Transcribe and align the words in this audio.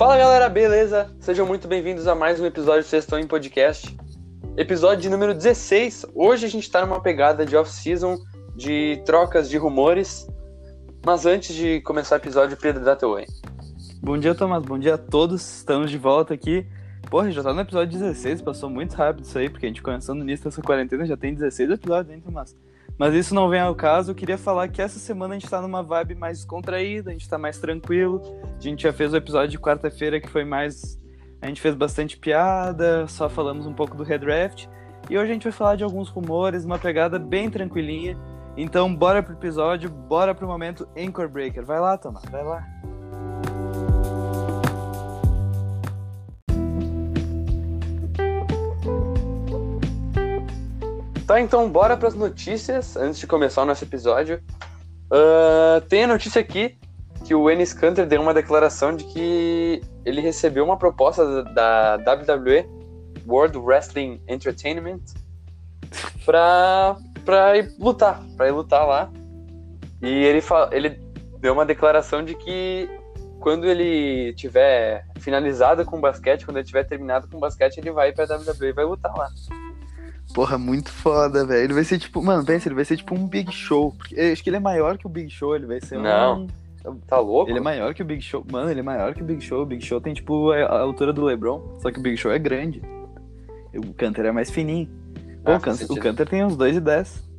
Fala 0.00 0.16
galera, 0.16 0.48
beleza? 0.48 1.14
Sejam 1.20 1.44
muito 1.44 1.68
bem-vindos 1.68 2.06
a 2.06 2.14
mais 2.14 2.40
um 2.40 2.46
episódio 2.46 2.80
do 2.80 2.86
Sextão 2.86 3.18
em 3.18 3.26
Podcast. 3.26 3.94
Episódio 4.56 5.02
de 5.02 5.10
número 5.10 5.34
16. 5.34 6.06
Hoje 6.14 6.46
a 6.46 6.48
gente 6.48 6.70
tá 6.70 6.86
numa 6.86 7.02
pegada 7.02 7.44
de 7.44 7.54
off-season, 7.54 8.16
de 8.56 9.02
trocas 9.04 9.50
de 9.50 9.58
rumores. 9.58 10.26
Mas 11.04 11.26
antes 11.26 11.54
de 11.54 11.82
começar 11.82 12.14
o 12.14 12.18
episódio, 12.18 12.56
Pedro, 12.56 12.82
dá 12.82 12.96
teu. 12.96 13.14
Bom 14.00 14.16
dia, 14.16 14.34
Tomás. 14.34 14.64
Bom 14.64 14.78
dia 14.78 14.94
a 14.94 14.98
todos. 14.98 15.58
Estamos 15.58 15.90
de 15.90 15.98
volta 15.98 16.32
aqui. 16.32 16.66
Porra, 17.10 17.30
já 17.30 17.42
tá 17.42 17.52
no 17.52 17.60
episódio 17.60 17.98
16, 17.98 18.40
passou 18.40 18.70
muito 18.70 18.94
rápido 18.94 19.26
isso 19.26 19.38
aí, 19.38 19.50
porque 19.50 19.66
a 19.66 19.68
gente 19.68 19.82
começou 19.82 20.14
no 20.14 20.22
início 20.22 20.46
dessa 20.46 20.62
quarentena, 20.62 21.04
já 21.04 21.14
tem 21.18 21.34
16 21.34 21.72
episódios, 21.72 22.14
hein, 22.14 22.22
Tomás? 22.24 22.56
Mas 23.00 23.14
isso 23.14 23.34
não 23.34 23.48
vem 23.48 23.60
ao 23.60 23.74
caso, 23.74 24.10
eu 24.10 24.14
queria 24.14 24.36
falar 24.36 24.68
que 24.68 24.82
essa 24.82 24.98
semana 24.98 25.34
a 25.34 25.38
gente 25.38 25.48
tá 25.48 25.58
numa 25.62 25.82
vibe 25.82 26.14
mais 26.16 26.44
contraída, 26.44 27.08
a 27.08 27.12
gente 27.14 27.26
tá 27.26 27.38
mais 27.38 27.56
tranquilo. 27.56 28.20
A 28.54 28.60
gente 28.60 28.82
já 28.82 28.92
fez 28.92 29.14
o 29.14 29.16
episódio 29.16 29.48
de 29.48 29.58
quarta-feira 29.58 30.20
que 30.20 30.28
foi 30.28 30.44
mais. 30.44 31.00
A 31.40 31.46
gente 31.46 31.62
fez 31.62 31.74
bastante 31.74 32.18
piada, 32.18 33.06
só 33.06 33.26
falamos 33.30 33.66
um 33.66 33.72
pouco 33.72 33.96
do 33.96 34.04
redraft. 34.04 34.68
E 35.08 35.16
hoje 35.16 35.30
a 35.30 35.32
gente 35.32 35.44
vai 35.44 35.52
falar 35.52 35.76
de 35.76 35.82
alguns 35.82 36.10
rumores, 36.10 36.66
uma 36.66 36.78
pegada 36.78 37.18
bem 37.18 37.48
tranquilinha. 37.48 38.18
Então, 38.54 38.94
bora 38.94 39.22
pro 39.22 39.32
episódio, 39.32 39.88
bora 39.88 40.34
pro 40.34 40.46
momento 40.46 40.86
Anchor 40.94 41.26
Breaker. 41.26 41.64
Vai 41.64 41.80
lá, 41.80 41.96
Tomás, 41.96 42.26
vai 42.30 42.44
lá. 42.44 42.62
Tá, 51.30 51.40
então 51.40 51.70
bora 51.70 51.96
pras 51.96 52.12
notícias 52.12 52.96
antes 52.96 53.20
de 53.20 53.24
começar 53.24 53.62
o 53.62 53.64
nosso 53.64 53.84
episódio. 53.84 54.42
Uh, 55.06 55.80
tem 55.82 56.02
a 56.02 56.06
notícia 56.08 56.40
aqui 56.40 56.76
que 57.24 57.36
o 57.36 57.48
Enes 57.48 57.72
Kanter 57.72 58.04
deu 58.04 58.20
uma 58.20 58.34
declaração 58.34 58.96
de 58.96 59.04
que 59.04 59.80
ele 60.04 60.20
recebeu 60.20 60.64
uma 60.64 60.76
proposta 60.76 61.44
da 61.44 61.94
WWE, 61.98 62.68
World 63.28 63.58
Wrestling 63.58 64.20
Entertainment, 64.26 65.02
pra, 66.24 66.96
pra 67.24 67.58
ir 67.58 67.76
lutar, 67.78 68.20
pra 68.36 68.48
ir 68.48 68.50
lutar 68.50 68.84
lá. 68.84 69.08
E 70.02 70.08
ele, 70.08 70.42
ele 70.72 71.00
deu 71.38 71.52
uma 71.52 71.64
declaração 71.64 72.24
de 72.24 72.34
que 72.34 72.90
quando 73.38 73.66
ele 73.66 74.34
tiver 74.34 75.06
finalizado 75.20 75.84
com 75.84 75.96
o 75.96 76.00
basquete, 76.00 76.44
quando 76.44 76.56
ele 76.56 76.66
tiver 76.66 76.82
terminado 76.82 77.28
com 77.28 77.36
o 77.36 77.40
basquete, 77.40 77.78
ele 77.78 77.92
vai 77.92 78.10
pra 78.10 78.24
WWE 78.24 78.66
e 78.66 78.72
vai 78.72 78.84
lutar 78.84 79.14
lá. 79.16 79.30
Porra, 80.34 80.56
muito 80.58 80.90
foda, 80.90 81.44
velho. 81.44 81.64
Ele 81.64 81.74
vai 81.74 81.84
ser 81.84 81.98
tipo. 81.98 82.22
Mano, 82.22 82.44
pensa, 82.44 82.68
ele 82.68 82.74
vai 82.74 82.84
ser 82.84 82.96
tipo 82.96 83.14
um 83.14 83.26
Big 83.26 83.50
Show. 83.52 83.94
Acho 84.32 84.42
que 84.42 84.48
ele 84.50 84.56
é 84.56 84.60
maior 84.60 84.96
que 84.96 85.06
o 85.06 85.10
Big 85.10 85.28
Show, 85.30 85.56
ele 85.56 85.66
vai 85.66 85.80
ser 85.80 85.98
Não. 85.98 86.42
um. 86.84 86.96
Tá 87.06 87.18
louco? 87.18 87.50
Ele 87.50 87.58
é 87.58 87.62
maior 87.62 87.92
que 87.92 88.00
o 88.00 88.04
Big 88.04 88.22
Show. 88.22 88.44
Mano, 88.50 88.70
ele 88.70 88.80
é 88.80 88.82
maior 88.82 89.12
que 89.12 89.22
o 89.22 89.24
Big 89.24 89.42
Show. 89.42 89.62
O 89.62 89.66
Big 89.66 89.84
Show 89.84 90.00
tem, 90.00 90.14
tipo, 90.14 90.50
a 90.52 90.80
altura 90.80 91.12
do 91.12 91.24
LeBron. 91.24 91.76
Só 91.78 91.90
que 91.90 91.98
o 91.98 92.02
Big 92.02 92.16
Show 92.16 92.32
é 92.32 92.38
grande. 92.38 92.80
O 93.74 93.92
Canter 93.92 94.26
é 94.26 94.32
mais 94.32 94.50
fininho. 94.50 94.88
Pô, 95.44 95.52
Ah, 95.52 95.56
o, 95.56 95.60
Canter, 95.60 95.72
o 95.72 95.76
sentido. 95.88 96.00
Canter 96.02 96.28
tem 96.28 96.44
uns 96.44 96.56
2 96.56 96.76
e 96.76 96.80
10. 96.80 97.30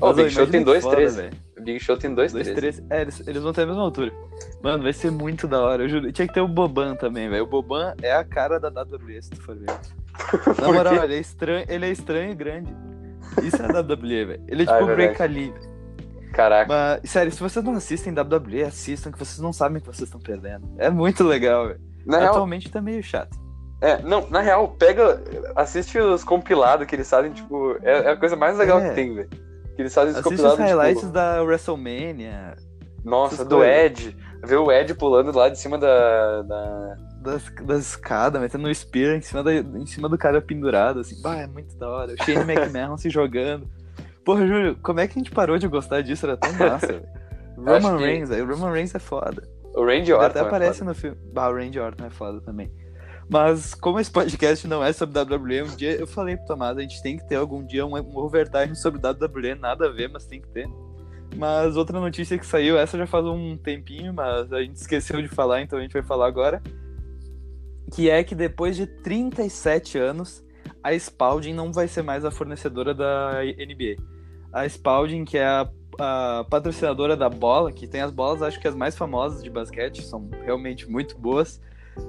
Ó, 0.00 0.10
o 0.10 0.14
Big 0.14 0.30
Show 0.30 0.46
tem 0.46 0.64
2,13. 0.64 0.80
2,13. 0.82 1.30
O 1.58 1.62
Big 1.62 1.80
Show 1.80 1.96
tem 1.96 2.14
2, 2.14 2.32
2, 2.32 2.48
3. 2.48 2.76
3. 2.76 2.90
É, 2.90 3.02
eles, 3.02 3.26
eles 3.26 3.42
vão 3.42 3.52
ter 3.52 3.62
a 3.62 3.66
mesma 3.66 3.82
altura. 3.82 4.12
Mano, 4.62 4.82
vai 4.82 4.92
ser 4.92 5.10
muito 5.10 5.46
da 5.46 5.60
hora. 5.60 5.82
Eu 5.84 5.88
juro. 5.88 6.12
Tinha 6.12 6.26
que 6.28 6.34
ter 6.34 6.40
o 6.40 6.48
Boban 6.48 6.94
também, 6.96 7.28
velho. 7.28 7.44
O 7.44 7.46
Boban 7.46 7.94
é 8.02 8.12
a 8.12 8.24
cara 8.24 8.58
da 8.58 8.68
WWE, 8.68 9.22
se 9.22 9.30
tu 9.30 9.42
for 9.42 9.56
ver. 9.56 9.66
Na 10.60 10.72
moral, 10.72 11.04
ele 11.04 11.14
é 11.16 11.18
estranho, 11.20 11.64
ele 11.68 11.86
é 11.86 11.90
estranho 11.90 12.30
e 12.32 12.34
grande. 12.34 12.74
Isso 13.42 13.60
é 13.60 13.66
a 13.66 13.80
WWE, 13.80 14.24
velho. 14.24 14.44
Ele 14.48 14.62
é 14.62 14.66
Ah, 14.68 14.74
é 14.76 14.78
tipo 14.78 14.90
o. 14.90 14.94
Break 14.94 15.22
Ali, 15.22 15.50
velho. 15.50 15.76
Caraca. 16.32 16.68
Mas, 17.02 17.10
sério, 17.10 17.32
se 17.32 17.40
vocês 17.40 17.64
não 17.64 17.74
assistem 17.74 18.12
WWE, 18.12 18.62
assistam, 18.64 19.10
que 19.10 19.18
vocês 19.18 19.38
não 19.38 19.52
sabem 19.52 19.78
o 19.78 19.80
que 19.80 19.86
vocês 19.86 20.02
estão 20.08 20.20
perdendo. 20.20 20.68
É 20.78 20.90
muito 20.90 21.24
legal, 21.24 21.68
velho. 21.68 21.80
Na 22.04 22.18
real, 22.18 22.30
Atualmente 22.34 22.70
tá 22.70 22.80
meio 22.80 23.02
chato. 23.02 23.36
é, 23.80 24.00
não, 24.02 24.28
na 24.30 24.40
real, 24.40 24.68
pega, 24.78 25.22
assiste 25.56 25.98
os 25.98 26.22
compilados 26.22 26.86
que 26.86 26.94
eles 26.94 27.08
fazem, 27.08 27.32
tipo, 27.32 27.76
é, 27.82 28.04
é 28.04 28.10
a 28.10 28.16
coisa 28.16 28.36
mais 28.36 28.56
legal 28.58 28.78
É. 28.80 28.88
que 28.90 28.94
tem, 28.94 29.14
velho. 29.14 29.28
Que 29.74 29.82
eles 29.82 29.94
fazem 29.94 30.12
os 30.12 30.18
Assiste 30.18 30.34
os 30.34 30.40
compilados, 30.40 30.58
highlights 30.64 31.00
tipo, 31.00 31.12
da 31.12 31.42
WrestleMania, 31.42 32.54
nossa, 33.04 33.44
do 33.44 33.56
coisas. 33.56 33.76
Ed, 33.76 34.16
ver 34.44 34.56
o 34.56 34.70
Ed 34.72 34.94
pulando 34.94 35.36
lá 35.36 35.48
de 35.48 35.58
cima 35.58 35.76
da, 35.78 36.42
da... 36.42 36.96
das, 37.26 37.52
das 37.64 37.80
escadas, 37.90 38.40
metendo 38.40 38.68
um 38.68 38.72
spear 38.74 39.16
em 39.16 39.20
cima, 39.20 39.42
da, 39.42 39.52
em 39.54 39.84
cima 39.86 40.08
do 40.08 40.16
cara 40.16 40.40
pendurado, 40.40 41.00
assim. 41.00 41.20
Bah, 41.20 41.36
é 41.36 41.46
muito 41.46 41.76
da 41.76 41.88
hora. 41.88 42.14
O 42.14 42.24
Shane 42.24 42.40
McMahon 42.50 42.96
se 42.96 43.10
jogando. 43.10 43.68
Porra, 44.24 44.46
Júlio, 44.46 44.76
como 44.82 45.00
é 45.00 45.06
que 45.06 45.18
a 45.18 45.22
gente 45.22 45.30
parou 45.30 45.58
de 45.58 45.68
gostar 45.68 46.00
disso? 46.02 46.24
Era 46.26 46.36
tão 46.36 46.52
massa, 46.54 46.86
velho. 46.86 47.06
Roman 47.56 47.96
que- 47.98 48.04
Reigns, 48.04 48.28
velho. 48.28 48.46
Roman 48.46 48.72
Reigns 48.72 48.94
é 48.94 48.98
foda. 48.98 49.42
o 49.74 49.84
Randy 49.84 50.10
Ele 50.10 50.14
Orton. 50.14 50.26
até 50.26 50.38
é 50.38 50.42
aparece 50.42 50.78
foda. 50.80 50.90
no 50.90 50.94
filme. 50.94 51.16
Bah, 51.32 51.48
o 51.48 51.54
Randy 51.54 51.78
Orton 51.78 52.06
é 52.06 52.10
foda 52.10 52.40
também. 52.40 52.70
Mas 53.28 53.74
como 53.74 53.98
esse 53.98 54.10
podcast 54.10 54.66
não 54.68 54.84
é 54.84 54.92
sobre 54.92 55.18
WWE, 55.20 55.62
um 55.62 55.76
dia 55.76 55.92
eu 55.96 56.06
falei 56.06 56.36
pro 56.36 56.46
Tomás, 56.46 56.78
a 56.78 56.80
gente 56.80 57.02
tem 57.02 57.16
que 57.16 57.26
ter 57.28 57.34
algum 57.34 57.64
dia 57.64 57.84
um, 57.84 57.96
um 57.96 58.16
overtime 58.18 58.74
sobre 58.76 59.00
WWE, 59.04 59.54
nada 59.56 59.86
a 59.86 59.90
ver, 59.90 60.08
mas 60.08 60.26
tem 60.26 60.40
que 60.40 60.48
ter. 60.48 60.68
Mas 61.36 61.76
outra 61.76 61.98
notícia 62.00 62.38
que 62.38 62.46
saiu, 62.46 62.78
essa 62.78 62.96
já 62.96 63.06
faz 63.06 63.24
um 63.26 63.56
tempinho, 63.56 64.14
mas 64.14 64.52
a 64.52 64.62
gente 64.62 64.76
esqueceu 64.76 65.20
de 65.20 65.26
falar, 65.28 65.60
então 65.60 65.78
a 65.78 65.82
gente 65.82 65.92
vai 65.92 66.02
falar 66.02 66.26
agora. 66.28 66.62
Que 67.92 68.10
é 68.10 68.22
que 68.24 68.34
depois 68.34 68.76
de 68.76 68.86
37 68.86 69.98
anos, 69.98 70.44
a 70.82 70.92
Spalding 70.94 71.54
não 71.54 71.72
vai 71.72 71.88
ser 71.88 72.02
mais 72.02 72.24
a 72.24 72.30
fornecedora 72.30 72.94
da 72.94 73.40
NBA. 73.42 74.02
A 74.52 74.66
Spalding, 74.66 75.24
que 75.24 75.38
é 75.38 75.44
a, 75.44 75.68
a 75.98 76.44
patrocinadora 76.48 77.16
da 77.16 77.28
bola, 77.28 77.72
que 77.72 77.86
tem 77.86 78.00
as 78.00 78.10
bolas, 78.10 78.42
acho 78.42 78.60
que 78.60 78.68
as 78.68 78.74
mais 78.74 78.96
famosas 78.96 79.42
de 79.42 79.50
basquete, 79.50 80.02
são 80.02 80.28
realmente 80.44 80.88
muito 80.90 81.18
boas, 81.18 81.60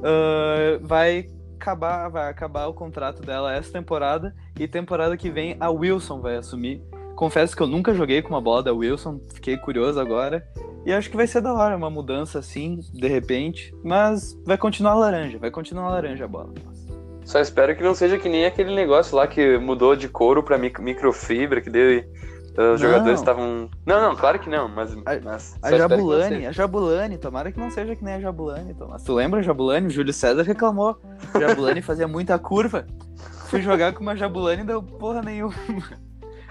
ah, 0.03 0.79
vai 0.81 1.27
acabar, 1.55 2.07
vai 2.09 2.29
acabar 2.29 2.67
o 2.67 2.73
contrato 2.73 3.21
dela 3.21 3.53
essa 3.53 3.71
temporada 3.71 4.35
e 4.59 4.67
temporada 4.67 5.17
que 5.17 5.29
vem 5.29 5.57
a 5.59 5.69
Wilson 5.69 6.21
vai 6.21 6.37
assumir. 6.37 6.81
Confesso 7.15 7.55
que 7.55 7.63
eu 7.63 7.67
nunca 7.67 7.93
joguei 7.93 8.21
com 8.21 8.29
uma 8.29 8.41
bola 8.41 8.61
da 8.61 8.73
Wilson, 8.73 9.19
fiquei 9.33 9.57
curioso 9.57 9.99
agora. 9.99 10.47
E 10.87 10.93
acho 10.93 11.09
que 11.09 11.17
vai 11.17 11.27
ser 11.27 11.41
da 11.41 11.53
hora, 11.53 11.75
uma 11.75 11.89
mudança 11.89 12.39
assim, 12.39 12.79
de 12.93 13.07
repente. 13.09 13.75
Mas 13.83 14.39
vai 14.45 14.57
continuar 14.57 14.93
laranja, 14.95 15.37
vai 15.37 15.51
continuar 15.51 15.89
laranja 15.89 16.23
a 16.23 16.27
bola. 16.29 16.53
Só 17.25 17.41
espero 17.41 17.75
que 17.75 17.83
não 17.83 17.93
seja 17.93 18.17
que 18.17 18.29
nem 18.29 18.45
aquele 18.45 18.73
negócio 18.73 19.17
lá 19.17 19.27
que 19.27 19.57
mudou 19.57 19.97
de 19.97 20.07
couro 20.07 20.41
pra 20.41 20.57
mic- 20.57 20.79
microfibra, 20.81 21.59
que 21.59 21.69
deu... 21.69 21.99
uh, 21.99 22.73
Os 22.73 22.79
Não. 22.81 22.89
jogadores 22.89 23.19
estavam... 23.19 23.69
Não, 23.85 24.01
não, 24.01 24.15
claro 24.15 24.39
que 24.39 24.49
não, 24.49 24.69
mas... 24.69 24.93
A- 25.05 25.19
mas 25.21 25.57
A 25.61 25.75
Jabulani, 25.77 26.47
a 26.47 26.53
Jabulani, 26.53 27.17
tomara 27.17 27.51
que 27.51 27.59
não 27.59 27.69
seja 27.69 27.93
que 27.93 28.01
nem 28.05 28.13
a 28.13 28.19
Jabulani, 28.21 28.73
Tomás. 28.73 29.03
Tu 29.03 29.13
lembra 29.13 29.41
a 29.41 29.43
Jabulani? 29.43 29.87
O 29.87 29.89
Júlio 29.89 30.13
César 30.13 30.43
reclamou. 30.43 30.97
A 31.33 31.37
Jabulani 31.45 31.81
fazia 31.81 32.07
muita 32.07 32.39
curva. 32.39 32.87
Fui 33.49 33.61
jogar 33.61 33.91
com 33.91 34.01
uma 34.01 34.15
Jabulani 34.15 34.61
e 34.61 34.65
deu 34.65 34.81
porra 34.81 35.21
nenhuma. 35.21 35.53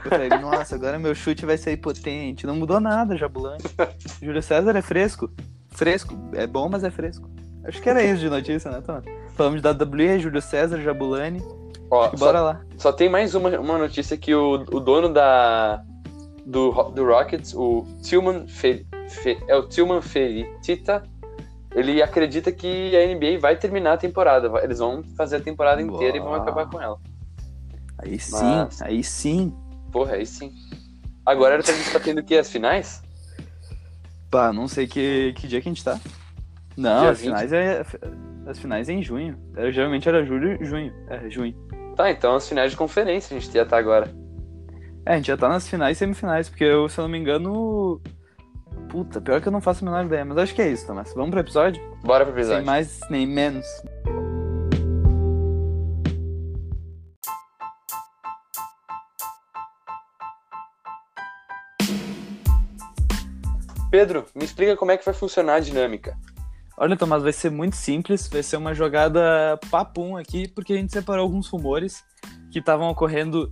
Eu 0.07 0.11
falei, 0.11 0.29
nossa, 0.29 0.75
agora 0.75 0.99
meu 0.99 1.15
chute 1.15 1.45
vai 1.45 1.57
ser 1.59 1.77
potente. 1.79 2.47
Não 2.47 2.55
mudou 2.57 2.81
nada, 2.81 3.17
Jabulani. 3.17 3.63
Júlio 4.23 4.43
César 4.43 4.77
é 4.77 4.83
fresco. 4.83 5.31
Fresco. 5.71 6.17
É 6.33 6.47
bom, 6.47 6.69
mas 6.69 6.85
é 6.85 6.91
fresco. 6.91 7.29
Acho 7.65 7.83
que 7.83 7.89
era 7.91 8.03
isso 8.03 8.21
de 8.21 8.31
notícia, 8.31 8.71
né, 8.71 8.81
Tomás? 8.81 9.05
Falamos 9.35 9.61
de 9.61 9.69
WWE, 9.69 10.19
Júlio 10.21 10.41
César, 10.41 10.81
Jabulani. 10.81 11.43
Ó, 11.91 12.07
E 12.07 12.11
só- 12.19 12.25
bora 12.27 12.41
lá. 12.41 12.61
Só 12.79 12.93
tem 12.93 13.09
mais 13.09 13.35
uma, 13.35 13.49
uma 13.59 13.79
notícia 13.79 14.17
que 14.17 14.35
o, 14.35 14.55
o 14.73 14.81
dono 14.81 15.09
da 15.09 15.83
do, 16.45 16.71
do 16.91 17.05
Rockets, 17.05 17.53
o 17.55 17.85
Tillman 18.03 18.47
Fe, 18.47 18.87
Fe- 19.09 19.39
é 19.49 19.57
o 19.57 19.67
Tillman 19.67 20.01
Feritita, 20.01 21.03
ele 21.75 22.01
acredita 22.01 22.53
que 22.53 22.97
a 22.97 23.05
NBA 23.15 23.39
vai 23.41 23.57
terminar 23.57 23.95
a 23.95 23.97
temporada. 23.97 24.49
Eles 24.63 24.79
vão 24.79 25.03
fazer 25.17 25.37
a 25.37 25.41
temporada 25.41 25.83
inteira 25.83 26.17
e 26.17 26.21
vão 26.21 26.35
acabar 26.35 26.67
com 26.71 26.81
ela. 26.81 26.99
Aí 27.99 28.19
sim, 28.19 28.33
Mas- 28.45 28.81
aí 28.83 29.03
sim. 29.03 29.53
Porra, 29.97 30.17
aí 30.17 30.27
sim. 30.27 30.53
Agora 31.25 31.57
a 31.57 31.61
gente 31.63 31.91
tá 31.91 31.99
tendo 31.99 32.21
o 32.21 32.23
quê? 32.23 32.37
As 32.37 32.51
finais? 32.51 33.03
Pá, 34.31 34.53
não 34.53 34.69
sei 34.69 34.87
que, 34.87 35.33
que 35.35 35.49
dia 35.49 35.59
que 35.63 35.71
a 35.71 35.73
gente 35.73 35.83
tá. 35.83 35.99
Não, 36.77 37.01
Dia 37.01 37.11
as 37.13 37.21
finais 37.23 37.51
é. 37.51 37.83
As 38.47 38.59
finais 38.59 38.91
é 38.91 38.93
em 38.93 39.03
junho. 39.03 39.39
Era- 39.57 39.73
geralmente 39.73 40.07
era 40.07 40.23
julho 40.23 40.63
e 40.63 40.67
junho. 40.67 40.93
É, 41.09 41.31
junho. 41.31 41.55
Tá, 41.97 42.11
então 42.11 42.35
as 42.35 42.47
finais 42.47 42.73
de 42.73 42.77
conferência 42.77 43.35
a 43.35 43.41
gente 43.41 43.51
já 43.51 43.65
tá 43.65 43.79
agora. 43.79 44.15
É, 45.07 45.15
a 45.15 45.17
gente 45.17 45.29
já 45.29 45.37
tá 45.39 45.49
nas 45.49 45.67
finais 45.67 45.97
e 45.97 45.99
semifinais, 46.01 46.51
porque 46.51 46.65
eu, 46.65 46.87
se 46.91 46.99
eu 46.99 47.05
não 47.05 47.09
me 47.09 47.17
engano. 47.19 47.99
Puta, 48.91 49.19
pior 49.19 49.41
que 49.41 49.49
eu 49.49 49.53
não 49.53 49.63
faço 49.63 49.83
a 49.83 49.89
menor 49.91 50.05
ideia, 50.05 50.27
mas 50.27 50.37
acho 50.37 50.55
que 50.55 50.61
é 50.61 50.69
isso, 50.71 50.87
Tomás. 50.87 51.11
Vamos 51.15 51.31
pro 51.31 51.41
episódio? 51.41 51.83
Bora 52.05 52.27
pro 52.27 52.35
Sem 52.35 52.43
episódio. 52.43 52.67
mais 52.67 53.01
nem 53.09 53.27
menos. 53.27 53.67
Pedro, 63.97 64.27
me 64.35 64.45
explica 64.45 64.77
como 64.77 64.91
é 64.91 64.99
que 64.99 65.07
vai 65.07 65.15
funcionar 65.15 65.55
a 65.55 65.61
dinâmica. 65.61 66.19
Olha, 66.77 66.99
Tomás, 66.99 67.23
vai 67.23 67.33
ser 67.33 67.51
muito 67.51 67.77
simples, 67.77 68.29
vai 68.29 68.43
ser 68.43 68.59
uma 68.59 68.75
jogada 68.75 69.59
papum 69.71 70.19
aqui, 70.19 70.47
porque 70.47 70.75
a 70.75 70.77
gente 70.77 70.93
separou 70.93 71.23
alguns 71.23 71.49
rumores 71.49 72.05
que 72.53 72.59
estavam 72.59 72.91
ocorrendo 72.91 73.51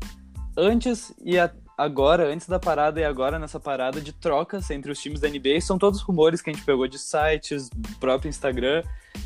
antes 0.54 1.14
e 1.24 1.38
a- 1.38 1.50
agora, 1.78 2.26
antes 2.26 2.46
da 2.46 2.58
parada 2.58 3.00
e 3.00 3.04
agora 3.04 3.38
nessa 3.38 3.58
parada 3.58 4.02
de 4.02 4.12
trocas 4.12 4.70
entre 4.70 4.92
os 4.92 5.00
times 5.00 5.18
da 5.18 5.30
NBA. 5.30 5.62
São 5.62 5.78
todos 5.78 6.02
rumores 6.02 6.42
que 6.42 6.50
a 6.50 6.52
gente 6.52 6.62
pegou 6.62 6.86
de 6.86 6.98
sites, 6.98 7.70
do 7.70 7.98
próprio 7.98 8.28
Instagram, 8.28 8.82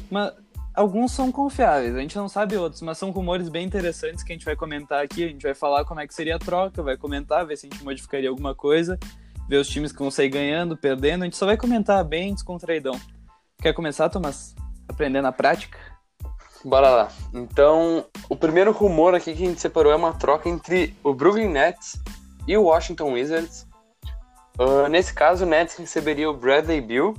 mas 0.09 0.33
alguns 0.73 1.11
são 1.11 1.33
confiáveis, 1.33 1.97
a 1.97 2.01
gente 2.01 2.15
não 2.15 2.29
sabe 2.29 2.57
outros, 2.57 2.81
mas 2.81 2.97
são 2.97 3.11
rumores 3.11 3.49
bem 3.49 3.67
interessantes 3.67 4.23
que 4.23 4.33
a 4.33 4.37
gente 4.37 4.45
vai 4.45 4.55
comentar 4.55 5.03
aqui. 5.03 5.25
A 5.25 5.29
gente 5.29 5.43
vai 5.43 5.55
falar 5.55 5.85
como 5.85 5.99
é 5.99 6.07
que 6.07 6.15
seria 6.15 6.37
a 6.37 6.39
troca, 6.39 6.81
vai 6.81 6.97
comentar, 6.97 7.45
ver 7.45 7.57
se 7.57 7.67
a 7.67 7.71
gente 7.71 7.83
modificaria 7.83 8.31
alguma 8.31 8.55
coisa, 8.55 8.97
ver 9.49 9.57
os 9.57 9.69
times 9.69 9.91
que 9.91 9.99
vão 9.99 10.11
sair 10.11 10.29
ganhando, 10.29 10.77
perdendo. 10.77 11.23
A 11.23 11.25
gente 11.25 11.37
só 11.37 11.47
vai 11.47 11.57
comentar 11.57 12.05
bem 12.05 12.35
descontraidão. 12.35 13.01
Quer 13.61 13.73
começar, 13.73 14.09
Thomas? 14.09 14.55
Aprender 14.89 15.23
na 15.23 15.33
prática? 15.33 15.79
Bora 16.65 16.91
lá. 16.91 17.09
Então, 17.33 18.05
o 18.29 18.37
primeiro 18.37 18.73
rumor 18.73 19.15
aqui 19.15 19.35
que 19.35 19.43
a 19.43 19.47
gente 19.47 19.61
separou 19.61 19.93
é 19.93 19.97
uma 19.97 20.13
troca 20.13 20.49
entre 20.49 20.95
o 21.03 21.15
Brooklyn 21.15 21.49
Nets 21.49 22.01
e 22.47 22.57
o 22.57 22.65
Washington 22.65 23.13
Wizards. 23.13 23.67
Uh, 24.59 24.89
nesse 24.89 25.15
caso, 25.15 25.45
o 25.45 25.49
Nets 25.49 25.77
receberia 25.77 26.29
o 26.29 26.37
Bradley 26.37 26.81
Bill 26.81 27.15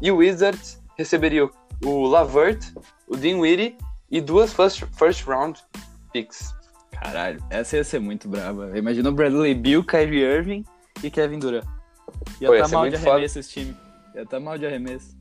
e 0.00 0.10
o 0.10 0.16
Wizards 0.16 0.80
receberia 0.96 1.48
o 1.84 2.06
Lavert, 2.06 2.62
o 3.08 3.16
Dinwiddie 3.16 3.76
e 4.10 4.20
duas 4.20 4.52
first, 4.52 4.84
first 4.92 5.26
round 5.26 5.58
picks. 6.12 6.54
Caralho, 6.92 7.42
essa 7.50 7.76
ia 7.76 7.84
ser 7.84 7.98
muito 7.98 8.28
brava. 8.28 8.78
Imagina 8.78 9.08
o 9.08 9.12
Bradley 9.12 9.54
Bill, 9.54 9.82
Kyrie 9.82 10.22
Irving 10.22 10.64
e 11.02 11.10
Kevin 11.10 11.38
Durant. 11.38 11.64
Ia 12.40 12.50
estar 12.50 12.68
tá 12.68 12.76
mal 12.76 12.88
de 12.88 12.96
arremesso 12.96 13.04
foda. 13.04 13.24
esse 13.24 13.50
time. 13.50 13.76
Ia 14.14 14.26
tá 14.26 14.40
mal 14.40 14.58
de 14.58 14.66
arremesso. 14.66 15.16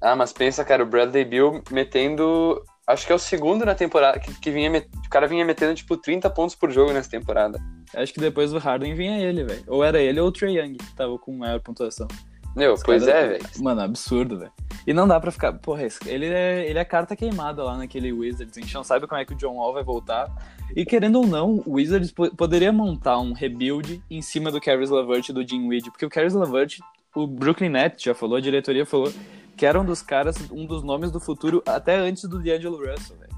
Ah, 0.00 0.16
mas 0.16 0.32
pensa, 0.32 0.64
cara, 0.64 0.82
o 0.82 0.86
Bradley 0.86 1.24
Bill 1.24 1.62
metendo. 1.70 2.62
Acho 2.86 3.06
que 3.06 3.12
é 3.12 3.14
o 3.14 3.18
segundo 3.18 3.64
na 3.64 3.74
temporada 3.74 4.18
que, 4.18 4.32
que 4.34 4.50
vinha. 4.50 4.70
Met... 4.70 4.88
O 5.06 5.10
cara 5.10 5.26
vinha 5.26 5.44
metendo 5.44 5.74
tipo 5.74 5.96
30 5.96 6.28
pontos 6.30 6.54
por 6.54 6.70
jogo 6.70 6.92
nessa 6.92 7.10
temporada. 7.10 7.60
Acho 7.94 8.12
que 8.12 8.20
depois 8.20 8.50
do 8.50 8.58
Harden 8.58 8.94
vinha 8.94 9.18
ele, 9.18 9.44
velho. 9.44 9.62
Ou 9.66 9.84
era 9.84 10.00
ele 10.00 10.20
ou 10.20 10.28
o 10.28 10.32
Trey 10.32 10.58
Young, 10.58 10.74
que 10.74 10.94
tava 10.94 11.18
com 11.18 11.36
maior 11.36 11.60
pontuação. 11.60 12.08
Meu, 12.56 12.74
Os 12.74 12.82
pois 12.82 13.04
cara... 13.04 13.18
é, 13.18 13.28
velho. 13.28 13.44
Mano, 13.58 13.82
absurdo, 13.82 14.38
velho. 14.38 14.52
E 14.86 14.92
não 14.92 15.06
dá 15.06 15.20
pra 15.20 15.30
ficar. 15.30 15.52
Porra, 15.52 15.82
ele 16.06 16.26
é, 16.26 16.68
ele 16.68 16.78
é 16.78 16.84
carta 16.84 17.14
queimada 17.14 17.62
lá 17.62 17.76
naquele 17.76 18.12
Wizards. 18.12 18.56
A 18.56 18.60
gente 18.60 18.74
não 18.74 18.82
sabe 18.82 19.06
como 19.06 19.20
é 19.20 19.24
que 19.24 19.34
o 19.34 19.36
John 19.36 19.56
Wall 19.56 19.72
vai 19.72 19.84
voltar. 19.84 20.28
E 20.74 20.84
querendo 20.84 21.16
ou 21.16 21.26
não, 21.26 21.62
o 21.66 21.72
Wizards 21.72 22.12
poderia 22.36 22.72
montar 22.72 23.18
um 23.18 23.32
rebuild 23.32 24.02
em 24.10 24.22
cima 24.22 24.50
do 24.50 24.60
Caris 24.60 24.90
Lavert 24.90 25.28
e 25.28 25.32
do 25.32 25.46
Jim 25.46 25.66
Weed. 25.68 25.90
Porque 25.90 26.06
o 26.06 26.10
Caris 26.10 26.34
Lavert, 26.34 26.78
o 27.14 27.26
Brooklyn 27.26 27.70
Nets 27.70 28.02
já 28.02 28.14
falou, 28.14 28.36
a 28.36 28.40
diretoria 28.40 28.86
falou 28.86 29.12
que 29.56 29.66
era 29.66 29.78
um 29.80 29.84
dos 29.84 30.00
caras, 30.00 30.36
um 30.50 30.64
dos 30.64 30.82
nomes 30.82 31.10
do 31.10 31.20
futuro 31.20 31.62
até 31.66 31.96
antes 31.96 32.24
do 32.24 32.42
D'Angelo 32.42 32.78
Russell, 32.78 33.16
velho. 33.18 33.30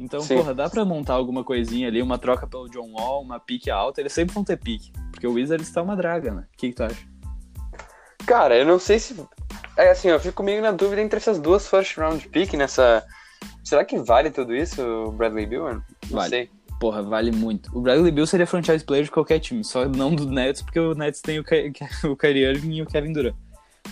Então, 0.00 0.20
Sim. 0.20 0.36
porra, 0.36 0.54
dá 0.54 0.68
pra 0.68 0.84
montar 0.84 1.14
alguma 1.14 1.44
coisinha 1.44 1.86
ali, 1.86 2.00
uma 2.00 2.18
troca 2.18 2.46
pelo 2.46 2.68
John 2.70 2.90
Wall, 2.92 3.22
uma 3.22 3.38
pique 3.38 3.70
alta. 3.70 4.00
Eles 4.00 4.12
sempre 4.12 4.34
vão 4.34 4.42
ter 4.42 4.56
pique. 4.56 4.90
Porque 5.10 5.26
o 5.26 5.34
Wizards 5.34 5.70
tá 5.70 5.82
uma 5.82 5.94
draga, 5.94 6.32
né? 6.32 6.46
O 6.52 6.56
que, 6.56 6.70
que 6.70 6.74
tu 6.74 6.82
acha? 6.82 7.06
Cara, 8.26 8.56
eu 8.56 8.64
não 8.64 8.78
sei 8.78 8.98
se 8.98 9.14
é 9.76 9.90
assim, 9.90 10.08
eu 10.08 10.20
fico 10.20 10.42
meio 10.42 10.60
na 10.62 10.72
dúvida 10.72 11.00
entre 11.02 11.18
essas 11.18 11.38
duas 11.38 11.68
first 11.68 11.96
round 11.96 12.28
pick 12.28 12.54
nessa. 12.54 13.04
Será 13.64 13.84
que 13.84 13.98
vale 13.98 14.30
tudo 14.30 14.54
isso, 14.54 15.12
Bradley 15.12 15.46
Bill? 15.46 15.64
Não 15.64 15.82
vale. 16.10 16.30
sei. 16.30 16.50
Porra, 16.80 17.02
vale 17.02 17.30
muito. 17.30 17.70
O 17.76 17.82
Bradley 17.82 18.10
Bill 18.10 18.26
seria 18.26 18.46
franchise 18.46 18.82
player 18.82 19.04
de 19.04 19.10
qualquer 19.10 19.38
time, 19.38 19.62
só 19.62 19.86
não 19.86 20.14
do 20.14 20.24
Nets, 20.24 20.62
porque 20.62 20.80
o 20.80 20.94
Nets 20.94 21.20
tem 21.20 21.38
o, 21.38 21.44
o 22.10 22.16
Kyrie 22.16 22.46
Irving 22.46 22.76
e 22.76 22.82
o 22.82 22.86
Kevin 22.86 23.12
Durant. 23.12 23.34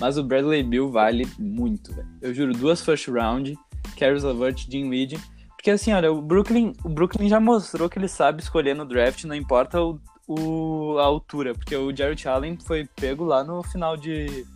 Mas 0.01 0.17
o 0.17 0.25
Bradley 0.25 0.63
Bill 0.63 0.91
vale 0.91 1.29
muito, 1.39 1.95
velho. 1.95 2.09
Eu 2.23 2.33
juro, 2.33 2.55
duas 2.55 2.83
first 2.83 3.07
round, 3.09 3.59
Caris 3.99 4.25
LeVert, 4.25 4.67
Jim 4.71 4.89
Weed. 4.89 5.21
Porque 5.51 5.71
assim, 5.71 5.93
olha, 5.93 6.11
o 6.11 6.23
Brooklyn, 6.23 6.73
o 6.83 6.89
Brooklyn 6.89 7.29
já 7.29 7.39
mostrou 7.39 7.91
que 7.91 7.99
ele 7.99 8.09
sabe 8.09 8.41
escolher 8.41 8.75
no 8.75 8.87
draft, 8.87 9.25
não 9.25 9.35
importa 9.35 9.83
o, 9.83 10.01
o, 10.27 10.97
a 10.99 11.05
altura. 11.05 11.53
Porque 11.53 11.77
o 11.77 11.95
Jarrett 11.95 12.27
Allen 12.27 12.57
foi 12.57 12.89
pego 12.97 13.23
lá 13.23 13.45
no 13.45 13.63
final 13.63 13.99
de 13.99 14.47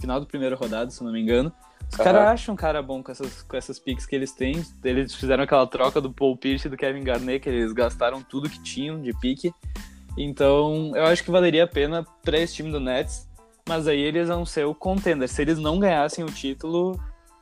final 0.00 0.18
do 0.18 0.26
primeiro 0.26 0.56
rodado, 0.56 0.90
se 0.90 1.04
não 1.04 1.12
me 1.12 1.20
engano. 1.20 1.52
Os 1.92 1.98
caras 1.98 2.22
acham 2.22 2.54
um 2.54 2.56
cara 2.56 2.82
bom 2.82 3.02
com 3.02 3.12
essas, 3.12 3.42
com 3.42 3.56
essas 3.56 3.78
picks 3.78 4.06
que 4.06 4.16
eles 4.16 4.32
têm. 4.32 4.64
Eles 4.82 5.14
fizeram 5.14 5.44
aquela 5.44 5.66
troca 5.66 6.00
do 6.00 6.10
Paul 6.12 6.36
Pierce 6.36 6.66
e 6.66 6.70
do 6.70 6.76
Kevin 6.76 7.04
Garnett, 7.04 7.40
que 7.40 7.48
eles 7.48 7.72
gastaram 7.72 8.22
tudo 8.22 8.48
que 8.48 8.62
tinham 8.62 9.00
de 9.00 9.12
pique. 9.18 9.52
Então, 10.16 10.92
eu 10.96 11.04
acho 11.04 11.22
que 11.22 11.30
valeria 11.30 11.64
a 11.64 11.66
pena 11.66 12.04
para 12.24 12.38
esse 12.38 12.54
time 12.54 12.70
do 12.70 12.80
Nets, 12.80 13.28
mas 13.68 13.86
aí 13.86 14.00
eles 14.00 14.28
vão 14.28 14.44
ser 14.44 14.64
o 14.64 14.74
contender. 14.74 15.28
Se 15.28 15.42
eles 15.42 15.58
não 15.58 15.78
ganhassem 15.78 16.24
o 16.24 16.28
título, 16.28 16.98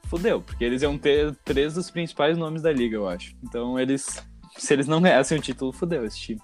fudeu, 0.07 0.41
porque 0.41 0.65
eles 0.65 0.83
iam 0.83 0.99
ter 0.99 1.35
três 1.45 1.75
dos 1.75 1.91
principais 1.91 2.37
nomes 2.37 2.63
da 2.63 2.73
liga, 2.73 2.97
eu 2.97 3.09
acho. 3.09 3.35
Então, 3.43 3.79
eles 3.79 4.21
se 4.57 4.73
eles 4.73 4.87
não 4.87 5.01
ganhassem 5.01 5.39
o 5.39 5.41
título, 5.41 5.73
fudeu 5.73 6.05
esse 6.05 6.19
time. 6.19 6.41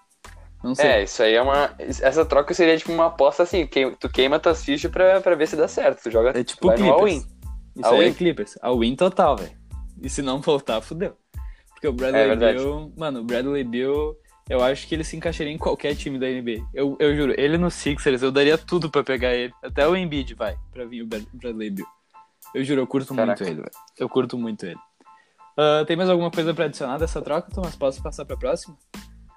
Não 0.62 0.74
sei. 0.74 0.86
É, 0.86 1.02
isso 1.04 1.22
aí 1.22 1.34
é 1.34 1.42
uma. 1.42 1.74
Essa 1.78 2.24
troca 2.24 2.54
seria 2.54 2.76
tipo 2.76 2.92
uma 2.92 3.06
aposta 3.06 3.42
assim, 3.42 3.66
que 3.66 3.90
tu 4.00 4.08
queima 4.08 4.38
tuas 4.38 4.64
fichas 4.64 4.90
pra, 4.90 5.20
pra 5.20 5.34
ver 5.34 5.46
se 5.46 5.56
dá 5.56 5.68
certo. 5.68 6.02
Tu 6.02 6.10
joga 6.10 6.38
é 6.38 6.42
tipo 6.42 6.66
vai 6.66 6.76
Clippers. 6.76 7.26
Win 7.76 7.80
Isso 7.80 7.94
aí 7.94 8.08
é 8.08 8.12
Clippers. 8.12 8.58
A 8.62 8.72
win 8.72 8.96
total, 8.96 9.36
velho. 9.36 9.56
E 10.02 10.08
se 10.08 10.22
não 10.22 10.40
voltar, 10.40 10.80
fudeu. 10.80 11.16
Porque 11.70 11.88
o 11.88 11.92
Bradley 11.92 12.22
é 12.22 12.54
Bill. 12.54 12.92
Mano, 12.96 13.20
o 13.20 13.24
Bradley 13.24 13.64
Bill, 13.64 14.16
eu 14.48 14.62
acho 14.62 14.86
que 14.86 14.94
ele 14.94 15.04
se 15.04 15.16
encaixaria 15.16 15.52
em 15.52 15.58
qualquer 15.58 15.94
time 15.94 16.18
da 16.18 16.26
NBA. 16.26 16.66
Eu, 16.72 16.96
eu 16.98 17.14
juro, 17.14 17.34
ele 17.36 17.58
no 17.58 17.70
Sixers, 17.70 18.22
eu 18.22 18.32
daria 18.32 18.56
tudo 18.56 18.90
pra 18.90 19.04
pegar 19.04 19.34
ele. 19.34 19.52
Até 19.62 19.86
o 19.86 19.96
Embiid 19.96 20.34
vai, 20.34 20.56
pra 20.72 20.84
vir 20.84 21.02
o 21.02 21.06
Bradley 21.06 21.70
Bill. 21.70 21.86
Eu 22.54 22.64
juro, 22.64 22.80
eu 22.80 22.86
curto 22.86 23.14
Caraca. 23.14 23.44
muito 23.44 23.52
ele, 23.52 23.62
velho. 23.62 23.84
Eu 23.98 24.08
curto 24.08 24.38
muito 24.38 24.64
ele. 24.64 24.78
Uh, 25.58 25.84
tem 25.86 25.96
mais 25.96 26.08
alguma 26.08 26.30
coisa 26.30 26.52
pra 26.52 26.66
adicionar 26.66 26.98
dessa 26.98 27.20
troca, 27.20 27.50
Thomas? 27.50 27.74
Posso 27.76 28.02
passar 28.02 28.24
pra 28.24 28.36
próxima? 28.36 28.76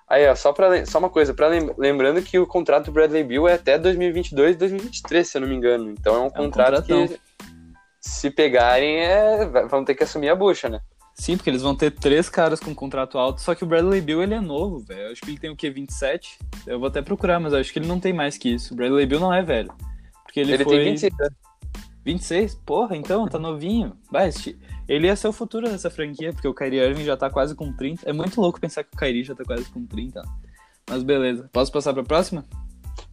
Aí, 0.07 0.27
ó, 0.27 0.35
só, 0.35 0.51
pra, 0.51 0.85
só 0.85 0.97
uma 0.97 1.09
coisa, 1.09 1.33
pra 1.33 1.47
lembrando 1.77 2.21
que 2.21 2.39
o 2.39 2.47
contrato 2.47 2.85
do 2.85 2.91
Bradley 2.91 3.23
Bill 3.23 3.47
é 3.47 3.53
até 3.53 3.77
2022 3.77 4.57
2023, 4.57 5.27
se 5.27 5.37
eu 5.37 5.41
não 5.41 5.47
me 5.47 5.55
engano. 5.55 5.91
Então 5.91 6.15
é 6.15 6.19
um, 6.19 6.23
é 6.23 6.27
um 6.27 6.31
contrato 6.31 6.85
que, 6.85 7.19
se 7.99 8.29
pegarem, 8.29 8.97
é, 8.97 9.45
vão 9.67 9.83
ter 9.83 9.95
que 9.95 10.03
assumir 10.03 10.29
a 10.29 10.35
bucha, 10.35 10.69
né? 10.69 10.81
Sim, 11.15 11.35
porque 11.35 11.49
eles 11.49 11.61
vão 11.61 11.75
ter 11.75 11.91
três 11.91 12.29
caras 12.29 12.61
com 12.61 12.73
contrato 12.73 13.17
alto, 13.17 13.41
só 13.41 13.53
que 13.53 13.63
o 13.63 13.67
Bradley 13.67 13.99
Bill, 13.99 14.23
ele 14.23 14.33
é 14.33 14.39
novo, 14.39 14.79
velho. 14.79 15.11
Acho 15.11 15.21
que 15.21 15.31
ele 15.31 15.37
tem 15.37 15.49
o 15.49 15.55
quê, 15.55 15.69
27? 15.69 16.39
Eu 16.65 16.79
vou 16.79 16.87
até 16.87 17.01
procurar, 17.01 17.41
mas 17.41 17.53
acho 17.53 17.73
que 17.73 17.79
ele 17.79 17.87
não 17.87 17.99
tem 17.99 18.13
mais 18.13 18.37
que 18.37 18.49
isso. 18.49 18.73
O 18.73 18.77
Bradley 18.77 19.05
Bill 19.05 19.19
não 19.19 19.33
é 19.33 19.41
velho. 19.41 19.73
Porque 20.23 20.39
ele, 20.39 20.53
ele 20.53 20.63
foi... 20.63 20.77
tem 20.77 20.85
26 20.91 21.13
26? 22.05 22.55
Porra, 22.65 22.95
então, 22.95 23.27
tá 23.27 23.37
novinho. 23.37 23.97
Vai, 24.09 24.29
ele 24.87 25.07
ia 25.07 25.15
ser 25.15 25.27
o 25.27 25.33
futuro 25.33 25.69
dessa 25.69 25.89
franquia, 25.89 26.31
porque 26.31 26.47
o 26.47 26.53
Kyrie 26.53 26.79
Irving 26.79 27.03
já 27.03 27.17
tá 27.17 27.29
quase 27.29 27.53
com 27.53 27.71
30. 27.73 28.09
É 28.09 28.13
muito 28.13 28.39
louco 28.39 28.59
pensar 28.59 28.83
que 28.83 28.95
o 28.95 28.97
Kyrie 28.97 29.23
já 29.23 29.35
tá 29.35 29.43
quase 29.43 29.65
com 29.65 29.85
30. 29.85 30.21
Mas 30.89 31.03
beleza. 31.03 31.49
Posso 31.51 31.71
passar 31.71 31.93
pra 31.93 32.03
próxima? 32.03 32.45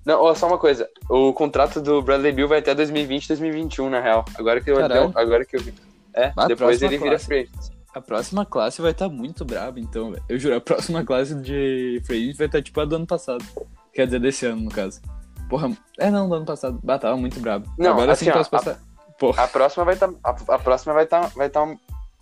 Não, 0.06 0.23
ó, 0.23 0.32
só 0.37 0.47
uma 0.47 0.56
coisa. 0.56 0.88
O 1.11 1.32
contrato 1.32 1.81
do 1.81 2.00
Bradley 2.00 2.31
Bill 2.31 2.47
vai 2.47 2.61
até 2.61 2.73
2020, 2.73 3.26
2021, 3.26 3.91
na 3.91 4.00
real. 4.00 4.25
Agora 4.38 4.60
que 4.60 4.70
eu, 4.70 4.79
agora 4.79 5.44
que 5.44 5.56
eu 5.56 5.60
vi. 5.60 5.75
É, 6.15 6.32
ah, 6.36 6.46
depois 6.46 6.81
ele 6.81 6.96
vira 6.96 7.19
free 7.19 7.51
A 7.93 8.01
próxima 8.01 8.46
classe 8.46 8.81
vai 8.81 8.93
estar 8.93 9.08
tá 9.08 9.15
muito 9.15 9.44
braba, 9.44 9.81
então, 9.81 10.13
velho. 10.13 10.22
Eu 10.29 10.39
juro, 10.39 10.55
a 10.55 10.60
próxima 10.60 11.05
classe 11.05 11.34
de 11.34 12.01
free 12.06 12.32
vai 12.34 12.46
estar 12.46 12.58
tá, 12.58 12.63
tipo 12.63 12.81
a 12.81 12.84
do 12.84 12.94
ano 12.94 13.06
passado. 13.06 13.44
Quer 13.93 14.06
dizer, 14.06 14.20
desse 14.20 14.46
ano, 14.46 14.63
no 14.63 14.70
caso. 14.70 15.03
Porra, 15.51 15.77
é 15.98 16.08
não, 16.08 16.29
do 16.29 16.36
ano 16.36 16.46
passado. 16.46 16.79
Bah, 16.84 16.98
tava 16.98 17.17
muito 17.17 17.41
brabo. 17.41 17.69
Não, 17.77 17.91
Agora 17.91 18.13
assim, 18.13 18.27
sim 18.27 18.32
posso 18.32 18.48
passar. 18.48 18.79
Porra. 19.19 19.43
A 19.43 19.48
próxima 19.48 19.84
vai 19.84 19.94
estar. 19.94 20.08
Tá, 20.08 20.19
a, 20.22 20.55
a, 20.55 20.58
próxima 20.58 20.94
vai 20.94 21.05
estar 21.05 21.27
vai 21.34 21.51
tá 21.51 21.67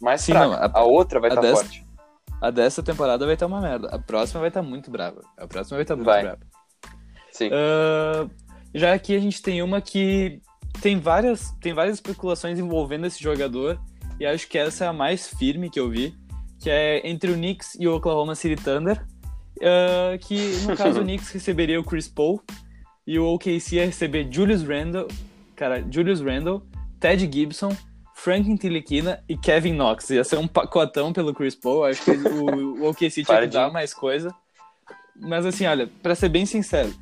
mais 0.01 0.23
Sim, 0.23 0.33
fraca. 0.33 0.47
Não, 0.47 0.55
a, 0.55 0.71
a, 0.73 0.85
outra 0.85 1.21
vai 1.21 1.29
estar 1.29 1.43
tá 1.43 1.51
forte. 1.51 1.87
A 2.41 2.51
dessa 2.51 2.83
temporada 2.83 3.27
vai 3.27 3.35
estar 3.35 3.47
uma 3.47 3.61
merda. 3.61 3.89
A 3.89 3.99
próxima 3.99 4.41
vai 4.41 4.49
estar 4.49 4.63
tá 4.63 4.67
muito 4.67 4.91
brava. 4.91 5.21
A 5.37 5.47
próxima 5.47 5.77
vai 5.77 5.83
estar 5.83 5.95
tá 5.95 5.97
muito 5.97 6.07
vai. 6.07 6.23
brava. 6.23 6.54
Sim. 7.35 7.49
Uh, 7.49 8.31
já 8.73 8.95
aqui 8.95 9.15
a 9.15 9.19
gente 9.19 9.43
tem 9.43 9.63
uma 9.63 9.81
que 9.81 10.41
tem 10.81 10.99
várias, 10.99 11.51
tem 11.61 11.73
várias 11.73 11.97
especulações 11.97 12.59
envolvendo 12.59 13.07
esse 13.07 13.23
jogador. 13.23 13.79
E 14.19 14.25
acho 14.25 14.49
que 14.49 14.57
essa 14.57 14.85
é 14.85 14.89
a 14.89 14.93
mais 14.93 15.29
firme 15.29 15.69
que 15.69 15.79
eu 15.79 15.91
vi. 15.91 16.15
Que 16.61 16.71
é 16.71 17.07
entre 17.07 17.31
o 17.31 17.35
Knicks 17.35 17.77
e 17.79 17.87
o 17.89 17.97
Oklahoma 17.97 18.35
City 18.35 18.63
Thunder. 18.63 19.05
Uh, 19.57 20.19
que 20.21 20.37
no 20.67 20.77
caso 20.79 21.01
o 21.01 21.03
Knicks 21.03 21.31
receberia 21.31 21.81
o 21.81 21.85
Chris 21.85 22.09
Paul. 22.09 22.41
E 23.07 23.19
o 23.19 23.27
OKC 23.35 23.77
ia 23.77 23.87
receber 23.87 24.29
Julius 24.31 24.63
Randle. 24.63 25.09
Cara, 25.57 25.85
Julius 25.91 26.21
Randle 26.21 26.67
Ted 27.05 27.29
Gibson, 27.31 27.77
Frank 28.15 28.49
Intiliquina 28.49 29.23
e 29.29 29.37
Kevin 29.37 29.75
Knox. 29.75 30.09
Ia 30.11 30.25
ser 30.25 30.39
um 30.39 30.49
pacotão 30.49 31.13
pelo 31.13 31.35
Chris 31.35 31.55
Paul. 31.55 31.85
Acho 31.85 32.03
que 32.03 32.13
o, 32.13 32.81
o 32.81 32.89
OKC 32.89 33.25
tinha 33.25 33.41
que 33.43 33.47
dar 33.49 33.71
mais 33.71 33.93
coisa. 33.93 34.35
Mas 35.15 35.45
assim, 35.45 35.67
olha, 35.67 35.87
para 36.03 36.15
ser 36.15 36.29
bem 36.29 36.47
sincero, 36.47 36.93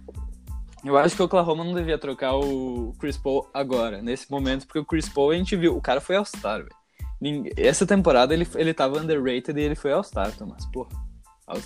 eu 0.84 0.96
acho 0.98 1.14
que 1.14 1.22
o 1.22 1.24
Oklahoma 1.24 1.64
não 1.64 1.74
devia 1.74 1.98
trocar 1.98 2.34
o 2.34 2.94
Chris 2.98 3.16
Paul 3.16 3.48
agora, 3.52 4.02
nesse 4.02 4.30
momento, 4.30 4.66
porque 4.66 4.78
o 4.78 4.84
Chris 4.84 5.08
Paul 5.08 5.30
a 5.30 5.36
gente 5.36 5.56
viu, 5.56 5.76
o 5.76 5.80
cara 5.80 6.00
foi 6.00 6.16
All-Star, 6.16 6.58
velho. 6.58 7.52
Essa 7.56 7.86
temporada 7.86 8.34
ele, 8.34 8.46
ele 8.56 8.74
tava 8.74 8.98
underrated 8.98 9.58
e 9.58 9.62
ele 9.62 9.74
foi 9.76 9.92
All-Star, 9.92 10.32
Thomas. 10.36 10.66
Porra. 10.66 10.90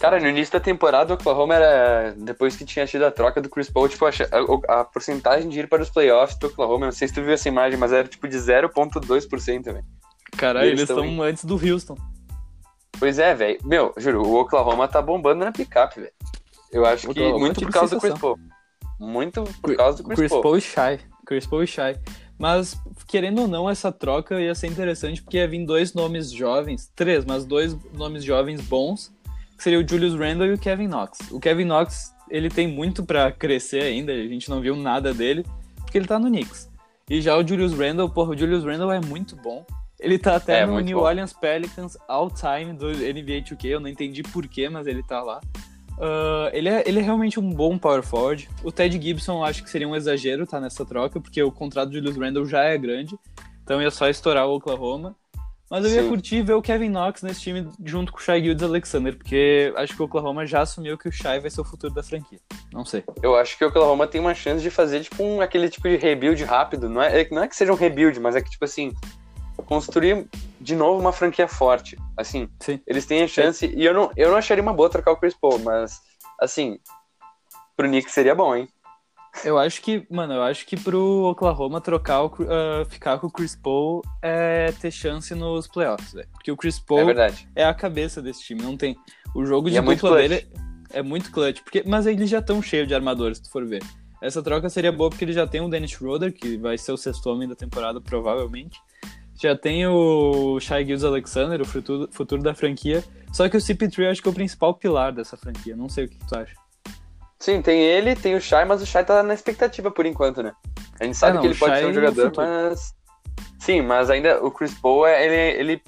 Cara, 0.00 0.18
no 0.18 0.28
início 0.28 0.52
da 0.52 0.60
temporada, 0.60 1.12
o 1.12 1.16
Oklahoma 1.16 1.54
era. 1.54 2.14
Depois 2.16 2.56
que 2.56 2.64
tinha 2.64 2.86
tido 2.86 3.04
a 3.04 3.10
troca 3.10 3.40
do 3.40 3.48
Chris 3.48 3.70
Paul, 3.70 3.88
tipo, 3.88 4.04
a, 4.04 4.10
a, 4.10 4.80
a 4.80 4.84
porcentagem 4.84 5.48
de 5.48 5.60
ir 5.60 5.68
para 5.68 5.82
os 5.82 5.90
playoffs 5.90 6.36
do 6.38 6.48
Oklahoma, 6.48 6.86
não 6.86 6.92
sei 6.92 7.08
se 7.08 7.14
tu 7.14 7.22
viu 7.22 7.32
essa 7.32 7.48
imagem, 7.48 7.78
mas 7.78 7.92
era 7.92 8.08
tipo 8.08 8.26
de 8.26 8.36
0,2%, 8.36 9.64
velho. 9.64 9.84
Caralho, 10.36 10.68
eles 10.68 10.80
estão 10.80 11.22
antes 11.22 11.44
do 11.44 11.54
Houston. 11.54 11.96
Pois 12.98 13.18
é, 13.18 13.34
velho. 13.34 13.58
Meu, 13.64 13.92
juro, 13.96 14.26
o 14.26 14.40
Oklahoma 14.40 14.88
tá 14.88 15.00
bombando 15.00 15.44
na 15.44 15.52
picape, 15.52 16.00
velho. 16.00 16.12
Eu 16.72 16.84
acho 16.84 17.08
que 17.08 17.32
muito 17.34 17.60
por 17.60 17.70
causa 17.70 17.94
do 17.94 18.00
Chris 18.00 18.18
Paul. 18.18 18.38
Muito 18.98 19.44
por 19.62 19.76
causa 19.76 19.98
do 20.02 20.04
Chris, 20.04 20.18
Chris 20.18 20.30
Paul. 20.30 20.42
Paul 20.42 20.56
e 20.56 20.60
Shy. 20.60 20.98
Chris 21.26 21.46
Paul 21.46 21.62
e 21.62 21.66
Shy. 21.66 21.96
Mas, 22.38 22.78
querendo 23.06 23.42
ou 23.42 23.48
não, 23.48 23.68
essa 23.68 23.90
troca 23.90 24.40
ia 24.40 24.54
ser 24.54 24.66
interessante 24.66 25.22
porque 25.22 25.38
ia 25.38 25.48
vir 25.48 25.64
dois 25.64 25.94
nomes 25.94 26.30
jovens, 26.30 26.90
três, 26.94 27.24
mas 27.24 27.44
dois 27.44 27.76
nomes 27.94 28.22
jovens 28.24 28.60
bons, 28.60 29.12
que 29.56 29.62
seria 29.62 29.80
o 29.80 29.88
Julius 29.88 30.14
Randle 30.14 30.46
e 30.46 30.52
o 30.52 30.58
Kevin 30.58 30.88
Knox. 30.88 31.18
O 31.30 31.40
Kevin 31.40 31.64
Knox, 31.64 32.12
ele 32.30 32.50
tem 32.50 32.68
muito 32.68 33.04
para 33.04 33.32
crescer 33.32 33.82
ainda, 33.82 34.12
a 34.12 34.28
gente 34.28 34.50
não 34.50 34.60
viu 34.60 34.76
nada 34.76 35.14
dele, 35.14 35.46
porque 35.76 35.96
ele 35.96 36.06
tá 36.06 36.18
no 36.18 36.26
Knicks. 36.28 36.70
E 37.08 37.22
já 37.22 37.36
o 37.36 37.46
Julius 37.46 37.72
Randle, 37.72 38.10
porra, 38.10 38.32
o 38.32 38.36
Julius 38.36 38.64
Randle 38.64 38.92
é 38.92 39.00
muito 39.00 39.34
bom. 39.36 39.64
Ele 39.98 40.18
tá 40.18 40.36
até 40.36 40.60
É, 40.60 40.66
no 40.66 40.78
New 40.80 40.98
bom. 40.98 41.04
Orleans 41.06 41.32
Pelicans 41.32 41.96
all 42.06 42.30
time 42.30 42.74
do 42.74 42.88
NBA 42.90 43.42
2K, 43.48 43.64
eu 43.70 43.80
não 43.80 43.88
entendi 43.88 44.22
porquê, 44.22 44.68
mas 44.68 44.86
ele 44.86 45.02
tá 45.02 45.22
lá. 45.22 45.40
Ah, 45.98 46.50
ele, 46.52 46.68
é, 46.68 46.82
ele 46.86 47.00
é 47.00 47.02
realmente 47.02 47.40
um 47.40 47.50
bom 47.50 47.78
power 47.78 48.02
forward. 48.02 48.48
O 48.62 48.70
Ted 48.70 49.00
Gibson 49.00 49.38
eu 49.38 49.44
acho 49.44 49.62
que 49.62 49.70
seria 49.70 49.88
um 49.88 49.96
exagero 49.96 50.46
tá 50.46 50.60
nessa 50.60 50.84
troca, 50.84 51.20
porque 51.20 51.42
o 51.42 51.50
contrato 51.50 51.88
do 51.90 51.94
Julius 51.94 52.16
Randle 52.16 52.46
já 52.46 52.64
é 52.64 52.76
grande, 52.76 53.18
então 53.62 53.80
ia 53.80 53.90
só 53.90 54.08
estourar 54.08 54.46
o 54.46 54.54
Oklahoma. 54.56 55.14
Mas 55.68 55.84
eu 55.84 55.90
ia 55.90 56.02
Sim. 56.04 56.08
curtir 56.08 56.42
ver 56.42 56.52
o 56.52 56.62
Kevin 56.62 56.90
Knox 56.90 57.22
nesse 57.22 57.40
time 57.40 57.68
junto 57.84 58.12
com 58.12 58.18
o 58.18 58.22
Shai 58.22 58.40
Gildes 58.40 58.62
Alexander, 58.62 59.16
porque 59.16 59.72
acho 59.76 59.96
que 59.96 60.00
o 60.00 60.04
Oklahoma 60.04 60.46
já 60.46 60.60
assumiu 60.60 60.96
que 60.96 61.08
o 61.08 61.12
Shai 61.12 61.40
vai 61.40 61.50
ser 61.50 61.60
o 61.60 61.64
futuro 61.64 61.92
da 61.92 62.04
franquia. 62.04 62.38
Não 62.72 62.84
sei. 62.84 63.02
Eu 63.20 63.34
acho 63.34 63.58
que 63.58 63.64
o 63.64 63.68
Oklahoma 63.68 64.06
tem 64.06 64.20
uma 64.20 64.32
chance 64.32 64.62
de 64.62 64.70
fazer, 64.70 65.00
tipo, 65.02 65.20
um, 65.24 65.40
aquele 65.40 65.68
tipo 65.68 65.88
de 65.88 65.96
rebuild 65.96 66.44
rápido. 66.44 66.88
Não 66.88 67.02
é, 67.02 67.20
é 67.20 67.24
que- 67.24 67.34
não 67.34 67.42
é 67.42 67.48
que 67.48 67.56
seja 67.56 67.72
um 67.72 67.76
rebuild, 67.76 68.20
mas 68.20 68.36
é 68.36 68.40
que, 68.40 68.48
tipo 68.48 68.64
assim, 68.64 68.94
construir 69.66 70.28
de 70.66 70.74
novo 70.74 71.00
uma 71.00 71.12
franquia 71.12 71.46
forte. 71.46 71.96
Assim, 72.16 72.48
Sim. 72.60 72.80
eles 72.86 73.06
têm 73.06 73.22
a 73.22 73.28
chance. 73.28 73.64
E 73.66 73.84
eu 73.84 73.94
não, 73.94 74.10
eu 74.16 74.30
não 74.30 74.36
acharia 74.36 74.62
uma 74.62 74.72
boa 74.74 74.90
trocar 74.90 75.12
o 75.12 75.16
Chris 75.16 75.34
Paul, 75.34 75.60
mas, 75.60 76.00
assim, 76.40 76.78
pro 77.76 77.86
Knicks 77.86 78.12
seria 78.12 78.34
bom, 78.34 78.54
hein? 78.56 78.68
Eu 79.44 79.58
acho 79.58 79.80
que, 79.82 80.04
mano, 80.10 80.32
eu 80.32 80.42
acho 80.42 80.66
que 80.66 80.76
pro 80.76 81.24
Oklahoma 81.30 81.80
trocar 81.80 82.24
o, 82.24 82.32
ah, 82.48 82.84
ficar 82.88 83.18
com 83.18 83.26
o 83.26 83.30
Chris 83.30 83.54
Paul 83.54 84.02
é 84.22 84.72
ter 84.80 84.90
chance 84.90 85.34
nos 85.34 85.68
playoffs, 85.68 86.12
velho. 86.14 86.28
Porque 86.32 86.50
o 86.50 86.56
Chris 86.56 86.78
É 86.78 86.82
Paul 86.86 87.06
verdade. 87.06 87.48
é 87.54 87.64
a 87.64 87.74
cabeça 87.74 88.20
desse 88.20 88.42
time, 88.42 88.62
não 88.62 88.76
tem. 88.76 88.96
O 89.34 89.44
jogo 89.46 89.68
E 89.68 89.72
de 89.72 89.76
é 89.78 89.80
muito 89.80 90.00
dupla 90.00 90.16
clutch. 90.18 90.28
dele 90.30 90.48
é 90.90 91.02
muito 91.02 91.30
clutch, 91.30 91.60
porque, 91.62 91.84
mas 91.86 92.06
eles 92.06 92.28
já 92.30 92.38
estão 92.38 92.60
cheios 92.62 92.88
de 92.88 92.94
armadores, 92.94 93.36
se 93.38 93.44
tu 93.44 93.50
for 93.50 93.64
ver. 93.66 93.82
Essa 94.22 94.42
troca 94.42 94.70
seria 94.70 94.90
boa 94.90 95.10
porque 95.10 95.24
ele 95.26 95.34
já 95.34 95.46
tem 95.46 95.60
o 95.60 95.68
Dennis 95.68 95.90
Schroeder, 95.90 96.32
que 96.32 96.56
vai 96.56 96.78
ser 96.78 96.92
o 96.92 96.96
sexto 96.96 97.26
homem 97.28 97.46
da 97.46 97.54
temporada, 97.54 98.00
provavelmente. 98.00 98.80
Já 99.36 99.56
tem 99.56 99.86
o 99.86 100.58
Shai 100.60 100.84
Gildes 100.84 101.04
Alexander, 101.04 101.60
o 101.60 101.64
futuro, 101.64 102.08
futuro 102.10 102.42
da 102.42 102.54
franquia. 102.54 103.04
Só 103.32 103.48
que 103.48 103.56
o 103.56 103.60
CP3 103.60 103.98
eu 103.98 104.10
acho 104.10 104.22
que 104.22 104.28
é 104.28 104.30
o 104.30 104.34
principal 104.34 104.74
pilar 104.74 105.12
dessa 105.12 105.36
franquia. 105.36 105.76
Não 105.76 105.88
sei 105.88 106.06
o 106.06 106.08
que 106.08 106.18
tu 106.26 106.36
acha. 106.36 106.54
Sim, 107.38 107.60
tem 107.60 107.80
ele, 107.80 108.16
tem 108.16 108.34
o 108.34 108.40
Shai, 108.40 108.64
mas 108.64 108.80
o 108.80 108.86
Shai 108.86 109.04
tá 109.04 109.22
na 109.22 109.34
expectativa 109.34 109.90
por 109.90 110.06
enquanto, 110.06 110.42
né? 110.42 110.52
A 110.98 111.04
gente 111.04 111.18
sabe 111.18 111.32
É, 111.32 111.34
não, 111.34 111.40
que 111.42 111.48
ele 111.48 111.54
pode 111.54 111.72
Shai 111.72 111.80
ser 111.82 111.86
um 111.86 111.90
é 111.90 111.94
jogador, 111.94 112.32
mas. 112.34 112.94
Sim, 113.58 113.82
mas 113.82 114.08
ainda 114.08 114.42
o 114.42 114.50
Chris 114.50 114.74
Paul, 114.74 115.06
é- 115.06 115.26
ele, 115.26 115.60
ele 115.60 115.82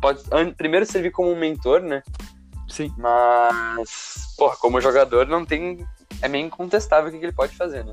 pode 0.00 0.22
primeiro 0.56 0.86
servir 0.86 1.10
como 1.10 1.30
um 1.30 1.38
mentor, 1.38 1.80
né? 1.80 2.02
Sim. 2.68 2.92
Mas, 2.96 4.34
porra, 4.38 4.56
como 4.56 4.80
jogador, 4.80 5.26
não 5.26 5.44
tem. 5.44 5.86
É 6.22 6.28
meio 6.28 6.46
incontestável 6.46 7.08
o 7.08 7.12
que 7.12 7.18
que 7.18 7.26
ele 7.26 7.32
pode 7.32 7.54
fazer, 7.56 7.84
né? 7.84 7.92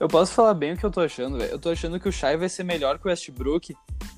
Eu 0.00 0.08
posso 0.08 0.32
falar 0.32 0.54
bem 0.54 0.72
o 0.72 0.76
que 0.76 0.84
eu 0.84 0.90
tô 0.90 1.00
achando, 1.00 1.38
velho. 1.38 1.52
Eu 1.52 1.58
tô 1.58 1.70
achando 1.70 2.00
que 2.00 2.08
o 2.08 2.12
Shai 2.12 2.36
vai 2.36 2.48
ser 2.48 2.64
melhor 2.64 2.98
que 2.98 3.06
o 3.06 3.08
Westbrook. 3.08 3.74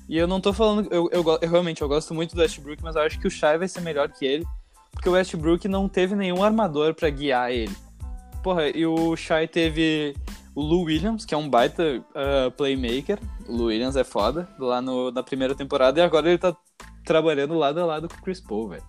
E 0.09 0.17
eu 0.17 0.27
não 0.27 0.41
tô 0.41 0.51
falando. 0.51 0.87
Eu, 0.91 1.09
eu, 1.11 1.23
eu 1.41 1.49
realmente 1.49 1.81
eu 1.81 1.87
gosto 1.87 2.13
muito 2.13 2.35
do 2.35 2.41
Westbrook, 2.41 2.83
mas 2.83 2.95
eu 2.95 3.01
acho 3.03 3.19
que 3.19 3.27
o 3.27 3.31
Shai 3.31 3.57
vai 3.57 3.67
ser 3.67 3.81
melhor 3.81 4.09
que 4.09 4.25
ele. 4.25 4.45
Porque 4.91 5.07
o 5.07 5.11
Westbrook 5.11 5.67
não 5.67 5.87
teve 5.87 6.15
nenhum 6.15 6.43
armador 6.43 6.95
pra 6.95 7.09
guiar 7.09 7.51
ele. 7.51 7.75
Porra, 8.41 8.67
e 8.69 8.85
o 8.85 9.15
Shai 9.15 9.47
teve 9.47 10.15
o 10.55 10.61
Lou 10.61 10.83
Williams, 10.85 11.23
que 11.23 11.35
é 11.35 11.37
um 11.37 11.47
baita 11.47 12.03
ah, 12.15 12.51
playmaker. 12.57 13.19
O 13.47 13.55
Lou 13.55 13.67
Williams 13.67 13.95
é 13.95 14.03
foda, 14.03 14.49
lá 14.57 14.81
no, 14.81 15.11
na 15.11 15.21
primeira 15.21 15.53
temporada. 15.53 15.99
E 15.99 16.03
agora 16.03 16.27
ele 16.27 16.39
tá 16.39 16.55
trabalhando 17.05 17.53
lado 17.53 17.79
a 17.79 17.85
lado 17.85 18.09
com 18.09 18.15
o 18.15 18.21
Chris 18.23 18.41
Paul, 18.41 18.69
velho. 18.69 18.83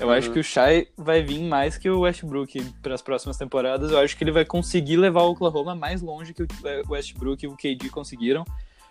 Eu 0.00 0.08
Uhum. 0.08 0.14
acho 0.14 0.30
que 0.32 0.38
o 0.40 0.44
Shai 0.44 0.88
vai 0.96 1.22
vir 1.22 1.40
mais 1.42 1.78
que 1.78 1.88
o 1.88 2.00
Westbrook 2.00 2.60
para 2.82 2.94
as 2.94 3.02
próximas 3.02 3.36
temporadas. 3.36 3.92
Eu 3.92 3.98
acho 3.98 4.16
que 4.16 4.24
ele 4.24 4.32
vai 4.32 4.44
conseguir 4.44 4.96
levar 4.96 5.22
o 5.22 5.30
Oklahoma 5.30 5.74
mais 5.74 6.02
longe 6.02 6.34
que 6.34 6.42
o 6.42 6.46
Westbrook 6.88 7.44
e 7.44 7.48
o 7.48 7.56
KD 7.56 7.90
conseguiram, 7.90 8.44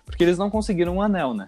porque 0.05 0.23
eles 0.23 0.37
não 0.37 0.49
conseguiram 0.49 0.97
um 0.97 1.01
anel, 1.01 1.33
né? 1.33 1.47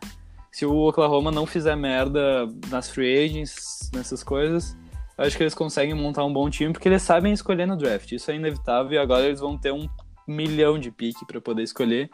Se 0.52 0.66
o 0.66 0.74
Oklahoma 0.88 1.32
não 1.32 1.46
fizer 1.46 1.76
merda 1.76 2.48
nas 2.70 2.90
free 2.90 3.26
agents, 3.26 3.90
nessas 3.94 4.24
coisas, 4.24 4.76
eu 5.18 5.24
acho 5.26 5.38
que 5.38 5.44
eles 5.44 5.54
conseguem 5.56 5.94
montar 5.94 6.26
um 6.26 6.34
bom 6.34 6.50
time, 6.50 6.74
porque 6.74 6.88
eles 6.90 7.02
sabem 7.02 7.32
escolher 7.32 7.66
no 7.66 7.78
draft. 7.78 8.12
Isso 8.12 8.32
é 8.32 8.36
inevitável 8.36 8.92
e 8.92 8.98
agora 8.98 9.26
eles 9.26 9.40
vão 9.40 9.58
ter 9.58 9.72
um 9.72 9.88
milhão 10.28 10.78
de 10.78 10.92
pique 10.92 11.26
para 11.26 11.40
poder 11.40 11.64
escolher. 11.64 12.10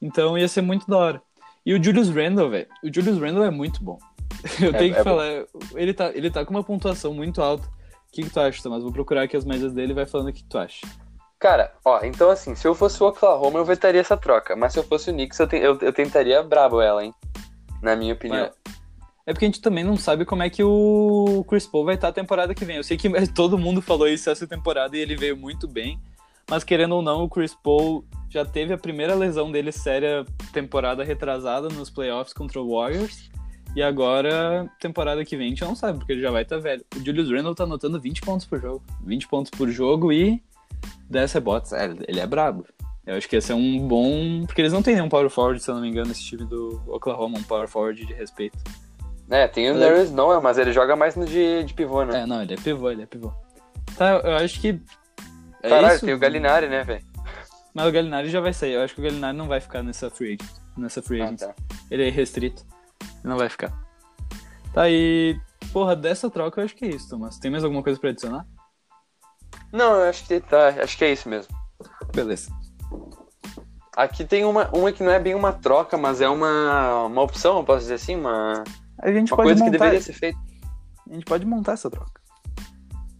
Então 0.00 0.38
ia 0.38 0.48
ser 0.48 0.62
muito 0.62 0.86
da 0.88 0.96
hora. 0.96 1.22
E 1.66 1.74
o 1.74 1.82
Julius 1.82 2.08
Randle, 2.08 2.48
velho. 2.48 2.66
O 2.82 2.90
Julius 2.92 3.18
Randle 3.18 3.44
é 3.44 3.50
muito 3.50 3.82
bom. 3.82 3.98
Eu 4.60 4.70
É- 4.70 4.78
tenho 4.78 4.94
que 4.94 5.00
é 5.00 5.04
bom. 5.04 5.10
falar. 5.10 5.44
Ele 5.74 5.92
tá, 5.94 6.10
ele 6.14 6.30
tá 6.30 6.44
com 6.44 6.50
uma 6.52 6.62
pontuação 6.64 7.12
muito 7.14 7.40
alta. 7.42 7.66
O 7.66 8.12
que, 8.12 8.22
que 8.22 8.30
tu 8.30 8.40
acha, 8.40 8.62
Thomas? 8.62 8.82
Vou 8.82 8.92
procurar 8.92 9.22
aqui 9.22 9.36
as 9.36 9.44
médias 9.44 9.72
dele 9.72 9.92
e 9.92 9.94
vai 9.94 10.06
falando 10.06 10.28
o 10.28 10.32
que 10.32 10.42
tu 10.44 10.56
acha. 10.58 10.86
Cara, 11.38 11.72
ó, 11.84 12.00
então 12.04 12.30
assim, 12.30 12.54
se 12.54 12.66
eu 12.66 12.74
fosse 12.74 13.02
o 13.02 13.06
Oklahoma, 13.06 13.58
eu 13.58 13.64
vetaria 13.64 14.00
essa 14.00 14.16
troca. 14.16 14.56
Mas 14.56 14.72
se 14.72 14.78
eu 14.78 14.82
fosse 14.84 15.10
o 15.10 15.12
Knicks, 15.12 15.38
eu, 15.38 15.46
te- 15.46 15.56
eu, 15.56 15.78
eu 15.80 15.92
tentaria 15.92 16.42
brabo 16.42 16.80
ela, 16.80 17.04
hein? 17.04 17.14
Na 17.82 17.94
minha 17.94 18.14
opinião. 18.14 18.50
É 19.26 19.32
porque 19.32 19.44
a 19.44 19.48
gente 19.48 19.60
também 19.60 19.84
não 19.84 19.96
sabe 19.96 20.24
como 20.24 20.42
é 20.42 20.48
que 20.48 20.64
o 20.64 21.44
Chris 21.48 21.66
Paul 21.66 21.84
vai 21.84 21.96
estar 21.96 22.08
a 22.08 22.12
temporada 22.12 22.54
que 22.54 22.64
vem. 22.64 22.76
Eu 22.76 22.82
sei 22.82 22.96
que 22.96 23.08
todo 23.34 23.58
mundo 23.58 23.82
falou 23.82 24.08
isso 24.08 24.30
essa 24.30 24.46
temporada 24.46 24.96
e 24.96 25.00
ele 25.00 25.14
veio 25.16 25.36
muito 25.36 25.68
bem. 25.68 26.00
Mas 26.50 26.64
querendo 26.64 26.94
ou 26.96 27.02
não, 27.02 27.24
o 27.24 27.28
Chris 27.28 27.54
Paul 27.54 28.02
já 28.30 28.42
teve 28.42 28.72
a 28.72 28.78
primeira 28.78 29.14
lesão 29.14 29.52
dele 29.52 29.70
séria 29.70 30.24
temporada 30.50 31.04
retrasada 31.04 31.68
nos 31.68 31.90
playoffs 31.90 32.32
contra 32.32 32.58
o 32.58 32.74
Warriors. 32.74 33.30
E 33.76 33.82
agora, 33.82 34.68
temporada 34.80 35.24
que 35.24 35.36
vem, 35.36 35.46
a 35.46 35.50
gente 35.50 35.64
não 35.64 35.74
sabe, 35.76 35.98
porque 35.98 36.12
ele 36.12 36.22
já 36.22 36.30
vai 36.30 36.42
estar 36.42 36.58
velho. 36.58 36.84
O 36.96 37.04
Julius 37.04 37.30
Randle 37.30 37.54
tá 37.54 37.64
anotando 37.64 38.00
20 38.00 38.22
pontos 38.22 38.46
por 38.46 38.60
jogo. 38.60 38.82
20 39.04 39.28
pontos 39.28 39.50
por 39.50 39.68
jogo 39.68 40.12
e 40.12 40.42
10 41.08 41.32
rebotes. 41.32 41.72
É, 41.72 41.84
ele 42.08 42.18
é 42.20 42.26
brabo. 42.26 42.66
Eu 43.06 43.16
acho 43.16 43.28
que 43.28 43.36
esse 43.36 43.52
é 43.52 43.54
um 43.54 43.86
bom. 43.86 44.44
Porque 44.46 44.60
eles 44.60 44.72
não 44.72 44.82
têm 44.82 44.94
nenhum 44.94 45.08
power 45.08 45.30
forward, 45.30 45.62
se 45.62 45.70
eu 45.70 45.74
não 45.74 45.82
me 45.82 45.88
engano, 45.88 46.10
esse 46.10 46.22
time 46.22 46.44
do 46.44 46.80
Oklahoma, 46.86 47.38
um 47.38 47.42
power 47.42 47.68
forward 47.68 48.04
de 48.04 48.12
respeito. 48.12 48.58
É, 49.30 49.46
tem 49.46 49.68
o 49.70 49.72
Ele- 49.74 49.80
Darius 49.80 50.10
Noah, 50.10 50.40
mas 50.40 50.58
ele 50.58 50.72
joga 50.72 50.96
mais 50.96 51.14
no 51.14 51.24
de, 51.26 51.62
de 51.64 51.74
pivô, 51.74 52.02
né? 52.04 52.22
É, 52.22 52.26
não, 52.26 52.42
ele 52.42 52.54
é 52.54 52.56
pivô, 52.56 52.90
ele 52.90 53.02
é 53.02 53.06
pivô. 53.06 53.32
Tá, 53.96 54.20
eu 54.24 54.36
acho 54.36 54.60
que. 54.60 54.80
É 55.62 55.68
Caralho, 55.68 55.96
isso, 55.96 56.04
tem 56.06 56.14
o 56.14 56.18
Galinari, 56.18 56.68
né, 56.68 56.82
velho? 56.84 57.04
Mas 57.74 57.86
o 57.86 57.92
Galinari 57.92 58.28
já 58.30 58.40
vai 58.40 58.52
sair. 58.52 58.72
Eu 58.72 58.82
acho 58.82 58.94
que 58.94 59.00
o 59.00 59.04
Galinari 59.04 59.36
não 59.36 59.46
vai 59.46 59.60
ficar 59.60 59.82
nessa 59.82 60.10
free 60.10 60.36
agent. 60.40 60.50
Nessa 60.76 61.02
free 61.02 61.20
Ah, 61.20 61.26
agent. 61.26 61.40
tá. 61.40 61.54
Ele 61.90 62.06
é 62.06 62.10
restrito. 62.10 62.64
Não 63.24 63.36
vai 63.36 63.48
ficar. 63.48 63.72
Tá, 64.72 64.88
e. 64.88 65.38
Porra, 65.72 65.94
dessa 65.94 66.30
troca 66.30 66.60
eu 66.60 66.64
acho 66.64 66.74
que 66.74 66.84
é 66.84 66.88
isso, 66.88 67.08
Thomas. 67.10 67.38
Tem 67.38 67.50
mais 67.50 67.64
alguma 67.64 67.82
coisa 67.82 67.98
pra 68.00 68.10
adicionar? 68.10 68.46
Não, 69.72 69.96
eu 69.96 70.08
acho 70.08 70.24
que 70.26 70.40
tá. 70.40 70.68
Acho 70.82 70.96
que 70.96 71.04
é 71.04 71.12
isso 71.12 71.28
mesmo. 71.28 71.54
Beleza. 72.14 72.50
Aqui 73.96 74.24
tem 74.24 74.44
uma, 74.44 74.68
uma 74.70 74.92
que 74.92 75.02
não 75.02 75.10
é 75.10 75.18
bem 75.18 75.34
uma 75.34 75.52
troca, 75.52 75.96
mas 75.98 76.20
é 76.20 76.28
uma, 76.28 77.04
uma 77.06 77.22
opção, 77.22 77.58
eu 77.58 77.64
posso 77.64 77.80
dizer 77.80 77.94
assim, 77.94 78.14
uma, 78.14 78.62
A 79.02 79.10
gente 79.10 79.32
uma 79.32 79.36
pode 79.36 79.48
coisa 79.48 79.64
que 79.64 79.70
montar. 79.70 79.78
deveria 79.84 80.00
ser 80.00 80.12
feita. 80.12 80.38
A 81.10 81.12
gente 81.12 81.24
pode 81.24 81.44
montar 81.44 81.72
essa 81.72 81.90
troca. 81.90 82.20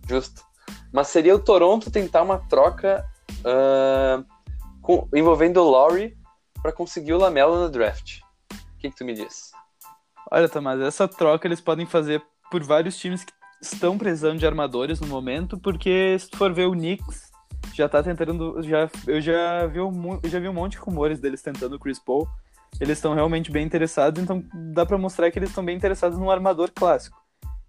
Justo. 0.08 0.42
Mas 0.92 1.08
seria 1.08 1.34
o 1.34 1.38
Toronto 1.38 1.90
tentar 1.90 2.22
uma 2.22 2.38
troca 2.48 3.04
ah, 3.44 4.22
com- 4.80 5.08
envolvendo 5.12 5.58
o 5.60 5.68
Lowry 5.68 6.16
pra 6.62 6.70
conseguir 6.72 7.12
o 7.12 7.18
Lamelo 7.18 7.58
no 7.58 7.68
draft. 7.68 8.20
O 8.52 8.78
que, 8.78 8.90
que 8.90 8.96
tu 8.96 9.04
me 9.04 9.14
diz? 9.14 9.50
Olha, 10.30 10.48
Tomás, 10.48 10.80
essa 10.80 11.08
troca 11.08 11.46
eles 11.46 11.60
podem 11.60 11.86
fazer 11.86 12.22
por 12.50 12.62
vários 12.62 12.98
times 12.98 13.24
que 13.24 13.32
estão 13.60 13.96
precisando 13.96 14.38
de 14.38 14.46
armadores 14.46 15.00
no 15.00 15.06
momento, 15.06 15.58
porque 15.58 16.16
se 16.18 16.30
tu 16.30 16.36
for 16.36 16.52
ver 16.52 16.66
o 16.66 16.72
Knicks, 16.72 17.30
já 17.74 17.88
tá 17.88 18.02
tentando. 18.02 18.62
Já, 18.62 18.90
eu 19.06 19.20
já 19.20 19.66
vi, 19.66 19.80
um, 19.80 20.20
já 20.24 20.38
vi 20.38 20.48
um 20.48 20.52
monte 20.52 20.72
de 20.72 20.78
rumores 20.78 21.20
deles 21.20 21.42
tentando 21.42 21.76
o 21.76 21.78
Chris 21.78 21.98
Paul. 21.98 22.28
Eles 22.80 22.98
estão 22.98 23.14
realmente 23.14 23.50
bem 23.50 23.64
interessados, 23.64 24.22
então 24.22 24.44
dá 24.74 24.84
pra 24.84 24.98
mostrar 24.98 25.30
que 25.30 25.38
eles 25.38 25.48
estão 25.48 25.64
bem 25.64 25.76
interessados 25.76 26.18
num 26.18 26.30
armador 26.30 26.70
clássico. 26.74 27.18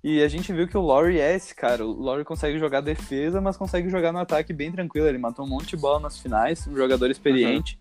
E 0.03 0.21
a 0.21 0.27
gente 0.27 0.51
viu 0.53 0.67
que 0.67 0.77
o 0.77 0.81
Laurie 0.81 1.19
é 1.19 1.35
esse 1.35 1.53
cara. 1.53 1.85
O 1.85 2.01
Laurie 2.01 2.25
consegue 2.25 2.57
jogar 2.57 2.81
defesa, 2.81 3.41
mas 3.41 3.57
consegue 3.57 3.89
jogar 3.89 4.11
no 4.11 4.19
ataque 4.19 4.53
bem 4.53 4.71
tranquilo. 4.71 5.07
Ele 5.07 5.17
matou 5.17 5.45
um 5.45 5.49
monte 5.49 5.67
de 5.67 5.77
bola 5.77 5.99
nas 5.99 6.19
finais, 6.19 6.65
um 6.67 6.75
jogador 6.75 7.09
experiente. 7.09 7.79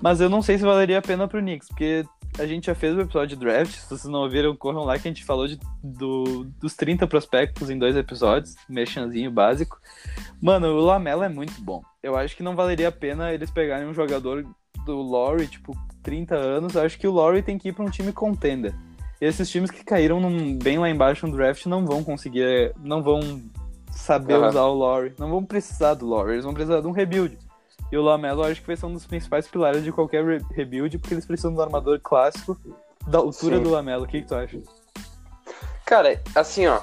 Mas 0.00 0.20
eu 0.20 0.28
não 0.28 0.42
sei 0.42 0.58
se 0.58 0.64
valeria 0.64 0.98
a 0.98 1.02
pena 1.02 1.28
pro 1.28 1.40
Knicks, 1.40 1.68
porque 1.68 2.04
a 2.38 2.46
gente 2.46 2.66
já 2.66 2.74
fez 2.74 2.96
o 2.96 3.00
episódio 3.00 3.36
de 3.36 3.44
draft. 3.44 3.72
Se 3.72 3.88
vocês 3.88 4.04
não 4.10 4.20
ouviram, 4.20 4.56
corram 4.56 4.84
lá 4.84 4.98
que 4.98 5.06
a 5.06 5.10
gente 5.10 5.24
falou 5.24 5.46
de, 5.46 5.58
do, 5.82 6.44
dos 6.60 6.74
30 6.74 7.06
prospectos 7.06 7.70
em 7.70 7.78
dois 7.78 7.94
episódios, 7.96 8.54
merchanzinho 8.68 9.30
básico. 9.30 9.78
Mano, 10.40 10.68
o 10.68 10.80
Lamela 10.84 11.26
é 11.26 11.28
muito 11.28 11.60
bom. 11.60 11.82
Eu 12.02 12.16
acho 12.16 12.36
que 12.36 12.42
não 12.42 12.56
valeria 12.56 12.88
a 12.88 12.92
pena 12.92 13.32
eles 13.32 13.50
pegarem 13.50 13.86
um 13.86 13.94
jogador 13.94 14.44
do 14.84 15.02
Laurie, 15.02 15.46
tipo, 15.46 15.76
30 16.02 16.34
anos. 16.34 16.74
Eu 16.74 16.82
acho 16.82 16.98
que 16.98 17.06
o 17.06 17.12
Laurie 17.12 17.42
tem 17.42 17.58
que 17.58 17.68
ir 17.68 17.72
pra 17.72 17.84
um 17.84 17.90
time 17.90 18.12
contender. 18.12 18.74
Esses 19.20 19.48
times 19.48 19.70
que 19.70 19.84
caíram 19.84 20.18
num- 20.18 20.58
bem 20.58 20.78
lá 20.78 20.90
embaixo 20.90 21.26
no 21.28 21.36
draft 21.36 21.66
não 21.66 21.86
vão 21.86 22.02
conseguir, 22.02 22.72
não 22.82 23.02
vão 23.02 23.20
saber 23.92 24.34
Aham. 24.34 24.48
usar 24.48 24.62
o 24.64 24.74
Laurie, 24.74 25.12
não 25.16 25.30
vão 25.30 25.44
precisar 25.44 25.94
do 25.94 26.08
Laurie, 26.08 26.32
eles 26.32 26.44
vão 26.44 26.54
precisar 26.54 26.80
de 26.80 26.86
um 26.88 26.90
rebuild. 26.92 27.38
E 27.90 27.96
o 27.96 28.02
Lamelo 28.02 28.44
acho 28.44 28.60
que 28.60 28.66
vai 28.66 28.76
ser 28.76 28.86
um 28.86 28.94
dos 28.94 29.06
principais 29.06 29.46
pilares 29.46 29.84
de 29.84 29.92
qualquer 29.92 30.24
re 30.24 30.40
rebuild, 30.50 30.98
porque 30.98 31.14
eles 31.14 31.26
precisam 31.26 31.54
do 31.54 31.62
armador 31.62 32.00
clássico 32.00 32.58
da 33.06 33.18
altura 33.18 33.56
Sim. 33.56 33.62
do 33.62 33.70
Lamelo. 33.70 34.04
O 34.04 34.06
que, 34.08 34.22
que 34.22 34.28
tu 34.28 34.34
acha? 34.34 34.58
Cara, 35.84 36.20
assim, 36.34 36.66
ó. 36.66 36.80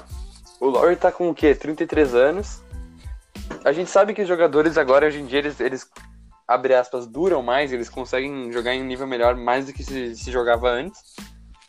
O 0.60 0.68
Laurie 0.68 0.96
tá 0.96 1.10
com 1.10 1.30
o 1.30 1.34
quê? 1.34 1.54
33 1.54 2.14
anos. 2.14 2.62
A 3.64 3.72
gente 3.72 3.90
sabe 3.90 4.14
que 4.14 4.22
os 4.22 4.28
jogadores 4.28 4.76
agora, 4.78 5.06
hoje 5.06 5.20
em 5.20 5.26
dia, 5.26 5.38
eles, 5.38 5.58
eles 5.58 5.90
abre 6.46 6.74
aspas, 6.74 7.06
duram 7.06 7.42
mais, 7.42 7.72
eles 7.72 7.88
conseguem 7.88 8.52
jogar 8.52 8.74
em 8.74 8.82
um 8.82 8.86
nível 8.86 9.06
melhor 9.06 9.36
mais 9.36 9.66
do 9.66 9.72
que 9.72 9.82
se, 9.82 10.16
se 10.16 10.30
jogava 10.30 10.68
antes. 10.68 11.14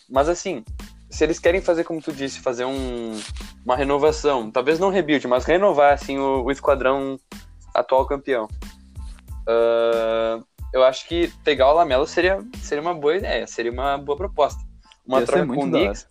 Mas 0.10 0.28
assim, 0.28 0.64
se 1.10 1.24
eles 1.24 1.40
querem 1.40 1.62
fazer, 1.62 1.84
como 1.84 2.02
tu 2.02 2.12
disse, 2.12 2.40
fazer 2.40 2.66
um, 2.66 3.20
uma 3.64 3.76
renovação, 3.76 4.50
talvez 4.50 4.80
não 4.80 4.90
rebuild, 4.90 5.28
mas 5.28 5.46
renovar 5.46 5.94
assim 5.94 6.18
o, 6.18 6.44
o 6.44 6.52
esquadrão 6.52 7.20
atual 7.74 8.06
campeão. 8.06 8.48
Uh, 9.42 10.46
eu 10.74 10.84
acho 10.84 11.08
que 11.08 11.28
pegar 11.44 11.70
o 11.70 11.74
Lamelo 11.74 12.08
seria, 12.08 12.40
seria 12.62 12.82
uma 12.82 12.94
boa 12.94 13.18
ideia, 13.18 13.46
seria 13.48 13.72
uma 13.72 13.98
boa 13.98 14.18
proposta. 14.18 14.62
Uma 15.06 15.20
Ia 15.20 15.26
troca 15.26 15.48
com 15.48 15.64
o 15.66 15.70
Knicks, 15.70 16.08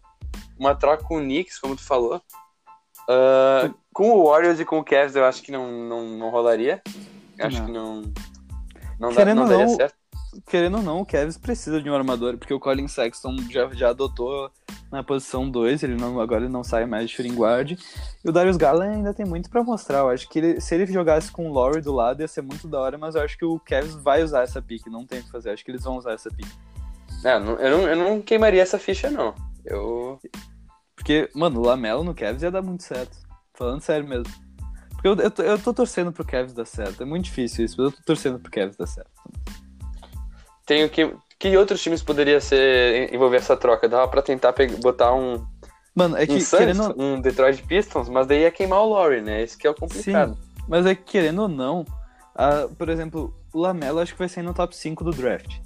uma 0.59 0.75
troca 0.75 1.05
com 1.05 1.17
o 1.17 1.21
Knicks, 1.21 1.59
como 1.59 1.77
tu 1.77 1.83
falou. 1.83 2.21
Uh, 3.09 3.75
com 3.93 4.11
o 4.11 4.29
Warriors 4.29 4.61
e 4.61 4.65
com 4.65 4.79
o 4.79 4.85
Cavs 4.85 5.17
eu 5.17 5.25
acho 5.25 5.43
que 5.43 5.51
não, 5.51 5.71
não, 5.71 6.07
não 6.07 6.31
rolaria. 6.31 6.83
Acho 7.39 7.59
Não. 7.59 7.67
que 7.67 7.73
não. 7.73 8.03
Não, 8.99 9.13
dá, 9.15 9.35
não 9.35 9.47
daria 9.49 9.67
não, 9.67 9.77
certo. 9.77 9.95
Querendo 10.49 10.77
ou 10.79 10.83
não, 10.83 11.01
o 11.01 11.07
Cavs 11.07 11.37
precisa 11.37 11.83
de 11.83 11.91
um 11.91 11.95
armador, 11.95 12.37
porque 12.39 12.55
o 12.55 12.61
Colin 12.61 12.87
Sexton 12.89 13.37
já, 13.51 13.69
já 13.73 13.91
adotou 13.91 14.51
na 14.91 15.03
posição 15.03 15.49
2, 15.51 15.83
ele 15.83 15.97
não, 15.97 16.21
agora 16.21 16.43
ele 16.45 16.53
não 16.53 16.63
sai 16.65 16.87
mais 16.87 17.09
de 17.11 17.17
shooting 17.17 17.35
guard. 17.35 17.73
E 17.73 18.29
o 18.29 18.33
Darius 18.33 18.57
Garland 18.57 18.97
ainda 18.97 19.13
tem 19.15 19.27
muito 19.27 19.51
pra 19.51 19.63
mostrar. 19.65 19.99
Eu 19.99 20.09
acho 20.11 20.29
que 20.29 20.39
ele- 20.39 20.61
se 20.61 20.75
ele 20.75 20.87
jogasse 20.87 21.31
com 21.33 21.49
o 21.49 21.53
Laurie 21.53 21.83
do 21.83 21.93
lado 21.93 22.21
ia 22.21 22.29
ser 22.29 22.43
muito 22.43 22.69
da 22.69 22.81
hora, 22.81 22.97
mas 22.99 23.15
eu 23.15 23.23
acho 23.23 23.37
que 23.37 23.45
o 23.45 23.59
Cavs 23.61 23.95
vai 23.95 24.23
usar 24.23 24.43
essa 24.43 24.61
pick, 24.63 24.87
não 24.87 25.05
tem 25.07 25.21
o 25.21 25.25
que 25.25 25.31
fazer. 25.31 25.51
Eu 25.51 25.55
acho 25.55 25.65
que 25.65 25.71
eles 25.71 25.85
vão 25.85 25.97
usar 25.97 26.13
essa 26.13 26.31
pick. 26.31 26.49
É, 27.25 27.39
não- 27.39 27.55
eu, 27.59 27.79
não, 27.79 27.89
eu 27.89 27.97
não 27.97 28.21
queimaria 28.23 28.63
essa 28.63 28.79
ficha, 28.79 29.11
não. 29.11 29.35
Eu. 29.65 30.19
Porque, 30.95 31.29
mano, 31.35 31.61
o 31.61 31.65
Lamelo 31.67 32.05
no 32.05 32.15
Cavs 32.15 32.43
ia 32.43 32.51
dar 32.51 32.63
muito 32.63 32.83
certo. 32.83 33.17
Falando 33.55 33.81
sério 33.81 34.07
mesmo. 34.09 34.33
Porque 34.91 35.09
eu, 35.09 35.15
eu, 35.17 35.31
tô, 35.31 35.43
eu 35.43 35.59
tô 35.59 35.73
torcendo 35.75 36.13
pro 36.13 36.25
Cavs 36.25 36.53
dar 36.53 36.67
certo. 36.67 37.03
É 37.03 37.07
muito 37.07 37.25
difícil 37.25 37.65
isso, 37.65 37.75
mas 37.79 37.91
eu 37.91 37.97
tô 37.99 38.03
torcendo 38.05 38.39
pro 38.39 38.51
Cavs 38.51 38.77
dar 38.77 38.87
certo. 38.87 39.11
Tenho 40.71 40.89
que. 40.89 41.13
Que 41.37 41.57
outros 41.57 41.83
times 41.83 42.01
poderia 42.01 42.41
ser 42.41 43.13
envolver 43.13 43.39
essa 43.39 43.57
troca? 43.57 43.89
Dava 43.89 44.07
pra 44.07 44.23
tentar 44.23 44.53
pe- 44.53 44.69
botar 44.77 45.13
um, 45.15 45.45
Mano, 45.95 46.17
é 46.17 46.25
que 46.27 46.35
um 46.35 46.41
Suns, 46.41 46.59
querendo. 46.61 46.95
um 46.97 47.21
Detroit 47.21 47.61
Pistons, 47.65 48.09
mas 48.09 48.27
daí 48.29 48.43
ia 48.43 48.51
queimar 48.53 48.81
o 48.83 48.91
Laurie, 48.91 49.21
né? 49.21 49.43
Esse 49.43 49.59
que 49.59 49.67
é 49.67 49.71
o 49.71 49.75
complicado. 49.75 50.39
Mas 50.69 50.87
é 50.87 50.95
que 50.95 51.03
querendo 51.03 51.43
ou 51.43 51.49
não, 51.49 51.85
a- 52.37 52.69
por 52.79 52.89
exemplo, 52.89 53.35
o 53.53 53.59
Lamelo 53.59 53.99
acho 53.99 54.13
que 54.13 54.19
vai 54.21 54.29
sair 54.29 54.45
no 54.45 54.55
top 54.55 54.77
5 54.77 55.03
do 55.03 55.11
draft. 55.11 55.57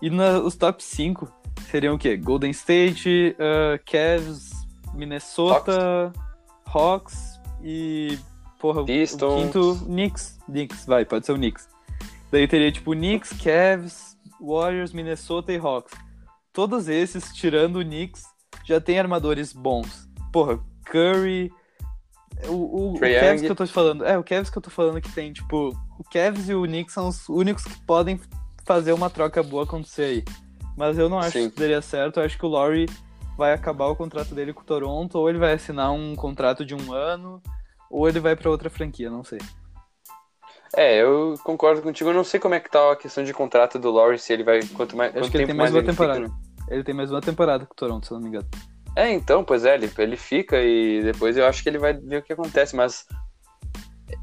E 0.00 0.08
na- 0.08 0.38
os 0.38 0.54
top 0.54 0.84
5 0.84 1.26
seriam 1.70 1.94
o 1.94 1.98
quê? 1.98 2.16
Golden 2.16 2.50
State, 2.52 3.34
ah, 3.40 3.78
Cavs, 3.84 4.50
Minnesota, 4.94 6.12
Hawks, 6.66 7.40
e. 7.62 8.18
Porra, 8.60 8.84
Pistons. 8.84 9.32
o 9.32 9.36
quinto, 9.46 9.84
Knicks. 9.86 10.38
Knicks, 10.46 10.86
vai, 10.86 11.04
pode 11.04 11.26
ser 11.26 11.32
o 11.32 11.36
Knicks. 11.36 11.68
Daí 12.30 12.46
teria 12.46 12.70
tipo 12.70 12.92
Knicks, 12.92 13.30
Cavs, 13.42 14.13
Warriors, 14.40 14.92
Minnesota 14.92 15.52
e 15.52 15.56
Hawks. 15.56 15.92
Todos 16.52 16.88
esses, 16.88 17.32
tirando 17.32 17.80
o 17.80 17.84
Knicks, 17.84 18.24
já 18.64 18.80
tem 18.80 18.98
armadores 18.98 19.52
bons. 19.52 20.08
Porra, 20.32 20.58
Curry. 20.86 21.52
O, 22.46 22.52
o, 22.52 22.94
o 22.94 23.00
Cavs 23.00 23.40
que 23.40 23.46
eu 23.46 23.54
tô 23.54 23.66
te 23.66 23.72
falando. 23.72 24.04
É, 24.04 24.18
o 24.18 24.24
Cavs 24.24 24.50
que 24.50 24.58
eu 24.58 24.62
tô 24.62 24.70
falando 24.70 25.00
que 25.00 25.12
tem, 25.12 25.32
tipo, 25.32 25.70
o 25.98 26.04
Cavs 26.04 26.48
e 26.48 26.54
o 26.54 26.62
Knicks 26.62 26.94
são 26.94 27.08
os 27.08 27.28
únicos 27.28 27.64
que 27.64 27.80
podem 27.82 28.20
fazer 28.64 28.92
uma 28.92 29.10
troca 29.10 29.42
boa 29.42 29.64
acontecer 29.64 30.02
aí. 30.02 30.24
Mas 30.76 30.98
eu 30.98 31.08
não 31.08 31.18
acho 31.18 31.38
Sim. 31.38 31.50
que 31.50 31.58
daria 31.58 31.80
certo. 31.80 32.18
Eu 32.18 32.24
acho 32.24 32.36
que 32.36 32.44
o 32.44 32.48
Laurie 32.48 32.88
vai 33.36 33.52
acabar 33.52 33.86
o 33.86 33.96
contrato 33.96 34.34
dele 34.34 34.52
com 34.52 34.62
o 34.62 34.64
Toronto, 34.64 35.18
ou 35.18 35.28
ele 35.28 35.38
vai 35.38 35.52
assinar 35.52 35.92
um 35.92 36.14
contrato 36.14 36.64
de 36.64 36.74
um 36.74 36.92
ano, 36.92 37.42
ou 37.90 38.08
ele 38.08 38.20
vai 38.20 38.36
pra 38.36 38.50
outra 38.50 38.70
franquia, 38.70 39.10
não 39.10 39.24
sei. 39.24 39.38
É, 40.76 41.02
eu 41.02 41.34
concordo 41.44 41.82
contigo. 41.82 42.10
Eu 42.10 42.14
não 42.14 42.24
sei 42.24 42.40
como 42.40 42.54
é 42.54 42.60
que 42.60 42.70
tá 42.70 42.92
a 42.92 42.96
questão 42.96 43.22
de 43.22 43.32
contrato 43.32 43.78
do 43.78 43.90
Laurie, 43.90 44.18
se 44.18 44.32
ele 44.32 44.42
vai. 44.42 44.60
Quanto 44.74 44.96
mais. 44.96 45.10
Acho 45.10 45.20
quanto 45.20 45.30
que 45.30 45.36
ele 45.36 45.46
tempo 45.46 45.52
tem 45.52 45.56
mais 45.56 45.70
uma 45.70 45.78
ele 45.78 45.86
temporada. 45.86 46.20
fica, 46.20 46.28
né? 46.28 46.34
Ele 46.68 46.84
tem 46.84 46.94
mais 46.94 47.10
uma 47.10 47.20
temporada 47.20 47.66
com 47.66 47.72
o 47.72 47.76
Toronto, 47.76 48.06
se 48.06 48.12
eu 48.12 48.16
não 48.16 48.22
me 48.22 48.28
engano. 48.28 48.48
É, 48.96 49.12
então, 49.12 49.44
pois 49.44 49.64
é, 49.64 49.74
ele, 49.74 49.90
ele 49.98 50.16
fica 50.16 50.60
e 50.62 51.02
depois 51.02 51.36
eu 51.36 51.46
acho 51.46 51.62
que 51.62 51.68
ele 51.68 51.78
vai 51.78 51.92
ver 51.92 52.18
o 52.18 52.22
que 52.22 52.32
acontece, 52.32 52.76
mas 52.76 53.06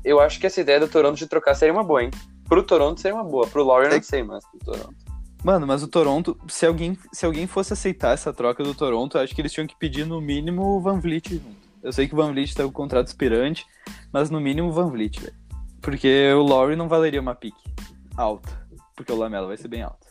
eu 0.03 0.19
acho 0.19 0.39
que 0.39 0.47
essa 0.47 0.61
ideia 0.61 0.79
do 0.79 0.87
Toronto 0.87 1.17
de 1.17 1.27
trocar 1.27 1.55
seria 1.55 1.73
uma 1.73 1.83
boa, 1.83 2.03
hein? 2.03 2.11
Pro 2.47 2.63
Toronto 2.63 2.99
seria 2.99 3.15
uma 3.15 3.23
boa, 3.23 3.45
pro 3.47 3.63
Laurie 3.63 3.87
eu 3.87 3.93
É 3.93 3.95
não 3.97 4.03
sei, 4.03 4.23
mas 4.23 4.43
pro 4.49 4.59
Toronto. 4.73 4.95
Mano, 5.43 5.67
mas 5.67 5.83
o 5.83 5.87
Toronto, 5.87 6.37
se 6.47 6.65
alguém, 6.65 6.97
se 7.11 7.25
alguém 7.25 7.47
fosse 7.47 7.73
aceitar 7.73 8.13
essa 8.13 8.31
troca 8.31 8.63
do 8.63 8.75
Toronto, 8.75 9.17
eu 9.17 9.21
acho 9.21 9.33
que 9.33 9.41
eles 9.41 9.51
tinham 9.51 9.67
que 9.67 9.77
pedir 9.77 10.05
no 10.05 10.21
mínimo 10.21 10.61
o 10.63 10.79
Van 10.79 10.99
Vliet 10.99 11.29
junto. 11.33 11.71
Eu 11.83 11.91
sei 11.91 12.07
que 12.07 12.13
o 12.13 12.17
Van 12.17 12.31
Vliet 12.31 12.53
tá 12.53 12.63
com 12.63 12.71
contrato 12.71 13.07
expirante, 13.07 13.65
mas 14.13 14.29
no 14.29 14.39
mínimo 14.39 14.69
o 14.69 14.71
Van 14.71 14.89
Vliet, 14.89 15.19
velho. 15.19 15.40
Porque 15.81 16.31
o 16.33 16.43
Laurie 16.43 16.75
não 16.75 16.87
valeria 16.87 17.19
uma 17.21 17.33
pique 17.35 17.73
alta, 18.15 18.49
porque 18.95 19.11
o 19.11 19.15
Lamelo 19.17 19.47
vai 19.47 19.57
ser 19.57 19.67
bem 19.67 19.81
alto. 19.81 20.07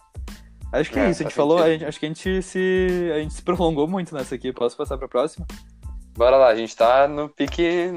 Acho 0.72 0.90
que 0.90 0.98
é, 0.98 1.06
É, 1.06 1.10
isso, 1.10 1.22
a 1.22 1.24
gente 1.24 1.34
falou, 1.34 1.58
a 1.58 1.68
gente- 1.68 1.84
acho 1.84 1.98
que 1.98 2.06
a 2.06 2.08
gente 2.08 2.42
se 2.42 3.10
a 3.14 3.18
gente 3.18 3.34
se 3.34 3.42
prolongou 3.42 3.88
muito 3.88 4.14
nessa 4.14 4.34
aqui. 4.34 4.52
Posso 4.52 4.76
passar 4.76 4.96
pra 4.98 5.08
próxima? 5.08 5.46
Bora 6.16 6.36
lá, 6.36 6.48
a 6.48 6.54
gente 6.56 6.76
tá 6.76 7.08
no 7.08 7.28
pique 7.28 7.92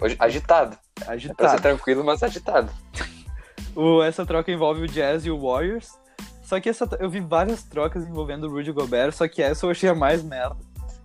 hoje- 0.00 0.16
agitado. 0.18 0.76
É 1.00 1.04
pra 1.04 1.06
ser 1.06 1.12
Agitado. 1.12 1.62
tranquilo, 1.62 2.04
mas 2.04 2.22
agitado. 2.22 2.70
O- 3.76 4.02
essa 4.02 4.24
troca 4.24 4.50
envolve 4.50 4.82
o 4.82 4.86
Jazz 4.88 5.26
e 5.26 5.30
o 5.30 5.38
Warriors. 5.38 5.92
Só 6.42 6.58
que 6.58 6.68
essa, 6.68 6.88
eu 6.98 7.10
vi 7.10 7.20
várias 7.20 7.62
trocas 7.64 8.06
envolvendo 8.06 8.44
o 8.46 8.50
Rudy 8.50 8.72
Gobert, 8.72 9.12
só 9.12 9.28
que 9.28 9.42
essa 9.42 9.66
eu 9.66 9.70
achei 9.70 9.88
a 9.90 9.94
mais 9.94 10.22
merda. 10.22 10.56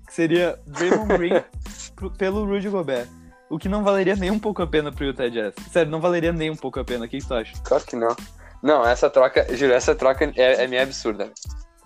Que 0.08 0.14
seria 0.14 0.58
Draymond 0.68 1.18
Green 1.18 1.44
pro- 1.96 2.12
pelo 2.12 2.46
Rudy 2.46 2.70
Gobert. 2.70 3.10
O 3.52 3.58
que 3.60 3.68
não 3.70 3.84
valeria 3.84 4.16
nem 4.16 4.32
um 4.32 4.40
pouco 4.40 4.62
a 4.62 4.68
pena 4.68 4.92
pro 4.92 5.06
Utah 5.06 5.28
Jazz. 5.30 5.54
Sério, 5.72 5.92
não 5.92 6.00
valeria 6.00 6.32
nem 6.32 6.50
um 6.50 6.56
pouco 6.56 6.80
a 6.80 6.86
pena. 6.86 7.06
O 7.06 7.08
que 7.10 7.20
tu 7.20 7.34
acha? 7.34 7.54
Claro 7.64 7.84
que 7.84 7.96
não. 7.96 8.16
Não, 8.64 8.86
essa 8.86 9.10
troca, 9.10 9.46
juro, 9.56 9.74
essa 9.74 9.94
troca 9.94 10.32
é, 10.36 10.64
é 10.64 10.68
meio 10.68 10.82
absurda. 10.84 11.32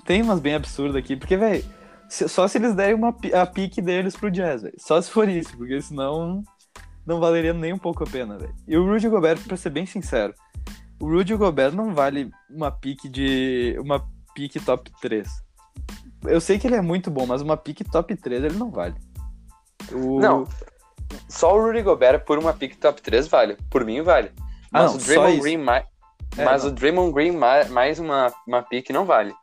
Tem 0.06 0.22
umas 0.22 0.40
bem 0.40 0.54
absurdas 0.56 0.96
aqui, 0.98 1.16
porque, 1.16 1.36
velho, 1.36 1.64
só 2.10 2.48
se 2.48 2.58
eles 2.58 2.76
derem 2.76 2.94
uma, 2.96 3.16
a 3.34 3.46
pique 3.46 3.82
deles 3.82 4.16
pro 4.16 4.30
Jazz, 4.30 4.62
velho. 4.62 4.76
Só 4.78 5.02
se 5.02 5.10
for 5.10 5.28
isso, 5.28 5.58
porque 5.58 5.82
senão 5.82 6.44
não 7.06 7.20
valeria 7.20 7.54
nem 7.54 7.74
um 7.74 7.78
pouco 7.78 8.04
a 8.04 8.08
pena, 8.08 8.38
velho. 8.38 8.54
E 8.68 8.78
o 8.78 8.86
Rudy 8.86 9.10
Gobert, 9.10 9.40
pra 9.48 9.58
ser 9.58 9.70
bem 9.72 9.86
sincero, 9.86 10.34
o 11.00 11.10
Rudy 11.10 11.36
Gobert 11.36 11.74
não 11.74 11.94
vale 11.96 12.30
uma 12.50 12.70
pique 12.72 13.10
de. 13.10 13.76
uma 13.80 14.06
pique 14.36 14.60
top 14.60 14.92
3. 15.02 15.28
Eu 16.28 16.40
sei 16.42 16.60
que 16.60 16.68
ele 16.68 16.76
é 16.76 16.82
muito 16.82 17.10
bom, 17.10 17.26
mas 17.26 17.42
uma 17.42 17.58
pique 17.58 17.84
top 17.84 18.16
3 18.16 18.44
ele 18.44 18.58
não 18.58 18.70
vale. 18.70 18.96
O- 19.92 20.20
Não, 20.20 20.46
só 21.30 21.56
o 21.56 21.62
Rudy 21.62 21.82
Gobert 21.82 22.24
por 22.26 22.38
uma 22.38 22.54
pick 22.54 22.76
top 22.78 23.02
3 23.02 23.28
vale. 23.28 23.58
Por 23.70 23.84
mim 23.86 24.02
vale. 24.02 24.32
Ah, 24.74 24.84
Mas 24.84 24.92
não, 24.94 25.00
o 25.00 25.04
Draymond. 25.04 25.40
Green, 25.42 25.58
mais, 25.58 25.86
É, 26.38 26.44
mas 26.46 26.64
não. 26.64 26.70
o 26.70 26.74
Draymond 26.74 27.14
Green 27.14 27.32
mais, 27.32 28.00
uma, 28.00 28.34
uma 28.48 28.62
pick 28.62 28.90
não 28.90 29.06
vale. 29.06 29.34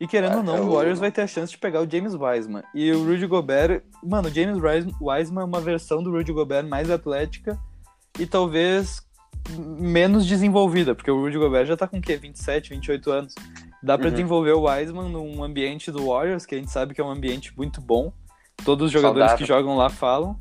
E 0.00 0.06
querendo 0.08 0.38
ou 0.38 0.42
não, 0.42 0.56
Ah, 0.56 0.60
o 0.60 0.74
Warriors 0.74 0.98
vai 0.98 1.10
ter 1.10 1.22
a 1.22 1.26
chance 1.26 1.52
de 1.52 1.58
pegar 1.58 1.80
o 1.80 1.88
James 1.90 2.14
Wiseman. 2.14 2.62
E 2.74 2.90
o 2.92 3.04
Rudy 3.04 3.26
Gobert, 3.26 3.82
mano, 4.02 4.28
o 4.28 4.30
James 4.30 4.58
Wise- 4.60 4.94
Wiseman 5.00 5.42
é 5.42 5.44
uma 5.46 5.60
versão 5.60 6.02
do 6.02 6.10
Rudy 6.10 6.32
Gobert 6.32 6.66
mais 6.66 6.90
atlética 6.90 7.56
e 8.18 8.26
talvez 8.26 9.00
menos 9.58 10.26
desenvolvida, 10.26 10.94
porque 10.94 11.10
o 11.10 11.20
Rudy 11.20 11.38
Gobert 11.38 11.66
já 11.66 11.76
tá 11.76 11.86
com 11.86 11.98
o 11.98 12.02
quê? 12.02 12.16
27, 12.16 12.70
28 12.70 13.10
anos. 13.10 13.34
Dá 13.82 13.96
pra 13.96 14.06
Uhum. 14.08 14.12
desenvolver 14.12 14.52
o 14.52 14.62
Wiseman 14.68 15.08
num 15.10 15.44
ambiente 15.44 15.90
do 15.92 16.06
Warriors, 16.08 16.44
que 16.46 16.54
a 16.54 16.58
gente 16.58 16.70
sabe 16.70 16.94
que 16.94 17.00
é 17.00 17.04
um 17.04 17.10
ambiente 17.10 17.52
muito 17.56 17.80
bom. 17.80 18.12
Todos 18.64 18.86
os 18.86 18.90
jogadores 18.92 19.28
Saudável. 19.30 19.38
que 19.38 19.44
jogam 19.46 19.76
lá 19.76 19.90
falam. 19.90 20.36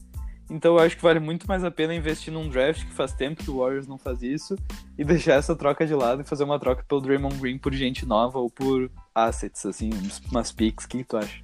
Então 0.53 0.77
eu 0.77 0.85
acho 0.85 0.95
que 0.95 1.01
vale 1.01 1.19
muito 1.19 1.47
mais 1.47 1.63
a 1.63 1.71
pena 1.71 1.95
investir 1.95 2.31
num 2.31 2.47
draft, 2.47 2.85
que 2.85 2.93
faz 2.93 3.11
tempo 3.11 3.43
que 3.43 3.49
o 3.49 3.57
Warriors 3.57 3.87
não 3.87 3.97
faz 3.97 4.21
isso, 4.21 4.55
e 4.95 5.03
deixar 5.03 5.33
essa 5.33 5.55
troca 5.55 5.83
de 5.83 5.95
lado 5.95 6.21
e 6.21 6.23
fazer 6.23 6.43
uma 6.43 6.59
troca 6.59 6.85
pelo 6.87 7.01
Draymond 7.01 7.37
Green 7.37 7.57
por 7.57 7.73
gente 7.73 8.05
nova 8.05 8.37
ou 8.37 8.51
por 8.51 8.91
assets, 9.15 9.65
assim, 9.65 9.89
umas 10.29 10.51
picks. 10.51 10.85
O 10.85 10.89
que, 10.89 11.03
tu 11.03 11.17
acha? 11.17 11.41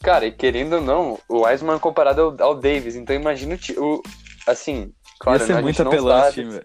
Cara, 0.00 0.26
e 0.26 0.30
querendo 0.30 0.74
ou 0.74 0.80
não, 0.80 1.18
o 1.28 1.40
Wiseman 1.40 1.80
comparado 1.80 2.20
ao, 2.20 2.40
ao 2.40 2.54
Davis, 2.54 2.94
então 2.94 3.16
imagina 3.16 3.58
o, 3.78 4.00
assim, 4.46 4.92
claro, 5.18 5.40
Ia 5.40 5.46
ser 5.46 5.54
né, 5.54 5.62
muito 5.62 5.82
apelão 5.82 6.20
esse 6.20 6.34
time, 6.34 6.50
velho. 6.50 6.64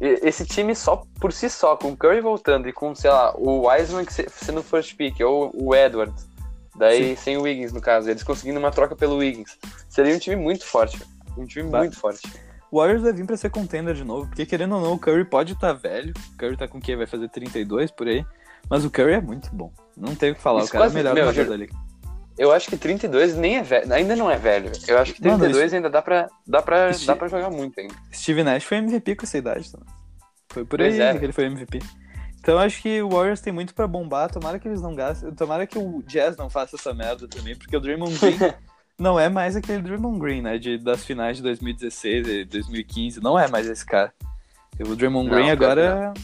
Esse 0.00 0.46
time 0.46 0.74
só 0.76 1.02
por 1.18 1.32
si 1.32 1.48
só, 1.48 1.76
com 1.76 1.92
o 1.92 1.96
Curry 1.96 2.20
voltando 2.20 2.68
e 2.68 2.74
com, 2.74 2.94
sei 2.94 3.10
lá, 3.10 3.34
o 3.36 3.66
Wiseman 3.66 4.04
sendo 4.28 4.62
first 4.62 4.96
pick, 4.96 5.18
ou 5.20 5.50
o 5.54 5.74
Edwards, 5.74 6.27
daí 6.78 7.16
sem 7.16 7.36
o 7.36 7.42
Wiggins 7.42 7.72
no 7.72 7.80
caso, 7.80 8.08
eles 8.10 8.22
conseguindo 8.22 8.58
uma 8.58 8.70
troca 8.70 8.94
pelo 8.96 9.16
Wiggins. 9.16 9.58
Seria 9.88 10.14
um 10.14 10.18
time 10.18 10.36
muito 10.36 10.64
forte, 10.64 10.98
um 11.36 11.44
time 11.44 11.68
Bah. 11.68 11.78
muito 11.78 11.98
forte. 11.98 12.20
O 12.70 12.78
Warriors 12.78 13.02
vai 13.02 13.12
vir 13.12 13.24
pra 13.26 13.36
ser 13.36 13.50
contender 13.50 13.94
de 13.94 14.04
novo, 14.04 14.26
porque 14.28 14.44
querendo 14.44 14.74
ou 14.74 14.80
não, 14.82 14.92
o 14.92 14.98
Curry 14.98 15.24
pode 15.24 15.54
estar 15.54 15.72
velho. 15.72 16.12
O 16.34 16.36
Curry 16.36 16.56
tá 16.56 16.68
com 16.68 16.78
o 16.78 16.80
quê? 16.80 16.94
Vai 16.96 17.06
fazer 17.06 17.28
32 17.30 17.90
por 17.90 18.06
aí. 18.06 18.24
Mas 18.68 18.84
o 18.84 18.90
Curry 18.90 19.12
é 19.14 19.20
muito 19.20 19.48
bom. 19.54 19.72
Não 19.96 20.14
tem 20.14 20.32
o 20.32 20.34
que 20.34 20.40
falar, 20.42 20.60
Isso 20.60 20.68
o 20.68 20.72
cara 20.72 20.84
é 20.84 20.88
o 20.88 20.90
quase- 20.90 20.94
melhor 20.96 21.14
meu, 21.14 21.24
jogador 21.32 21.50
da 21.50 21.56
liga. 21.56 21.74
Eu 22.36 22.52
acho 22.52 22.68
que 22.68 22.76
32 22.76 23.34
nem 23.36 23.56
é 23.56 23.62
velho, 23.62 23.92
ainda 23.92 24.14
não 24.14 24.30
é 24.30 24.36
velho. 24.36 24.70
Eu 24.86 24.98
acho 24.98 25.14
que 25.14 25.22
Mano, 25.24 25.38
32 25.38 25.72
ainda 25.74 25.88
dá 25.90 26.02
pra, 26.02 26.28
dá, 26.46 26.60
pra, 26.62 26.90
Esse- 26.90 27.06
dá 27.06 27.16
pra 27.16 27.26
jogar 27.26 27.50
muito 27.50 27.80
ainda. 27.80 27.94
Steve 28.12 28.44
Nash 28.44 28.64
foi 28.64 28.76
MVP 28.76 29.16
com 29.16 29.24
essa 29.24 29.38
idade 29.38 29.72
também. 29.72 29.88
Foi 30.50 30.64
por 30.64 30.78
Pois 30.78 30.94
aí 30.94 31.00
é. 31.00 31.18
que 31.18 31.24
ele 31.24 31.32
foi 31.32 31.44
MVP. 31.46 31.80
Então 32.40 32.58
acho 32.58 32.80
que 32.80 33.02
o 33.02 33.10
Warriors 33.10 33.40
tem 33.40 33.52
muito 33.52 33.74
pra 33.74 33.86
bombar. 33.86 34.30
Tomara 34.30 34.58
que 34.58 34.68
eles 34.68 34.80
não 34.80 34.94
gastem. 34.94 35.32
Tomara 35.32 35.66
que 35.66 35.78
o 35.78 36.02
Jazz 36.02 36.36
não 36.36 36.48
faça 36.48 36.76
essa 36.76 36.94
merda 36.94 37.28
também, 37.28 37.56
porque 37.56 37.76
o 37.76 37.80
Draymond 37.80 38.16
Green 38.18 38.38
não 38.98 39.18
é 39.18 39.28
mais 39.28 39.56
aquele 39.56 39.82
Draymond 39.82 40.18
Green, 40.18 40.42
né? 40.42 40.58
De, 40.58 40.78
das 40.78 41.04
finais 41.04 41.36
de 41.36 41.42
2016 41.42 42.28
e 42.28 42.44
2015. 42.44 43.20
Não 43.20 43.38
é 43.38 43.48
mais 43.48 43.68
esse 43.68 43.84
cara. 43.84 44.12
O 44.80 44.94
Draymond 44.94 45.28
Green 45.28 45.50
agora 45.50 46.14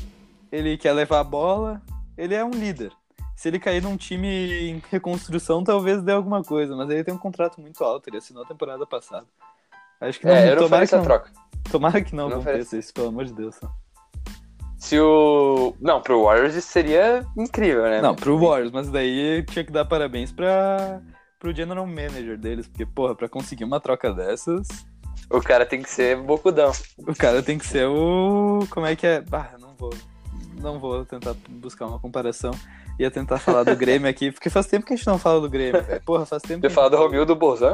ele 0.50 0.76
quer 0.78 0.92
levar 0.92 1.20
a 1.20 1.24
bola. 1.24 1.82
Ele 2.16 2.34
é 2.34 2.44
um 2.44 2.50
líder. 2.50 2.92
Se 3.34 3.48
ele 3.48 3.58
cair 3.58 3.82
num 3.82 3.96
time 3.96 4.28
em 4.70 4.82
reconstrução, 4.90 5.64
talvez 5.64 6.00
dê 6.00 6.12
alguma 6.12 6.42
coisa, 6.44 6.76
mas 6.76 6.88
ele 6.88 7.02
tem 7.02 7.12
um 7.12 7.18
contrato 7.18 7.60
muito 7.60 7.82
alto, 7.82 8.08
ele 8.08 8.18
assinou 8.18 8.44
a 8.44 8.46
temporada 8.46 8.86
passada. 8.86 9.26
Acho 10.00 10.20
que 10.20 10.26
não, 10.26 10.32
É, 10.34 10.52
eu 10.52 10.56
não 10.56 10.62
tomara, 10.62 10.78
que 10.78 10.84
essa 10.84 10.96
não, 10.98 11.04
troca. 11.04 11.30
tomara 11.70 12.00
que 12.00 12.14
não, 12.14 12.28
Não 12.28 12.36
aconteça 12.36 12.78
isso, 12.78 12.94
pelo 12.94 13.08
amor 13.08 13.24
de 13.24 13.32
Deus. 13.32 13.58
Se 14.84 15.00
o. 15.00 15.74
Não, 15.80 16.02
pro 16.02 16.22
Warriors 16.24 16.54
isso 16.54 16.68
seria 16.68 17.24
incrível, 17.38 17.84
né? 17.84 18.02
Não, 18.02 18.14
pro 18.14 18.36
Warriors, 18.38 18.70
mas 18.70 18.90
daí 18.90 19.42
tinha 19.44 19.64
que 19.64 19.72
dar 19.72 19.86
parabéns 19.86 20.30
pra, 20.30 21.00
pro 21.38 21.56
general 21.56 21.86
manager 21.86 22.36
deles, 22.36 22.68
porque, 22.68 22.84
porra, 22.84 23.14
pra 23.14 23.26
conseguir 23.26 23.64
uma 23.64 23.80
troca 23.80 24.12
dessas, 24.12 24.68
O 25.30 25.40
cara 25.40 25.64
tem 25.64 25.80
que 25.80 25.88
ser 25.90 26.18
bocudão. 26.18 26.70
o 26.98 27.14
cara 27.14 27.42
tem 27.42 27.56
que 27.56 27.66
ser 27.66 27.86
o. 27.88 28.66
Como 28.68 28.84
é 28.84 28.94
que 28.94 29.06
é? 29.06 29.24
Ah, 29.32 29.52
não 29.58 29.74
vou. 29.74 29.94
Não 30.60 30.78
vou 30.78 31.02
tentar 31.06 31.34
buscar 31.48 31.86
uma 31.86 31.98
comparação. 31.98 32.50
Ia 33.00 33.10
tentar 33.10 33.38
falar 33.38 33.62
do 33.64 33.74
Grêmio 33.74 34.06
aqui, 34.10 34.30
porque 34.30 34.50
faz 34.50 34.66
tempo 34.66 34.84
que 34.84 34.92
a 34.92 34.96
gente 34.96 35.06
não 35.06 35.18
fala 35.18 35.40
do 35.40 35.48
Grêmio, 35.48 35.82
velho. 35.82 36.02
Porra, 36.04 36.26
faz 36.26 36.42
tempo 36.42 36.60
Você 36.60 36.68
que. 36.68 36.74
fala 36.74 36.90
do 36.90 36.98
Romildo 36.98 37.34
Bolzan? 37.34 37.72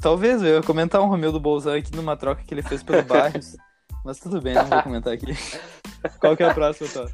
Talvez 0.00 0.42
eu 0.42 0.56
ia 0.56 0.62
comentar 0.62 1.00
um 1.00 1.06
Romildo 1.06 1.38
Bolzan 1.38 1.76
aqui 1.78 1.94
numa 1.94 2.16
troca 2.16 2.42
que 2.42 2.52
ele 2.52 2.62
fez 2.62 2.82
pelo 2.82 3.04
Barrios. 3.04 3.56
Mas 4.04 4.18
tudo 4.18 4.40
bem, 4.42 4.54
não 4.54 4.64
vou 4.64 4.82
comentar 4.82 5.12
aqui. 5.12 5.26
Qual 6.20 6.36
que 6.36 6.42
é 6.42 6.46
a 6.50 6.54
próxima, 6.54 6.88
Thor? 6.88 7.10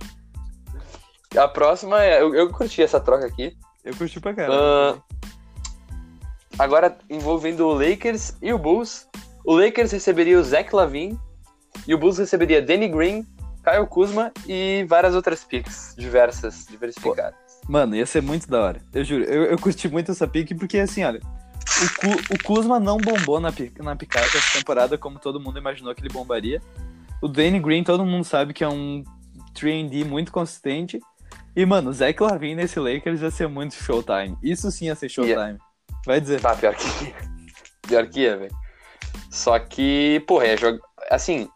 A 1.37 1.49
próxima 1.49 2.03
é. 2.03 2.21
Eu, 2.23 2.35
eu 2.35 2.51
curti 2.51 2.83
essa 2.83 2.99
troca 2.99 3.27
aqui. 3.27 3.57
Eu 3.85 3.95
curti 3.95 4.21
pra 4.21 4.35
caramba. 4.35 5.03
Agora 6.59 6.97
envolvendo 7.09 7.67
o 7.67 7.73
Lakers 7.73 8.35
e 8.43 8.53
o 8.53 8.59
Bulls. 8.59 9.07
O 9.45 9.55
Lakers 9.55 9.93
receberia 9.93 10.39
o 10.39 10.43
Zach 10.43 10.75
Lavine 10.75 11.19
e 11.87 11.95
o 11.95 11.99
Bulls 11.99 12.19
receberia 12.19 12.61
Danny 12.61 12.89
Green, 12.89 13.27
Kyle 13.65 13.87
Kuzma 13.89 14.33
e 14.47 14.85
várias 14.89 15.15
outras 15.15 15.45
picks 15.45 15.95
diversas, 15.97 16.67
diversificadas. 16.69 17.35
Mano, 17.69 17.95
ia 17.95 18.05
ser 18.07 18.23
muito 18.23 18.49
da 18.49 18.61
hora. 18.63 18.81
Eu 18.93 19.05
juro, 19.05 19.25
eu, 19.25 19.45
eu 19.45 19.59
curti 19.59 19.89
muito 19.89 20.11
essa 20.11 20.27
pick 20.27 20.57
porque, 20.59 20.79
assim, 20.79 21.05
olha, 21.05 21.21
o, 21.21 22.01
Ku- 22.01 22.35
o 22.35 22.43
Kuzma 22.43 22.81
não 22.81 22.97
bombou 22.99 23.39
na, 23.39 23.53
na 23.79 23.97
picada 23.97 24.27
essa 24.27 24.59
temporada 24.59 24.99
como 24.99 25.19
todo 25.19 25.39
mundo 25.41 25.59
imaginou 25.59 25.95
que 25.95 26.01
ele 26.01 26.13
bombaria. 26.13 26.61
O 27.21 27.29
Danny 27.29 27.59
Green, 27.59 27.83
todo 27.83 28.05
mundo 28.05 28.25
sabe 28.25 28.53
que 28.53 28.63
é 28.63 28.69
um 28.69 29.03
3D 29.55 30.05
muito 30.05 30.31
consistente. 30.33 31.01
E, 31.57 31.67
mano, 31.67 31.91
o 31.91 31.93
Zach 31.93 32.23
Lavine 32.23 32.55
nesse 32.55 32.79
Lakers 32.79 33.21
ia 33.21 33.31
ser 33.31 33.49
muito 33.49 33.75
showtime. 33.75 34.37
Isso 34.43 34.71
sim 34.71 34.87
ia 34.87 34.95
ser 34.95 35.09
showtime. 35.09 35.59
Vai 36.07 36.21
dizer. 36.21 36.41
Tá, 36.41 36.55
pior 36.55 36.75
que. 36.75 37.15
pior 37.87 38.07
que 38.07 38.21
ia, 38.21 38.37
velho. 38.37 38.55
Só 39.31 39.59
que, 39.59 40.23
porra, 40.27 40.47
é 40.47 40.57
jogo. 40.57 40.79
Assim, 41.11 41.49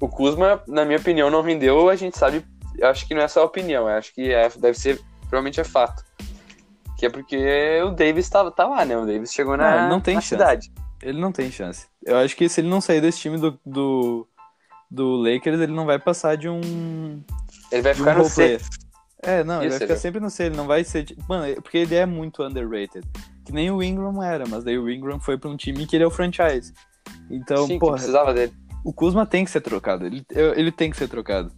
o 0.00 0.08
Kuzma, 0.08 0.62
na 0.68 0.84
minha 0.84 0.98
opinião, 0.98 1.30
não 1.30 1.42
rendeu, 1.42 1.88
a 1.88 1.96
gente 1.96 2.16
sabe. 2.16 2.44
Eu 2.78 2.88
acho 2.88 3.06
que 3.06 3.14
não 3.14 3.22
é 3.22 3.28
só 3.28 3.44
opinião, 3.44 3.88
eu 3.88 3.96
acho 3.96 4.14
que 4.14 4.32
é, 4.32 4.48
deve 4.50 4.78
ser. 4.78 5.00
Provavelmente 5.22 5.60
é 5.60 5.64
fato. 5.64 6.04
Que 6.96 7.06
é 7.06 7.10
porque 7.10 7.80
o 7.84 7.90
Davis 7.90 8.28
tá, 8.28 8.48
tá 8.50 8.66
lá, 8.66 8.84
né? 8.84 8.96
O 8.96 9.06
Davis 9.06 9.32
chegou 9.32 9.56
na, 9.56 9.86
Ah, 9.86 9.88
não 9.88 10.00
tem 10.00 10.14
na 10.14 10.20
chance. 10.20 10.28
cidade. 10.28 10.72
Ele 11.02 11.18
não 11.18 11.32
tem 11.32 11.50
chance. 11.50 11.86
Eu 12.04 12.18
acho 12.18 12.36
que 12.36 12.48
se 12.48 12.60
ele 12.60 12.68
não 12.68 12.80
sair 12.80 13.00
desse 13.00 13.18
time 13.20 13.38
do, 13.38 13.58
do, 13.64 14.28
do 14.90 15.16
Lakers, 15.16 15.60
ele 15.60 15.72
não 15.72 15.86
vai 15.86 15.98
passar 15.98 16.36
de 16.36 16.48
um, 16.48 17.22
Ele 17.70 17.82
vai 17.82 17.94
de 17.94 18.00
um 18.02 18.04
ficar 18.04 18.18
no 18.18 18.24
C. 18.24 18.58
É, 19.22 19.44
não, 19.44 19.56
ele 19.56 19.66
Isso, 19.68 19.70
vai 19.78 19.80
ficar 19.80 19.92
ele- 19.94 20.00
sempre 20.00 20.20
no 20.20 20.30
C, 20.30 20.44
ele 20.44 20.56
não 20.56 20.66
vai 20.66 20.82
ser. 20.82 21.04
tipo- 21.04 21.22
Mano, 21.28 21.44
é- 21.44 21.54
porque 21.56 21.78
ele 21.78 21.94
é 21.94 22.06
muito 22.06 22.42
underrated. 22.42 23.06
Que 23.44 23.52
nem 23.52 23.70
o 23.70 23.82
Ingram 23.82 24.22
era, 24.22 24.44
mas 24.48 24.64
daí 24.64 24.78
o 24.78 24.88
Ingram 24.90 25.20
foi 25.20 25.36
pra 25.36 25.50
um 25.50 25.56
time 25.56 25.86
que 25.86 25.96
ele 25.96 26.04
é 26.04 26.06
o 26.06 26.10
franchise. 26.10 26.72
Então, 27.30 27.66
Sim, 27.66 27.78
porra, 27.78 27.94
precisava 27.94 28.32
dele. 28.34 28.52
o 28.84 28.92
Kuzma 28.92 29.26
tem 29.26 29.44
que 29.44 29.50
ser 29.50 29.60
trocado. 29.60 30.06
Ele, 30.06 30.24
ele 30.56 30.72
tem 30.72 30.90
que 30.90 30.96
ser 30.96 31.08
trocado. 31.08 31.52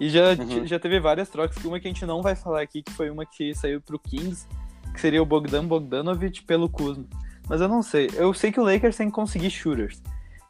E 0.00 0.08
já, 0.08 0.30
Uhum. 0.34 0.64
já 0.66 0.78
teve 0.78 1.00
várias 1.00 1.28
trocas, 1.28 1.56
uma 1.64 1.80
que 1.80 1.88
a 1.88 1.90
gente 1.90 2.06
não 2.06 2.22
vai 2.22 2.36
falar 2.36 2.62
aqui, 2.62 2.82
que 2.82 2.92
foi 2.92 3.10
uma 3.10 3.26
que 3.26 3.52
saiu 3.54 3.80
pro 3.80 3.98
Kings, 3.98 4.46
que 4.94 5.00
seria 5.00 5.20
o 5.20 5.26
Bogdan 5.26 5.64
Bogdanovic 5.66 6.42
pelo 6.44 6.68
Kuzma. 6.68 7.04
Mas 7.48 7.60
eu 7.60 7.66
não 7.68 7.82
sei. 7.82 8.08
Eu 8.14 8.32
sei 8.32 8.52
que 8.52 8.60
o 8.60 8.64
Lakers 8.64 8.96
tem 8.96 9.08
que 9.08 9.14
conseguir 9.14 9.50
shooters. 9.50 10.00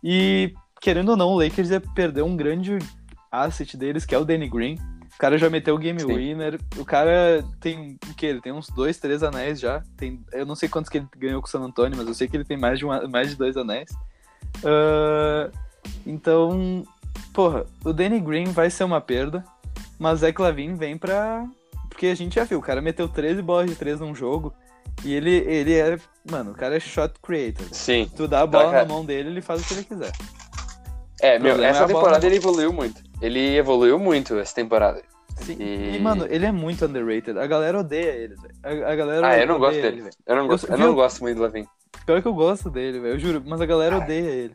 E, 0.04 0.52
querendo 0.80 1.10
ou 1.10 1.16
não, 1.16 1.28
o 1.30 1.38
Lakers 1.42 1.70
ia 1.70 1.80
perder 1.80 2.22
um 2.22 2.36
grande 2.36 2.78
asset 3.30 3.76
deles, 3.76 4.04
que 4.06 4.14
é 4.14 4.18
o 4.18 4.24
Danny 4.24 4.48
Green. 4.48 4.76
O 5.14 5.18
cara 5.18 5.36
já 5.36 5.50
meteu 5.50 5.74
o 5.74 5.78
game 5.78 5.98
Sim. 6.00 6.06
winner. 6.14 6.60
O 6.76 6.84
cara 6.84 7.44
tem 7.60 7.98
o 8.08 8.14
quê? 8.14 8.26
Ele 8.26 8.40
tem 8.40 8.52
uns 8.52 8.68
dois, 8.68 8.98
três 8.98 9.22
anéis 9.22 9.58
já. 9.58 9.82
Tem, 9.96 10.24
eu 10.32 10.46
não 10.46 10.54
sei 10.54 10.68
quantos 10.68 10.88
que 10.88 10.98
ele 10.98 11.08
ganhou 11.16 11.40
com 11.42 11.48
o 11.48 11.50
San 11.50 11.60
Antonio, 11.60 11.96
mas 11.96 12.06
eu 12.06 12.14
sei 12.14 12.28
que 12.28 12.36
ele 12.36 12.44
tem 12.44 12.56
mais 12.56 12.78
de, 12.78 12.84
uma- 12.84 13.06
mais 13.08 13.28
de 13.30 13.34
dois 13.36 13.56
anéis. 13.56 13.90
Ah, 14.64 15.50
então, 16.06 16.84
porra, 17.32 17.66
o 17.84 17.92
Danny 17.92 18.20
Green 18.20 18.46
vai 18.52 18.70
ser 18.70 18.84
uma 18.84 19.00
perda, 19.00 19.44
mas 19.98 20.20
Zach 20.20 20.40
Lavine 20.40 20.74
vem 20.74 20.96
pra. 20.96 21.46
Porque 21.88 22.06
a 22.06 22.14
gente 22.14 22.36
já 22.36 22.44
viu, 22.44 22.58
o 22.58 22.62
cara 22.62 22.80
meteu 22.80 23.08
13 23.08 23.42
bolas 23.42 23.68
de 23.68 23.74
3 23.74 23.98
num 24.00 24.14
jogo. 24.14 24.54
E 25.04 25.12
ele, 25.12 25.30
ele 25.30 25.74
é. 25.74 25.98
Mano, 26.30 26.52
o 26.52 26.54
cara 26.54 26.76
é 26.76 26.80
shot 26.80 27.14
creator. 27.22 27.66
Sim. 27.72 28.08
Tu 28.16 28.26
dá 28.28 28.42
a 28.42 28.46
bola 28.46 28.70
cara. 28.70 28.84
na 28.84 28.88
mão 28.94 29.04
dele, 29.04 29.30
ele 29.30 29.40
faz 29.40 29.62
o 29.62 29.64
que 29.66 29.74
ele 29.74 29.84
quiser. 29.84 30.12
É, 31.20 31.38
meu, 31.38 31.56
é 31.62 31.66
essa 31.66 31.80
bola 31.80 31.88
temporada 31.88 32.20
na 32.20 32.26
ele 32.26 32.36
evoluiu 32.36 32.72
muito. 32.72 33.02
Ele 33.20 33.56
evoluiu 33.56 33.98
muito 33.98 34.38
essa 34.38 34.54
temporada. 34.54 35.02
Sim. 35.38 35.56
E- 35.58 35.96
E... 35.96 36.00
mano, 36.00 36.26
ele 36.28 36.46
é 36.46 36.52
muito 36.52 36.84
underrated. 36.84 37.38
A 37.38 37.46
galera 37.46 37.78
odeia 37.80 38.10
ele, 38.12 38.34
velho. 38.36 38.54
A, 38.86 38.92
a 38.92 38.96
galera 38.96 39.26
Ah, 39.28 39.38
eu 39.38 39.46
não 39.46 39.58
gosto 39.58 39.74
ele, 39.78 39.82
dele. 39.90 40.02
velho. 40.02 40.14
Eu 40.26 40.36
não, 40.36 40.42
Eu- 40.44 40.48
gosto, 40.48 40.66
eu 40.70 40.76
viu? 40.76 40.86
não 40.86 40.94
gosto 40.94 41.20
muito 41.20 41.36
do 41.36 41.42
Lavin. 41.42 41.66
Pior 42.06 42.22
que 42.22 42.28
eu 42.28 42.34
gosto 42.34 42.70
dele, 42.70 43.00
velho. 43.00 43.14
Eu 43.14 43.18
juro, 43.18 43.42
mas 43.46 43.60
a 43.60 43.66
galera 43.66 43.96
Ai. 43.96 44.02
odeia 44.02 44.30
ele. 44.30 44.52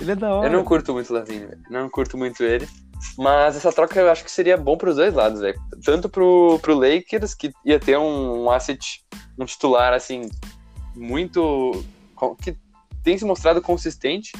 Ele 0.00 0.12
é 0.12 0.16
da 0.16 0.34
hora. 0.34 0.48
Eu 0.48 0.52
não 0.52 0.64
curto 0.64 0.92
muito 0.92 1.10
o 1.10 1.14
Lavin, 1.14 1.40
velho. 1.46 1.60
Não 1.70 1.88
curto 1.88 2.16
muito 2.16 2.42
ele. 2.42 2.66
Mas 3.18 3.56
essa 3.56 3.72
troca 3.72 3.98
eu 4.00 4.10
acho 4.10 4.24
que 4.24 4.30
seria 4.30 4.56
bom 4.56 4.76
pros 4.76 4.96
dois 4.96 5.12
lados, 5.12 5.40
velho. 5.40 5.58
Tanto 5.84 6.08
pro, 6.08 6.58
pro 6.62 6.74
Lakers, 6.78 7.34
que 7.34 7.52
ia 7.64 7.78
ter 7.78 7.98
um, 7.98 8.44
um 8.44 8.50
asset, 8.50 9.04
um 9.38 9.44
titular, 9.44 9.92
assim, 9.92 10.30
muito. 10.94 11.84
que 12.42 12.56
tem 13.02 13.18
se 13.18 13.24
mostrado 13.24 13.60
consistente. 13.60 14.32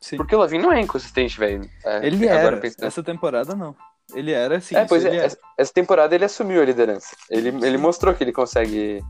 Sim. 0.00 0.16
Porque 0.16 0.34
o 0.34 0.38
Lavin 0.38 0.58
não 0.58 0.72
é 0.72 0.80
inconsistente, 0.80 1.38
velho. 1.38 1.68
É, 1.84 2.06
Ele 2.06 2.28
agora 2.28 2.46
era. 2.48 2.56
pensando. 2.58 2.84
Essa 2.86 3.02
temporada 3.02 3.54
não. 3.54 3.76
Ele 4.14 4.32
era 4.32 4.60
sim. 4.60 4.74
É, 4.74 4.84
pois 4.86 5.04
ele 5.04 5.16
é, 5.16 5.24
era. 5.24 5.36
essa, 5.56 5.72
temporada 5.72 6.14
ele 6.14 6.24
assumiu 6.24 6.60
a 6.62 6.64
liderança. 6.64 7.14
Ele, 7.30 7.48
ele 7.64 7.76
mostrou 7.78 8.12
que 8.14 8.24
ele 8.24 8.32
consegue 8.32 9.00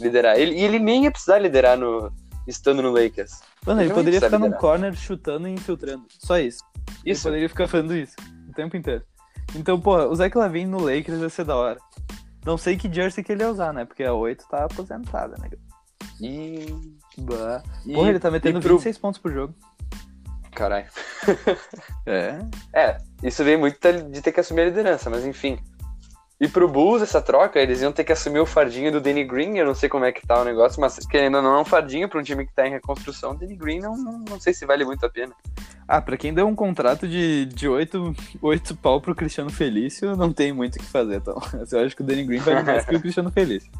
liderar. 0.00 0.36
Ele, 0.38 0.54
e 0.56 0.62
ele 0.64 0.78
nem 0.78 1.04
ia 1.04 1.10
precisar 1.10 1.38
liderar 1.38 1.76
no, 1.78 2.10
estando 2.48 2.82
no 2.82 2.90
Lakers. 2.90 3.40
Mano, 3.64 3.80
ele 3.82 3.90
não 3.90 3.96
poderia 3.96 4.20
ficar 4.20 4.38
num 4.38 4.46
liderar. 4.46 4.60
corner 4.60 4.94
chutando 4.96 5.46
e 5.46 5.52
infiltrando. 5.52 6.04
Só 6.18 6.38
isso. 6.38 6.64
Ele 7.04 7.12
Isso. 7.12 7.22
poderia 7.22 7.48
ficar 7.48 7.68
fazendo 7.68 7.94
isso 7.94 8.16
o 8.48 8.52
tempo 8.52 8.76
inteiro. 8.76 9.04
Então, 9.54 9.80
pô, 9.80 9.96
o 10.06 10.14
Zach 10.16 10.36
Lavine 10.36 10.70
no 10.70 10.80
Lakers 10.80 11.20
ia 11.20 11.28
ser 11.28 11.44
da 11.44 11.54
hora. 11.54 11.78
Não 12.44 12.56
sei 12.58 12.76
que 12.76 12.92
jersey 12.92 13.22
que 13.22 13.30
ele 13.32 13.42
ia 13.44 13.50
usar, 13.50 13.72
né? 13.72 13.84
Porque 13.84 14.02
a 14.02 14.12
8 14.14 14.44
tá 14.48 14.64
aposentada, 14.64 15.36
né? 15.38 15.48
E. 16.20 16.66
Bah. 17.18 17.62
Porra, 17.94 18.08
ele 18.08 18.18
tá 18.18 18.30
metendo 18.30 18.58
e 18.58 18.62
pro- 18.62 18.70
26 18.78 18.98
pontos 18.98 19.20
por 19.20 19.32
jogo. 19.32 19.54
Caralho. 20.52 20.86
É. 22.06 22.38
É, 22.74 22.98
isso 23.22 23.44
veio 23.44 23.58
muito 23.58 23.78
de 24.10 24.20
ter 24.20 24.32
que 24.32 24.40
assumir 24.40 24.62
a 24.62 24.64
liderança, 24.66 25.08
mas 25.10 25.24
enfim. 25.24 25.58
E 26.40 26.48
pro 26.48 26.66
Bulls, 26.66 27.02
essa 27.02 27.20
troca, 27.20 27.58
eles 27.60 27.82
iam 27.82 27.92
ter 27.92 28.02
que 28.02 28.12
assumir 28.12 28.40
o 28.40 28.46
fardinho 28.46 28.90
do 28.90 28.98
Danny 29.00 29.24
Green. 29.24 29.58
Eu 29.58 29.66
não 29.66 29.74
sei 29.74 29.90
como 29.90 30.06
é 30.06 30.12
que 30.12 30.26
tá 30.26 30.40
o 30.40 30.44
negócio, 30.44 30.80
mas 30.80 30.98
querendo 31.06 31.36
ou 31.36 31.42
não, 31.42 31.58
é 31.58 31.60
um 31.60 31.66
fardinho 31.66 32.08
pra 32.08 32.18
um 32.18 32.22
time 32.22 32.46
que 32.46 32.54
tá 32.54 32.66
em 32.66 32.70
reconstrução. 32.70 33.36
Danny 33.36 33.54
Green 33.56 33.80
não, 33.80 33.94
não, 33.94 34.18
não 34.20 34.40
sei 34.40 34.54
se 34.54 34.64
vale 34.64 34.82
muito 34.84 35.04
a 35.04 35.10
pena. 35.10 35.34
Ah, 35.86 36.00
pra 36.00 36.16
quem 36.16 36.32
deu 36.32 36.46
um 36.46 36.54
contrato 36.54 37.06
de, 37.06 37.44
de 37.44 37.68
8, 37.68 38.14
8 38.40 38.76
pau 38.76 39.02
pro 39.02 39.14
Cristiano 39.14 39.50
Felício, 39.50 40.16
não 40.16 40.32
tem 40.32 40.50
muito 40.50 40.76
o 40.76 40.78
que 40.78 40.86
fazer, 40.86 41.16
então. 41.16 41.38
Eu 41.70 41.84
acho 41.84 41.94
que 41.94 42.02
o 42.02 42.06
Danny 42.06 42.24
Green 42.24 42.38
vale 42.38 42.62
mais 42.62 42.86
que 42.86 42.96
o 42.96 43.00
Cristiano 43.00 43.30
Felício. 43.30 43.70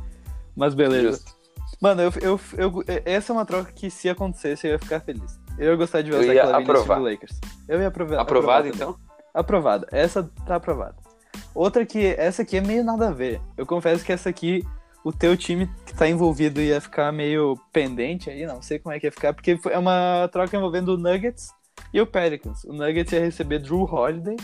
Mas 0.54 0.74
beleza. 0.74 1.12
Justo. 1.12 1.40
Mano, 1.80 2.02
eu, 2.02 2.12
eu, 2.20 2.40
eu- 2.58 2.84
essa 3.06 3.32
é 3.32 3.34
uma 3.34 3.46
troca 3.46 3.72
que 3.72 3.88
se 3.90 4.06
acontecesse 4.06 4.66
eu 4.66 4.72
ia 4.72 4.78
ficar 4.78 5.00
feliz. 5.00 5.38
Eu 5.58 5.70
ia 5.70 5.76
gostar 5.76 6.02
de 6.02 6.10
ver 6.10 6.16
Eu 6.16 6.32
ia 6.32 6.44
Lavine 6.44 6.72
no 6.72 6.82
time 6.82 7.10
Lakers. 7.10 7.40
Eu 7.68 7.80
ia 7.80 7.88
aprovar. 7.88 8.20
Aprovado, 8.20 8.68
então? 8.68 8.96
Aprovada. 9.34 9.86
Essa 9.92 10.28
tá 10.46 10.56
aprovada. 10.56 10.96
Outra 11.54 11.84
que, 11.84 12.14
essa 12.18 12.42
aqui 12.42 12.56
é 12.56 12.60
meio 12.60 12.84
nada 12.84 13.08
a 13.08 13.12
ver. 13.12 13.40
Eu 13.56 13.66
confesso 13.66 14.04
que 14.04 14.12
essa 14.12 14.28
aqui, 14.28 14.64
o 15.04 15.12
teu 15.12 15.36
time 15.36 15.68
que 15.84 15.94
tá 15.94 16.08
envolvido 16.08 16.60
ia 16.60 16.80
ficar 16.80 17.12
meio 17.12 17.58
pendente 17.72 18.30
aí, 18.30 18.46
não 18.46 18.62
sei 18.62 18.78
como 18.78 18.94
é 18.94 19.00
que 19.00 19.06
ia 19.06 19.12
ficar, 19.12 19.32
porque 19.32 19.58
é 19.70 19.78
uma 19.78 20.28
troca 20.32 20.56
envolvendo 20.56 20.94
o 20.94 20.98
Nuggets 20.98 21.50
e 21.92 22.00
o 22.00 22.06
Pelicans. 22.06 22.64
O 22.64 22.72
Nuggets 22.72 23.12
ia 23.12 23.20
receber 23.20 23.58
Drew 23.58 23.82
Holiday, 23.82 24.36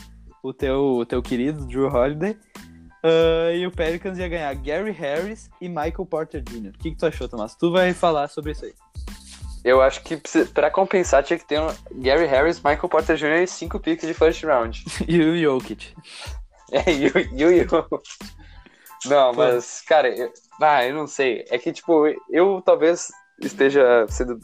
o 0.43 0.53
teu, 0.53 0.97
o 0.97 1.07
teu 1.07 1.23
querido 1.23 1.65
Drew 1.67 1.87
Holiday, 1.87 2.37
ah, 3.07 3.53
e 3.53 3.65
o 3.65 3.71
Pelicans 3.71 4.19
ia 4.19 4.29
ganhar 4.29 4.53
Gary 4.55 4.91
Harris 4.91 5.49
e 5.61 5.69
Michael 5.69 6.07
Porter 6.07 6.43
Jr. 6.43 6.71
O 6.71 6.79
que, 6.79 6.91
que 6.91 6.97
tu 6.97 7.07
achou, 7.07 7.29
Tomás? 7.29 7.55
Tu 7.55 7.71
vai 7.71 7.93
falar 7.93 8.27
sobre 8.29 8.51
isso 8.51 8.65
aí. 8.65 8.75
Eu 9.67 9.83
acho 9.83 10.01
que 10.05 10.17
pra 10.55 10.71
compensar 10.71 11.25
tinha 11.25 11.37
que 11.37 11.45
ter 11.45 11.61
um 11.61 11.67
Gary 12.01 12.25
Harris, 12.25 12.59
Michael 12.59 12.89
Porter 12.89 13.17
Jr. 13.17 13.43
e 13.43 13.47
cinco 13.49 13.81
picks 13.81 14.07
de 14.07 14.15
first 14.15 14.45
round. 14.45 14.85
E 15.09 15.21
o 15.21 15.37
Jokic. 15.37 15.93
É, 16.71 16.93
e 16.93 17.09
o 17.09 17.51
Yo. 17.51 17.67
Não, 19.07 19.33
mas, 19.33 19.83
cara, 19.83 20.09
eu, 20.09 20.33
ah, 20.63 20.85
eu 20.85 20.95
não 20.95 21.09
sei. 21.09 21.45
É 21.51 21.59
que, 21.59 21.73
tipo, 21.73 22.07
eu 22.31 22.63
talvez 22.65 23.11
esteja 23.41 24.07
sendo. 24.09 24.39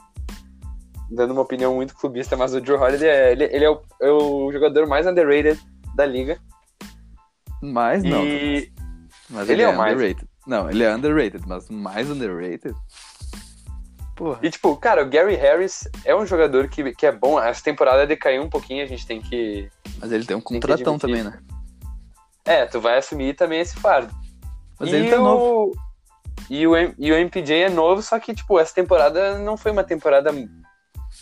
dando 1.08 1.30
uma 1.32 1.42
opinião 1.42 1.72
muito 1.76 1.94
clubista, 1.94 2.36
mas 2.36 2.52
o 2.52 2.60
Drew 2.60 2.80
Holiday 2.80 3.08
é, 3.08 3.30
ele, 3.30 3.44
ele 3.44 3.64
é, 3.64 3.70
o, 3.70 3.80
é 4.00 4.10
o 4.10 4.50
jogador 4.50 4.88
mais 4.88 5.06
underrated 5.06 5.60
da 5.94 6.04
liga. 6.04 6.36
Mas 7.62 8.02
não. 8.02 8.24
e. 8.24 8.72
Mas 9.30 9.48
ele 9.48 9.62
ele, 9.62 9.62
é 9.62 9.64
é, 9.66 9.68
o 9.68 9.78
mais. 9.78 9.94
underrated. 9.94 10.28
Não, 10.48 10.68
ele 10.68 10.82
é 10.82 10.92
underrated, 10.92 11.44
mas 11.46 11.70
mais 11.70 12.10
underrated. 12.10 12.74
Porra. 14.22 14.38
E, 14.40 14.50
tipo, 14.50 14.76
cara, 14.76 15.02
o 15.02 15.08
Gary 15.10 15.34
Harris 15.34 15.88
é 16.04 16.14
um 16.14 16.24
jogador 16.24 16.68
que, 16.68 16.94
que 16.94 17.06
é 17.06 17.10
bom. 17.10 17.42
Essa 17.42 17.60
temporada 17.60 18.06
decaiu 18.06 18.40
um 18.40 18.48
pouquinho, 18.48 18.84
a 18.84 18.86
gente 18.86 19.04
tem 19.04 19.20
que. 19.20 19.68
Mas 20.00 20.12
ele 20.12 20.24
tem 20.24 20.36
um 20.36 20.40
contratão 20.40 20.96
também, 20.96 21.24
né? 21.24 21.40
É, 22.44 22.64
tu 22.64 22.80
vai 22.80 22.98
assumir 22.98 23.34
também 23.34 23.58
esse 23.58 23.74
fardo. 23.74 24.14
Mas 24.78 24.90
e 24.90 24.94
ele 24.94 25.10
tá 25.10 25.20
o... 25.20 25.24
novo. 25.24 25.72
E 26.48 26.64
o, 26.68 26.76
M- 26.76 26.94
e 27.00 27.10
o 27.10 27.16
MPJ 27.16 27.62
é 27.64 27.68
novo, 27.68 28.00
só 28.00 28.16
que, 28.20 28.32
tipo, 28.32 28.60
essa 28.60 28.72
temporada 28.72 29.38
não 29.40 29.56
foi 29.56 29.72
uma 29.72 29.82
temporada 29.82 30.30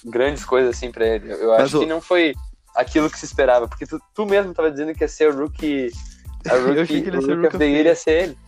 grandes 0.04 0.44
coisas 0.44 0.76
assim 0.76 0.92
pra 0.92 1.06
ele. 1.06 1.32
Eu 1.32 1.52
Mas 1.52 1.62
acho 1.62 1.78
o- 1.78 1.80
que 1.80 1.86
não 1.86 2.02
foi 2.02 2.34
aquilo 2.76 3.08
que 3.08 3.18
se 3.18 3.24
esperava, 3.24 3.66
porque 3.66 3.86
tu, 3.86 3.98
tu 4.14 4.26
mesmo 4.26 4.52
tava 4.52 4.70
dizendo 4.70 4.92
que 4.94 5.04
ia 5.04 5.08
ser 5.08 5.32
o 5.32 5.38
rookie. 5.38 5.90
A 6.46 6.52
Eu 6.52 6.66
rookie, 6.66 6.80
achei 6.80 7.00
que 7.02 7.08
ele 7.08 7.16
ia 7.16 7.20
o 7.20 7.22
ser 7.22 7.32
o 7.32 7.34
rookie 7.36 7.46
rookie 7.46 7.56
the 7.56 7.56
of 7.56 7.58
the 7.58 7.66
year 7.66 7.86
ia 7.86 7.96
ser 7.96 8.22
ele. 8.24 8.38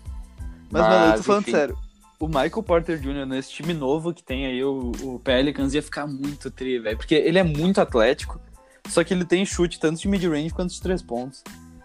Mas, 0.71 0.83
mano, 0.83 0.95
eu 0.95 1.11
tô 1.13 1.17
Mas, 1.17 1.27
falando 1.27 1.41
enfim. 1.41 1.53
sério. 1.53 1.79
O 2.23 2.29
Michael 2.29 2.63
Porter 2.63 3.01
Jr. 3.01 3.27
nesse 3.27 3.51
time 3.51 3.75
novo 3.75 4.15
que 4.15 4.23
tem 4.23 4.47
aí, 4.47 4.63
o, 4.63 4.93
o 5.03 5.19
Pelicans, 5.19 5.75
ia 5.75 5.83
ficar 5.83 6.07
muito 6.07 6.53
tri, 6.53 6.79
velho. 6.79 6.97
Porque 6.97 7.17
ele 7.17 7.37
é 7.37 7.43
muito 7.43 7.81
atlético, 7.81 8.41
só 8.87 9.03
que 9.03 9.13
ele 9.13 9.25
tem 9.25 9.45
chute 9.45 9.81
tanto 9.81 10.01
de 10.01 10.07
mid-range 10.07 10.51
quanto 10.51 10.73
de 10.73 10.81
três 10.81 11.03
pontos. 11.03 11.43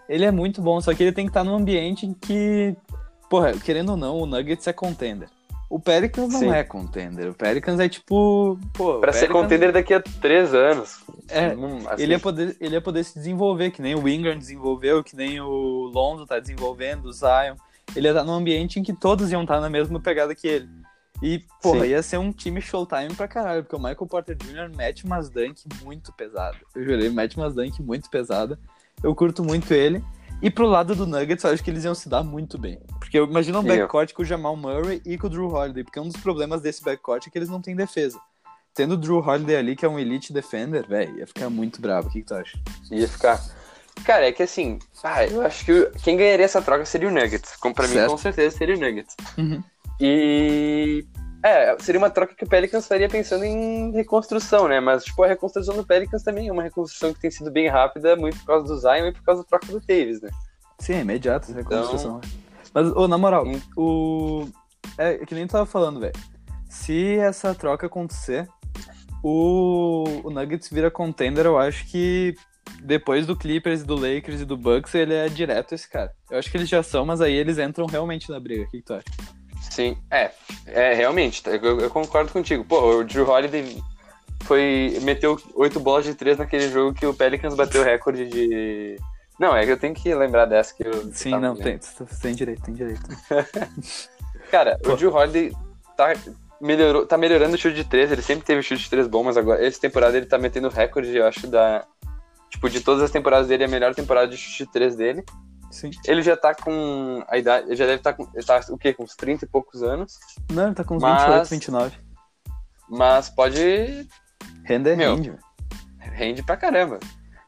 Ele 0.08 0.24
é 0.24 0.30
muito 0.30 0.62
bom, 0.62 0.80
só 0.80 0.94
que 0.94 1.02
ele 1.02 1.10
tem 1.10 1.24
que 1.24 1.30
estar 1.30 1.42
num 1.42 1.56
ambiente 1.56 2.06
em 2.06 2.14
que, 2.14 2.76
porra, 3.28 3.52
querendo 3.54 3.88
ou 3.88 3.96
não, 3.96 4.16
o 4.16 4.26
Nuggets 4.26 4.64
é 4.68 4.72
contender. 4.72 5.28
O 5.68 5.80
Pelicans 5.80 6.32
não 6.32 6.38
Sim. 6.38 6.50
é 6.50 6.62
contender. 6.62 7.30
O 7.30 7.34
Pelicans 7.34 7.80
é 7.80 7.88
tipo. 7.88 8.56
Pô, 8.74 9.00
Pra 9.00 9.12
ser 9.12 9.26
contender 9.26 9.72
daqui 9.72 9.92
a 9.92 10.00
três 10.00 10.54
anos. 10.54 11.00
É, 11.28 11.48
Hum, 11.48 11.78
assim, 11.88 12.04
ele 12.04 12.12
ia, 12.12 12.20
poder, 12.20 12.56
ele 12.60 12.74
ia 12.76 12.80
poder 12.80 13.02
se 13.02 13.18
desenvolver, 13.18 13.72
que 13.72 13.82
nem 13.82 13.96
o 13.96 14.08
Ingram 14.08 14.38
desenvolveu, 14.38 15.02
que 15.02 15.16
nem 15.16 15.40
o 15.40 15.90
Lonzo 15.92 16.24
tá 16.26 16.38
desenvolvendo, 16.38 17.06
o 17.06 17.12
Zion. 17.12 17.56
Ele 17.96 18.06
ia 18.06 18.12
estar 18.12 18.24
num 18.24 18.34
ambiente 18.34 18.78
em 18.78 18.82
que 18.82 18.92
todos 18.92 19.30
iam 19.30 19.42
estar 19.42 19.60
na 19.60 19.70
mesma 19.70 20.00
pegada 20.00 20.34
que 20.34 20.46
ele. 20.46 20.68
E, 21.22 21.44
porra, 21.60 21.80
Sim. 21.80 21.86
ia 21.88 22.02
ser 22.02 22.18
um 22.18 22.32
time 22.32 22.60
showtime 22.60 23.14
pra 23.14 23.26
caralho, 23.26 23.64
porque 23.64 23.74
o 23.74 23.78
Michael 23.78 24.06
Porter 24.06 24.36
Jr. 24.36 24.74
mete 24.76 25.04
umas 25.04 25.28
dunk 25.28 25.64
muito 25.82 26.12
pesadas. 26.12 26.60
Eu 26.74 26.84
jurei, 26.84 27.08
mete 27.10 27.36
umas 27.36 27.54
dunk 27.54 27.82
muito 27.82 28.08
pesadas. 28.08 28.56
Eu 29.02 29.14
curto 29.14 29.42
muito 29.42 29.72
ele. 29.72 30.02
E 30.40 30.48
pro 30.48 30.66
lado 30.66 30.94
do 30.94 31.04
Nuggets, 31.04 31.42
eu 31.42 31.50
acho 31.50 31.64
que 31.64 31.70
eles 31.70 31.84
iam 31.84 31.94
se 31.94 32.08
dar 32.08 32.22
muito 32.22 32.56
bem. 32.56 32.78
Porque 33.00 33.18
imagina 33.18 33.58
um 33.58 33.64
backcourt 33.64 34.12
com 34.12 34.22
o 34.22 34.24
Jamal 34.24 34.54
Murray 34.54 35.02
e 35.04 35.18
com 35.18 35.26
o 35.26 35.30
Drew 35.30 35.48
Holiday, 35.48 35.82
porque 35.82 35.98
um 35.98 36.06
dos 36.06 36.16
problemas 36.16 36.60
desse 36.60 36.82
backcourt 36.84 37.26
é 37.26 37.30
que 37.30 37.36
eles 37.36 37.48
não 37.48 37.60
têm 37.60 37.74
defesa. 37.74 38.20
Tendo 38.72 38.94
o 38.94 38.96
Drew 38.96 39.18
Holiday 39.18 39.56
ali, 39.56 39.74
que 39.74 39.84
é 39.84 39.88
um 39.88 39.98
elite 39.98 40.32
defender, 40.32 40.86
velho, 40.86 41.18
ia 41.18 41.26
ficar 41.26 41.50
muito 41.50 41.80
bravo. 41.80 42.06
O 42.06 42.12
que, 42.12 42.20
que 42.20 42.26
tu 42.28 42.34
acha? 42.34 42.56
Ia 42.92 43.08
ficar. 43.08 43.42
Cara, 44.04 44.26
é 44.26 44.32
que 44.32 44.42
assim, 44.42 44.78
ah, 45.02 45.24
eu 45.26 45.42
acho 45.42 45.64
que 45.64 45.90
quem 46.02 46.16
ganharia 46.16 46.44
essa 46.44 46.62
troca 46.62 46.84
seria 46.84 47.08
o 47.08 47.12
Nuggets. 47.12 47.56
Como 47.56 47.74
pra 47.74 47.86
mim, 47.86 47.94
Certo. 47.94 48.10
com 48.10 48.18
certeza 48.18 48.56
seria 48.56 48.76
o 48.76 48.78
Nuggets. 48.80 49.14
Uhum. 49.36 49.62
E. 50.00 51.04
É, 51.44 51.76
seria 51.78 52.00
uma 52.00 52.10
troca 52.10 52.34
que 52.34 52.44
o 52.44 52.48
Pelicans 52.48 52.86
faria 52.88 53.08
pensando 53.08 53.44
em 53.44 53.92
reconstrução, 53.92 54.66
né? 54.66 54.80
Mas, 54.80 55.04
tipo, 55.04 55.22
a 55.22 55.28
reconstrução 55.28 55.76
do 55.76 55.86
Pelicans 55.86 56.22
também 56.24 56.48
é 56.48 56.52
uma 56.52 56.64
reconstrução 56.64 57.12
que 57.14 57.20
tem 57.20 57.30
sido 57.30 57.50
bem 57.50 57.68
rápida, 57.68 58.16
muito 58.16 58.38
por 58.38 58.46
causa 58.46 58.66
do 58.66 58.76
Zion 58.78 59.06
e 59.06 59.12
por 59.12 59.22
causa 59.22 59.42
da 59.42 59.48
troca 59.48 59.66
do 59.66 59.80
Davis, 59.80 60.20
né? 60.20 60.30
Sim, 60.80 60.94
é 60.94 61.00
imediato 61.00 61.46
essa 61.50 61.54
reconstrução. 61.58 62.20
Mas, 62.74 62.90
ô, 62.92 63.06
na 63.06 63.16
moral, 63.18 63.46
Hum. 63.46 63.60
o. 63.76 64.48
É 64.96 65.18
que 65.24 65.34
nem 65.34 65.46
tu 65.46 65.52
tava 65.52 65.66
falando, 65.66 66.00
velho. 66.00 66.14
Se 66.68 67.16
essa 67.18 67.54
troca 67.54 67.86
acontecer, 67.86 68.48
o... 69.22 70.04
o 70.24 70.30
Nuggets 70.30 70.68
vira 70.70 70.90
contender, 70.90 71.46
eu 71.46 71.56
acho 71.58 71.86
que 71.86 72.34
depois 72.82 73.26
do 73.26 73.36
Clippers, 73.36 73.82
do 73.82 73.94
Lakers 73.94 74.40
e 74.40 74.44
do 74.44 74.56
Bucks, 74.56 74.94
ele 74.94 75.14
é 75.14 75.28
direto 75.28 75.74
esse 75.74 75.88
cara. 75.88 76.12
Eu 76.30 76.38
acho 76.38 76.50
que 76.50 76.56
eles 76.56 76.68
já 76.68 76.82
são, 76.82 77.04
mas 77.04 77.20
aí 77.20 77.34
eles 77.34 77.58
entram 77.58 77.86
realmente 77.86 78.30
na 78.30 78.38
briga. 78.40 78.62
O 78.62 78.70
que, 78.70 78.78
que 78.78 78.84
tu 78.84 78.94
acha? 78.94 79.04
Sim, 79.70 79.96
é. 80.10 80.30
É, 80.66 80.94
realmente, 80.94 81.42
eu, 81.46 81.80
eu 81.80 81.90
concordo 81.90 82.32
contigo. 82.32 82.64
Pô, 82.64 82.98
o 82.98 83.04
Drew 83.04 83.28
Holiday 83.28 83.82
foi. 84.42 84.98
meteu 85.02 85.38
oito 85.54 85.80
bolas 85.80 86.04
de 86.04 86.14
três 86.14 86.38
naquele 86.38 86.70
jogo 86.70 86.94
que 86.94 87.06
o 87.06 87.14
Pelicans 87.14 87.54
bateu 87.54 87.82
o 87.82 87.84
recorde 87.84 88.26
de. 88.26 88.96
Não, 89.38 89.56
é 89.56 89.64
que 89.64 89.70
eu 89.70 89.78
tenho 89.78 89.94
que 89.94 90.12
lembrar 90.14 90.46
dessa 90.46 90.74
que 90.74 90.86
eu. 90.86 91.12
Sim, 91.12 91.38
não, 91.38 91.54
tem, 91.54 91.78
tem 92.20 92.34
direito, 92.34 92.62
tem 92.62 92.74
direito. 92.74 93.02
Cara, 94.50 94.78
Pô. 94.82 94.92
o 94.92 94.96
Drew 94.96 95.12
Holiday 95.12 95.52
tá, 95.96 96.12
melhorou, 96.60 97.06
tá 97.06 97.16
melhorando 97.16 97.54
o 97.54 97.58
chute 97.58 97.76
de 97.76 97.84
três, 97.84 98.10
ele 98.10 98.22
sempre 98.22 98.44
teve 98.44 98.62
chute 98.62 98.82
de 98.82 98.90
três 98.90 99.06
bom, 99.06 99.22
mas 99.22 99.36
agora, 99.36 99.64
essa 99.64 99.80
temporada 99.80 100.16
ele 100.16 100.26
tá 100.26 100.38
metendo 100.38 100.68
recorde, 100.68 101.14
eu 101.16 101.26
acho, 101.26 101.46
da. 101.46 101.84
Tipo, 102.50 102.68
de 102.70 102.80
todas 102.80 103.02
as 103.02 103.10
temporadas 103.10 103.48
dele, 103.48 103.64
é 103.64 103.66
a 103.66 103.70
melhor 103.70 103.94
temporada 103.94 104.28
de 104.28 104.36
chute 104.36 104.64
de 104.64 104.72
três 104.72 104.96
dele. 104.96 105.24
Sim. 105.70 105.90
Ele 106.06 106.22
já 106.22 106.36
tá 106.36 106.54
com 106.54 107.22
a 107.28 107.36
idade. 107.36 107.66
Ele 107.66 107.76
já 107.76 107.84
deve 107.84 107.98
estar 107.98 108.14
com. 108.14 108.26
Ele 108.34 108.44
tá 108.44 108.60
o 108.70 108.78
quê? 108.78 108.94
Com 108.94 109.04
uns 109.04 109.14
30 109.14 109.44
e 109.44 109.48
poucos 109.48 109.82
anos. 109.82 110.18
Não, 110.50 110.66
ele 110.66 110.74
tá 110.74 110.82
com 110.82 110.96
uns 110.96 111.02
Mas- 111.02 111.22
28, 111.22 111.50
29. 111.50 111.96
Mas 112.88 113.28
pode. 113.28 114.08
Render 114.64 114.96
Meu. 114.96 115.14
rende. 115.14 115.34
Rende 115.98 116.42
pra 116.42 116.56
caramba. 116.56 116.98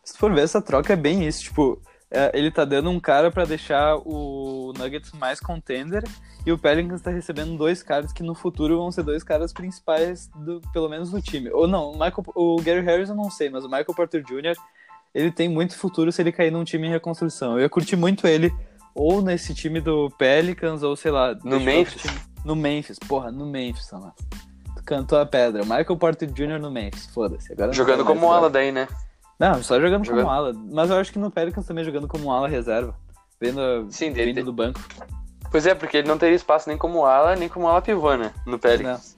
Se 0.04 0.12
tu 0.14 0.18
for 0.18 0.34
ver, 0.34 0.42
essa 0.42 0.60
troca 0.60 0.92
é 0.92 0.96
bem 0.96 1.26
isso. 1.26 1.44
Tipo, 1.44 1.80
é, 2.10 2.30
ele 2.34 2.50
tá 2.50 2.64
dando 2.64 2.90
um 2.90 3.00
cara 3.00 3.30
pra 3.30 3.44
deixar 3.44 3.96
o 3.96 4.72
Nuggets 4.76 5.12
mais 5.12 5.38
contender 5.40 6.04
e 6.44 6.52
o 6.52 6.58
Pelicans 6.58 7.00
tá 7.00 7.10
recebendo 7.10 7.56
dois 7.56 7.82
caras 7.82 8.12
que 8.12 8.22
no 8.22 8.34
futuro 8.34 8.78
vão 8.78 8.90
ser 8.90 9.02
dois 9.02 9.22
caras 9.22 9.52
principais, 9.52 10.28
do, 10.34 10.60
pelo 10.72 10.88
menos 10.88 11.10
do 11.10 11.20
time. 11.22 11.50
Ou 11.50 11.66
não, 11.68 11.90
o, 11.90 11.92
Michael, 11.92 12.24
o 12.34 12.56
Gary 12.62 12.80
Harris 12.80 13.08
eu 13.08 13.14
não 13.14 13.30
sei, 13.30 13.50
mas 13.50 13.64
o 13.64 13.68
Michael 13.68 13.94
Porter 13.94 14.22
Jr. 14.22 14.56
ele 15.14 15.30
tem 15.30 15.48
muito 15.48 15.76
futuro 15.76 16.10
se 16.12 16.22
ele 16.22 16.32
cair 16.32 16.50
num 16.50 16.64
time 16.64 16.86
em 16.86 16.90
reconstrução. 16.90 17.52
Eu 17.54 17.60
ia 17.60 17.68
curtir 17.68 17.96
muito 17.96 18.26
ele 18.26 18.52
ou 18.94 19.22
nesse 19.22 19.54
time 19.54 19.80
do 19.80 20.10
Pelicans 20.18 20.82
ou 20.82 20.94
sei 20.96 21.10
lá. 21.10 21.34
No 21.44 21.60
Memphis? 21.60 22.02
time. 22.02 22.18
No 22.44 22.56
Memphis, 22.56 22.98
porra, 22.98 23.30
no 23.30 23.46
Memphis, 23.46 23.90
mano. 23.92 24.14
Tu 24.76 24.82
cantou 24.84 25.18
a 25.18 25.26
pedra. 25.26 25.62
Michael 25.62 25.96
Porter 25.96 26.30
Jr. 26.30 26.58
no 26.58 26.70
Memphis, 26.70 27.06
foda-se. 27.06 27.52
Agora 27.52 27.68
não 27.68 27.74
Jogando 27.74 28.04
mais 28.04 28.18
como 28.18 28.32
ala 28.32 28.48
daí, 28.48 28.72
né? 28.72 28.88
Não, 29.38 29.62
só 29.62 29.80
jogando 29.80 30.04
Jogando- 30.04 30.24
como 30.24 30.34
ala. 30.34 30.52
Mas 30.54 30.90
eu 30.90 30.96
acho 30.96 31.12
que 31.12 31.18
no 31.18 31.30
Pelicans 31.30 31.66
também 31.66 31.84
jogando 31.84 32.06
como 32.08 32.30
ala 32.32 32.48
reserva. 32.48 32.94
Vendo, 33.40 33.86
Sim, 33.90 34.12
dele- 34.12 34.32
vindo 34.34 34.44
do 34.44 34.52
banco. 34.52 34.80
Pois 35.50 35.66
é, 35.66 35.74
porque 35.74 35.96
ele 35.96 36.08
não 36.08 36.18
teria 36.18 36.36
espaço 36.36 36.68
nem 36.68 36.76
como 36.78 37.04
ala, 37.04 37.34
nem 37.36 37.48
como 37.48 37.66
ala 37.66 37.80
pivô, 37.82 38.14
né? 38.16 38.32
No 38.46 38.58
Pelicans. 38.58 39.16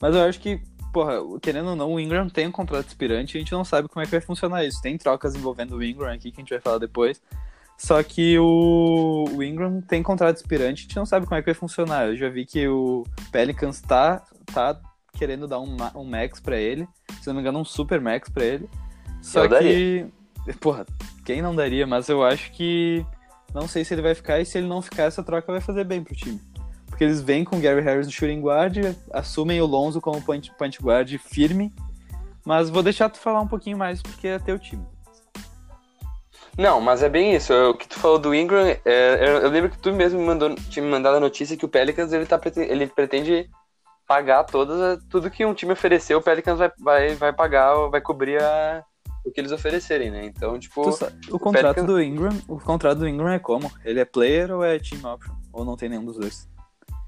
Mas 0.00 0.14
eu 0.14 0.22
acho 0.24 0.38
que, 0.40 0.60
porra, 0.96 1.18
querendo 1.42 1.68
ou 1.68 1.76
não, 1.76 1.92
o 1.92 2.00
Ingram 2.00 2.26
tem 2.26 2.46
um 2.46 2.50
contrato 2.50 2.88
expirante 2.88 3.34
e 3.34 3.36
a 3.36 3.40
gente 3.40 3.52
não 3.52 3.66
sabe 3.66 3.86
como 3.86 4.02
é 4.02 4.06
que 4.06 4.12
vai 4.12 4.20
funcionar 4.22 4.64
isso. 4.64 4.80
Tem 4.80 4.96
trocas 4.96 5.34
envolvendo 5.34 5.76
o 5.76 5.84
Ingram 5.84 6.10
aqui 6.10 6.30
que 6.30 6.40
a 6.40 6.42
gente 6.42 6.48
vai 6.48 6.58
falar 6.58 6.78
depois. 6.78 7.20
Só 7.76 8.02
que 8.02 8.38
o, 8.38 9.26
o 9.30 9.42
Ingram 9.42 9.82
tem 9.82 10.02
contrato 10.02 10.38
expirante, 10.38 10.80
a 10.80 10.82
gente 10.84 10.96
não 10.96 11.04
sabe 11.04 11.26
como 11.26 11.36
é 11.36 11.42
que 11.42 11.52
vai 11.52 11.54
funcionar. 11.54 12.06
Eu 12.06 12.16
já 12.16 12.30
vi 12.30 12.46
que 12.46 12.66
o 12.66 13.04
Pelicans 13.30 13.82
tá, 13.82 14.24
tá 14.46 14.80
querendo 15.12 15.46
dar 15.46 15.60
um, 15.60 15.76
um 15.94 16.04
max 16.04 16.40
pra 16.40 16.56
ele. 16.56 16.88
Se 17.20 17.26
não 17.26 17.34
me 17.34 17.42
engano, 17.42 17.58
um 17.58 17.64
super 17.64 18.00
max 18.00 18.30
pra 18.30 18.46
ele. 18.46 18.66
Só 19.20 19.44
Eu 19.44 19.58
que. 19.58 20.06
Porra, 20.60 20.86
quem 21.26 21.42
não 21.42 21.54
daria? 21.54 21.86
Mas 21.86 22.08
eu 22.08 22.24
acho 22.24 22.50
que. 22.52 23.04
Não 23.52 23.68
sei 23.68 23.84
se 23.84 23.92
ele 23.92 24.00
vai 24.00 24.14
ficar, 24.14 24.40
e 24.40 24.46
se 24.46 24.56
ele 24.56 24.66
não 24.66 24.80
ficar, 24.80 25.02
essa 25.02 25.22
troca 25.22 25.52
vai 25.52 25.60
fazer 25.60 25.84
bem 25.84 26.02
pro 26.02 26.16
time. 26.16 26.40
Porque 26.86 27.04
eles 27.04 27.20
vêm 27.20 27.44
com 27.44 27.56
o 27.56 27.60
Gary 27.60 27.80
Harris 27.82 28.06
no 28.06 28.12
shooting 28.12 28.40
guard, 28.40 28.76
assumem 29.12 29.60
o 29.60 29.66
Lonzo 29.66 30.00
como 30.00 30.22
point, 30.22 30.50
point 30.56 30.80
guard 30.82 31.10
firme. 31.18 31.72
Mas 32.44 32.70
vou 32.70 32.82
deixar 32.82 33.08
tu 33.10 33.18
falar 33.18 33.40
um 33.40 33.48
pouquinho 33.48 33.76
mais, 33.76 34.00
porque 34.00 34.28
é 34.28 34.38
teu 34.38 34.58
time. 34.58 34.86
Não, 36.56 36.80
mas 36.80 37.02
é 37.02 37.08
bem 37.08 37.34
isso. 37.34 37.52
O 37.52 37.74
que 37.74 37.86
tu 37.86 37.98
falou 37.98 38.18
do 38.18 38.34
Ingram, 38.34 38.66
é, 38.66 38.78
eu, 39.20 39.42
eu 39.42 39.50
lembro 39.50 39.68
que 39.70 39.78
tu 39.78 39.92
mesmo 39.92 40.18
me 40.18 40.24
mandou, 40.26 40.54
tinha 40.70 40.82
me 40.84 40.90
mandado 40.90 41.16
a 41.16 41.20
notícia 41.20 41.56
que 41.56 41.64
o 41.64 41.68
Pelicans 41.68 42.12
ele, 42.12 42.24
tá, 42.24 42.40
ele 42.56 42.86
pretende 42.86 43.50
pagar 44.06 44.44
todas, 44.44 45.02
tudo 45.10 45.30
que 45.30 45.44
um 45.44 45.52
time 45.52 45.72
ofereceu, 45.72 46.18
o 46.18 46.22
Pelicans 46.22 46.58
vai, 46.58 46.70
vai, 46.78 47.14
vai 47.16 47.32
pagar, 47.32 47.74
vai 47.90 48.00
cobrir 48.00 48.40
a- 48.40 48.82
o 49.24 49.30
que 49.30 49.40
eles 49.40 49.50
oferecerem, 49.52 50.10
né? 50.10 50.24
Então, 50.24 50.58
tipo, 50.58 50.82
Tu 50.84 50.92
sa- 50.92 51.12
o 51.30 51.38
contrato 51.38 51.74
Pelicans- 51.74 51.86
do 51.86 52.00
Ingram, 52.00 52.42
o 52.48 52.58
contrato 52.60 52.98
do 52.98 53.08
Ingram 53.08 53.28
é 53.28 53.38
como? 53.40 53.70
Ele 53.84 53.98
é 54.00 54.04
player 54.04 54.50
ou 54.52 54.64
é 54.64 54.78
team 54.78 55.04
option? 55.12 55.34
Ou 55.52 55.64
não 55.64 55.76
tem 55.76 55.88
nenhum 55.88 56.04
dos 56.04 56.16
dois? 56.16 56.48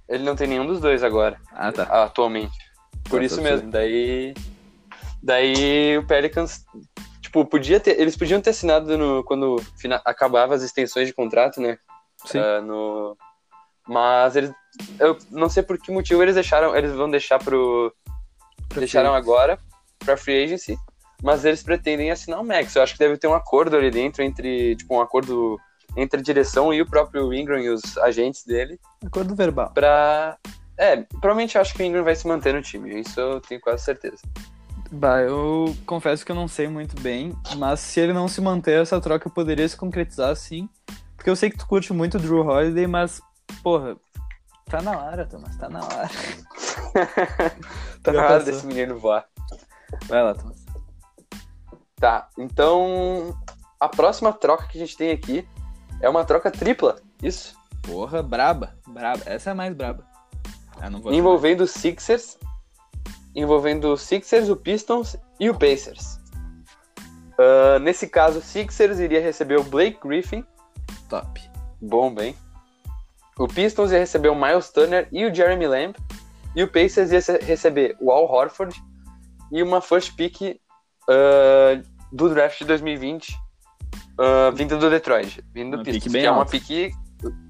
Ele 0.09 0.25
não 0.25 0.35
tem 0.37 0.47
nenhum 0.47 0.67
dos 0.67 0.81
dois 0.81 1.03
agora, 1.05 1.39
Ah, 1.53 1.71
tá. 1.73 1.83
atualmente. 2.05 2.57
Por 3.09 3.21
Tá, 3.21 3.27
isso 3.27 3.37
tá 3.37 3.43
mesmo. 3.43 3.71
Daí, 3.71 4.35
daí 5.23 5.99
o 5.99 6.07
Pelicans, 6.07 6.65
tipo, 7.21 7.45
podia 7.45 7.81
ter, 7.81 7.99
eles 8.01 8.17
podiam 8.17 8.41
ter 8.41 8.51
assinado 8.51 8.97
no, 8.99 9.23
quando 9.25 9.57
fina- 9.79 10.01
acabava 10.05 10.55
as 10.55 10.63
extensões 10.63 11.07
de 11.07 11.15
contrato, 11.15 11.61
né? 11.61 11.79
Sim. 12.25 12.39
Ah, 12.39 12.61
no... 12.61 13.17
Mas 13.87 14.37
eles. 14.37 14.53
Eu 15.01 15.17
não 15.31 15.49
sei 15.49 15.63
por 15.63 15.79
que 15.79 15.91
motivo 15.91 16.23
eles 16.23 16.35
deixaram. 16.35 16.77
Eles 16.77 16.93
vão 16.93 17.11
deixar 17.11 17.39
pro. 17.39 17.91
Pra 18.69 18.81
deixaram 18.81 19.11
free. 19.13 19.19
agora 19.19 19.59
pra 19.99 20.15
free 20.15 20.45
agency, 20.45 20.77
mas 21.23 21.43
eles 21.47 21.63
pretendem 21.63 22.11
assinar 22.11 22.39
o 22.39 22.45
Max. 22.45 22.75
Eu 22.77 22.83
acho 22.83 22.93
que 22.93 22.99
deve 22.99 23.17
ter 23.17 23.27
um 23.29 23.35
acordo 23.35 23.77
ali 23.79 23.91
dentro 23.91 24.23
entre, 24.23 24.77
tipo, 24.77 24.95
um 24.95 25.01
acordo 25.01 25.59
entre 25.97 26.21
a 26.21 26.23
direção 26.23 26.73
e 26.73 26.81
o 26.81 26.87
próprio 26.87 27.33
Ingram 27.33 27.59
e 27.59 27.69
os 27.69 27.97
agentes 27.99 28.45
dele 28.45 28.79
Acordo 29.05 29.35
verbal. 29.35 29.71
pra. 29.71 30.37
É, 30.77 30.97
provavelmente 30.97 31.57
eu 31.57 31.61
acho 31.61 31.75
que 31.75 31.83
o 31.83 31.85
Ingram 31.85 32.05
vai 32.05 32.15
se 32.15 32.27
manter 32.27 32.55
no 32.55 32.63
time, 32.63 33.01
isso 33.01 33.19
eu 33.21 33.41
tenho 33.41 33.61
quase 33.61 33.83
certeza. 33.83 34.19
Bah, 34.91 35.21
eu 35.21 35.77
confesso 35.85 36.25
que 36.25 36.33
eu 36.33 36.37
não 36.37 36.49
sei 36.49 36.69
muito 36.69 36.99
bem, 37.01 37.37
mas 37.57 37.81
se 37.81 38.01
ele 38.01 38.13
não 38.13 38.29
se 38.29 38.41
manter, 38.41 38.81
essa 38.81 39.01
troca 39.01 39.29
poderia 39.29 39.69
se 39.69 39.77
concretizar 39.77 40.35
sim. 40.37 40.69
Porque 41.17 41.29
eu 41.29 41.37
sei 41.37 41.51
que 41.51 41.59
tu 41.59 41.67
curte 41.67 41.93
muito 41.93 42.17
o 42.17 42.21
Drew 42.21 42.47
Holiday, 42.47 42.87
mas, 42.87 43.21
porra, 43.63 43.97
tá 44.67 44.81
na 44.81 44.97
hora, 44.97 45.27
Thomas, 45.27 45.57
tá 45.57 45.69
na 45.69 45.81
hora. 45.85 46.09
tá 48.03 48.13
na 48.13 48.21
hora 48.21 48.39
passou. 48.39 48.45
desse 48.45 48.67
menino 48.67 48.99
voar. 48.99 49.27
Vai 50.07 50.23
lá, 50.23 50.35
Thomas. 50.35 50.65
Tá, 51.97 52.29
então 52.39 53.37
a 53.81 53.89
próxima 53.89 54.33
troca 54.33 54.69
que 54.69 54.79
a 54.79 54.81
gente 54.81 54.97
tem 54.97 55.11
aqui 55.11 55.47
é 56.01 56.09
uma 56.09 56.25
troca 56.25 56.51
tripla, 56.51 56.97
isso? 57.23 57.57
Porra, 57.83 58.23
braba, 58.23 58.75
braba. 58.87 59.23
Essa 59.27 59.51
é 59.51 59.53
a 59.53 59.55
mais 59.55 59.75
braba. 59.75 60.07
Ah, 60.81 60.89
Envolvendo 61.13 61.63
os 61.63 61.71
Sixers, 61.73 62.39
envolvendo 63.35 63.93
os 63.93 64.03
Sixers, 64.03 64.49
o 64.49 64.57
Pistons 64.57 65.17
e 65.41 65.51
o 65.51 65.55
Pacers. 65.59 66.19
Ah, 67.39 67.79
nesse 67.79 68.09
caso, 68.09 68.39
o 68.39 68.43
Sixers 68.43 68.99
iria 68.99 69.21
receber 69.21 69.59
o 69.59 69.65
Blake 69.65 69.99
Griffin, 70.03 70.45
Top. 71.09 71.41
bom, 71.81 72.15
bem. 72.15 72.37
O 73.39 73.47
Pistons 73.47 73.93
ia 73.93 73.99
receber 73.99 74.29
o 74.29 74.35
Miles 74.35 74.71
Turner 74.71 75.09
e 75.13 75.25
o 75.25 75.35
Jeremy 75.35 75.67
Lamb. 75.67 75.97
E 76.57 76.63
o 76.63 76.69
Pacers 76.69 77.13
ia 77.13 77.39
receber 77.39 77.97
o 78.01 78.11
Al 78.11 78.25
Horford 78.25 78.75
e 79.53 79.63
uma 79.63 79.81
first 79.81 80.17
pick 80.17 80.61
ah, 81.09 81.81
do 82.13 82.29
draft 82.29 82.59
de 82.59 82.65
2020, 82.65 83.39
vinda 84.55 84.77
do 84.77 84.91
Detroit, 84.91 85.43
vindo 85.53 85.77
do 85.77 85.83
Pistons, 85.85 86.13
que 86.13 86.19
é 86.19 86.31
uma 86.31 86.47
pick 86.47 86.93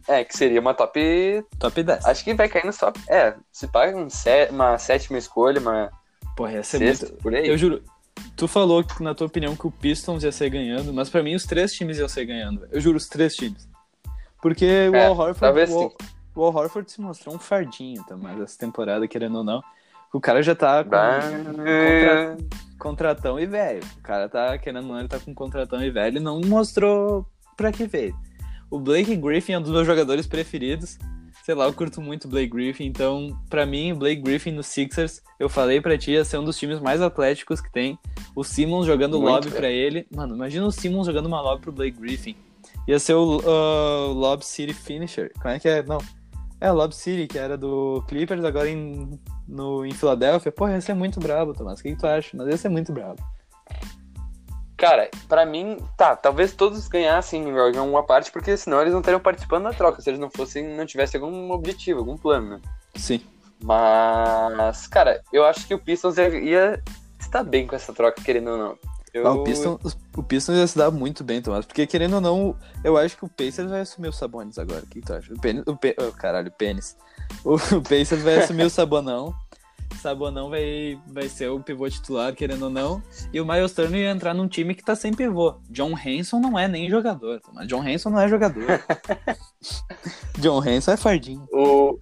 é, 0.07 0.25
que 0.25 0.37
seria 0.37 0.61
uma 0.61 0.73
top. 0.75 1.45
Top 1.59 1.83
10. 1.83 2.05
Acho 2.07 2.25
que 2.25 2.35
vai 2.35 2.49
cair 2.49 2.65
no 2.65 2.73
top. 2.73 2.99
É, 3.09 3.35
se 3.53 3.67
paga 3.69 3.97
um 3.97 4.09
uma 4.51 4.79
sétima 4.79 5.19
escolha, 5.19 5.61
uma 5.61 5.91
Porra, 6.37 6.53
ia 6.53 6.63
ser 6.63 6.79
sexta, 6.79 7.07
muito. 7.07 7.23
por 7.23 7.35
aí. 7.35 7.47
Eu 7.49 7.59
juro. 7.59 7.83
Tu 8.37 8.49
falou 8.49 8.83
que, 8.83 9.03
na 9.03 9.15
tua 9.15 9.27
opinião, 9.27 9.55
que 9.55 9.67
o 9.67 9.71
Pistons 9.71 10.25
ia 10.25 10.33
sair 10.33 10.51
ganhando, 10.51 10.93
mas 10.93 11.09
pra 11.11 11.23
mim 11.23 11.35
os 11.35 11.45
três 11.45 11.73
times 11.73 11.99
iam 11.99 12.09
sair 12.09 12.27
ganhando. 12.27 12.67
Eu 12.71 12.81
juro, 12.81 12.97
os 12.97 13.09
três 13.09 13.35
times. 13.37 13.69
Porque 14.41 14.65
o 14.89 14.95
É, 14.97 15.07
Al 15.07 15.17
Horford. 15.19 15.73
o, 15.73 15.79
Al- 15.79 15.97
o 16.35 16.45
Al 16.45 16.55
Horford 16.57 16.91
se 16.91 17.01
mostrou 17.01 17.35
um 17.35 17.39
fardinho 17.39 18.03
também 18.05 18.41
essa 18.43 18.59
temporada, 18.59 19.07
querendo 19.07 19.39
ou 19.39 19.45
não. 19.45 19.63
O 20.13 20.21
cara 20.21 20.43
já 20.43 20.55
tá 20.55 20.83
com 20.83 20.91
Bah, 20.91 21.21
contratão 22.79 23.39
e 23.39 23.47
velho. 23.47 23.83
O 23.99 24.03
cara 24.03 24.29
tá, 24.29 24.57
querendo 24.59 24.85
ou 24.85 24.93
não, 24.93 24.99
ele 25.01 25.09
tá 25.09 25.19
com 25.19 25.35
contratão 25.35 25.83
e 25.83 25.91
velho 25.91 26.19
e 26.19 26.21
não 26.21 26.41
mostrou 26.41 27.27
pra 27.57 27.73
que 27.73 27.87
veio. 27.87 28.15
O 28.71 28.79
Blake 28.79 29.17
Griffin 29.17 29.53
é 29.53 29.59
um 29.59 29.63
dos 29.63 29.73
meus 29.73 29.87
jogadores 29.87 30.27
preferidos. 30.27 30.99
Sei 31.45 31.55
lá, 31.55 31.65
eu 31.65 31.73
curto 31.73 32.01
muito 32.03 32.27
o 32.27 32.29
Blake 32.29 32.49
Griffin, 32.49 32.85
então, 32.85 33.35
pra 33.49 33.65
mim, 33.65 33.93
o 33.93 33.97
Blake 33.97 34.21
Griffin 34.21 34.53
no 34.53 34.63
Sixers, 34.63 35.23
eu 35.41 35.49
falei 35.49 35.81
pra 35.81 35.97
ti, 35.97 36.11
ia 36.13 36.23
ser 36.23 36.37
um 36.37 36.45
dos 36.45 36.59
times 36.59 36.79
mais 36.79 37.01
atléticos 37.01 37.61
que 37.61 37.73
tem. 37.73 37.99
O 38.37 38.45
Simmons 38.45 38.87
jogando 38.87 39.19
Muito, 39.19 39.33
lob 39.33 39.45
velho. 39.45 39.57
pra 39.57 39.71
ele. 39.71 40.07
Mano, 40.15 40.35
imagina 40.35 40.67
o 40.67 40.71
Simmons 40.71 41.07
jogando 41.07 41.27
uma 41.27 41.41
lob 41.41 41.63
pro 41.63 41.73
Blake 41.73 41.99
Griffin. 41.99 42.37
Ia 42.87 42.99
ser 42.99 43.15
o 43.15 43.39
uh, 43.39 44.13
Lob 44.13 44.45
City 44.45 44.75
Finisher. 44.75 45.33
Como 45.41 45.49
é 45.55 45.59
que 45.59 45.69
é? 45.69 45.83
Não. 45.83 45.99
É, 46.61 46.71
o 46.71 46.75
Lob 46.75 46.95
City, 46.95 47.27
que 47.27 47.39
era 47.39 47.57
do 47.57 48.05
Clippers, 48.09 48.45
agora 48.45 48.69
em, 48.69 49.19
no, 49.49 49.85
em 49.85 49.93
Filadélfia. 49.93 50.53
Porra, 50.53 50.73
ia 50.73 50.81
ser 50.81 50.95
muito 50.95 51.19
brabo, 51.19 51.55
Tomás. 51.55 51.81
O 51.81 51.83
que, 51.83 51.93
que 51.93 51.99
tu 51.99 52.07
acha? 52.07 52.37
Mas 52.37 52.49
ia 52.49 52.57
ser 52.57 52.69
muito 52.69 52.93
brabo. 52.93 53.23
Cara, 54.77 55.11
pra 55.29 55.45
mim, 55.45 55.77
tá, 55.97 56.15
talvez 56.15 56.53
todos 56.53 56.87
ganhassem 56.87 57.43
em 57.49 57.79
uma 57.81 58.05
parte, 58.05 58.31
porque 58.31 58.57
senão 58.57 58.81
eles 58.81 58.93
não 58.93 59.01
estariam 59.01 59.21
participando 59.21 59.65
da 59.65 59.73
troca, 59.73 60.01
se 60.01 60.09
eles 60.09 60.21
não 60.21 60.31
fossem, 60.31 60.77
não 60.77 60.87
tivessem 60.87 61.21
algum 61.21 61.51
objetivo, 61.51 61.99
algum 61.99 62.17
plano, 62.17 62.51
né? 62.51 62.61
Sim. 62.95 63.21
Mas, 63.61 64.87
cara, 64.87 65.21
eu 65.33 65.45
acho 65.45 65.67
que 65.67 65.75
o 65.75 65.81
Pistons 65.81 66.17
ia, 66.17 66.29
ia 66.39 66.83
estar 67.19 67.43
bem 67.43 67.67
com 67.67 67.75
essa 67.75 67.93
troca, 67.93 68.23
querendo 68.23 68.51
ou 68.51 68.57
não. 68.57 68.79
Eu... 69.13 69.27
Ah, 69.27 69.33
o, 69.33 69.45
Pistons, 69.45 69.97
o 70.17 70.23
Pistons 70.23 70.57
ia 70.57 70.67
se 70.67 70.77
dar 70.77 70.91
muito 70.91 71.25
bem, 71.25 71.41
Tomás. 71.41 71.65
Porque, 71.65 71.87
querendo 71.87 72.15
ou 72.15 72.21
não, 72.21 72.57
eu 72.85 72.97
acho 72.97 73.17
que 73.17 73.25
o 73.25 73.29
Pacers 73.29 73.71
vai 73.71 73.81
assumir 73.81 74.09
o 74.09 74.13
Sabonis 74.13 74.59
agora. 74.59 74.83
O 74.83 74.87
que, 74.87 75.01
tu 75.01 75.13
acha? 75.13 75.33
O, 75.33 75.41
Pen, 75.41 75.63
o 75.67 75.77
Pe- 75.77 75.97
oh, 75.99 76.13
caralho, 76.13 76.49
o 76.49 76.53
Pênis. 76.53 76.97
O, 77.45 77.55
o 77.55 77.83
Pacers 77.83 78.23
vai 78.23 78.39
assumir 78.39 78.65
o 78.65 78.71
Sabonão. 78.71 79.35
Sabonão 79.97 80.49
vai, 80.51 80.99
vai 81.07 81.29
ser 81.29 81.49
o 81.49 81.61
pivô 81.61 81.89
titular, 81.89 82.35
querendo 82.35 82.65
ou 82.65 82.71
não. 82.71 83.03
E 83.33 83.41
o 83.41 83.47
Miles 83.47 83.73
Turner 83.73 84.03
ia 84.03 84.11
entrar 84.11 84.35
num 84.35 84.47
time 84.47 84.75
que 84.75 84.85
tá 84.85 84.95
sem 84.95 85.13
pivô. 85.13 85.57
John 85.71 85.95
Hanson 85.95 86.39
não 86.39 86.59
é 86.59 86.69
nem 86.69 86.89
jogador, 86.89 87.41
Tomás. 87.41 87.67
John 87.67 87.83
Hanson 87.83 88.11
não 88.11 88.21
é 88.21 88.29
jogador. 88.29 88.65
John 90.39 90.61
Hanson 90.61 90.93
é 90.93 90.97
fardinho. 90.97 91.47
O, 91.53 91.99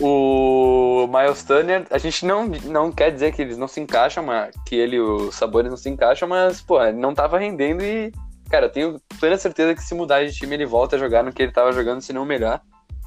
o 0.00 1.06
Miles 1.06 1.42
Turner, 1.44 1.86
a 1.90 1.98
gente 1.98 2.24
não, 2.26 2.46
não 2.46 2.90
quer 2.90 3.10
dizer 3.12 3.32
que 3.32 3.42
eles 3.42 3.58
não 3.58 3.68
se 3.68 3.80
encaixam, 3.80 4.24
mas, 4.24 4.54
que 4.66 4.74
ele 4.74 4.96
e 4.96 5.00
o 5.00 5.30
Sabonis 5.30 5.70
não 5.70 5.76
se 5.76 5.88
encaixam, 5.88 6.28
mas, 6.28 6.60
pô, 6.60 6.82
ele 6.82 6.96
não 6.98 7.14
tava 7.14 7.38
rendendo 7.38 7.82
e, 7.82 8.12
cara, 8.48 8.66
eu 8.66 8.70
tenho 8.70 9.00
plena 9.18 9.36
certeza 9.36 9.74
que 9.74 9.82
se 9.82 9.94
mudar 9.94 10.24
de 10.24 10.32
time 10.32 10.54
ele 10.54 10.66
volta 10.66 10.96
a 10.96 10.98
jogar 10.98 11.22
no 11.22 11.32
que 11.32 11.42
ele 11.42 11.52
tava 11.52 11.72
jogando, 11.72 12.00
se 12.00 12.12
não 12.12 12.24
melhor. 12.24 12.60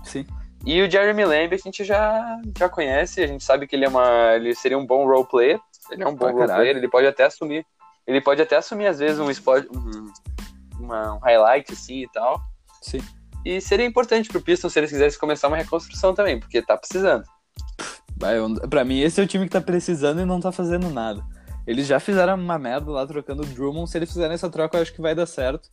Sim. 0.03 0.25
E 0.65 0.81
o 0.81 0.89
Jeremy 0.89 1.25
Lamb 1.25 1.53
a 1.53 1.57
gente 1.57 1.83
já, 1.83 2.39
já 2.57 2.69
conhece, 2.69 3.21
a 3.21 3.27
gente 3.27 3.43
sabe 3.43 3.67
que 3.67 3.75
ele 3.75 3.83
é 3.85 3.89
uma. 3.89 4.33
ele 4.35 4.55
seria 4.55 4.77
um 4.77 4.85
bom 4.85 5.05
role 5.05 5.25
player. 5.27 5.59
Ele 5.91 6.03
é 6.03 6.07
um 6.07 6.11
bom 6.11 6.17
Pra 6.19 6.27
role 6.27 6.39
caralho. 6.39 6.59
player, 6.61 6.77
ele 6.77 6.87
pode 6.87 7.05
até 7.05 7.25
assumir. 7.25 7.65
Ele 8.07 8.21
pode 8.21 8.41
até 8.41 8.55
assumir, 8.55 8.87
às 8.87 8.99
vezes, 8.99 9.19
um 9.19 9.29
spot. 9.29 9.65
Um, 9.75 10.11
uma- 10.79 11.15
um 11.15 11.19
highlight 11.19 11.73
assim 11.73 12.03
e 12.03 12.07
tal. 12.13 12.39
Sim. 12.81 13.01
E 13.45 13.59
seria 13.61 13.85
importante 13.85 14.29
pro 14.29 14.41
Pistons 14.41 14.71
se 14.73 14.79
eles 14.79 14.89
quisessem 14.91 15.19
começar 15.19 15.47
uma 15.47 15.57
reconstrução 15.57 16.13
também, 16.13 16.39
porque 16.39 16.61
tá 16.61 16.77
precisando. 16.77 17.23
Vai, 18.17 18.37
eu- 18.37 18.53
Pra 18.69 18.85
mim, 18.85 18.99
esse 18.99 19.19
é 19.19 19.23
o 19.23 19.27
time 19.27 19.45
que 19.45 19.51
tá 19.51 19.61
precisando 19.61 20.21
e 20.21 20.25
não 20.25 20.39
tá 20.39 20.51
fazendo 20.51 20.89
nada. 20.89 21.23
Eles 21.65 21.87
já 21.87 21.99
fizeram 21.99 22.35
uma 22.35 22.59
merda 22.59 22.91
lá 22.91 23.05
trocando 23.07 23.43
o 23.43 23.45
Drummond. 23.45 23.89
Se 23.89 23.97
eles 23.97 24.09
fizerem 24.09 24.33
essa 24.33 24.49
troca, 24.49 24.77
eu 24.77 24.81
acho 24.81 24.93
que 24.93 25.01
vai 25.01 25.15
dar 25.15 25.25
certo. 25.25 25.69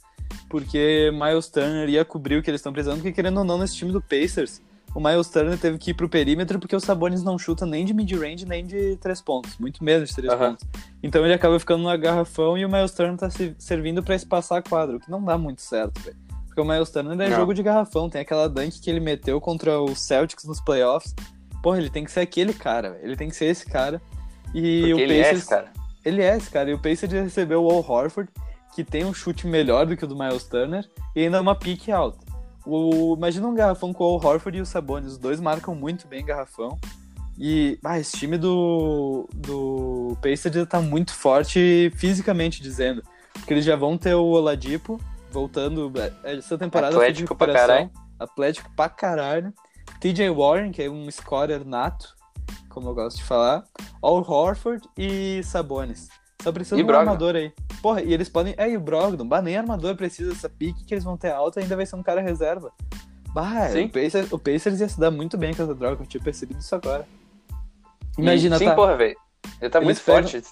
Porque 0.49 1.11
Miles 1.13 1.49
Turner 1.49 1.89
ia 1.89 2.05
cobrir 2.05 2.37
o 2.37 2.43
que 2.43 2.51
eles 2.51 2.61
estão 2.61 2.73
precisando. 2.73 2.97
Porque, 2.99 3.13
querendo 3.13 3.39
ou 3.39 3.45
não, 3.45 3.59
nesse 3.59 3.75
time 3.77 3.91
do 3.91 4.01
Pacers, 4.01 4.63
o 4.95 5.01
Miles 5.01 5.29
Turner 5.29 5.59
teve 5.59 5.79
que 5.79 5.91
ir 5.91 5.95
pro 5.95 6.09
perímetro 6.09 6.59
porque 6.61 6.75
o 6.77 6.81
Sabonis 6.81 7.23
não 7.25 7.37
chuta 7.39 7.67
nem 7.67 7.85
de 7.85 7.93
mid-range 7.93 8.47
nem 8.47 8.65
de 8.65 8.97
três 8.99 9.21
pontos. 9.21 9.57
Muito 9.59 9.83
menos 9.83 10.09
de 10.09 10.15
três 10.15 10.33
pontos. 10.51 10.67
Então 11.03 11.25
ele 11.25 11.35
acaba 11.35 11.59
ficando 11.59 11.83
no 11.83 11.99
garrafão 11.99 12.57
e 12.57 12.65
o 12.65 12.69
Miles 12.71 12.93
Turner 12.93 13.17
tá 13.17 13.29
se 13.31 13.55
servindo 13.59 14.03
pra 14.03 14.15
espaçar 14.15 14.59
a 14.59 14.63
quadra, 14.63 14.97
o 14.97 15.01
que 15.01 15.11
não 15.11 15.23
dá 15.25 15.37
muito 15.37 15.61
certo, 15.63 16.01
velho. 16.01 16.17
Porque 16.51 16.61
o 16.61 16.65
Miles 16.65 16.91
Turner 16.91 17.13
é 17.13 17.31
Não. 17.31 17.37
jogo 17.37 17.55
de 17.55 17.63
garrafão. 17.63 18.11
Tem 18.11 18.21
aquela 18.21 18.49
dunk 18.49 18.81
que 18.81 18.91
ele 18.91 18.99
meteu 18.99 19.41
contra 19.41 19.81
o 19.81 19.95
Celtics 19.95 20.45
nos 20.45 20.61
playoffs. 20.61 21.15
Porra, 21.63 21.79
ele 21.79 21.89
tem 21.89 22.05
que 22.05 22.11
ser 22.11 22.21
aquele 22.21 22.53
cara. 22.53 22.99
Ele 23.03 23.15
tem 23.15 23.29
que 23.29 23.37
ser 23.37 23.47
esse 23.47 23.65
cara. 23.65 24.03
E 24.53 24.81
Porque 24.81 24.95
o 24.95 24.99
ele 24.99 25.19
é 25.19 25.23
Pacers, 25.23 25.39
esse, 25.39 25.49
cara. 25.49 25.73
ele 26.05 26.23
é 26.23 26.37
esse 26.37 26.51
cara. 26.51 26.71
E 26.71 26.75
o 26.75 26.79
Pacers 26.79 27.13
recebeu 27.13 27.63
o 27.65 27.71
Al 27.71 27.89
Horford, 27.89 28.29
que 28.75 28.83
tem 28.83 29.05
um 29.05 29.15
chute 29.15 29.47
melhor 29.47 29.87
do 29.87 29.97
que 29.97 30.05
o 30.05 30.09
do 30.09 30.19
Miles 30.19 30.45
Turner, 30.45 30.85
e 31.15 31.21
ainda 31.21 31.41
uma 31.41 31.55
pique 31.55 31.93
alta. 31.93 32.19
O, 32.67 33.15
imagina 33.17 33.47
um 33.47 33.55
garrafão 33.55 33.93
com 33.93 34.03
o 34.03 34.07
Al 34.09 34.15
Horford 34.25 34.59
e 34.59 34.61
o 34.61 34.67
Sabonis. 34.67 35.13
Os 35.13 35.19
dois 35.19 35.39
marcam 35.39 35.73
muito 35.73 36.09
bem 36.09 36.25
garrafão. 36.27 36.77
E 37.39 37.79
ah, 37.85 37.99
esse 37.99 38.17
time 38.17 38.37
do, 38.37 39.29
do 39.33 40.17
Pacers 40.21 40.67
tá 40.69 40.81
muito 40.81 41.15
forte 41.15 41.93
fisicamente 41.95 42.61
dizendo. 42.61 43.05
Porque 43.35 43.55
eles 43.55 43.65
já 43.65 43.77
vão 43.77 43.97
ter 43.97 44.15
o 44.15 44.25
Oladipo 44.25 45.01
voltando. 45.31 45.93
é, 46.25 46.37
Essa 46.37 46.57
temporada 46.59 46.95
Atlético 46.95 47.35
pra 47.35 47.47
recuperação. 47.47 47.91
Atlético 48.19 48.71
pra 48.77 48.89
caralho. 48.89 49.53
TJ 50.01 50.31
Warren, 50.31 50.73
que 50.73 50.83
é 50.83 50.91
um 50.91 51.11
scorer 51.11 51.65
nato, 51.65 52.15
como 52.69 52.89
eu 52.89 52.95
gosto 52.95 53.17
de 53.19 53.25
falar. 53.25 53.65
Al 54.03 54.17
Horford 54.29 54.87
e 54.97 55.43
Sabonis. 55.45 56.09
Só 56.43 56.51
precisa 56.53 56.77
E 56.77 56.79
de 56.79 56.85
um 56.85 56.87
Brogdon. 56.87 57.01
armador 57.11 57.37
aí. 57.37 57.53
Porra, 57.83 58.03
e 58.03 58.13
eles 58.15 58.29
podem. 58.29 58.55
É, 58.57 58.71
e 58.71 58.77
o 58.77 58.81
Brogdon. 58.81 59.27
Bah, 59.27 59.43
nem 59.43 59.57
armador 59.57 59.95
precisa 59.97 60.31
dessa 60.31 60.49
pique 60.49 60.85
que 60.85 60.95
eles 60.95 61.05
vão 61.05 61.17
ter 61.17 61.31
alta, 61.33 61.61
ainda 61.61 61.77
vai 61.77 61.85
ser 61.85 61.97
um 61.97 62.03
cara 62.03 62.21
reserva. 62.21 62.73
Bah, 63.35 63.69
Sim. 63.69 63.85
o 63.87 63.91
Pacers, 63.91 64.33
o 64.33 64.39
Pacers 64.39 64.81
ia 64.81 64.89
se 64.89 64.99
dar 64.99 65.11
muito 65.11 65.37
bem 65.39 65.53
com 65.55 65.63
essa 65.63 65.75
droga, 65.75 66.03
eu 66.03 66.07
tinha 66.07 66.23
percebido 66.23 66.59
isso 66.61 66.75
agora. 66.75 67.07
Imagina, 68.19 68.59
Sim, 68.59 68.65
tá? 68.67 68.75
porra, 68.75 68.97
velho. 68.97 69.17
Ele 69.61 69.71
tá 69.71 69.79
Eles 69.79 69.85
muito 69.87 70.03
pegam- 70.05 70.29
forte. 70.31 70.45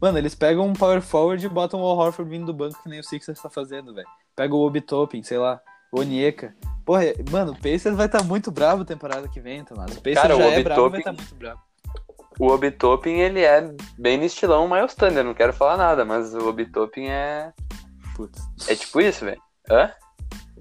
Mano, 0.00 0.16
eles 0.16 0.34
pegam 0.34 0.66
um 0.66 0.72
power 0.72 1.02
forward 1.02 1.44
e 1.44 1.48
botam 1.48 1.80
o 1.80 1.84
Al 1.84 1.98
Horford 1.98 2.30
vindo 2.30 2.46
do 2.46 2.54
banco 2.54 2.82
que 2.82 2.88
nem 2.88 3.00
o 3.00 3.04
Sixers 3.04 3.40
tá 3.40 3.50
fazendo, 3.50 3.92
velho. 3.92 4.08
Pega 4.34 4.54
o 4.54 4.66
Obi 4.66 4.80
Toppin, 4.80 5.22
sei 5.22 5.36
lá, 5.36 5.60
o 5.92 6.00
Onyeka. 6.00 6.54
Porra, 6.86 7.02
mano, 7.30 7.52
o 7.52 7.56
Pacers 7.56 7.94
vai 7.94 8.06
estar 8.06 8.20
tá 8.20 8.24
muito 8.24 8.50
bravo 8.50 8.84
temporada 8.84 9.28
que 9.28 9.40
vem, 9.40 9.62
Tomás. 9.64 9.92
O 9.92 10.00
Pacers 10.00 10.22
Cara, 10.22 10.36
o 10.36 10.38
já 10.38 10.44
é 10.44 10.54
Obi 10.54 10.62
bravo, 10.64 10.90
vai 10.90 11.00
estar 11.00 11.12
muito 11.12 11.34
bravo. 11.34 11.60
O 12.38 12.46
Obitopin, 12.46 13.10
ele 13.10 13.42
é 13.42 13.70
bem 13.98 14.16
no 14.16 14.24
estilão 14.24 14.66
Miles 14.66 14.94
Turner, 14.94 15.22
não 15.22 15.34
quero 15.34 15.52
falar 15.52 15.76
nada, 15.76 16.06
mas 16.06 16.34
o 16.34 16.48
Obitopin 16.48 17.06
é. 17.06 17.52
Putz. 18.16 18.40
É 18.66 18.74
tipo 18.74 18.98
isso, 19.02 19.26
velho. 19.26 19.40
Hã? 19.70 19.90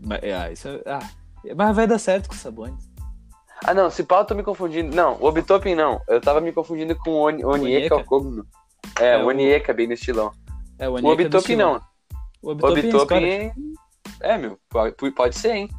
Mas, 0.06 0.20
ah, 0.24 0.52
isso 0.52 0.68
é- 0.68 0.82
ah, 0.86 1.10
mas 1.56 1.76
vai 1.76 1.88
dar 1.88 1.98
certo 1.98 2.28
com 2.28 2.36
o 2.36 2.38
Sabonis. 2.38 2.90
Ah, 3.66 3.74
não, 3.74 3.90
se 3.90 4.04
pau 4.04 4.20
eu 4.20 4.26
tô 4.26 4.36
me 4.36 4.44
confundindo. 4.44 4.94
Não, 4.94 5.16
o 5.22 5.26
Obitopin 5.26 5.74
não. 5.74 6.02
Eu 6.08 6.20
tava 6.20 6.42
me 6.42 6.52
confundindo 6.52 6.96
com 6.98 7.12
o 7.12 7.22
Onieka 7.22 7.48
Onieka? 7.48 7.96
Okogno. 7.96 8.46
É, 9.00 9.14
É, 9.14 9.18
o 9.18 9.26
o- 9.26 9.28
Onieka, 9.30 9.74
bem 9.74 9.88
no 9.88 9.94
estilão. 9.94 10.32
É, 10.78 10.88
o 10.88 10.92
O 10.92 10.96
Onyeka 10.96 11.10
Obitopin 11.14 11.46
Chilão. 11.46 11.74
não. 11.74 11.82
O 12.42 12.48
O 12.50 12.52
Obitopin, 12.52 13.16
é. 13.26 13.38
Obitopin. 13.48 13.74
É, 14.22 14.38
meu, 14.38 14.58
pode, 14.70 15.38
ser, 15.38 15.52
hein? 15.56 15.70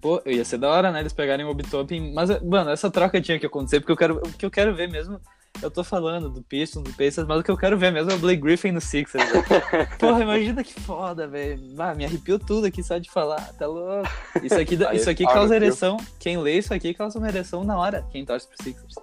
Pô, 0.00 0.20
ia 0.26 0.44
ser 0.44 0.58
da 0.58 0.70
hora, 0.70 0.92
né? 0.92 1.00
Eles 1.00 1.12
pegarem 1.12 1.44
o 1.44 1.48
Obitopin. 1.50 2.12
Mas, 2.12 2.28
mano, 2.42 2.70
essa 2.70 2.90
troca 2.90 3.20
tinha 3.20 3.38
que 3.40 3.46
acontecer, 3.46 3.80
porque 3.80 3.92
eu 3.92 3.96
quero, 3.96 4.16
o 4.18 4.32
que 4.32 4.46
eu 4.46 4.50
quero 4.50 4.74
ver 4.74 4.88
mesmo. 4.88 5.20
Eu 5.62 5.70
tô 5.70 5.82
falando 5.82 6.28
do 6.28 6.42
Pistons, 6.42 6.82
do 6.82 6.92
Pacers, 6.92 7.26
mas 7.26 7.40
o 7.40 7.42
que 7.42 7.50
eu 7.50 7.56
quero 7.56 7.78
ver 7.78 7.90
mesmo 7.90 8.10
é 8.10 8.14
o 8.14 8.18
Blake 8.18 8.42
Griffin 8.42 8.72
no 8.72 8.80
Sixers. 8.80 9.24
Porra, 9.98 10.20
imagina 10.20 10.62
que 10.62 10.74
foda, 10.78 11.26
velho. 11.26 11.62
Ah, 11.78 11.94
me 11.94 12.04
arrepiou 12.04 12.38
tudo 12.38 12.66
aqui 12.66 12.82
só 12.82 12.98
de 12.98 13.10
falar. 13.10 13.40
Tá 13.58 13.66
louco. 13.66 14.06
Isso 14.42 14.54
aqui, 14.60 14.74
Aí, 14.84 14.96
isso 14.98 15.08
aqui 15.08 15.24
arrepio. 15.24 15.28
causa 15.40 15.56
ereção. 15.56 15.96
Quem 16.20 16.36
lê 16.36 16.58
isso 16.58 16.74
aqui 16.74 16.92
causa 16.92 17.18
uma 17.18 17.26
ereção 17.28 17.64
na 17.64 17.78
hora. 17.78 18.06
Quem 18.12 18.22
torce 18.24 18.46
pro 18.46 18.62
Sixers. 18.62 18.94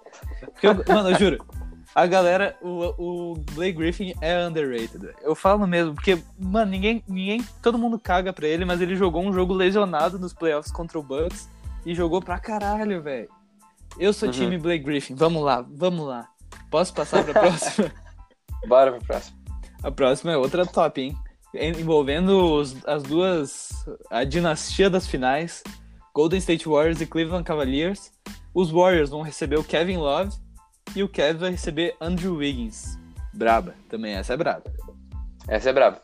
Porque 0.41 0.67
eu- 0.67 0.75
mano, 0.95 1.09
eu 1.09 1.15
juro. 1.17 1.43
A 1.95 2.07
galera, 2.07 2.57
o, 2.61 3.31
o 3.31 3.33
Blake 3.53 3.77
Griffin 3.77 4.13
é 4.19 4.45
underrated. 4.47 5.09
Eu 5.21 5.35
falo 5.35 5.67
mesmo, 5.67 5.93
porque, 5.93 6.17
mano, 6.39 6.71
ninguém, 6.71 7.03
ninguém. 7.07 7.43
Todo 7.61 7.77
mundo 7.77 7.99
caga 7.99 8.33
pra 8.33 8.47
ele, 8.47 8.65
mas 8.65 8.81
ele 8.81 8.95
jogou 8.95 9.23
um 9.23 9.31
jogo 9.31 9.53
lesionado 9.53 10.17
nos 10.17 10.33
playoffs 10.33 10.71
contra 10.71 10.97
o 10.97 11.03
Bucks 11.03 11.47
e 11.85 11.93
jogou 11.93 12.19
pra 12.21 12.39
caralho, 12.39 13.01
velho. 13.01 13.29
Eu 13.99 14.11
sou 14.11 14.27
Uhum. 14.27 14.33
time 14.33 14.57
Blake 14.57 14.83
Griffin. 14.83 15.13
Vamos 15.13 15.43
lá, 15.43 15.63
vamos 15.69 16.07
lá. 16.07 16.27
Posso 16.71 16.91
passar 16.95 17.23
pra 17.23 17.39
próxima? 17.41 17.91
Bora 18.67 18.91
pro 18.93 19.05
próximo. 19.05 19.37
A 19.83 19.91
próxima 19.91 20.31
é 20.31 20.37
outra 20.37 20.65
top, 20.65 20.99
hein? 21.01 21.17
En- 21.53 21.79
Envolvendo 21.79 22.55
os- 22.55 22.75
as 22.87 23.03
duas. 23.03 23.69
A 24.09 24.23
dinastia 24.23 24.89
das 24.89 25.05
finais: 25.05 25.61
Golden 26.15 26.39
State 26.39 26.67
Warriors 26.67 27.01
e 27.01 27.05
Cleveland 27.05 27.43
Cavaliers. 27.43 28.11
Os 28.55 28.71
Warriors 28.71 29.11
vão 29.11 29.21
receber 29.21 29.59
o 29.59 29.63
Kevin 29.63 29.97
Love 29.97 30.35
e 30.95 31.03
o 31.03 31.09
Kevin 31.09 31.39
vai 31.39 31.51
receber 31.51 31.95
Andrew 31.99 32.35
Wiggins. 32.35 32.97
Braba, 33.33 33.75
também 33.89 34.13
essa 34.13 34.33
é 34.33 34.37
braba. 34.37 34.63
Essa 35.47 35.69
é 35.69 35.73
braba. 35.73 36.01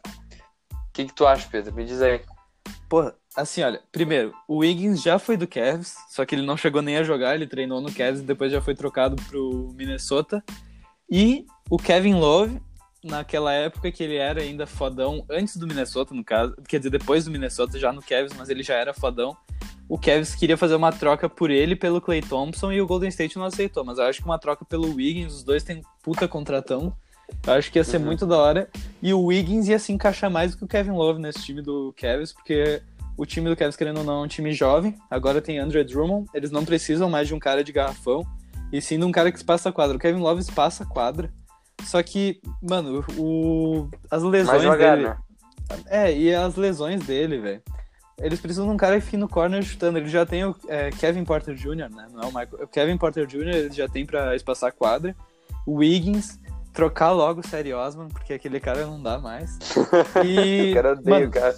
O 0.72 0.92
que, 0.94 1.06
que 1.06 1.14
tu 1.14 1.26
acha, 1.26 1.48
Pedro? 1.50 1.74
Me 1.74 1.86
diz 1.86 2.02
aí. 2.02 2.22
Porra, 2.90 3.14
assim, 3.36 3.62
olha, 3.62 3.82
primeiro, 3.92 4.34
o 4.48 4.58
Wiggins 4.58 5.02
já 5.02 5.20
foi 5.20 5.38
do 5.38 5.48
Cavs, 5.48 5.96
só 6.10 6.26
que 6.26 6.34
ele 6.34 6.46
não 6.46 6.58
chegou 6.58 6.82
nem 6.82 6.98
a 6.98 7.04
jogar, 7.04 7.36
ele 7.36 7.46
treinou 7.46 7.80
no 7.80 7.94
Cavs 7.94 8.22
e 8.22 8.24
depois 8.24 8.52
já 8.52 8.62
foi 8.62 8.74
trocado 8.74 9.16
pro 9.28 9.72
Minnesota. 9.76 10.44
E 11.10 11.46
o 11.70 11.78
Kevin 11.78 12.16
Love, 12.16 12.60
naquela 13.04 13.54
época 13.54 13.92
que 13.92 14.04
ele 14.04 14.16
era 14.16 14.42
ainda 14.42 14.66
fodão, 14.66 15.24
antes 15.30 15.56
do 15.56 15.68
Minnesota, 15.68 16.14
no 16.14 16.24
caso, 16.24 16.56
quer 16.68 16.80
dizer, 16.80 16.90
depois 16.90 17.26
do 17.26 17.32
Minnesota, 17.32 17.80
já 17.80 17.94
no 17.94 18.02
Cavs, 18.02 18.34
mas 18.36 18.50
ele 18.50 18.64
já 18.64 18.76
era 18.76 18.94
fodão. 18.94 19.38
O 19.90 19.98
Cavs 19.98 20.36
queria 20.36 20.56
fazer 20.56 20.76
uma 20.76 20.92
troca 20.92 21.28
por 21.28 21.50
ele 21.50 21.76
pelo 21.76 22.00
Clay 22.00 22.22
Thompson 22.22 22.72
e 22.72 22.80
o 22.80 22.86
Golden 22.86 23.10
State 23.10 23.38
não 23.38 23.46
aceitou, 23.46 23.84
mas 23.84 23.98
eu 23.98 24.06
acho 24.06 24.20
que 24.22 24.26
uma 24.26 24.38
troca 24.38 24.64
pelo 24.64 24.94
Wiggins, 24.94 25.34
os 25.34 25.44
dois 25.44 25.64
têm 25.64 25.82
puta 26.04 26.28
contratão. 26.28 26.94
Eu 27.46 27.54
acho 27.54 27.72
que 27.72 27.80
ia 27.80 27.84
ser 27.84 27.98
Uhum. 27.98 28.06
muito 28.06 28.26
da 28.28 28.38
hora. 28.38 28.70
E 29.02 29.14
o 29.14 29.24
Wiggins 29.26 29.68
ia 29.68 29.80
se 29.80 29.92
encaixar 29.92 30.30
mais 30.30 30.52
do 30.52 30.58
que 30.60 30.64
o 30.64 30.68
Kevin 30.68 30.92
Love 30.92 31.20
nesse 31.20 31.44
time 31.44 31.62
do 31.62 31.94
Cavs, 32.00 32.32
porque 32.34 32.82
o 33.18 33.26
time 33.26 33.50
do 33.50 33.56
Cavs, 33.56 33.76
querendo 33.76 33.98
ou 33.98 34.04
não, 34.04 34.22
é 34.22 34.26
um 34.26 34.28
time 34.28 34.54
jovem. 34.54 34.96
Agora 35.10 35.42
tem 35.42 35.58
Andrew 35.60 35.84
Drummond. 35.84 36.28
Eles 36.36 36.52
não 36.52 36.64
precisam 36.64 37.10
mais 37.10 37.28
de 37.28 37.34
um 37.34 37.40
cara 37.40 37.64
de 37.64 37.72
garrafão, 37.72 38.24
e 38.72 38.80
sim 38.82 38.98
de 39.00 39.06
um 39.06 39.12
cara 39.12 39.32
que 39.32 39.38
espaça 39.38 39.70
a 39.70 39.72
quadra. 39.72 39.98
O 39.98 40.00
Kevin 40.00 40.20
Love 40.22 40.42
espaça 40.42 40.84
a 40.84 40.88
quadra. 40.88 41.32
Só 41.84 42.02
que, 42.04 42.40
mano, 42.62 43.04
o, 43.18 43.88
as 44.12 44.22
lesões 44.22 44.62
dele. 44.78 45.04
né? 45.04 45.18
É, 45.88 46.16
e 46.16 46.34
as 46.34 46.56
lesões 46.56 47.02
dele, 47.04 47.40
velho. 47.40 47.62
Eles 48.22 48.40
precisam 48.40 48.66
de 48.66 48.72
um 48.74 48.78
cara 48.78 49.00
que 49.00 49.06
fique 49.06 49.18
no 49.18 49.30
corner 49.30 49.64
chutando. 49.64 49.98
Ele 49.98 50.10
já 50.10 50.26
tem 50.26 50.44
o 50.46 50.56
é, 50.68 50.90
Kevin 50.92 51.24
Porter 51.24 51.56
Jr., 51.56 51.90
né? 51.90 52.08
Não 52.12 52.22
é 52.22 52.26
o 52.26 52.28
Michael. 52.28 52.64
O 52.64 52.68
Kevin 52.68 52.98
Porter 52.98 53.26
Jr. 53.26 53.48
ele 53.48 53.72
já 53.72 53.88
tem 53.88 54.06
pra 54.06 54.36
espaçar 54.36 54.70
a 54.70 54.72
quadra. 54.72 55.16
O 55.66 55.76
Wiggins, 55.76 56.40
trocar 56.74 57.12
logo 57.12 57.42
o 57.42 57.48
Série 57.48 57.74
Osman, 57.74 58.10
porque 58.10 58.34
aquele 58.34 58.60
cara 58.60 58.86
não 58.86 59.02
dá 59.02 59.20
mais. 59.20 59.58
E. 60.26 60.72
O 60.72 60.76
cara 60.76 60.92
odeia 60.94 61.20
mano, 61.20 61.28
o 61.28 61.32
cara. 61.32 61.56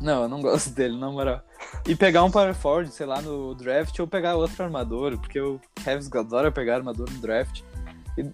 não, 0.00 0.22
eu 0.22 0.28
não 0.28 0.40
gosto 0.40 0.70
dele, 0.70 0.98
na 0.98 1.10
moral. 1.10 1.42
E 1.86 1.94
pegar 1.94 2.24
um 2.24 2.30
power 2.30 2.54
forward, 2.54 2.90
sei 2.92 3.06
lá, 3.06 3.20
no 3.20 3.54
draft, 3.54 3.98
ou 3.98 4.06
pegar 4.06 4.36
outro 4.36 4.62
armador, 4.62 5.18
porque 5.18 5.40
o 5.40 5.60
Cavs 5.84 6.10
adora 6.12 6.50
pegar 6.50 6.76
armador 6.76 7.08
no 7.10 7.18
draft. 7.18 7.62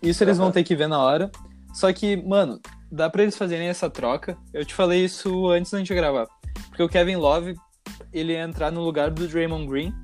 Isso 0.02 0.24
eles 0.24 0.38
vão 0.38 0.46
Aham. 0.46 0.52
ter 0.52 0.64
que 0.64 0.76
ver 0.76 0.86
na 0.88 0.98
hora. 0.98 1.30
Só 1.72 1.92
que, 1.92 2.16
mano, 2.16 2.60
dá 2.90 3.10
pra 3.10 3.22
eles 3.22 3.36
fazerem 3.36 3.68
essa 3.68 3.90
troca. 3.90 4.36
Eu 4.52 4.64
te 4.64 4.72
falei 4.74 5.04
isso 5.04 5.48
antes 5.50 5.72
da 5.72 5.78
gente 5.78 5.94
gravar. 5.94 6.26
Porque 6.68 6.82
o 6.82 6.88
Kevin 6.88 7.16
Love, 7.16 7.54
ele 8.12 8.32
ia 8.32 8.42
entrar 8.42 8.70
no 8.70 8.82
lugar 8.82 9.10
do 9.10 9.26
Draymond 9.26 9.66
Green. 9.66 9.94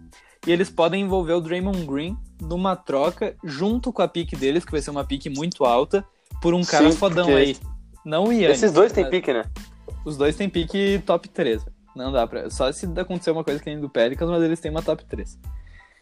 E 0.47 0.51
eles 0.51 0.71
podem 0.71 1.03
envolver 1.03 1.35
o 1.35 1.41
Draymond 1.41 1.85
Green 1.85 2.17
numa 2.41 2.75
troca 2.75 3.37
junto 3.45 3.93
com 3.93 4.01
a 4.01 4.09
pique 4.09 4.35
deles, 4.35 4.65
que 4.65 4.73
vai 4.73 4.81
ser 4.81 4.91
uma 4.91 5.05
pique 5.05 5.29
muito 5.29 5.65
alta, 5.65 6.05
por 6.41 6.55
um 6.55 6.65
cara 6.65 6.91
Sim, 6.91 6.97
fodão 6.97 7.37
aí. 7.37 7.57
Não 8.05 8.25
o 8.25 8.33
Yannis. 8.33 8.59
Esses 8.59 8.73
dois 8.73 8.93
têm 8.93 9.05
mas- 9.05 9.11
pique, 9.11 9.33
né? 9.33 9.45
os 10.05 10.17
dois 10.17 10.37
têm 10.37 10.49
pique 10.49 11.03
top 11.05 11.29
3. 11.29 11.65
Não 11.95 12.13
dá 12.13 12.27
pra. 12.27 12.49
Só 12.51 12.71
se 12.73 12.87
acontecer 12.99 13.31
uma 13.31 13.45
coisa 13.45 13.61
que 13.63 13.69
nem 13.69 13.81
do 13.81 13.89
Pelicans, 13.89 14.31
mas 14.31 14.43
eles 14.43 14.61
têm 14.61 14.71
uma 14.71 14.83
top 14.83 15.05
3. 15.05 15.39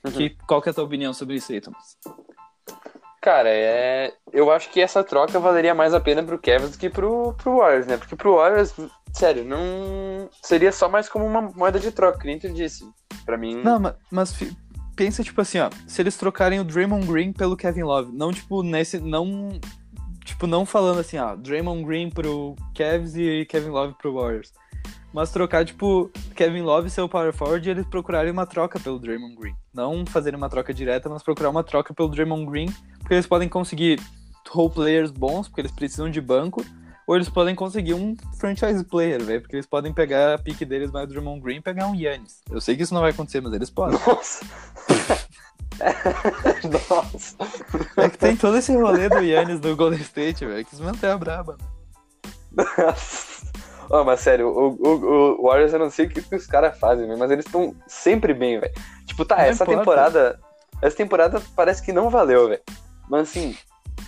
Uhum. 0.05 0.13
Que, 0.13 0.31
qual 0.47 0.63
que 0.63 0.69
é 0.69 0.73
a 0.73 0.75
tua 0.75 0.85
opinião 0.85 1.13
sobre 1.13 1.37
isso 1.37 1.51
aí, 1.51 1.61
Thomas? 1.61 1.97
Cara, 3.21 3.49
é... 3.49 4.13
eu 4.33 4.51
acho 4.51 4.71
que 4.71 4.81
essa 4.81 5.03
troca 5.03 5.41
valeria 5.41 5.75
mais 5.75 5.93
a 5.93 6.01
pena 6.01 6.23
pro 6.23 6.39
Cavs 6.39 6.71
do 6.71 6.79
que 6.79 6.89
pro, 6.89 7.35
pro 7.35 7.57
Warriors, 7.57 7.87
né? 7.87 7.97
Porque 7.97 8.15
pro 8.15 8.37
Warriors, 8.37 8.75
sério, 9.13 9.45
não. 9.45 10.29
Seria 10.43 10.73
só 10.73 10.89
mais 10.89 11.09
como 11.09 11.25
uma 11.25 11.43
moeda 11.43 11.79
de 11.79 11.91
troca, 11.91 12.19
que 12.19 12.27
nem 12.27 12.39
tu 12.39 12.49
disse. 12.51 12.85
Pra 13.25 13.37
mim. 13.37 13.63
Não, 13.63 13.79
ma- 13.79 13.95
mas, 14.11 14.33
fi- 14.33 14.57
pensa, 14.97 15.23
tipo 15.23 15.41
assim, 15.41 15.59
ó. 15.59 15.69
Se 15.87 16.01
eles 16.01 16.17
trocarem 16.17 16.61
o 16.61 16.65
Draymond 16.65 17.07
Green 17.07 17.33
pelo 17.33 17.57
Kevin 17.57 17.83
Love, 17.83 18.11
não, 18.13 18.33
tipo, 18.33 18.63
nesse. 18.63 18.99
Não. 18.99 19.59
Tipo, 20.25 20.47
não 20.47 20.67
falando 20.67 21.01
assim, 21.01 21.17
ó, 21.19 21.35
Draymond 21.37 21.85
Green 21.85 22.11
pro 22.11 22.55
Cavs 22.77 23.17
e 23.17 23.47
Kevin 23.49 23.71
Love 23.71 23.95
pro 24.01 24.15
Warriors. 24.15 24.53
Mas 25.13 25.31
trocar, 25.31 25.65
tipo, 25.65 26.11
Kevin 26.35 26.61
Love 26.63 26.91
ser 26.91 27.01
o 27.01 27.09
power 27.09 27.33
forward 27.33 27.67
e 27.67 27.71
eles 27.71 27.87
procurarem 27.87 28.31
uma 28.31 28.47
troca 28.47 28.79
pelo 28.79 28.99
Draymond 28.99 29.37
Green. 29.37 29.55
Não 29.73 30.05
fazerem 30.05 30.37
uma 30.37 30.51
troca 30.51 30.73
direta, 30.75 31.09
mas 31.09 31.23
procurar 31.23 31.49
uma 31.49 31.65
troca 31.65 31.95
pelo 31.95 32.11
Draymond 32.11 32.45
Green, 32.45 32.67
porque 32.99 33.15
eles 33.15 33.27
podem 33.27 33.49
conseguir 33.49 33.99
role 34.51 34.71
players 34.71 35.11
bons, 35.11 35.49
porque 35.49 35.63
eles 35.63 35.73
precisam 35.73 36.11
de 36.11 36.21
banco, 36.21 36.63
ou 37.09 37.17
eles 37.17 37.31
podem 37.31 37.55
conseguir 37.55 37.95
um 37.95 38.15
franchise 38.39 38.85
player, 38.85 39.25
velho, 39.25 39.41
porque 39.41 39.57
eles 39.57 39.65
podem 39.67 39.95
pegar 39.95 40.35
a 40.35 40.39
pique 40.39 40.67
deles 40.67 40.91
mais 40.91 41.09
Draymond 41.09 41.41
Green 41.41 41.57
e 41.57 41.61
pegar 41.63 41.87
um 41.87 41.95
Yannis. 41.95 42.43
Eu 42.51 42.61
sei 42.61 42.77
que 42.77 42.83
isso 42.83 42.93
não 42.93 43.01
vai 43.01 43.13
acontecer, 43.13 43.41
mas 43.41 43.55
eles 43.55 43.71
podem. 43.71 43.99
Nossa. 44.07 44.45
Nossa. 46.91 47.37
É 47.97 48.11
que 48.11 48.19
tem 48.19 48.37
todo 48.37 48.59
esse 48.59 48.77
rolê 48.77 49.09
do 49.09 49.21
Yannis 49.21 49.59
do 49.59 49.75
Golden 49.75 50.01
State, 50.03 50.45
velho, 50.45 50.63
que 50.67 50.75
isso 50.75 50.85
mantém 50.85 51.09
a 51.09 51.17
braba. 51.17 51.57
né? 52.53 52.65
Ó, 53.89 54.05
mas 54.05 54.21
sério, 54.21 54.49
o, 54.49 54.75
o, 54.75 55.41
o 55.41 55.47
Warriors 55.47 55.73
eu 55.73 55.79
não 55.79 55.91
sei 55.91 56.05
o 56.05 56.09
que, 56.11 56.21
que 56.21 56.37
os 56.37 56.47
caras 56.47 56.79
fazem, 56.79 57.07
mas 57.17 57.31
eles 57.31 57.47
estão 57.47 57.75
sempre 57.87 58.35
bem, 58.35 58.61
velho. 58.61 58.75
Tipo, 59.07 59.25
tá, 59.25 59.37
Não 59.37 59.45
essa 59.45 59.65
importa. 59.65 59.81
temporada. 59.81 60.41
Essa 60.83 60.97
temporada 60.97 61.43
parece 61.57 61.83
que 61.83 61.91
não 61.91 62.11
valeu, 62.11 62.49
velho. 62.51 62.61
Mas 63.09 63.31
assim, 63.31 63.57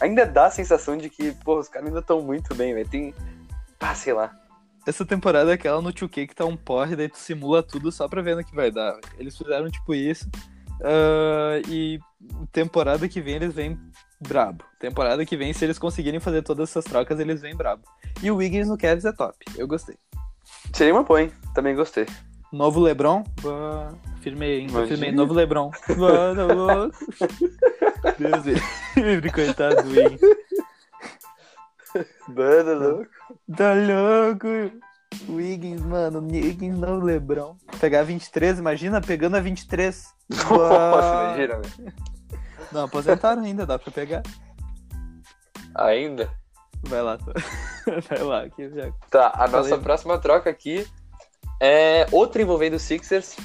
ainda 0.01 0.27
dá 0.27 0.47
a 0.47 0.51
sensação 0.51 0.97
de 0.97 1.09
que, 1.11 1.33
pô, 1.45 1.59
os 1.59 1.69
caras 1.69 1.89
ainda 1.89 2.01
estão 2.01 2.21
muito 2.21 2.55
bem, 2.55 2.75
velho. 2.75 2.89
Tem. 2.89 3.15
Ah, 3.79 3.95
sei 3.95 4.13
lá. 4.13 4.35
Essa 4.87 5.05
temporada 5.05 5.51
é 5.51 5.55
aquela 5.55 5.81
no 5.83 5.93
2K 5.93 6.27
que 6.27 6.35
tá 6.35 6.45
um 6.45 6.57
porre, 6.57 6.97
daí 6.97 7.09
tu 7.09 7.19
simula 7.19 7.63
tudo 7.63 7.93
só 7.93 8.09
pra 8.09 8.23
ver 8.23 8.35
no 8.37 8.45
que 8.45 8.55
vai 8.55 8.71
dar. 8.71 8.99
Eles 9.19 9.37
fizeram 9.37 9.71
tipo 9.71 9.95
isso. 9.95 10.29
ah, 10.83 11.61
e 11.69 11.99
temporada 12.53 13.09
que 13.09 13.21
vem 13.21 13.37
eles 13.37 13.55
vêm 13.55 13.79
brabo. 14.21 14.65
Temporada 14.79 15.25
que 15.25 15.37
vem, 15.37 15.53
se 15.53 15.65
eles 15.65 15.79
conseguirem 15.79 16.21
fazer 16.21 16.43
todas 16.43 16.71
essas 16.71 16.85
trocas, 16.85 17.19
eles 17.21 17.41
vêm 17.41 17.55
brabo. 17.55 17.83
E 18.23 18.31
o 18.31 18.37
Wiggins 18.37 18.69
no 18.69 18.77
Cavs 18.79 19.05
é 19.05 19.13
top. 19.13 19.37
Eu 19.57 19.67
gostei. 19.67 19.97
Seria 20.73 20.93
uma 20.95 21.03
boa, 21.03 21.23
hein? 21.23 21.33
Também 21.55 21.75
gostei. 21.75 22.07
Novo 22.53 22.81
Lebron. 22.81 23.23
Bah, 23.43 23.93
firmei, 24.21 24.61
hein? 24.61 24.67
Imagina. 24.69 24.89
Firmei. 24.89 25.13
Novo 25.13 25.33
Lebron. 25.33 25.71
Bah, 25.89 26.35
tá 26.35 26.45
louco. 26.45 26.97
Deus 28.19 28.45
livre, 28.97 29.31
coitado 29.33 29.83
do 29.83 29.91
Wiggins. 29.91 30.21
Banda 32.29 32.75
louco. 32.75 33.11
Tá 33.57 33.73
louco? 33.75 34.49
Wiggins, 35.29 35.81
mano, 35.83 36.21
Wiggins 36.21 36.79
não 36.79 36.99
Lebron. 37.01 37.57
Pegar 37.81 38.05
23, 38.05 38.59
imagina 38.59 39.01
pegando 39.01 39.37
a 39.37 39.41
23. 39.41 40.07
Nossa, 40.31 41.35
imagina, 41.35 41.61
velho. 41.61 41.93
Não, 42.71 42.85
aposentaram 42.85 43.43
ainda, 43.43 43.67
dá 43.67 43.79
pra 43.79 43.91
pegar. 43.91 44.23
Ainda. 45.75 46.31
Vai 46.85 47.03
lá, 47.03 47.19
tô- 47.19 47.33
vai 48.09 48.23
lá, 48.23 48.49
que 48.49 48.69
já. 48.71 48.93
Tá, 49.11 49.33
a 49.35 49.49
nossa 49.49 49.71
Falei. 49.71 49.85
próxima 49.85 50.19
troca 50.19 50.49
aqui 50.49 50.87
é 51.61 52.07
outra 52.13 52.41
envolvendo 52.41 52.75
o 52.75 52.79
Sixers. 52.81 53.37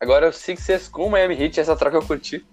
Agora 0.00 0.28
o 0.30 0.32
Sixers 0.32 0.88
com 0.88 1.06
o 1.06 1.10
Miami 1.10 1.34
Heat, 1.40 1.60
essa 1.60 1.76
troca 1.76 1.96
eu 1.98 2.02
curti. 2.06 2.44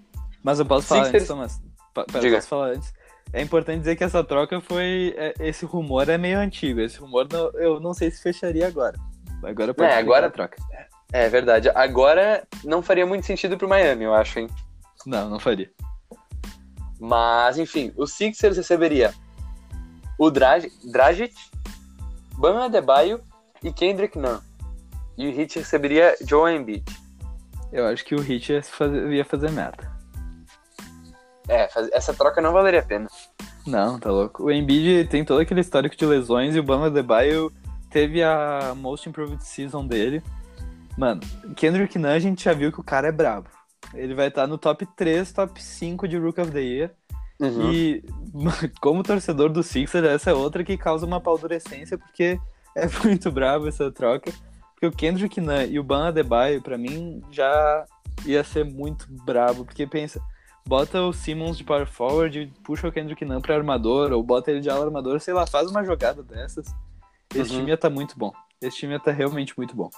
Mas 0.43 0.59
eu 0.59 0.65
posso 0.65 0.87
falar 0.87 1.05
Sixers- 1.05 1.29
antes, 1.29 1.59
Thomas. 1.59 1.61
Pera, 1.93 2.19
Diga. 2.21 2.35
posso 2.37 2.47
falar 2.47 2.67
antes. 2.71 2.93
É 3.33 3.41
importante 3.41 3.79
dizer 3.79 3.95
que 3.95 4.03
essa 4.03 4.23
troca 4.23 4.59
foi. 4.61 5.13
é, 5.17 5.33
esse 5.39 5.65
rumor 5.65 6.07
é 6.09 6.17
meio 6.17 6.39
antigo. 6.39 6.79
Esse 6.79 6.97
rumor 6.99 7.27
não- 7.31 7.51
eu 7.59 7.79
não 7.79 7.93
sei 7.93 8.09
se 8.09 8.21
fecharia 8.21 8.67
agora. 8.67 8.97
Agora 9.43 9.73
pode 9.73 9.89
É, 9.91 9.97
agora- 9.97 10.27
a 10.27 10.31
troca. 10.31 10.57
É 11.11 11.27
verdade. 11.29 11.69
Agora 11.69 12.43
não 12.63 12.81
faria 12.81 13.05
muito 13.05 13.25
sentido 13.25 13.57
pro 13.57 13.67
Miami, 13.69 14.03
eu 14.03 14.13
acho, 14.13 14.39
hein? 14.39 14.47
Não, 15.05 15.29
não 15.29 15.39
faria. 15.39 15.69
Mas, 16.99 17.57
enfim, 17.57 17.93
o 17.95 18.05
Sixers 18.05 18.57
receberia 18.57 19.13
o 20.17 20.29
Drag 20.29 20.69
Dragic, 20.91 21.33
Bam 22.37 22.65
Adebayo 22.65 23.21
e 23.63 23.71
Kendrick 23.71 24.17
Nunn. 24.19 24.39
E 25.17 25.27
o 25.27 25.39
Heat 25.39 25.59
receberia 25.59 26.15
Joe 26.25 26.53
Embiid. 26.53 26.83
Eu 27.71 27.85
acho 27.87 28.03
que 28.05 28.15
o 28.15 28.19
Heat 28.19 28.51
ia 28.53 28.63
fazer, 28.63 29.11
ia 29.11 29.25
fazer 29.25 29.51
merda. 29.51 29.89
É, 31.49 31.67
faz- 31.67 31.89
essa 31.91 32.13
troca 32.13 32.39
não 32.41 32.53
valeria 32.53 32.79
a 32.79 32.83
pena. 32.85 33.07
Não, 33.65 33.99
tá 33.99 34.09
louco. 34.11 34.43
O 34.45 34.51
Embiid 34.51 35.09
tem 35.09 35.25
todo 35.25 35.41
aquele 35.41 35.59
histórico 35.61 35.95
de 35.95 36.05
lesões 36.05 36.55
e 36.55 36.59
o 36.59 36.63
Bama 36.63 36.85
Adebayo 36.87 37.51
teve 37.89 38.23
a 38.23 38.73
Most 38.77 39.09
Improved 39.09 39.43
Season 39.43 39.85
dele. 39.85 40.23
Mano, 40.97 41.21
Kendrick 41.55 41.97
Nunn 41.97 42.11
a 42.13 42.19
gente 42.19 42.43
já 42.43 42.53
viu 42.53 42.71
que 42.71 42.79
o 42.79 42.83
cara 42.83 43.07
é 43.07 43.11
brabo. 43.11 43.49
Ele 43.93 44.13
vai 44.13 44.27
estar 44.27 44.45
no 44.47 44.57
top 44.57 44.85
3, 44.95 45.31
top 45.31 45.61
5 45.61 46.07
de 46.07 46.17
Rook 46.17 46.39
of 46.39 46.51
the 46.51 46.61
Year. 46.61 46.91
Uhum. 47.39 47.71
E 47.71 48.03
como 48.81 49.01
torcedor 49.01 49.49
do 49.49 49.63
Sixers, 49.63 50.05
essa 50.05 50.29
é 50.31 50.33
outra 50.33 50.63
que 50.63 50.77
causa 50.77 51.05
uma 51.05 51.19
paldurecência, 51.21 51.97
porque 51.97 52.39
é 52.75 52.85
muito 53.03 53.31
brabo 53.31 53.67
essa 53.67 53.89
troca. 53.91 54.31
Porque 54.73 54.85
o 54.87 54.91
Kendrick 54.91 55.39
Nunn 55.41 55.65
e 55.69 55.79
o 55.79 55.83
Ban 55.83 56.07
Adebayo, 56.09 56.61
pra 56.61 56.77
mim, 56.77 57.23
já 57.31 57.85
ia 58.25 58.43
ser 58.43 58.65
muito 58.65 59.05
brabo. 59.25 59.65
Porque 59.65 59.87
pensa, 59.87 60.21
bota 60.69 61.01
o 61.01 61.11
Simmons 61.11 61.57
de 61.57 61.63
power 61.63 61.87
forward 61.87 62.39
e 62.39 62.47
puxa 62.63 62.87
o 62.87 62.91
Kendrick 62.91 63.25
Nunn 63.25 63.41
pra 63.41 63.55
armador, 63.55 64.11
ou 64.11 64.21
bota 64.21 64.51
ele 64.51 64.59
de 64.61 64.69
ala 64.69 64.85
armador, 64.85 65.19
sei 65.19 65.33
lá, 65.33 65.47
faz 65.47 65.69
uma 65.69 65.83
jogada 65.83 66.21
dessas. 66.21 66.67
Esse 67.33 67.51
Uhum. 67.51 67.57
time 67.59 67.69
ia 67.71 67.77
tá 67.77 67.89
muito 67.89 68.17
bom. 68.17 68.31
Esse 68.61 68.77
time 68.77 68.93
ia 68.93 68.99
tá 68.99 69.11
realmente 69.11 69.53
muito 69.57 69.75
bom. 69.75 69.89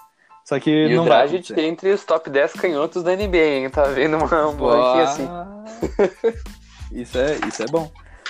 Só 0.46 0.60
que 0.60 0.70
E 0.72 0.96
não 0.96 1.04
o 1.04 1.06
Dragic 1.06 1.52
acontecer. 1.52 1.68
entre 1.68 1.92
os 1.92 2.04
top 2.06 2.30
10 2.30 2.54
canhotos 2.54 3.04
da 3.04 3.16
NBA, 3.16 3.38
hein? 3.60 3.70
Tá 3.70 3.84
vendo 3.84 4.18
uma, 4.18 4.48
um 4.48 4.56
ranking 4.58 5.00
assim. 5.02 5.28
Isso 6.92 7.18
é, 7.18 7.38
isso 7.48 7.64
é 7.64 7.68
bom. 7.68 7.90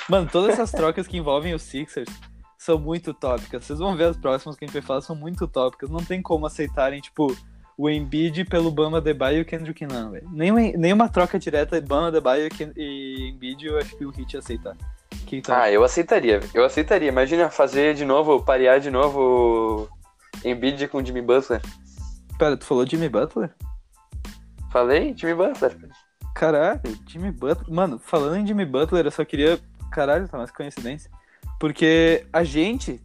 Mano, 0.10 0.28
todas 0.32 0.52
essas 0.54 0.72
trocas 0.72 1.08
que 1.08 1.18
envolvem 1.18 1.54
os 1.54 1.62
Sixers 1.64 2.10
são 2.58 2.78
muito 2.78 3.14
tópicas. 3.14 3.66
Vocês 3.66 3.80
vão 3.80 3.96
ver 3.96 4.06
as 4.06 4.18
próximas 4.18 4.56
que 4.56 4.64
a 4.64 4.68
gente 4.68 4.74
vai 4.74 4.82
falar, 4.84 5.02
são 5.02 5.16
muito 5.16 5.48
tópicas. 5.48 5.90
Não 5.90 6.04
tem 6.04 6.22
como 6.22 6.46
aceitarem, 6.46 7.00
tipo, 7.02 7.36
o 7.82 7.90
Embiid 7.90 8.46
pelo 8.46 8.70
Bama 8.70 9.00
Adebayo 9.00 9.40
e 9.40 9.42
o 9.42 9.46
Kendrick 9.46 9.88
Nunn, 9.88 10.12
velho. 10.12 10.30
Nem, 10.32 10.78
nem 10.78 10.94
uma 10.94 11.10
troca 11.10 11.40
direta 11.40 11.82
Bama 11.82 12.10
Adebayo 12.10 12.48
e 12.48 12.80
e 12.80 13.30
Embiid 13.32 13.66
eu 13.66 13.80
acho 13.80 13.98
que 13.98 14.06
o 14.06 14.14
Heat 14.16 14.34
ia 14.34 14.40
aceitar. 14.40 14.78
Que 15.26 15.42
tá... 15.42 15.64
Ah, 15.64 15.72
eu 15.72 15.84
aceitaria. 15.84 16.42
Eu 16.54 16.64
aceitaria. 16.64 17.10
Imagina 17.10 17.50
fazer 17.50 17.96
de 17.96 18.06
novo, 18.06 18.44
parear 18.44 18.80
de 18.80 18.92
novo 18.92 19.90
Embiid 20.46 20.88
com 20.90 21.04
Jimmy 21.04 21.24
Butler. 21.24 21.60
Pera, 22.38 22.56
tu 22.56 22.66
falou 22.66 22.86
Jimmy 22.86 23.10
Butler? 23.10 23.52
Falei? 24.72 25.16
Jimmy 25.18 25.34
Butler. 25.34 25.76
Caralho, 26.36 26.82
Jimmy 27.08 27.32
Butler. 27.32 27.68
Mano, 27.68 27.98
falando 27.98 28.38
em 28.38 28.46
Jimmy 28.46 28.64
Butler, 28.64 29.06
eu 29.06 29.12
só 29.12 29.26
queria. 29.26 29.60
Caralho, 29.92 30.28
tá 30.28 30.38
mais 30.38 30.52
coincidência. 30.52 31.10
Porque 31.60 32.28
a 32.32 32.44
gente 32.44 33.02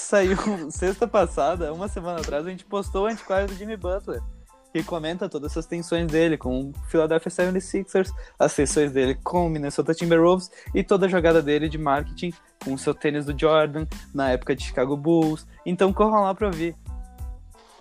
saiu 0.00 0.36
sexta 0.70 1.06
passada, 1.06 1.72
uma 1.72 1.88
semana 1.88 2.20
atrás, 2.20 2.46
a 2.46 2.50
gente 2.50 2.64
postou 2.64 3.04
o 3.04 3.06
antiquário 3.06 3.48
do 3.48 3.54
Jimmy 3.54 3.76
Butler. 3.76 4.22
Que 4.72 4.84
comenta 4.84 5.28
todas 5.28 5.50
essas 5.50 5.66
tensões 5.66 6.06
dele 6.06 6.38
com 6.38 6.70
o 6.70 6.72
Philadelphia 6.88 7.30
76ers, 7.30 8.12
as 8.38 8.52
sessões 8.52 8.92
dele 8.92 9.16
com 9.16 9.46
o 9.46 9.50
Minnesota 9.50 9.92
Timberwolves 9.92 10.48
e 10.72 10.84
toda 10.84 11.06
a 11.06 11.08
jogada 11.08 11.42
dele 11.42 11.68
de 11.68 11.76
marketing 11.76 12.32
com 12.64 12.74
o 12.74 12.78
seu 12.78 12.94
tênis 12.94 13.24
do 13.24 13.36
Jordan 13.36 13.84
na 14.14 14.30
época 14.30 14.54
de 14.54 14.62
Chicago 14.62 14.96
Bulls. 14.96 15.44
Então 15.66 15.92
corram 15.92 16.22
lá 16.22 16.34
pra 16.36 16.46
ouvir. 16.46 16.76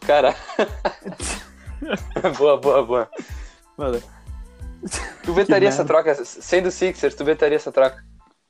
Cara. 0.01 0.35
boa, 2.39 2.57
boa, 2.57 2.83
boa. 2.83 3.09
Mano, 3.77 4.01
Tu 5.23 5.33
vetaria 5.33 5.67
essa 5.67 5.83
troca? 5.83 6.15
Sendo 6.23 6.71
Sixers, 6.71 7.15
tu 7.15 7.25
vetaria 7.25 7.57
essa 7.57 7.71
troca? 7.71 8.03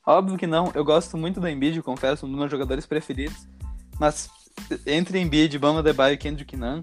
Óbvio 0.06 0.38
que 0.38 0.46
não. 0.46 0.70
Eu 0.74 0.84
gosto 0.84 1.16
muito 1.16 1.40
do 1.40 1.48
Embiid, 1.48 1.82
confesso, 1.82 2.24
um 2.24 2.28
dos 2.28 2.38
meus 2.38 2.50
jogadores 2.50 2.86
preferidos. 2.86 3.48
Mas 4.00 4.30
entre 4.86 5.20
Embiid, 5.20 5.58
Bama 5.58 5.80
Adebayo 5.80 6.14
e 6.14 6.16
Kendrick 6.16 6.56
Nunn, 6.56 6.82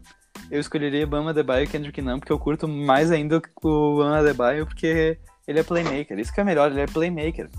eu 0.51 0.59
escolheria 0.59 1.05
Bama 1.07 1.32
Adebayo 1.32 1.63
e 1.63 1.68
Kendrick 1.68 1.99
Nunn, 1.99 2.20
porque 2.20 2.32
eu 2.32 2.38
curto 2.38 2.68
mais 2.68 3.11
ainda 3.11 3.41
o 3.63 3.97
Bama 3.97 4.20
Adebayo, 4.20 4.68
porque 4.68 5.18
ele 5.47 5.59
é 5.59 5.63
playmaker. 5.63 6.20
Isso 6.20 6.32
que 6.32 6.39
é 6.39 6.43
melhor, 6.43 6.70
ele 6.72 6.82
é 6.82 6.86
playmaker. 6.86 7.49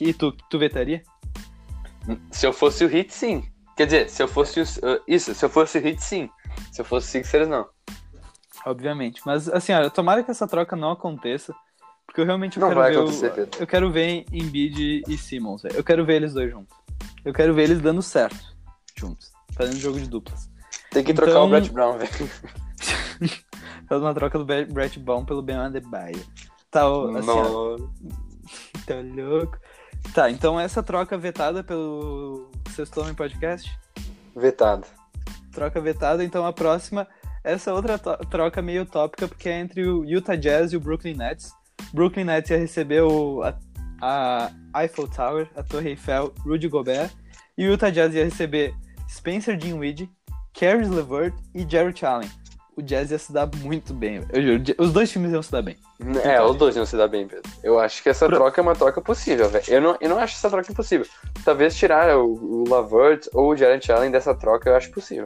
E 0.00 0.14
tu, 0.14 0.32
tu 0.32 0.58
vetaria? 0.58 1.02
Se 2.30 2.46
eu 2.46 2.52
fosse 2.52 2.82
o 2.82 2.90
Heat, 2.90 3.12
sim. 3.12 3.44
Quer 3.76 3.84
dizer, 3.84 4.08
se 4.08 4.22
eu 4.22 4.28
fosse 4.28 4.60
o... 4.60 4.62
uh, 4.62 5.02
Isso, 5.06 5.34
se 5.34 5.44
eu 5.44 5.50
fosse 5.50 5.78
o 5.78 5.86
Heat, 5.86 6.02
sim. 6.02 6.30
Se 6.72 6.80
eu 6.80 6.84
fosse 6.84 7.06
o 7.08 7.10
Sixers, 7.10 7.46
não. 7.48 7.66
Obviamente. 8.64 9.20
Mas 9.26 9.48
assim, 9.50 9.72
olha, 9.72 9.90
tomara 9.90 10.22
que 10.22 10.30
essa 10.30 10.46
troca 10.48 10.74
não 10.74 10.92
aconteça. 10.92 11.54
Porque 12.06 12.20
eu 12.20 12.24
realmente 12.24 12.58
Não 12.58 12.68
quero 12.68 12.80
vai 12.80 12.90
ver. 12.92 12.98
acontecer, 12.98 13.26
o, 13.26 13.34
Pedro. 13.34 13.60
eu 13.60 13.66
quero 13.66 13.90
ver 13.90 14.24
Embiid 14.32 15.02
e 15.06 15.18
Simmons. 15.18 15.62
Eu 15.64 15.84
quero 15.84 16.04
ver 16.06 16.14
eles 16.16 16.32
dois 16.32 16.50
juntos. 16.50 16.74
Eu 17.24 17.32
quero 17.32 17.52
ver 17.54 17.64
eles 17.64 17.80
dando 17.80 18.00
certo 18.02 18.53
juntos. 19.06 19.30
Fazendo 19.54 19.78
jogo 19.78 19.98
de 20.00 20.08
duplas. 20.08 20.48
Tem 20.90 21.04
que 21.04 21.12
Então- 21.12 21.24
trocar 21.24 21.42
o 21.42 21.48
Brett 21.48 21.70
Brown, 21.70 21.98
velho. 21.98 22.10
Faz 23.88 24.00
uma 24.00 24.14
troca 24.14 24.38
do 24.38 24.44
Brett 24.44 24.98
Brown 24.98 25.24
pelo 25.24 25.42
Ben 25.42 25.56
Adebayo. 25.56 26.22
Tá, 26.70 26.82
assim, 26.82 27.30
ó, 27.30 27.76
tá 28.86 28.94
louco. 29.14 29.58
Tá, 30.14 30.30
então 30.30 30.58
essa 30.58 30.82
troca 30.82 31.16
vetada 31.16 31.62
pelo 31.62 32.50
Sexto 32.70 33.00
Homem 33.00 33.14
Podcast. 33.14 33.70
Vetado. 34.34 34.86
Troca 35.52 35.80
vetada, 35.80 36.24
então 36.24 36.44
a 36.44 36.52
próxima, 36.52 37.06
essa 37.44 37.72
outra 37.72 37.96
troca 37.98 38.60
meio 38.60 38.84
tópica, 38.84 39.28
porque 39.28 39.48
é 39.48 39.60
entre 39.60 39.86
o 39.86 40.04
Utah 40.04 40.34
Jazz 40.36 40.72
e 40.72 40.76
o 40.76 40.80
Brooklyn 40.80 41.14
Nets. 41.14 41.52
Brooklyn 41.92 42.24
Nets 42.24 42.50
ia 42.50 42.58
receber 42.58 43.02
o, 43.02 43.42
a, 43.42 44.50
a 44.72 44.82
Eiffel 44.82 45.08
Tower, 45.08 45.48
a 45.54 45.62
Torre 45.62 45.90
Eiffel, 45.90 46.34
Rudy 46.44 46.68
Gobert. 46.68 47.12
E 47.56 47.66
o 47.66 47.70
Utah 47.70 47.90
Jazz 47.90 48.12
ia 48.14 48.24
receber 48.24 48.74
Spencer 49.08 49.56
Dinwiddie, 49.56 50.10
Caris 50.58 50.88
LeVert 50.88 51.34
e 51.54 51.66
Jarrett 51.68 52.04
Allen. 52.04 52.30
O 52.76 52.82
Jazz 52.82 53.12
ia 53.12 53.18
se 53.20 53.32
dar 53.32 53.48
muito 53.58 53.94
bem, 53.94 54.20
eu 54.32 54.42
juro. 54.42 54.62
Os 54.78 54.92
dois 54.92 55.08
times 55.08 55.30
iam 55.32 55.42
se 55.42 55.52
dar 55.52 55.62
bem. 55.62 55.76
É, 56.24 56.42
os 56.42 56.56
dois 56.56 56.74
iam 56.74 56.84
se 56.84 56.96
dar 56.96 57.06
bem, 57.06 57.24
Pedro. 57.28 57.48
Eu 57.62 57.78
acho 57.78 58.02
que 58.02 58.08
essa 58.08 58.26
Pro- 58.26 58.34
troca 58.36 58.60
é 58.60 58.62
uma 58.62 58.74
troca 58.74 59.00
possível, 59.00 59.48
velho. 59.48 59.64
Eu 59.68 59.80
não, 59.80 59.96
eu 60.00 60.08
não 60.08 60.18
acho 60.18 60.34
essa 60.34 60.50
troca 60.50 60.72
impossível. 60.72 61.06
Talvez 61.44 61.76
tirar 61.76 62.16
o, 62.18 62.32
o 62.64 62.68
Lavert 62.68 63.28
ou 63.32 63.50
o 63.52 63.56
Jarrett 63.56 63.92
Allen 63.92 64.10
dessa 64.10 64.34
troca, 64.34 64.68
eu 64.68 64.74
acho 64.74 64.90
possível. 64.90 65.24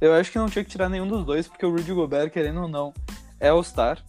Eu 0.00 0.14
acho 0.14 0.32
que 0.32 0.38
não 0.38 0.48
tinha 0.48 0.64
que 0.64 0.70
tirar 0.70 0.88
nenhum 0.88 1.06
dos 1.06 1.22
dois, 1.24 1.46
porque 1.46 1.66
o 1.66 1.70
Rudy 1.70 1.92
Gobert, 1.92 2.30
querendo 2.30 2.62
ou 2.62 2.68
não, 2.68 2.94
é 3.38 3.48
All-Star. 3.50 4.02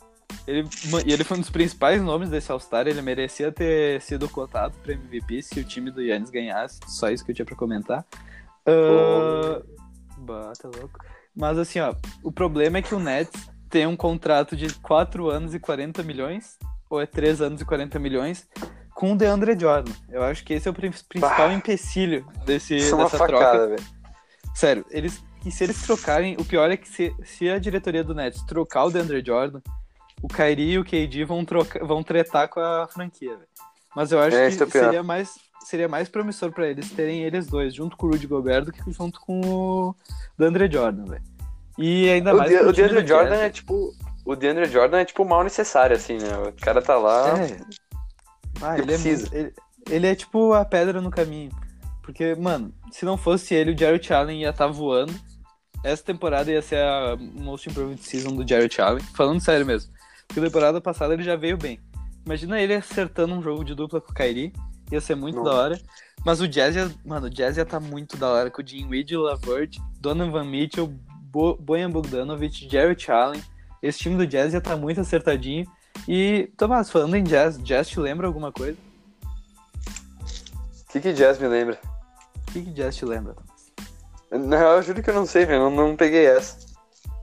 Ele, 0.47 0.65
e 1.05 1.11
ele 1.11 1.23
foi 1.25 1.35
um 1.37 1.41
dos 1.41 1.49
principais 1.49 2.01
nomes 2.01 2.29
desse 2.29 2.49
All-Star. 2.53 2.87
Ele 2.87 3.01
merecia 3.01 3.51
ter 3.51 3.99
sido 4.01 4.29
cotado 4.29 4.77
para 4.81 4.93
MVP 4.93 5.41
se 5.41 5.59
o 5.59 5.63
time 5.65 5.91
do 5.91 6.01
Yannis 6.01 6.29
ganhasse. 6.29 6.79
Só 6.87 7.09
isso 7.09 7.25
que 7.25 7.31
eu 7.31 7.35
tinha 7.35 7.45
pra 7.45 7.55
comentar. 7.55 8.05
Ah, 8.67 9.61
bah, 10.17 10.53
tá 10.59 10.69
louco. 10.69 10.99
Mas 11.35 11.57
assim, 11.57 11.79
ó, 11.79 11.93
o 12.23 12.31
problema 12.31 12.77
é 12.77 12.81
que 12.81 12.95
o 12.95 12.99
Nets 12.99 13.49
tem 13.69 13.85
um 13.85 13.95
contrato 13.95 14.55
de 14.55 14.73
4 14.75 15.29
anos 15.29 15.53
e 15.53 15.59
40 15.59 16.01
milhões, 16.03 16.57
ou 16.89 17.01
é 17.01 17.05
3 17.05 17.41
anos 17.41 17.61
e 17.61 17.65
40 17.65 17.99
milhões, 17.99 18.47
com 18.93 19.11
o 19.13 19.17
DeAndre 19.17 19.57
Jordan. 19.59 19.91
Eu 20.09 20.23
acho 20.23 20.43
que 20.45 20.53
esse 20.53 20.67
é 20.67 20.71
o 20.71 20.73
prin- 20.73 20.91
principal 21.09 21.47
Bah. 21.49 21.53
empecilho 21.53 22.25
desse, 22.45 22.75
é 22.77 22.95
dessa 22.95 23.17
troca. 23.27 23.75
Sério, 24.53 24.85
eles. 24.89 25.21
E 25.45 25.51
se 25.51 25.63
eles 25.63 25.79
trocarem, 25.83 26.35
o 26.39 26.45
pior 26.45 26.71
é 26.71 26.77
que 26.77 26.87
se, 26.89 27.13
se 27.23 27.47
a 27.49 27.59
diretoria 27.59 28.03
do 28.03 28.15
Nets 28.15 28.41
trocar 28.47 28.85
o 28.85 28.89
DeAndre 28.89 29.21
Jordan, 29.23 29.61
o 30.23 30.27
Kyrie 30.27 30.71
e 30.71 30.79
o 30.79 30.83
KD 30.85 31.23
vão, 31.25 31.45
trocar, 31.45 31.85
vão 31.85 32.01
tretar 32.01 32.47
com 32.49 32.59
a 32.59 32.87
franquia, 32.87 33.35
velho. 33.35 33.47
Mas 33.95 34.11
eu 34.11 34.19
acho 34.19 34.35
É, 34.35 34.49
que 34.49 34.63
é 34.63 34.67
seria 34.67 35.03
mais, 35.03 35.35
seria 35.67 35.87
mais 35.87 36.07
promissor 36.09 36.51
pra 36.51 36.67
eles 36.67 36.89
terem 36.91 37.23
eles 37.23 37.47
dois, 37.47 37.73
junto 37.73 37.95
com 37.97 38.07
o 38.07 38.11
Rudy 38.11 38.27
Gobert, 38.27 38.65
do 38.65 38.71
que 38.71 38.91
junto 38.91 39.19
com 39.21 39.41
o 39.41 39.95
DeAndre 40.37 40.71
Jordan, 40.71 41.05
velho. 41.05 41.23
E 41.77 42.09
ainda 42.09 42.33
O, 42.33 42.37
mais. 42.37 42.49
De, 42.49 42.57
o 42.57 42.71
DeAndre 42.71 43.05
Jordan 43.07 43.29
Jazz, 43.31 43.39
é 43.41 43.49
tipo. 43.49 43.93
O 44.25 44.35
DeAndre 44.35 44.65
Jordan 44.65 44.99
é 44.99 45.05
tipo 45.05 45.23
mal 45.25 45.43
necessário, 45.43 45.95
assim, 45.95 46.17
né? 46.17 46.29
O 46.47 46.53
cara 46.53 46.81
tá 46.81 46.97
lá. 46.97 47.37
É. 47.39 47.57
Ah, 48.61 48.73
Ele 48.77 48.83
é, 48.83 48.85
precisa. 48.85 49.21
muito- 49.23 49.35
ele, 49.35 49.53
ele 49.89 50.07
é 50.07 50.15
tipo 50.15 50.53
a 50.53 50.63
pedra 50.65 51.01
no 51.01 51.11
caminho. 51.11 51.51
Porque, 52.01 52.33
mano, 52.35 52.73
se 52.91 53.03
não 53.05 53.17
fosse 53.17 53.53
ele, 53.53 53.71
o 53.73 53.77
Jarrett 53.77 54.13
Allen 54.13 54.41
ia 54.41 54.49
estar 54.51 54.67
voando. 54.67 55.13
Essa 55.83 56.03
temporada 56.03 56.51
ia 56.51 56.61
ser 56.61 56.77
a 56.79 57.15
Most 57.19 57.69
Improved 57.69 58.01
Season 58.01 58.35
do 58.35 58.47
Jarrett 58.47 58.81
Allen. 58.81 59.03
Falando 59.15 59.39
sério 59.41 59.65
mesmo. 59.65 59.91
Porque 60.27 60.41
temporada 60.41 60.79
passada 60.81 61.13
ele 61.13 61.23
já 61.23 61.35
veio 61.35 61.57
bem. 61.57 61.79
Imagina 62.25 62.59
ele 62.59 62.73
acertando 62.73 63.35
um 63.35 63.41
jogo 63.43 63.63
de 63.63 63.75
dupla 63.75 64.01
com 64.01 64.11
o 64.11 64.15
Kyrie. 64.15 64.51
Ia 64.91 65.01
ser 65.01 65.15
muito 65.15 65.37
Nossa. 65.37 65.49
da 65.49 65.55
hora. 65.55 65.81
Mas 66.25 66.41
o 66.41 66.47
Jazz 66.47 66.75
ia, 66.75 66.91
mano, 67.05 67.27
o 67.27 67.29
Jazz 67.29 67.57
ia 67.57 67.65
tá 67.65 67.79
muito 67.79 68.17
da 68.17 68.29
hora 68.29 68.49
com 68.49 68.61
o 68.61 68.67
Jim 68.67 68.87
Reed, 68.87 69.11
o 69.11 69.21
Lavert, 69.21 69.77
Donovan 69.99 70.45
Mitchell, 70.45 70.87
Bo 70.87 71.55
Bojan 71.55 71.91
Bogdanovic, 71.91 72.67
Jarrett 72.69 73.11
Allen. 73.11 73.43
Esse 73.81 73.99
time 73.99 74.17
do 74.17 74.25
Jazz 74.25 74.53
ia 74.53 74.61
tá 74.61 74.75
muito 74.75 75.01
acertadinho. 75.01 75.65
E, 76.07 76.51
Tomás, 76.57 76.89
falando 76.89 77.15
em 77.15 77.23
Jazz, 77.23 77.57
Jazz 77.61 77.87
te 77.87 77.99
lembra 77.99 78.27
alguma 78.27 78.51
coisa? 78.51 78.77
O 80.89 80.91
que, 80.91 81.01
que 81.01 81.13
Jazz 81.13 81.37
me 81.39 81.47
lembra? 81.47 81.79
O 82.47 82.51
que, 82.51 82.61
que 82.61 82.71
Jazz 82.71 82.95
te 82.95 83.05
lembra, 83.05 83.33
Tomás? 83.33 84.45
Na 84.47 84.57
real, 84.57 84.77
eu 84.77 84.83
juro 84.83 85.03
que 85.03 85.09
eu 85.09 85.13
não 85.13 85.25
sei, 85.25 85.45
velho. 85.45 85.69
Não, 85.69 85.89
não 85.89 85.95
peguei 85.95 86.25
essa. 86.25 86.57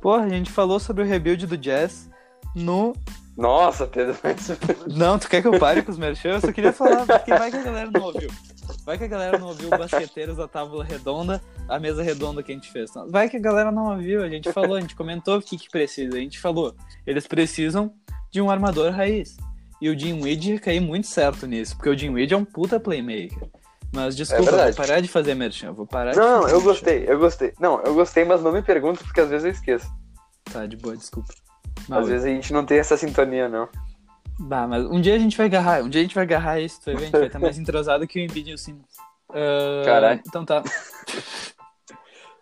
Porra, 0.00 0.24
a 0.24 0.28
gente 0.28 0.50
falou 0.50 0.78
sobre 0.78 1.02
o 1.02 1.06
rebuild 1.06 1.46
do 1.46 1.56
Jazz 1.56 2.08
no 2.54 2.94
Nossa, 3.36 3.86
Pedro, 3.86 4.16
mas... 4.22 4.50
Não, 4.86 5.18
tu 5.18 5.28
quer 5.28 5.40
que 5.40 5.48
eu 5.48 5.58
pare 5.58 5.82
com 5.82 5.90
os 5.90 5.98
merchan? 5.98 6.30
Eu 6.30 6.40
só 6.40 6.52
queria 6.52 6.72
falar, 6.72 7.04
porque 7.06 7.30
vai 7.30 7.50
que 7.50 7.56
a 7.56 7.62
galera 7.62 7.90
não 7.90 8.02
ouviu. 8.02 8.30
Vai 8.84 8.98
que 8.98 9.04
a 9.04 9.08
galera 9.08 9.38
não 9.38 9.48
ouviu 9.48 9.68
o 9.68 9.78
Basqueteiros 9.78 10.36
da 10.36 10.46
Tábua 10.46 10.84
Redonda, 10.84 11.40
a 11.68 11.78
mesa 11.78 12.02
redonda 12.02 12.42
que 12.42 12.52
a 12.52 12.54
gente 12.54 12.70
fez. 12.70 12.90
Vai 13.08 13.28
que 13.28 13.36
a 13.36 13.40
galera 13.40 13.70
não 13.72 13.90
ouviu, 13.92 14.22
a 14.22 14.28
gente 14.28 14.52
falou, 14.52 14.76
a 14.76 14.80
gente 14.80 14.94
comentou 14.94 15.38
o 15.38 15.42
que, 15.42 15.56
que 15.56 15.70
precisa. 15.70 16.16
A 16.16 16.20
gente 16.20 16.38
falou, 16.38 16.74
eles 17.06 17.26
precisam 17.26 17.92
de 18.30 18.40
um 18.40 18.50
armador 18.50 18.92
raiz. 18.92 19.36
E 19.80 19.88
o 19.88 19.98
Jim 19.98 20.22
Weed 20.22 20.58
cair 20.60 20.80
muito 20.80 21.06
certo 21.06 21.46
nisso, 21.46 21.76
porque 21.76 21.88
o 21.90 21.96
Jim 21.98 22.10
Weed 22.10 22.32
é 22.32 22.36
um 22.36 22.44
puta 22.44 22.78
playmaker. 22.78 23.48
Mas 23.92 24.16
desculpa, 24.16 24.50
É 24.50 24.66
vou 24.66 24.74
parar 24.74 25.00
de 25.00 25.08
fazer 25.08 25.34
merchan, 25.34 25.72
vou 25.72 25.86
parar 25.86 26.12
de 26.12 26.18
Não, 26.18 26.42
fazer 26.42 26.54
eu 26.54 26.58
merchan. 26.58 26.64
gostei, 26.64 27.04
eu 27.08 27.18
gostei. 27.18 27.52
Não, 27.60 27.82
eu 27.82 27.94
gostei, 27.94 28.24
mas 28.24 28.42
não 28.42 28.52
me 28.52 28.62
pergunta, 28.62 29.02
porque 29.04 29.20
às 29.20 29.28
vezes 29.28 29.44
eu 29.44 29.50
esqueço. 29.50 29.86
Tá, 30.52 30.66
de 30.66 30.76
boa, 30.76 30.96
desculpa. 30.96 31.32
Às 31.90 32.08
vezes 32.08 32.24
a 32.24 32.28
gente 32.28 32.52
não 32.52 32.64
tem 32.64 32.78
essa 32.78 32.96
sintonia, 32.96 33.48
não. 33.48 33.68
bah, 34.38 34.66
mas 34.66 34.84
um 34.84 35.00
dia 35.00 35.14
a 35.14 35.18
gente 35.18 35.36
vai 35.36 35.46
agarrar, 35.46 35.82
um 35.82 35.88
dia 35.88 36.00
a 36.00 36.04
gente 36.04 36.14
vai 36.14 36.24
agarrar 36.24 36.60
isso, 36.60 36.80
tu 36.80 36.86
vai 36.86 36.94
ver, 36.94 37.02
a 37.02 37.04
gente 37.06 37.18
vai 37.18 37.26
estar 37.26 37.38
mais 37.38 37.58
entrosado 37.58 38.06
que 38.06 38.18
o 38.18 38.22
Embiid 38.22 38.50
e 38.50 38.54
o 38.54 38.58
Simmons. 38.58 38.96
Ah, 39.30 39.82
Caralho. 39.84 40.22
Então 40.26 40.44
tá. 40.44 40.62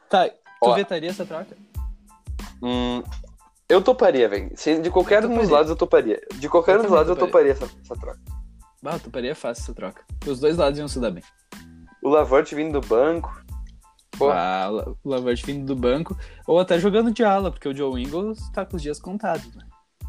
tá, 0.08 0.28
tu 0.28 0.34
Ó. 0.62 0.74
vetaria 0.74 1.10
essa 1.10 1.24
troca? 1.24 1.56
Hum, 2.62 3.02
eu 3.68 3.80
toparia, 3.80 4.28
velho. 4.28 4.50
De 4.82 4.90
qualquer 4.90 5.22
Eu 5.22 5.30
um 5.30 5.38
dos 5.38 5.48
lados 5.48 5.70
eu 5.70 5.76
toparia. 5.76 6.20
De 6.34 6.48
qualquer 6.48 6.74
Eu 6.74 6.80
um 6.80 6.82
dos 6.82 6.90
lados 6.90 7.08
eu 7.08 7.16
toparia 7.16 7.52
essa, 7.52 7.64
essa 7.64 7.96
troca. 7.96 8.20
Bah, 8.82 8.98
tu 8.98 9.04
toparia 9.04 9.34
fácil 9.34 9.62
essa 9.62 9.74
troca. 9.74 10.02
Os 10.26 10.40
dois 10.40 10.56
lados 10.56 10.78
iam 10.78 10.88
se 10.88 10.98
dar 10.98 11.10
bem. 11.10 11.22
O 12.02 12.08
Lavort 12.08 12.52
vindo 12.54 12.80
do 12.80 12.86
banco. 12.86 13.42
Pô. 14.18 14.30
O 14.30 14.96
o 15.04 15.08
Lavert 15.08 15.44
vindo 15.44 15.64
do 15.64 15.74
banco, 15.76 16.16
ou 16.46 16.58
até 16.58 16.78
jogando 16.78 17.10
de 17.10 17.24
ala, 17.24 17.50
porque 17.50 17.68
o 17.68 17.74
Joe 17.74 18.02
Ingles 18.02 18.38
tá 18.52 18.64
com 18.66 18.76
os 18.76 18.82
dias 18.82 18.98
contados, 18.98 19.54
né? 19.54 19.64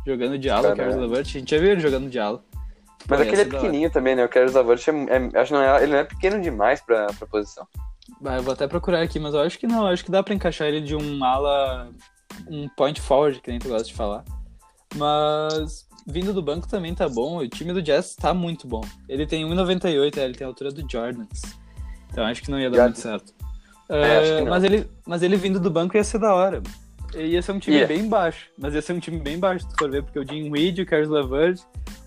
Jogando 0.06 0.38
de 0.38 0.50
ala, 0.50 0.60
o 0.60 0.76
Caralho. 0.76 0.96
Caris 0.96 0.96
Lavert, 1.10 1.28
a 1.28 1.40
gente 1.40 1.52
já 1.52 1.62
viu 1.62 1.72
ele 1.72 1.82
jogando 1.82 2.10
de 2.10 2.20
ala. 2.20 2.44
Mas 3.08 3.22
aquele 3.22 3.42
é 3.42 3.46
da 3.46 3.50
hora. 3.52 3.60
pequenininho 3.62 3.92
também, 3.92 4.16
né? 4.16 4.26
O 4.26 4.30
Carlos 4.30 4.54
Lavort 4.54 4.88
é, 4.88 4.92
é- 4.92 5.40
acho 5.40 5.48
que 5.48 5.54
não 5.54 5.62
é, 5.62 5.84
ele 5.84 5.92
não 5.92 6.00
é 6.00 6.04
pequeno 6.04 6.42
demais 6.42 6.82
pra, 6.82 7.08
pra 7.08 7.28
posição. 7.28 7.68
Eu 8.24 8.44
vou 8.44 8.54
até 8.54 8.68
procurar 8.68 9.02
aqui, 9.02 9.20
mas 9.20 9.34
eu 9.34 9.42
acho 9.42 9.58
que 9.58 9.66
não, 9.66 9.82
eu 9.88 9.94
acho 9.94 10.04
que 10.04 10.12
dá 10.12 10.22
pra 10.22 10.34
encaixar 10.34 10.68
ele 10.68 10.82
de 10.82 10.96
um 10.96 11.24
ala, 11.24 11.90
um 12.48 12.68
point 12.70 13.00
forward, 13.02 13.40
que 13.42 13.50
nem 13.50 13.60
tu 13.60 13.70
gosta 13.70 13.88
de 13.88 13.94
falar. 13.94 14.24
Mas 14.96 15.88
vindo 16.06 16.34
do 16.34 16.42
banco 16.42 16.68
também 16.68 16.94
tá 16.94 17.08
bom, 17.08 17.38
o 17.38 17.48
time 17.48 17.74
do 17.74 17.82
Jazz 17.82 18.16
tá 18.16 18.34
muito 18.34 18.68
bom. 18.68 18.82
Ele 19.08 19.26
tem 19.26 19.46
1,98, 19.46 20.18
é, 20.18 20.24
ele 20.26 20.36
tem 20.36 20.46
a 20.46 20.50
altura 20.50 20.72
do 20.72 20.88
Jordans. 20.90 21.42
Então 22.12 22.26
acho 22.26 22.42
que 22.42 22.52
não 22.52 22.60
ia 22.60 22.70
dar 22.70 22.78
Jordans. 22.78 23.04
muito 23.06 23.22
certo. 23.24 23.41
É, 23.92 24.18
acho 24.18 24.32
que 24.32 24.38
Ah, 24.38 24.42
não. 24.42 24.50
mas, 24.50 24.64
ele, 24.64 24.90
mas 25.06 25.22
ele 25.24 25.36
vindo 25.36 25.60
do 25.60 25.70
banco 25.70 25.96
ia 25.98 26.04
ser 26.04 26.18
da 26.20 26.34
hora. 26.34 26.62
Ia 27.14 27.42
ser 27.42 27.52
um 27.52 27.60
time 27.60 27.78
Ia. 27.78 27.88
bem 27.88 28.08
baixo, 28.08 28.48
mas 28.58 28.74
ia 28.74 28.82
ser 28.82 28.94
um 28.94 29.00
time 29.00 29.20
bem 29.20 29.38
baixo, 29.38 29.66
se 29.66 29.72
tu 29.72 29.78
for 29.78 29.92
ver, 29.92 30.02
porque 30.02 30.18
o 30.18 30.26
Jim 30.26 30.50
Weed, 30.50 30.82
o 30.82 30.86
Caris 30.86 31.10
LeVert, 31.10 31.60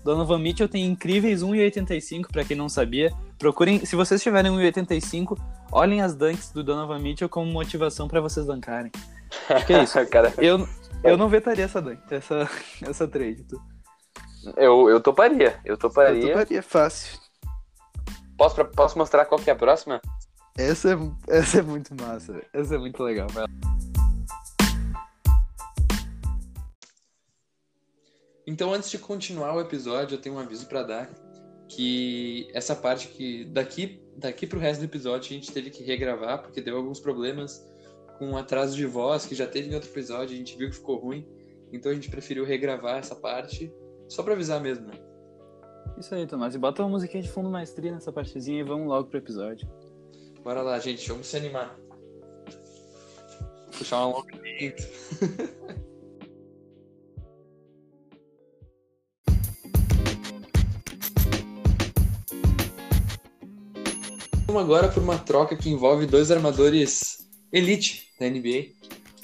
Donovan 0.03 0.39
Mitchell 0.39 0.67
tem 0.67 0.83
incríveis 0.83 1.43
1,85, 1.43 2.31
pra 2.31 2.43
quem 2.43 2.57
não 2.57 2.67
sabia. 2.67 3.13
Procurem, 3.37 3.85
se 3.85 3.95
vocês 3.95 4.23
tiverem 4.23 4.51
1,85, 4.51 5.37
olhem 5.71 6.01
as 6.01 6.15
dunks 6.15 6.51
do 6.51 6.63
Donovan 6.63 6.97
Mitchell 6.97 7.29
como 7.29 7.51
motivação 7.51 8.07
pra 8.07 8.19
vocês 8.19 8.47
dunkarem. 8.47 8.91
Acho 9.47 9.65
que 9.67 9.73
é 9.73 9.83
isso. 9.83 10.03
Cara, 10.09 10.33
Eu, 10.39 10.67
eu 11.03 11.15
não 11.17 11.29
vetaria 11.29 11.65
essa 11.65 11.79
dunk, 11.79 12.01
essa, 12.09 12.49
essa 12.81 13.07
trade. 13.07 13.43
Tu. 13.43 13.61
eu, 14.57 14.89
eu 14.89 14.99
toparia. 14.99 15.59
Eu 15.63 15.77
toparia. 15.77 16.19
Eu 16.23 16.27
toparia 16.29 16.63
fácil. 16.63 17.19
Posso, 18.35 18.65
posso 18.65 18.97
mostrar 18.97 19.25
qual 19.25 19.39
que 19.39 19.51
é 19.51 19.53
a 19.53 19.55
próxima? 19.55 20.01
Essa 20.57 20.93
é, 20.93 20.95
essa 21.27 21.59
é 21.59 21.61
muito 21.61 21.93
massa, 21.93 22.31
velho. 22.31 22.45
essa 22.53 22.75
é 22.75 22.77
muito 22.77 23.03
legal. 23.03 23.27
Então, 28.47 28.73
antes 28.73 28.89
de 28.89 28.97
continuar 28.97 29.53
o 29.53 29.59
episódio, 29.59 30.15
eu 30.15 30.21
tenho 30.21 30.35
um 30.35 30.39
aviso 30.39 30.65
pra 30.67 30.83
dar 30.83 31.09
que 31.67 32.47
essa 32.53 32.75
parte 32.75 33.07
que 33.09 33.45
daqui 33.45 34.01
daqui 34.15 34.47
pro 34.47 34.59
resto 34.59 34.79
do 34.79 34.85
episódio 34.85 35.31
a 35.31 35.33
gente 35.33 35.51
teve 35.51 35.71
que 35.71 35.83
regravar 35.83 36.41
porque 36.41 36.61
deu 36.61 36.77
alguns 36.77 36.99
problemas 36.99 37.65
com 38.17 38.37
atraso 38.37 38.77
de 38.77 38.85
voz 38.85 39.25
que 39.25 39.35
já 39.35 39.47
teve 39.47 39.69
em 39.69 39.73
outro 39.73 39.89
episódio, 39.89 40.35
a 40.35 40.37
gente 40.37 40.55
viu 40.57 40.69
que 40.69 40.75
ficou 40.75 40.97
ruim. 40.97 41.27
Então 41.73 41.91
a 41.91 41.95
gente 41.95 42.09
preferiu 42.09 42.45
regravar 42.45 42.97
essa 42.99 43.15
parte 43.15 43.73
só 44.07 44.23
pra 44.23 44.33
avisar 44.33 44.61
mesmo, 44.61 44.87
né? 44.87 44.93
Isso 45.97 46.15
aí, 46.15 46.25
Tomás. 46.25 46.55
E 46.55 46.57
bota 46.57 46.81
uma 46.81 46.89
musiquinha 46.89 47.23
de 47.23 47.29
fundo 47.29 47.49
maestria 47.49 47.91
nessa 47.91 48.11
partezinha 48.11 48.61
e 48.61 48.63
vamos 48.63 48.87
logo 48.87 49.09
pro 49.09 49.17
episódio. 49.17 49.67
Bora 50.45 50.61
lá, 50.61 50.79
gente, 50.79 51.09
vamos 51.09 51.25
se 51.25 51.35
animar. 51.37 51.75
Puxar 53.75 54.05
um 54.05 54.11
alongamento. 54.11 54.83
Vamos 64.45 64.61
agora 64.61 64.87
por 64.87 65.01
uma 65.01 65.17
troca 65.17 65.57
que 65.57 65.67
envolve 65.67 66.05
dois 66.05 66.29
armadores 66.29 67.27
elite 67.51 68.09
da 68.19 68.29
NBA. 68.29 68.67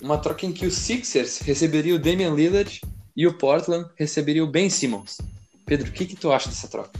Uma 0.01 0.17
troca 0.17 0.47
em 0.47 0.51
que 0.51 0.65
o 0.65 0.71
Sixers 0.71 1.37
receberia 1.37 1.93
o 1.93 1.99
Damian 1.99 2.33
Lillard 2.33 2.81
e 3.15 3.27
o 3.27 3.37
Portland 3.37 3.87
receberia 3.95 4.43
o 4.43 4.47
Ben 4.47 4.71
Simmons. 4.71 5.19
Pedro, 5.67 5.87
o 5.87 5.91
que, 5.91 6.07
que 6.07 6.15
tu 6.15 6.31
acha 6.31 6.49
dessa 6.49 6.67
troca? 6.67 6.99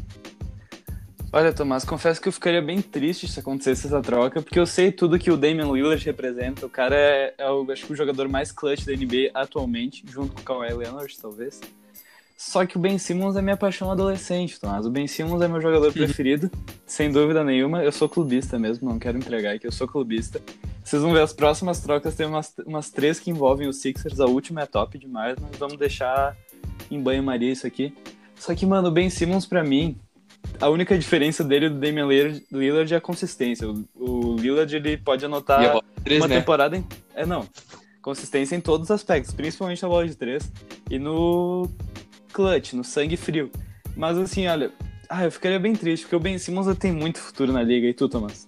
Olha, 1.34 1.54
Tomás, 1.54 1.86
confesso 1.86 2.20
que 2.20 2.28
eu 2.28 2.32
ficaria 2.34 2.62
bem 2.62 2.82
triste 2.82 3.26
se 3.26 3.40
acontecesse 3.40 3.88
essa 3.88 4.02
troca, 4.02 4.42
porque 4.42 4.60
eu 4.60 4.66
sei 4.66 4.92
tudo 4.92 5.18
que 5.18 5.32
o 5.32 5.38
Damian 5.38 5.72
Lillard 5.72 6.04
representa. 6.04 6.66
O 6.66 6.70
cara 6.70 6.94
é, 6.94 7.34
é 7.38 7.50
o, 7.50 7.66
acho 7.72 7.86
que 7.86 7.94
o 7.94 7.96
jogador 7.96 8.28
mais 8.28 8.52
clutch 8.52 8.84
da 8.84 8.92
NBA 8.92 9.32
atualmente, 9.34 10.04
junto 10.06 10.34
com 10.34 10.42
o 10.42 10.44
Kawhi 10.44 10.74
Leonard, 10.74 11.18
talvez. 11.22 11.62
Só 12.36 12.66
que 12.66 12.76
o 12.76 12.82
Ben 12.82 12.98
Simmons 12.98 13.38
é 13.38 13.42
minha 13.42 13.56
paixão 13.56 13.90
adolescente, 13.90 14.60
Tomás. 14.60 14.86
O 14.86 14.90
Ben 14.90 15.08
Simmons 15.08 15.42
é 15.42 15.48
meu 15.48 15.62
jogador 15.62 15.94
preferido, 15.94 16.52
sem 16.86 17.10
dúvida 17.10 17.46
nenhuma. 17.46 17.82
Eu 17.82 17.94
sou 17.94 18.10
clubista 18.10 18.60
mesmo, 18.60 18.90
não 18.90 19.00
quero 19.00 19.18
entregar 19.18 19.56
aqui, 19.56 19.66
eu 19.66 19.72
sou 19.72 19.88
clubista. 19.88 20.42
Vocês 20.84 21.02
vão 21.02 21.14
ver 21.14 21.22
as 21.22 21.32
próximas 21.32 21.80
trocas, 21.80 22.14
tem 22.14 22.26
umas, 22.26 22.54
umas 22.66 22.90
três 22.90 23.22
que 23.22 23.32
envolvem 23.32 23.70
os 23.70 23.78
Sixers. 23.78 24.20
A 24.20 24.26
última 24.26 24.64
é 24.64 24.66
top 24.66 24.98
demais, 24.98 25.38
mas 25.40 25.56
vamos 25.58 25.78
deixar 25.78 26.36
em 26.90 27.00
banho-maria 27.00 27.54
isso 27.54 27.66
aqui. 27.66 27.94
Só 28.36 28.54
que, 28.54 28.66
mano, 28.66 28.90
o 28.90 28.92
Ben 28.92 29.10
Simmons, 29.10 29.46
pra 29.46 29.64
mim, 29.64 29.98
a 30.60 30.70
única 30.70 30.98
diferença 30.98 31.44
dele 31.44 31.70
do 31.70 31.80
Damian 31.80 32.08
Lillard, 32.52 32.94
é 32.94 32.98
a 32.98 33.02
consistência. 33.02 33.68
O, 33.68 33.86
o 33.96 34.36
Lillard, 34.36 34.76
ele 34.76 34.98
pode 34.98 35.26
anotar 35.26 35.72
bola 35.72 35.84
três, 36.04 36.22
uma 36.22 36.28
né? 36.28 36.40
temporada 36.40 36.78
em... 36.78 36.86
É, 37.16 37.26
não. 37.26 37.48
Consistência 38.02 38.56
em 38.56 38.62
todos 38.62 38.86
os 38.86 38.92
aspectos, 38.92 39.34
principalmente 39.34 39.82
na 39.82 39.90
bola 39.90 40.08
de 40.08 40.16
três 40.16 40.52
e 40.90 40.98
no 40.98 41.70
clutch, 42.34 42.74
no 42.74 42.84
sangue 42.84 43.18
frio. 43.18 43.52
Mas 43.96 44.18
assim, 44.18 44.48
olha, 44.48 44.72
ah, 45.10 45.26
eu 45.26 45.32
ficaria 45.32 45.60
bem 45.60 45.76
triste, 45.76 46.04
porque 46.04 46.16
o 46.16 46.20
Ben 46.20 46.38
Simmons 46.38 46.76
tem 46.78 46.92
muito 46.92 47.20
futuro 47.20 47.52
na 47.52 47.62
liga. 47.62 47.88
E 47.88 47.94
tu, 47.94 48.08
Thomas? 48.08 48.48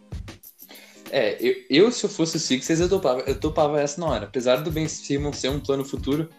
É, 1.12 1.38
eu, 1.40 1.56
eu, 1.70 1.92
se 1.92 2.06
eu 2.06 2.10
fosse 2.10 2.38
o 2.38 2.40
Sixers, 2.40 2.80
eu 2.80 2.90
topava, 2.90 3.20
eu 3.22 3.40
topava 3.40 3.80
essa 3.80 4.02
na 4.02 4.08
hora. 4.08 4.26
Apesar 4.26 4.58
do 4.58 4.72
Ben 4.72 4.88
Simmons 4.88 5.38
ser 5.38 5.50
um 5.50 5.60
plano 5.60 5.86
futuro, 5.86 6.30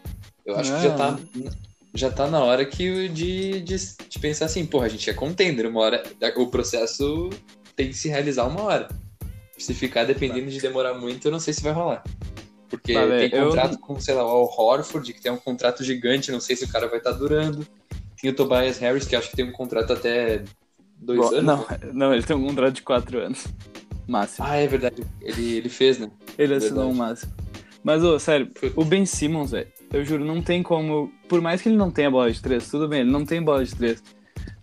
eu 0.44 0.56
acho 0.56 0.74
que 0.74 0.82
já 0.82 0.96
tá, 0.96 1.18
já 1.94 2.10
tá 2.10 2.26
na 2.26 2.42
hora 2.42 2.64
que 2.64 3.08
de, 3.08 3.60
de, 3.60 3.76
de 4.08 4.18
pensar 4.18 4.46
assim, 4.46 4.66
porra, 4.66 4.86
a 4.86 4.88
gente 4.88 5.08
é 5.08 5.14
contender, 5.14 5.66
uma 5.66 5.80
hora. 5.80 6.02
O 6.36 6.48
processo 6.48 7.30
tem 7.76 7.88
que 7.88 7.94
se 7.94 8.08
realizar 8.08 8.44
uma 8.46 8.62
hora. 8.62 8.88
Se 9.56 9.72
ficar 9.72 10.04
dependendo 10.04 10.50
de 10.50 10.60
demorar 10.60 10.94
muito, 10.94 11.28
eu 11.28 11.32
não 11.32 11.38
sei 11.38 11.54
se 11.54 11.62
vai 11.62 11.72
rolar. 11.72 12.02
Porque 12.68 12.92
Tá, 12.92 13.06
tem 13.06 13.30
eu- 13.32 13.46
contrato 13.46 13.78
com, 13.78 14.00
sei 14.00 14.14
lá, 14.14 14.24
o 14.24 14.44
Horford, 14.44 15.12
que 15.12 15.20
tem 15.20 15.30
um 15.30 15.36
contrato 15.36 15.84
gigante, 15.84 16.32
não 16.32 16.40
sei 16.40 16.56
se 16.56 16.64
o 16.64 16.68
cara 16.68 16.88
vai 16.88 16.98
estar 16.98 17.12
durando. 17.12 17.64
Tem 18.20 18.30
o 18.30 18.34
Tobias 18.34 18.78
Harris, 18.78 19.06
que 19.06 19.14
acho 19.14 19.30
que 19.30 19.36
tem 19.36 19.44
um 19.48 19.52
contrato 19.52 19.92
até 19.92 20.42
dois 20.98 21.20
Bom, 21.20 21.28
anos. 21.28 21.44
Não, 21.44 21.66
não, 21.94 22.12
ele 22.12 22.24
tem 22.24 22.34
um 22.34 22.44
contrato 22.44 22.74
de 22.74 22.82
quatro 22.82 23.18
anos. 23.20 23.46
Máximo. 24.08 24.46
Ah, 24.48 24.56
é 24.56 24.66
verdade. 24.66 25.04
Ele, 25.20 25.54
ele 25.58 25.68
fez, 25.68 25.98
né? 25.98 26.10
Ele 26.36 26.54
assinou 26.54 26.86
verdade. 26.86 26.94
o 26.94 26.98
máximo. 26.98 27.32
Mas, 27.84 28.02
ô, 28.02 28.18
sério, 28.18 28.50
o 28.74 28.84
Ben 28.84 29.04
Simmons, 29.04 29.50
velho, 29.50 29.68
eu 29.92 30.02
juro, 30.04 30.24
não 30.24 30.40
tem 30.40 30.62
como. 30.62 31.12
Por 31.28 31.42
mais 31.42 31.60
que 31.60 31.68
ele 31.68 31.76
não 31.76 31.90
tenha 31.90 32.10
bola 32.10 32.32
de 32.32 32.40
três, 32.40 32.70
tudo 32.70 32.88
bem, 32.88 33.00
ele 33.00 33.10
não 33.10 33.26
tem 33.26 33.42
bola 33.42 33.62
de 33.62 33.76
três. 33.76 34.02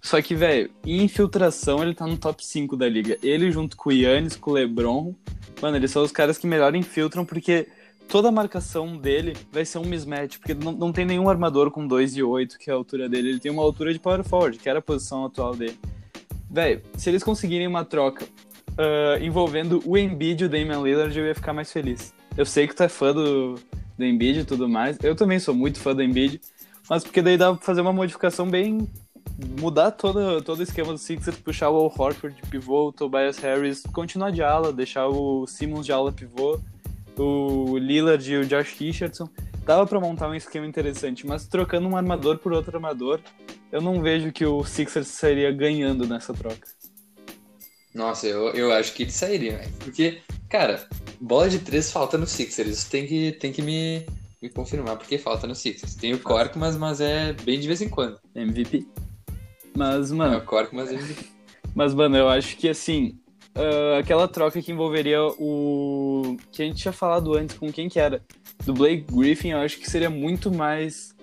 Só 0.01 0.19
que, 0.19 0.33
velho, 0.33 0.71
infiltração 0.83 1.83
ele 1.83 1.93
tá 1.93 2.07
no 2.07 2.17
top 2.17 2.43
5 2.43 2.75
da 2.75 2.89
liga. 2.89 3.19
Ele 3.21 3.51
junto 3.51 3.77
com 3.77 3.91
o 3.91 3.93
Yannis, 3.93 4.35
com 4.35 4.49
o 4.49 4.53
LeBron, 4.55 5.13
mano, 5.61 5.77
eles 5.77 5.91
são 5.91 6.01
os 6.01 6.11
caras 6.11 6.39
que 6.39 6.47
melhor 6.47 6.75
infiltram, 6.75 7.23
porque 7.23 7.67
toda 8.07 8.29
a 8.29 8.31
marcação 8.31 8.97
dele 8.97 9.37
vai 9.51 9.63
ser 9.65 9.77
um 9.77 9.85
mismatch, 9.85 10.39
porque 10.39 10.55
não, 10.55 10.71
não 10.71 10.91
tem 10.91 11.05
nenhum 11.05 11.29
armador 11.29 11.69
com 11.69 11.85
2 11.85 12.17
e 12.17 12.23
8, 12.23 12.57
que 12.57 12.71
é 12.71 12.73
a 12.73 12.75
altura 12.75 13.07
dele. 13.07 13.29
Ele 13.29 13.39
tem 13.39 13.51
uma 13.51 13.61
altura 13.61 13.93
de 13.93 13.99
power 13.99 14.23
forward, 14.23 14.57
que 14.57 14.67
era 14.67 14.79
a 14.79 14.81
posição 14.81 15.25
atual 15.25 15.55
dele. 15.55 15.77
Velho, 16.49 16.81
se 16.97 17.07
eles 17.07 17.23
conseguirem 17.23 17.67
uma 17.67 17.85
troca 17.85 18.25
ah, 18.75 19.19
envolvendo 19.21 19.79
o 19.85 19.95
Embiid 19.95 20.41
e 20.41 20.45
o 20.47 20.49
Damian 20.49 20.81
Lillard, 20.81 21.17
eu 21.17 21.25
ia 21.27 21.35
ficar 21.35 21.53
mais 21.53 21.71
feliz. 21.71 22.13
Eu 22.37 22.45
sei 22.45 22.67
que 22.67 22.75
tu 22.75 22.83
é 22.83 22.89
fã 22.89 23.13
do, 23.13 23.55
do 23.97 24.05
Embiid 24.05 24.39
e 24.39 24.45
tudo 24.45 24.67
mais. 24.67 24.97
Eu 25.03 25.15
também 25.15 25.39
sou 25.39 25.53
muito 25.53 25.79
fã 25.79 25.93
do 25.93 26.01
Embiid, 26.01 26.39
mas 26.89 27.03
porque 27.03 27.21
daí 27.21 27.37
dá 27.37 27.53
pra 27.53 27.63
fazer 27.63 27.81
uma 27.81 27.93
modificação 27.93 28.49
bem. 28.49 28.87
mudar 29.59 29.91
todo, 29.91 30.41
todo 30.41 30.59
o 30.59 30.63
esquema 30.63 30.93
do 30.93 30.97
Sixers, 30.97 31.37
puxar 31.37 31.69
o 31.69 31.75
Al 31.75 31.93
Horford 31.97 32.35
de 32.35 32.49
pivô, 32.49 32.87
o 32.87 32.91
Tobias 32.93 33.37
Harris, 33.37 33.83
continuar 33.93 34.31
de 34.31 34.41
ala, 34.41 34.71
deixar 34.71 35.07
o 35.07 35.45
Simmons 35.45 35.85
de 35.85 35.91
ala 35.91 36.11
pivô, 36.11 36.59
o 37.17 37.77
Lillard 37.77 38.31
e 38.31 38.37
o 38.37 38.45
Josh 38.45 38.77
Richardson. 38.79 39.29
dava 39.65 39.85
pra 39.85 39.99
montar 39.99 40.29
um 40.29 40.35
esquema 40.35 40.65
interessante, 40.65 41.25
mas 41.25 41.45
trocando 41.47 41.87
um 41.87 41.95
armador 41.95 42.37
por 42.39 42.53
outro 42.53 42.75
armador, 42.75 43.19
eu 43.71 43.81
não 43.81 44.01
vejo 44.01 44.31
que 44.31 44.45
o 44.45 44.63
Sixers 44.63 45.07
seria 45.07 45.51
ganhando 45.51 46.07
nessa 46.07 46.33
troca. 46.33 46.67
Nossa, 47.93 48.27
eu, 48.27 48.49
eu 48.49 48.71
acho 48.71 48.93
que 48.93 49.03
ele 49.03 49.11
sairia, 49.11 49.57
velho. 49.57 49.71
Porque, 49.79 50.21
cara, 50.49 50.87
bola 51.19 51.49
de 51.49 51.59
três 51.59 51.91
falta 51.91 52.17
no 52.17 52.25
Sixers. 52.25 52.69
Isso 52.69 52.89
tem 52.89 53.05
que, 53.05 53.33
tem 53.33 53.51
que 53.51 53.61
me, 53.61 54.05
me 54.41 54.49
confirmar, 54.49 54.97
porque 54.97 55.17
falta 55.17 55.45
no 55.45 55.55
Sixers. 55.55 55.95
Tem 55.95 56.13
o 56.13 56.19
Cork, 56.19 56.57
mas, 56.57 56.77
mas 56.77 57.01
é 57.01 57.33
bem 57.33 57.59
de 57.59 57.67
vez 57.67 57.81
em 57.81 57.89
quando. 57.89 58.17
MVP. 58.33 58.87
Mas, 59.75 60.11
É 60.11 60.15
mano, 60.15 60.37
o 60.37 60.41
Cork, 60.41 60.73
mas 60.73 60.89
é 60.89 60.95
MVP. 60.95 61.25
Mas, 61.75 61.93
mano, 61.93 62.17
eu 62.17 62.29
acho 62.29 62.55
que 62.57 62.69
assim. 62.69 63.17
ah, 63.55 63.99
aquela 63.99 64.27
troca 64.27 64.61
que 64.61 64.71
envolveria 64.71 65.21
o. 65.23 66.37
que 66.51 66.61
a 66.61 66.65
gente 66.65 66.81
tinha 66.81 66.93
falado 66.93 67.33
antes, 67.37 67.57
com 67.57 67.71
quem 67.71 67.89
que 67.89 67.99
era? 67.99 68.21
Do 68.65 68.73
Blake 68.73 69.05
Griffin, 69.11 69.49
eu 69.49 69.59
acho 69.59 69.79
que 69.79 69.89
seria 69.89 70.09
muito 70.09 70.51
mais 70.51 71.13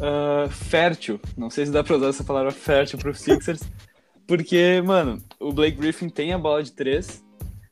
ah, 0.00 0.48
fértil. 0.50 1.20
Não 1.36 1.48
sei 1.48 1.66
se 1.66 1.72
dá 1.72 1.82
pra 1.82 1.96
usar 1.96 2.08
essa 2.08 2.24
palavra 2.24 2.50
fértil 2.50 2.98
pro 2.98 3.14
Sixers. 3.14 3.62
Porque, 4.26 4.80
mano, 4.84 5.20
o 5.38 5.52
Blake 5.52 5.76
Griffin 5.76 6.08
tem 6.08 6.32
a 6.32 6.38
bola 6.38 6.62
de 6.62 6.72
três, 6.72 7.22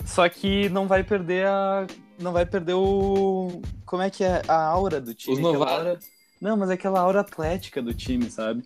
só 0.05 0.29
que 0.29 0.69
não 0.69 0.87
vai 0.87 1.03
perder 1.05 1.47
a. 1.47 1.87
Não 2.19 2.33
vai 2.33 2.45
perder 2.45 2.75
o. 2.75 3.63
Como 3.87 4.03
é 4.03 4.11
que 4.11 4.23
é? 4.25 4.43
A 4.47 4.63
aura 4.65 5.01
do 5.01 5.15
time. 5.15 5.41
Os 5.41 5.45
aura- 5.45 5.99
Não, 6.41 6.57
mas 6.57 6.71
é 6.71 6.75
aquela 6.75 7.01
aura 7.01 7.21
atlética 7.21 7.81
do 7.81 7.95
time, 7.95 8.31
sabe? 8.31 8.63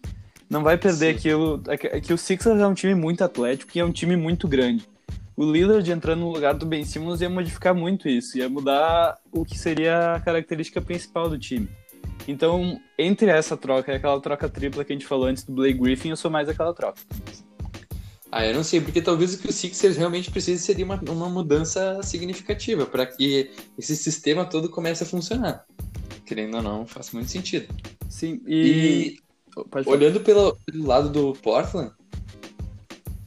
Não 0.50 0.62
vai 0.62 0.76
perder 0.76 1.12
Sim. 1.12 1.18
aquilo. 1.18 1.62
É 1.68 1.76
que, 1.76 1.86
é 1.86 2.00
que 2.00 2.12
o 2.12 2.18
Sixers 2.18 2.60
é 2.60 2.66
um 2.66 2.74
time 2.74 2.94
muito 2.94 3.22
atlético 3.22 3.70
e 3.74 3.80
é 3.80 3.84
um 3.84 3.92
time 3.92 4.16
muito 4.16 4.48
grande. 4.48 4.88
O 5.36 5.44
Lillard 5.50 5.90
entrando 5.90 6.20
no 6.20 6.30
lugar 6.32 6.54
do 6.54 6.64
Ben 6.64 6.84
Simmons 6.84 7.20
ia 7.20 7.28
modificar 7.28 7.74
muito 7.74 8.08
isso, 8.08 8.38
ia 8.38 8.48
mudar 8.48 9.18
o 9.32 9.44
que 9.44 9.58
seria 9.58 10.14
a 10.14 10.20
característica 10.20 10.80
principal 10.80 11.28
do 11.28 11.36
time. 11.38 11.68
Então, 12.28 12.80
entre 12.96 13.28
essa 13.30 13.56
troca 13.56 13.92
e 13.92 13.96
aquela 13.96 14.20
troca 14.20 14.48
tripla 14.48 14.84
que 14.84 14.92
a 14.92 14.94
gente 14.96 15.06
falou 15.06 15.26
antes 15.26 15.42
do 15.42 15.52
Blake 15.52 15.78
Griffin, 15.78 16.10
eu 16.10 16.16
sou 16.16 16.30
mais 16.30 16.48
aquela 16.48 16.72
troca. 16.72 17.00
Ah, 18.36 18.44
eu 18.44 18.52
não 18.52 18.64
sei, 18.64 18.80
porque 18.80 19.00
talvez 19.00 19.32
o 19.32 19.38
que 19.38 19.48
o 19.48 19.52
Sixers 19.52 19.96
realmente 19.96 20.28
precise 20.28 20.60
seria 20.60 20.84
uma, 20.84 21.00
uma 21.08 21.28
mudança 21.28 22.02
significativa 22.02 22.84
para 22.84 23.06
que 23.06 23.52
esse 23.78 23.94
sistema 23.94 24.44
todo 24.44 24.68
comece 24.68 25.04
a 25.04 25.06
funcionar. 25.06 25.64
Querendo 26.26 26.56
ou 26.56 26.62
não, 26.62 26.84
faz 26.84 27.12
muito 27.12 27.30
sentido. 27.30 27.72
Sim, 28.08 28.42
E, 28.44 28.56
e. 28.56 29.20
Falar. 29.70 29.86
olhando 29.86 30.18
pelo, 30.18 30.58
pelo 30.66 30.84
lado 30.84 31.10
do 31.10 31.32
Portland, 31.34 31.92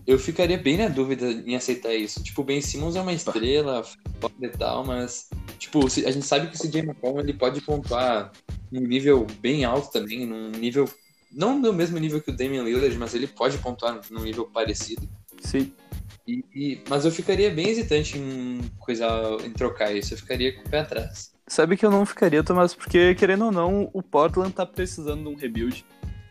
eu 0.05 0.19
ficaria 0.19 0.57
bem 0.57 0.75
na 0.75 0.89
dúvida 0.89 1.25
em 1.31 1.55
aceitar 1.55 1.95
isso. 1.95 2.21
Tipo, 2.21 2.41
o 2.41 2.43
Ben 2.43 2.59
Simmons 2.59 2.97
é 2.97 3.01
uma 3.01 3.13
estrela, 3.13 3.85
foda 4.19 4.35
e 4.41 4.49
tal, 4.49 4.85
mas 4.85 5.29
tipo, 5.57 5.85
a 5.85 6.11
gente 6.11 6.25
sabe 6.25 6.47
que 6.47 6.57
o 6.57 6.59
CJ 6.59 6.81
McCollum 6.81 7.21
ele 7.21 7.33
pode 7.33 7.61
pontuar 7.61 8.33
num 8.69 8.81
nível 8.81 9.25
bem 9.39 9.63
alto 9.63 9.89
também, 9.89 10.25
num 10.25 10.49
nível 10.49 10.85
não 11.31 11.59
no 11.59 11.73
mesmo 11.73 11.97
nível 11.97 12.21
que 12.21 12.31
o 12.31 12.35
Damian 12.35 12.63
Lillard, 12.63 12.97
mas 12.97 13.13
ele 13.13 13.27
pode 13.27 13.57
pontuar 13.57 13.99
num 14.09 14.23
nível 14.23 14.45
parecido. 14.45 15.07
Sim. 15.41 15.71
E, 16.27 16.43
e- 16.53 16.81
mas 16.89 17.05
eu 17.05 17.11
ficaria 17.11 17.49
bem 17.49 17.69
hesitante 17.69 18.17
em, 18.17 18.59
coisa, 18.79 19.07
em 19.45 19.51
trocar 19.51 19.93
isso, 19.93 20.13
eu 20.13 20.17
ficaria 20.17 20.53
com 20.53 20.61
o 20.61 20.69
pé 20.69 20.79
atrás. 20.79 21.31
Sabe 21.47 21.77
que 21.77 21.85
eu 21.85 21.91
não 21.91 22.05
ficaria, 22.05 22.43
Tomás, 22.43 22.73
porque, 22.73 23.15
querendo 23.15 23.45
ou 23.45 23.51
não, 23.51 23.89
o 23.93 24.03
Portland 24.03 24.51
tá 24.51 24.65
precisando 24.65 25.23
de 25.23 25.29
um 25.29 25.35
rebuild. 25.35 25.85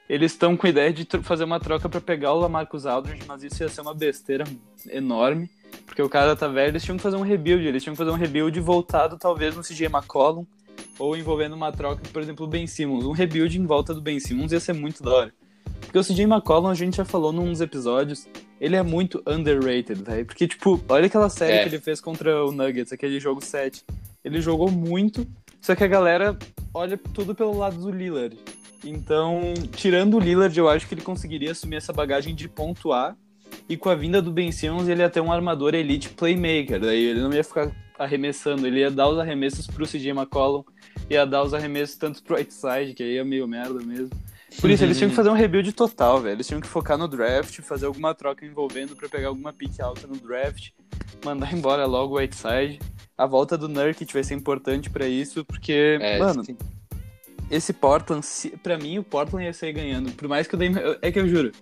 Eles 0.09 0.33
estão 0.33 0.57
com 0.57 0.67
a 0.67 0.71
ideia 0.71 0.93
de 0.93 1.07
fazer 1.23 1.45
uma 1.45 1.59
troca 1.59 1.89
pra 1.89 2.01
pegar 2.01 2.33
o 2.33 2.39
Lamarcus 2.41 2.85
Aldridge, 2.87 3.23
mas 3.27 3.43
isso 3.43 3.63
ia 3.63 3.69
ser 3.69 3.81
uma 3.81 3.95
besteira 3.95 4.45
enorme, 4.91 5.51
porque 5.85 6.03
o 6.03 6.09
cara 6.09 6.37
tá 6.37 6.47
velho, 6.47 6.73
eles 6.73 6.85
tinham 6.85 6.97
que 6.97 7.03
fazer 7.03 7.17
um 7.17 7.23
rebuild, 7.23 7.67
eles 7.67 7.83
tinham 7.83 7.95
que 7.95 7.99
fazer 7.99 8.11
um 8.11 8.15
rebuild 8.15 8.61
voltado 8.61 9.19
talvez 9.19 9.57
no 9.57 9.65
CJ 9.65 9.87
McCollum, 9.87 10.45
ou 10.99 11.17
envolvendo 11.17 11.55
uma 11.55 11.71
troca, 11.73 12.03
por 12.13 12.23
exemplo, 12.23 12.47
o 12.47 12.49
Ben 12.49 12.67
Simmons. 12.67 13.05
Um 13.05 13.13
rebuild 13.13 13.59
em 13.59 13.67
volta 13.67 13.93
do 13.95 14.01
Ben 14.01 14.19
Simmons 14.21 14.53
ia 14.53 14.61
ser 14.61 14.73
muito 14.73 15.03
da 15.03 15.11
hora. 15.13 15.35
Porque 15.81 15.99
o 15.99 16.03
CJ 16.05 16.25
McCollum, 16.25 16.69
a 16.69 16.75
gente 16.75 16.97
já 16.97 17.05
falou 17.05 17.33
nos 17.33 17.61
episódios, 17.61 18.27
ele 18.61 18.77
é 18.77 18.83
muito 18.83 19.23
underrated, 19.27 20.03
velho. 20.03 20.25
Porque, 20.27 20.49
tipo, 20.49 20.81
olha 20.89 21.07
aquela 21.07 21.29
série 21.29 21.53
É. 21.55 21.63
que 21.63 21.69
ele 21.69 21.81
fez 21.81 22.01
contra 22.01 22.45
o 22.45 22.51
Nuggets, 22.53 22.93
aquele 22.93 23.21
jogo 23.21 23.45
7. 23.45 23.85
Ele 24.25 24.41
jogou 24.41 24.71
muito, 24.71 25.27
só 25.61 25.75
que 25.75 25.85
a 25.85 25.87
galera 25.87 26.37
olha 26.75 26.99
tudo 27.15 27.35
pelo 27.35 27.57
lado 27.57 27.77
do 27.79 27.91
Lillard. 27.91 28.37
Então, 28.85 29.53
tirando 29.75 30.15
o 30.17 30.21
Lillard, 30.21 30.57
eu 30.59 30.69
acho 30.69 30.87
que 30.87 30.95
ele 30.95 31.03
conseguiria 31.03 31.53
assumir 31.53 31.77
essa 31.77 31.93
bagagem 31.93 32.35
de 32.35 32.49
pontuar. 32.49 33.17
E 33.69 33.77
com 33.77 33.89
a 33.89 33.95
vinda 33.95 34.21
do 34.23 34.31
Ben 34.31 34.51
Simmons, 34.53 34.89
ele 34.89 35.03
ia 35.03 35.11
ter 35.11 35.21
um 35.21 35.33
armador 35.33 35.75
elite 35.75 36.09
playmaker. 36.11 36.81
Daí 36.81 37.03
ele 37.05 37.21
não 37.21 37.33
ia 37.33 37.43
ficar 37.45 37.71
arremessando, 37.99 38.67
ele 38.67 38.81
ia 38.81 38.91
dar 38.91 39.09
os 39.09 39.19
arremessos 39.19 39.67
pro 39.67 39.87
CJ 39.87 40.11
McCollum, 40.11 40.63
ia 41.09 41.25
dar 41.27 41.43
os 41.43 41.55
arremessos 41.55 41.97
tanto 41.97 42.23
pro 42.23 42.37
Whiteside, 42.37 42.95
que 42.95 43.03
aí 43.03 43.17
é 43.19 43.25
meio 43.25 43.47
merda 43.47 43.81
mesmo. 43.81 44.11
Por 44.61 44.71
isso, 44.71 44.83
eles 44.85 44.97
tinham 44.97 45.11
que 45.11 45.17
fazer 45.17 45.29
um 45.29 45.35
rebuild 45.35 45.71
total, 45.73 46.21
velho. 46.21 46.37
Eles 46.37 46.47
tinham 46.47 46.61
que 46.61 46.67
focar 46.67 46.97
no 46.97 47.07
draft, 47.07 47.61
fazer 47.61 47.87
alguma 47.87 48.15
troca 48.15 48.45
envolvendo 48.47 48.97
pra 48.97 49.09
pegar 49.09 49.29
alguma 49.29 49.53
pick 49.53 49.79
alta 49.81 50.07
no 50.07 50.17
draft, 50.17 50.71
mandar 51.25 51.53
embora 51.53 51.85
logo 51.85 52.15
o 52.15 52.19
Whiteside. 52.19 52.79
A 53.19 53.27
volta 53.27 53.57
do 53.59 53.69
Nurkic 53.69 54.13
vai 54.13 54.23
ser 54.25 54.35
importante 54.35 54.89
pra 54.91 55.07
isso, 55.07 55.45
porque, 55.45 55.99
É, 56.01 56.19
mano, 56.19 56.45
sim. 56.45 56.57
esse 57.51 57.73
Portland, 57.73 58.25
pra 58.63 58.79
mim, 58.79 58.99
o 58.99 59.03
Portland 59.05 59.45
ia 59.47 59.53
sair 59.53 59.73
ganhando. 59.73 60.11
Por 60.13 60.29
mais 60.29 60.47
que 60.47 60.55
o 60.55 60.59
Damon. 60.59 60.79
É 61.03 61.11
que 61.13 61.19
eu 61.19 61.29
juro. 61.29 61.53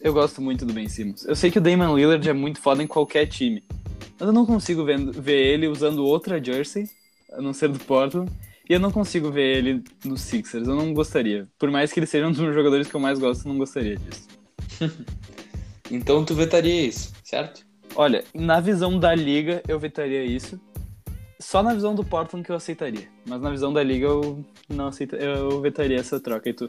Eu 0.00 0.12
gosto 0.12 0.40
muito 0.42 0.64
do 0.66 0.72
Ben 0.72 0.88
Simmons. 0.88 1.24
Eu 1.24 1.34
sei 1.34 1.50
que 1.50 1.58
o 1.58 1.62
Damon 1.62 1.96
Lillard 1.96 2.28
é 2.28 2.32
muito 2.32 2.60
foda 2.60 2.82
em 2.82 2.86
qualquer 2.86 3.26
time. 3.26 3.62
Mas 4.18 4.26
eu 4.28 4.32
não 4.32 4.44
consigo 4.46 4.84
ver, 4.84 4.98
ver 5.10 5.46
ele 5.54 5.66
usando 5.66 6.04
outra 6.04 6.42
jersey, 6.42 6.88
a 7.36 7.40
não 7.42 7.52
ser 7.52 7.68
do 7.68 7.78
Portland. 7.78 8.30
E 8.68 8.72
eu 8.72 8.80
não 8.80 8.90
consigo 8.90 9.30
ver 9.30 9.58
ele 9.58 9.84
no 10.04 10.16
Sixers. 10.16 10.66
Eu 10.66 10.74
não 10.74 10.92
gostaria. 10.92 11.46
Por 11.58 11.70
mais 11.70 11.92
que 11.92 12.00
ele 12.00 12.06
seja 12.06 12.26
um 12.26 12.32
dos 12.32 12.54
jogadores 12.54 12.88
que 12.88 12.94
eu 12.96 13.00
mais 13.00 13.18
gosto, 13.18 13.44
eu 13.46 13.52
não 13.52 13.58
gostaria 13.58 13.96
disso. 13.96 14.26
Então 15.90 16.24
tu 16.24 16.34
vetaria 16.34 16.82
isso, 16.86 17.12
certo? 17.22 17.64
Olha, 17.94 18.24
na 18.34 18.60
visão 18.60 18.98
da 18.98 19.14
liga, 19.14 19.62
eu 19.68 19.78
vetaria 19.78 20.24
isso. 20.24 20.60
Só 21.40 21.62
na 21.62 21.72
visão 21.72 21.94
do 21.94 22.04
Portland 22.04 22.44
que 22.44 22.50
eu 22.50 22.56
aceitaria. 22.56 23.08
Mas 23.24 23.40
na 23.40 23.50
visão 23.50 23.72
da 23.72 23.82
liga, 23.82 24.06
eu 24.06 24.44
não 24.68 24.88
aceita, 24.88 25.14
eu 25.16 25.60
vetaria 25.60 25.98
essa 25.98 26.18
troca. 26.18 26.48
E 26.48 26.52
tu? 26.52 26.68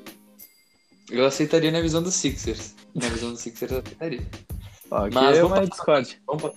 Eu 1.10 1.26
aceitaria 1.26 1.72
na 1.72 1.82
visão 1.82 2.04
dos 2.04 2.14
Sixers. 2.14 2.76
Na 2.94 3.10
visão 3.10 3.32
dos 3.32 3.40
Sixers 3.42 3.72
eu 3.72 3.80
aceitaria. 3.80 4.22
Ó, 4.92 5.10
Mas 5.12 5.38
é 5.38 5.42
vamos 5.42 5.58
uma 5.58 5.68
passar- 5.68 5.70
Discord. 6.02 6.22
Vamos, 6.28 6.52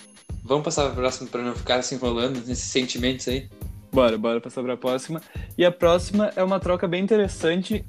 vamos 0.45 0.65
passar 0.65 0.85
para 0.87 0.95
próximo 0.97 1.29
para 1.31 1.43
não 1.43 1.55
ficar 1.55 1.83
se 1.83 1.95
enrolando 1.95 2.37
nesses 2.47 2.65
sentimentos 2.71 3.27
aí. 3.27 3.49
Bora, 3.93 4.17
bora 4.17 4.41
passar 4.41 4.63
pra 4.63 4.77
próxima. 4.77 5.21
E 5.59 5.65
a 5.65 5.73
próxima 5.73 6.31
é 6.37 6.43
uma 6.45 6.61
troca 6.61 6.87
bem 6.87 7.03
interessante 7.03 7.85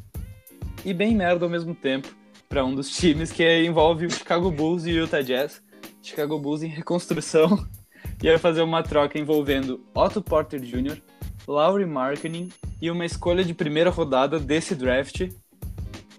e 0.84 0.94
bem 0.94 1.16
merda 1.16 1.46
ao 1.46 1.50
mesmo 1.50 1.76
tempo 1.76 2.08
pra 2.50 2.66
um 2.66 2.74
dos 2.74 2.90
times 2.90 3.32
que 3.32 3.44
é- 3.44 3.64
envolve 3.64 4.08
o 4.08 4.10
Chicago 4.12 4.52
Bulls 4.52 4.86
e 4.86 4.92
o 4.92 5.04
Utah 5.06 5.22
Jazz. 5.22 5.62
Chicago 6.02 6.40
Bulls 6.40 6.64
em 6.64 6.68
reconstrução 6.68 7.66
e 8.22 8.28
vai 8.28 8.38
fazer 8.40 8.62
uma 8.62 8.82
troca 8.82 9.20
envolvendo 9.20 9.82
Otto 9.94 10.22
Porter 10.22 10.60
Jr., 10.60 10.98
Laurie 11.48 11.86
Marketing 11.86 12.50
e 12.82 12.90
uma 12.90 13.06
escolha 13.06 13.44
de 13.44 13.54
primeira 13.54 13.90
rodada 13.92 14.40
desse 14.40 14.74
draft 14.76 15.30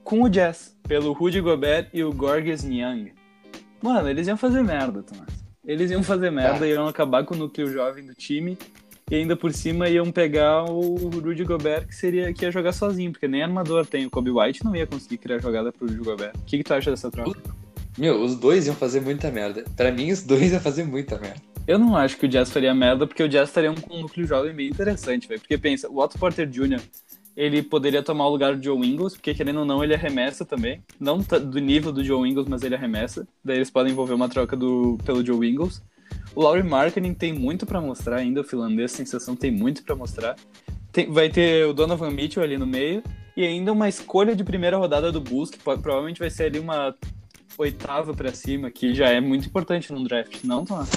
com 0.05 0.23
o 0.23 0.29
Jazz, 0.29 0.77
pelo 0.87 1.13
Rudy 1.13 1.41
Gobert 1.41 1.89
e 1.93 2.05
o 2.05 2.13
Gorges 2.13 2.63
Niang. 2.63 3.13
Mano, 3.83 4.09
eles 4.09 4.29
iam 4.29 4.37
fazer 4.37 4.63
merda, 4.63 5.03
Tomás. 5.03 5.43
Eles 5.65 5.91
iam 5.91 6.03
fazer 6.03 6.31
merda, 6.31 6.65
Ah. 6.65 6.69
iam 6.69 6.87
acabar 6.89 7.25
com 7.25 7.35
o 7.35 7.39
núcleo 7.39 7.73
jovem 7.73 8.05
do 8.07 8.15
time 8.15 8.57
e 9.13 9.15
ainda 9.15 9.37
por 9.37 9.53
cima 9.53 9.91
iam 9.91 10.11
pegar 10.11 10.65
o 10.65 10.95
Rudy 10.95 11.45
Gobert 11.45 11.87
que 11.87 11.95
seria 11.95 12.33
que 12.33 12.47
ia 12.47 12.51
jogar 12.51 12.73
sozinho, 12.73 13.13
porque 13.13 13.29
nem 13.29 13.43
armador 13.43 13.85
tem. 13.85 14.07
O 14.07 14.11
Kobe 14.11 14.31
White 14.31 14.65
não 14.65 14.75
ia 14.75 14.87
conseguir 14.87 15.19
criar 15.19 15.39
jogada 15.39 15.71
pro 15.71 15.87
Rudy 15.87 16.03
Gobert. 16.03 16.33
O 16.35 16.45
que, 16.47 16.57
que 16.57 16.65
tu 16.65 16.73
acha 16.73 16.91
dessa 16.91 17.11
troca? 17.11 17.39
Meu, 17.99 18.23
os 18.23 18.35
dois 18.37 18.67
iam 18.67 18.75
fazer 18.75 19.03
muita 19.03 19.31
merda. 19.31 19.65
Pra 19.77 19.93
mim, 19.93 20.11
os 20.11 20.23
dois 20.23 20.51
iam 20.51 20.61
fazer 20.63 20.85
muita 20.85 21.19
merda. 21.19 21.43
Eu 21.67 21.79
não 21.79 21.95
acho 21.95 22.17
que 22.17 22.25
o 22.25 22.29
Jazz 22.29 22.51
faria 22.51 22.75
merda, 22.75 23.07
porque 23.07 23.23
o 23.23 23.29
Jazz 23.29 23.51
estaria 23.51 23.71
com 23.75 23.95
um 23.95 24.01
núcleo 24.01 24.27
jovem 24.27 24.55
bem 24.55 24.71
interessante, 24.71 25.29
velho. 25.29 25.41
Porque 25.41 25.59
pensa, 25.59 25.91
o 25.91 25.99
Otto 25.99 26.19
Porter 26.19 26.49
Jr., 26.49 26.81
ele 27.37 27.63
poderia 27.63 28.03
tomar 28.03 28.27
o 28.27 28.31
lugar 28.31 28.57
do 28.57 28.65
Joe 28.65 28.79
Ingles, 28.79 29.13
porque 29.13 29.35
querendo 29.35 29.59
ou 29.59 29.67
não, 29.67 29.85
ele 29.85 29.95
arremessa 29.95 30.43
também. 30.43 30.83
Não 30.99 31.19
do 31.19 31.59
nível 31.59 31.93
do 31.93 32.03
Joe 32.03 32.27
Ingles, 32.27 32.49
mas 32.49 32.63
ele 32.63 32.75
arremessa. 32.75 33.29
Daí 33.45 33.57
eles 33.57 33.71
podem 33.71 33.93
envolver 33.93 34.15
uma 34.15 34.29
troca 34.31 34.57
do, 34.57 34.97
pelo 35.05 35.25
Joe 35.25 35.47
Ingles. 35.47 35.83
O 36.35 36.43
Laurie 36.43 36.63
Marketing 36.63 37.13
tem 37.15 37.33
muito 37.33 37.67
pra 37.67 37.81
mostrar 37.81 38.17
ainda, 38.17 38.41
o 38.41 38.45
finlandês 38.45 38.93
sensação 38.93 39.37
tem 39.37 39.51
muito 39.51 39.83
pra 39.83 39.95
mostrar. 39.95 40.37
Tem- 40.91 41.11
vai 41.11 41.29
ter 41.29 41.67
o 41.67 41.73
Donovan 41.73 42.11
Mitchell 42.11 42.43
ali 42.43 42.57
no 42.57 42.67
meio, 42.67 43.03
e 43.37 43.45
ainda 43.45 43.73
uma 43.73 43.89
escolha 43.89 44.35
de 44.37 44.45
primeira 44.45 44.77
rodada 44.77 45.11
do 45.13 45.21
Bulls, 45.21 45.51
que 45.51 45.59
po- 45.59 45.77
provavelmente 45.79 46.19
vai 46.19 46.31
ser 46.31 46.45
ali 46.45 46.59
uma 46.59 46.95
oitava 47.59 48.15
pra 48.15 48.33
cima, 48.33 48.71
que 48.71 48.95
já 48.95 49.09
é 49.09 49.21
muito 49.21 49.47
importante 49.47 49.93
no 49.93 50.03
draft, 50.05 50.43
não, 50.45 50.65
Tomás? 50.65 50.91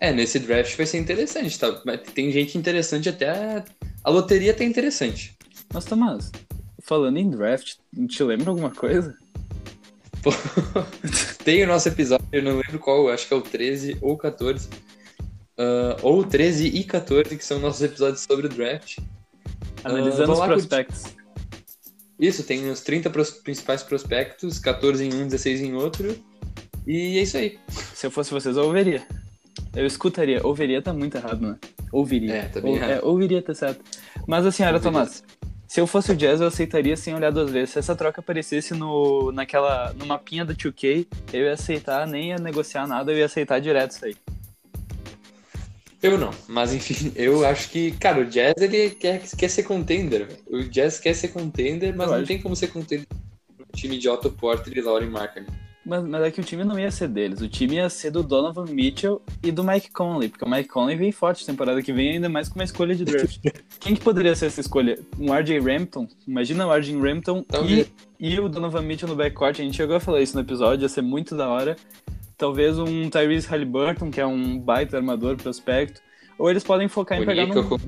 É, 0.00 0.12
nesse 0.12 0.38
draft 0.38 0.76
vai 0.76 0.86
ser 0.86 0.98
interessante, 0.98 1.58
tá? 1.58 1.72
Tem 2.14 2.30
gente 2.30 2.56
interessante 2.56 3.08
até. 3.08 3.64
A 4.04 4.10
loteria 4.10 4.54
tá 4.54 4.62
interessante. 4.62 5.36
Mas, 5.72 5.84
Tomás, 5.84 6.30
falando 6.82 7.16
em 7.16 7.28
draft, 7.28 7.74
te 8.08 8.22
lembra 8.22 8.50
alguma 8.50 8.70
coisa? 8.70 9.16
Tem 11.44 11.62
o 11.64 11.66
nosso 11.66 11.88
episódio, 11.88 12.26
eu 12.32 12.42
não 12.42 12.56
lembro 12.56 12.78
qual, 12.78 13.08
acho 13.08 13.26
que 13.26 13.34
é 13.34 13.36
o 13.36 13.40
13 13.40 13.98
ou 14.00 14.16
14. 14.16 14.68
ah, 15.58 15.96
ou 16.02 16.24
13 16.24 16.66
e 16.68 16.84
14, 16.84 17.36
que 17.36 17.44
são 17.44 17.58
nossos 17.58 17.82
episódios 17.82 18.20
sobre 18.22 18.46
o 18.46 18.48
draft. 18.48 18.98
Analisando 19.84 20.26
vamos 20.34 20.40
os 20.40 20.46
prospectos. 20.46 21.04
Isso, 22.18 22.42
tem 22.42 22.68
os 22.68 22.80
30 22.80 23.10
pros- 23.10 23.30
principais 23.30 23.82
prospectos, 23.82 24.58
14 24.58 25.04
em 25.04 25.14
um, 25.14 25.24
16 25.28 25.60
em 25.60 25.74
outro. 25.74 26.16
E 26.86 27.18
é 27.18 27.22
isso 27.22 27.36
aí. 27.36 27.58
Se 27.94 28.06
eu 28.06 28.10
fosse 28.10 28.30
vocês, 28.32 28.56
eu 28.56 28.64
ouviria. 28.64 29.06
Eu 29.76 29.86
escutaria. 29.86 30.44
Ouviria 30.44 30.82
tá 30.82 30.92
muito 30.92 31.16
errado, 31.16 31.40
né? 31.46 31.56
Ouviria. 31.92 32.34
É, 32.34 32.42
tá 32.48 32.60
bem 32.60 32.72
Ou- 32.72 32.76
errado. 32.76 32.90
é, 32.90 33.00
ouviria 33.04 33.40
tá 33.42 33.54
certo. 33.54 33.80
Mas 34.26 34.44
assim, 34.46 34.62
olha, 34.64 34.74
Ouviria. 34.74 34.90
Tomás. 34.92 35.22
Se 35.68 35.82
eu 35.82 35.86
fosse 35.86 36.10
o 36.10 36.16
Jazz, 36.16 36.40
eu 36.40 36.46
aceitaria 36.46 36.96
sem 36.96 37.14
olhar 37.14 37.30
duas 37.30 37.50
vezes. 37.50 37.70
Se 37.70 37.78
essa 37.78 37.94
troca 37.94 38.20
aparecesse 38.20 38.72
no, 38.72 39.30
naquela, 39.32 39.92
no 39.92 40.06
mapinha 40.06 40.42
do 40.42 40.54
2K, 40.54 41.06
eu 41.30 41.42
ia 41.44 41.52
aceitar, 41.52 42.06
nem 42.06 42.30
ia 42.30 42.38
negociar 42.38 42.86
nada, 42.86 43.12
eu 43.12 43.18
ia 43.18 43.26
aceitar 43.26 43.60
direto 43.60 43.90
isso 43.90 44.04
aí. 44.06 44.16
Eu 46.02 46.16
não, 46.16 46.30
mas 46.48 46.72
enfim, 46.72 47.12
eu 47.16 47.46
acho 47.46 47.68
que, 47.68 47.90
cara, 47.92 48.20
o 48.20 48.24
Jazz 48.24 48.54
ele 48.56 48.90
quer, 48.90 49.20
quer 49.20 49.48
ser 49.48 49.64
contender, 49.64 50.26
velho. 50.26 50.38
O 50.46 50.62
Jazz 50.64 50.98
quer 50.98 51.14
ser 51.14 51.28
contender, 51.28 51.94
mas 51.94 52.06
Eu 52.06 52.12
não 52.14 52.18
acho. 52.20 52.28
tem 52.28 52.40
como 52.40 52.56
ser 52.56 52.68
contender 52.68 53.06
no 53.58 53.66
time 53.76 53.98
de 53.98 54.08
Otto 54.08 54.30
Porter 54.30 54.72
e 54.74 54.80
Lauren 54.80 55.10
Markkinen. 55.10 55.67
Mas, 55.88 56.04
mas 56.04 56.22
é 56.22 56.30
que 56.30 56.40
o 56.40 56.44
time 56.44 56.64
não 56.64 56.78
ia 56.78 56.90
ser 56.90 57.08
deles. 57.08 57.40
O 57.40 57.48
time 57.48 57.76
ia 57.76 57.88
ser 57.88 58.10
do 58.10 58.22
Donovan 58.22 58.66
Mitchell 58.66 59.22
e 59.42 59.50
do 59.50 59.64
Mike 59.64 59.90
Conley, 59.90 60.28
porque 60.28 60.44
o 60.44 60.48
Mike 60.50 60.68
Conley 60.68 60.96
vem 60.96 61.10
forte 61.10 61.46
temporada 61.46 61.80
que 61.82 61.92
vem, 61.92 62.10
ainda 62.16 62.28
mais 62.28 62.48
com 62.48 62.56
uma 62.58 62.64
escolha 62.64 62.94
de 62.94 63.04
draft. 63.06 63.38
Quem 63.80 63.94
que 63.94 64.00
poderia 64.02 64.34
ser 64.36 64.46
essa 64.46 64.60
escolha? 64.60 64.98
Um 65.18 65.32
RJ 65.32 65.58
Rampton? 65.60 66.06
Imagina 66.26 66.66
o 66.66 66.72
RJ 66.76 66.94
Rampton 67.00 67.42
e, 67.66 67.86
e 68.20 68.38
o 68.38 68.48
Donovan 68.48 68.82
Mitchell 68.82 69.08
no 69.08 69.16
backcourt. 69.16 69.58
A 69.58 69.62
gente 69.62 69.76
chegou 69.76 69.96
a 69.96 70.00
falar 70.00 70.20
isso 70.20 70.34
no 70.34 70.42
episódio, 70.42 70.84
ia 70.84 70.88
ser 70.90 71.00
muito 71.02 71.34
da 71.34 71.48
hora. 71.48 71.74
Talvez 72.36 72.78
um 72.78 73.08
Tyrese 73.08 73.48
Halliburton, 73.48 74.10
que 74.10 74.20
é 74.20 74.26
um 74.26 74.58
baita 74.60 74.96
armador 74.96 75.36
prospecto. 75.36 76.00
Ou 76.38 76.50
eles 76.50 76.62
podem 76.62 76.86
focar 76.86 77.18
em 77.18 77.22
O 77.22 77.26
pegar 77.26 77.46
Nico 77.46 77.62
num- 77.62 77.78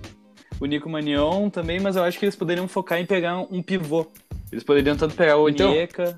o 0.59 0.67
Nico 0.67 0.89
Manion 0.91 1.49
também, 1.51 1.79
mas 1.81 1.97
eu 1.97 2.03
acho 2.03 2.19
que 2.19 2.25
eles 2.25 2.35
poderiam 2.37 2.67
focar 2.67 2.99
em 2.99 3.07
pegar 3.07 3.39
um 3.51 3.63
pivô. 3.63 4.07
Eles 4.51 4.65
poderiam 4.65 4.97
tanto 4.97 5.15
pegar 5.15 5.37
o 5.37 5.49
Então- 5.49 5.71
Onyeka... 5.71 6.17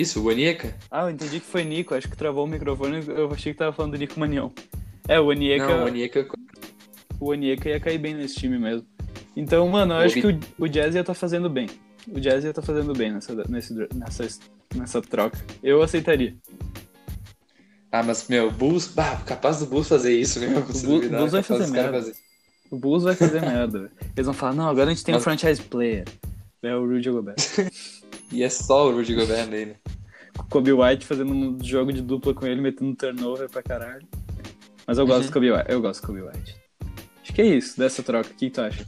Isso, 0.00 0.20
o 0.22 0.26
Onyeka? 0.28 0.74
Ah, 0.90 1.02
eu 1.06 1.10
entendi 1.10 1.40
que 1.40 1.46
foi 1.46 1.64
Nico, 1.64 1.94
acho 1.94 2.08
que 2.08 2.16
travou 2.16 2.44
o 2.44 2.46
microfone, 2.46 3.02
eu 3.08 3.30
achei 3.32 3.52
que 3.52 3.58
tava 3.58 3.72
falando 3.72 3.92
do 3.92 3.98
Nico 3.98 4.18
Manion. 4.20 4.50
É, 5.08 5.18
o 5.18 5.26
Onieka, 5.26 5.66
Não, 5.66 5.82
o 5.82 5.86
Onyeka. 5.86 6.28
o 7.18 7.30
Onieka 7.30 7.68
ia 7.68 7.80
cair 7.80 7.98
bem 7.98 8.14
nesse 8.14 8.36
time 8.36 8.58
mesmo. 8.58 8.86
Então, 9.34 9.66
mano, 9.68 9.94
eu 9.94 9.98
O 9.98 10.02
acho 10.02 10.14
que 10.20 10.26
o, 10.26 10.40
o 10.58 10.68
Jazz 10.68 10.94
ia 10.94 11.02
tá 11.02 11.14
fazendo 11.14 11.48
bem. 11.50 11.68
O 12.06 12.20
Jazz 12.20 12.44
ia 12.44 12.52
tá 12.52 12.62
fazendo 12.62 12.92
bem 12.92 13.12
nessa, 13.12 13.34
nesse, 13.48 13.74
nessa, 13.94 14.28
nessa 14.76 15.02
troca. 15.02 15.38
Eu 15.62 15.82
aceitaria. 15.82 16.36
Ah, 17.90 18.02
mas, 18.02 18.28
meu, 18.28 18.50
Bulls, 18.52 18.86
bah, 18.94 19.16
capaz 19.26 19.58
do 19.60 19.66
Bulls 19.66 19.88
fazer 19.88 20.12
isso 20.14 20.38
Bull- 20.84 20.96
duvidar, 21.00 21.18
Bulls 21.20 21.32
vai 21.32 21.42
fazer 21.42 21.66
merda. 21.72 22.12
O 22.70 22.76
Bulls 22.76 23.02
vai 23.02 23.14
fazer 23.16 23.40
merda. 23.40 23.90
Eles 24.14 24.26
vão 24.26 24.34
falar, 24.34 24.52
não, 24.54 24.68
agora 24.68 24.90
a 24.90 24.94
gente 24.94 25.04
tem 25.04 25.14
um 25.14 25.16
Mas- 25.18 25.24
franchise 25.24 25.60
player. 25.62 26.04
É 26.62 26.74
o 26.76 26.86
Rudy 26.86 27.10
Gobert. 27.10 27.36
E 28.30 28.42
é 28.42 28.48
só 28.50 28.88
o 28.88 28.92
Rudy 28.92 29.14
Gobert 29.14 29.48
nele. 29.48 29.76
Kobe 30.50 30.72
White 30.72 31.04
fazendo 31.06 31.32
um 31.32 31.58
jogo 31.62 31.92
de 31.92 32.00
dupla 32.02 32.32
com 32.34 32.46
ele, 32.46 32.60
metendo 32.60 32.94
turnover 32.94 33.48
pra 33.50 33.62
caralho. 33.62 34.06
Mas 34.86 34.98
eu 34.98 35.06
gosto 35.06 35.20
Uhum. 35.22 35.26
do 35.26 35.32
Kobe 35.32 35.52
White. 35.52 35.64
Eu 35.68 35.80
gosto 35.80 36.00
do 36.02 36.06
Kobe 36.06 36.22
White. 36.22 36.56
Acho 37.22 37.32
que 37.32 37.42
é 37.42 37.46
isso, 37.46 37.78
dessa 37.78 38.02
troca. 38.02 38.30
O 38.30 38.34
que 38.34 38.48
tu 38.50 38.60
acha? 38.60 38.86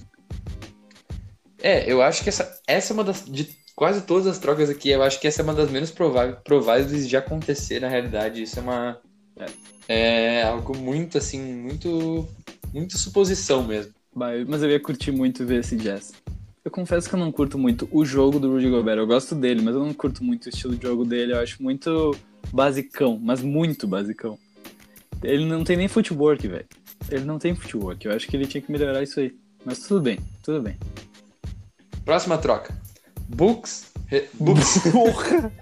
É, 1.62 1.90
eu 1.90 2.00
acho 2.02 2.22
que 2.22 2.28
essa, 2.28 2.58
essa 2.66 2.92
é 2.92 2.94
uma 2.94 3.04
das. 3.04 3.24
De 3.24 3.48
quase 3.74 4.02
todas 4.02 4.26
as 4.26 4.38
trocas 4.38 4.70
aqui, 4.70 4.90
eu 4.90 5.02
acho 5.02 5.20
que 5.20 5.26
essa 5.26 5.42
é 5.42 5.44
uma 5.44 5.54
das 5.54 5.70
menos 5.70 5.90
prováveis, 5.90 6.38
prováveis 6.44 7.08
de 7.08 7.16
acontecer 7.16 7.80
na 7.80 7.88
realidade. 7.88 8.42
Isso 8.42 8.58
é 8.58 8.62
uma. 8.62 9.00
É 9.88 10.42
algo 10.44 10.76
muito, 10.76 11.18
assim, 11.18 11.40
muito. 11.40 12.26
Muito 12.72 12.96
suposição 12.96 13.64
mesmo. 13.64 13.92
Mas 14.14 14.62
eu 14.62 14.70
ia 14.70 14.80
curtir 14.80 15.10
muito 15.10 15.44
ver 15.44 15.60
esse 15.60 15.76
Jazz. 15.76 16.12
Eu 16.64 16.70
confesso 16.70 17.08
que 17.08 17.14
eu 17.14 17.18
não 17.18 17.32
curto 17.32 17.58
muito 17.58 17.88
o 17.90 18.04
jogo 18.04 18.38
do 18.38 18.50
Rudy 18.52 18.68
Gobert. 18.68 18.98
Eu 18.98 19.06
gosto 19.06 19.34
dele, 19.34 19.62
mas 19.62 19.74
eu 19.74 19.84
não 19.84 19.94
curto 19.94 20.22
muito 20.22 20.46
o 20.46 20.48
estilo 20.50 20.76
de 20.76 20.86
jogo 20.86 21.04
dele. 21.04 21.32
Eu 21.32 21.40
acho 21.40 21.62
muito 21.62 22.14
basicão, 22.52 23.18
mas 23.22 23.40
muito 23.40 23.88
basicão. 23.88 24.38
Ele 25.22 25.46
não 25.46 25.64
tem 25.64 25.76
nem 25.76 25.88
footwork, 25.88 26.46
velho. 26.46 26.66
Ele 27.10 27.24
não 27.24 27.38
tem 27.38 27.54
footwork. 27.54 28.04
Eu 28.06 28.12
acho 28.12 28.26
que 28.28 28.36
ele 28.36 28.46
tinha 28.46 28.60
que 28.60 28.70
melhorar 28.70 29.02
isso 29.02 29.20
aí. 29.20 29.34
Mas 29.64 29.80
tudo 29.80 30.02
bem, 30.02 30.18
tudo 30.42 30.60
bem. 30.62 30.76
Próxima 32.04 32.36
troca. 32.36 32.78
Bucks. 33.28 33.92
Re- 34.06 34.28
Bucks. 34.34 34.78
Porra! 34.92 35.52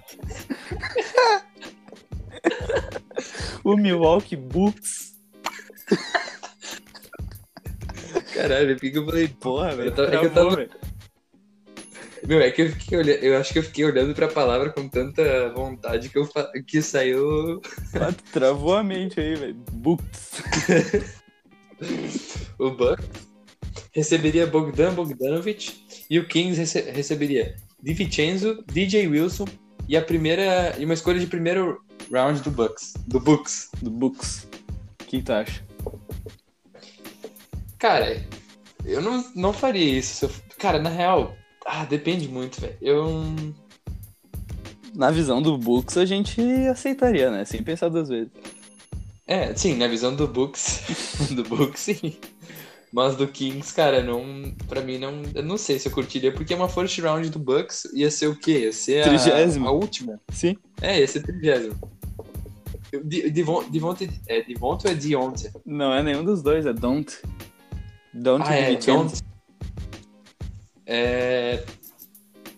o 3.63 3.77
Milwaukee 3.77 4.37
Bucks. 4.37 5.15
Caralho, 8.43 8.75
por 8.79 8.91
que 8.91 8.99
eu 8.99 9.05
falei? 9.05 9.29
Porra, 9.29 9.77
velho. 9.77 9.93
Tava- 9.93 10.15
é 10.15 10.19
que 10.19 10.27
eu 10.27 10.31
tava- 10.31 10.57
velho. 10.57 10.71
Meu, 12.27 12.41
é 12.41 12.51
que 12.51 12.63
eu 12.63 12.73
fiquei 12.73 12.99
olhando. 12.99 13.19
Eu 13.23 13.37
acho 13.39 13.53
que 13.53 13.59
eu 13.61 13.63
fiquei 13.63 13.85
olhando 13.85 14.13
pra 14.15 14.27
palavra 14.29 14.71
com 14.71 14.89
tanta 14.89 15.51
vontade 15.51 16.09
que, 16.09 16.19
eu 16.19 16.27
fa... 16.27 16.51
que 16.67 16.83
saiu 16.83 17.61
Ah, 17.95 18.13
Travou 18.33 18.75
a 18.77 18.83
mente 18.83 19.21
aí, 19.21 19.35
velho. 19.37 19.55
Bucks. 19.73 20.43
o 22.59 22.71
Bucks. 22.71 23.07
Receberia 23.93 24.47
Bogdan 24.47 24.93
Bogdanovic 24.95 25.73
e 26.11 26.19
o 26.19 26.27
Kings 26.27 26.59
rece- 26.59 26.91
receberia 26.91 27.55
DiVincenzo, 27.83 28.63
DJ 28.67 29.07
Wilson 29.09 29.47
e 29.89 29.97
a 29.97 30.03
primeira 30.03 30.75
e 30.79 30.85
uma 30.85 30.95
escolha 30.95 31.19
de 31.21 31.27
primeiro 31.27 31.81
round 32.13 32.41
do 32.43 32.51
Bucks, 32.51 32.95
do 33.07 33.19
Bucks. 33.21 33.71
Do 33.81 33.91
Bucks. 33.91 34.47
O 35.01 35.05
que 35.05 35.23
tu 35.23 35.33
acha? 35.33 35.63
Cara, 37.79 38.23
eu 38.85 39.01
não, 39.01 39.25
não 39.35 39.53
faria 39.53 39.99
isso. 39.99 40.15
se 40.17 40.25
eu- 40.25 40.31
Cara, 40.59 40.79
na 40.81 40.91
real, 40.91 41.37
ah, 41.65 41.85
depende 41.85 42.29
muito, 42.29 42.61
velho. 42.61 42.77
Eu 42.81 43.25
Na 44.95 45.11
visão 45.11 45.41
do 45.41 45.57
Bucks, 45.57 45.97
a 45.97 46.05
gente 46.05 46.41
aceitaria, 46.69 47.31
né? 47.31 47.45
Sem 47.45 47.63
pensar 47.63 47.89
duas 47.89 48.09
vezes. 48.09 48.31
É, 49.27 49.55
sim, 49.55 49.77
na 49.77 49.87
visão 49.87 50.15
do 50.17 50.27
Bucks, 50.27 50.83
do 51.37 51.45
Bucks, 51.45 51.83
sim. 51.83 52.17
Mas 52.91 53.15
do 53.17 53.29
Kings, 53.29 53.75
cara, 53.75 54.03
não, 54.03 54.51
pra 54.67 54.81
mim 54.81 54.97
não, 54.99 55.23
eu 55.35 55.43
não 55.43 55.59
sei 55.59 55.79
se 55.79 55.87
eu 55.89 55.93
curtiria, 55.93 56.33
porque 56.33 56.55
uma 56.55 56.69
first 56.71 56.99
round 57.01 57.29
do 57.29 57.39
Bucks 57.39 57.85
ia 57.93 58.11
ser 58.11 58.29
o 58.29 58.35
quê? 58.35 58.61
Ia 58.61 58.73
ser 58.73 59.03
a, 59.07 59.71
última. 59.71 60.19
Sim. 60.33 60.57
É, 60.81 60.99
ia 60.99 61.07
ser 61.07 61.21
trigésimo. 61.23 61.77
Di- 63.05 63.31
Divon- 63.31 63.69
Divonte, 63.71 64.09
é 64.27 64.41
Divonte 64.41 64.87
ou 64.87 64.93
é 64.93 64.97
Dionte? 64.97 65.51
Não 65.67 65.93
é 65.93 66.03
nenhum 66.03 66.25
dos 66.25 66.43
dois, 66.43 66.65
é 66.65 66.73
Don't. 66.73 67.15
Don't 68.13 68.45
Ah, 68.47 68.55
é. 68.55 68.75
Don't. 68.77 69.23
É, 70.87 71.63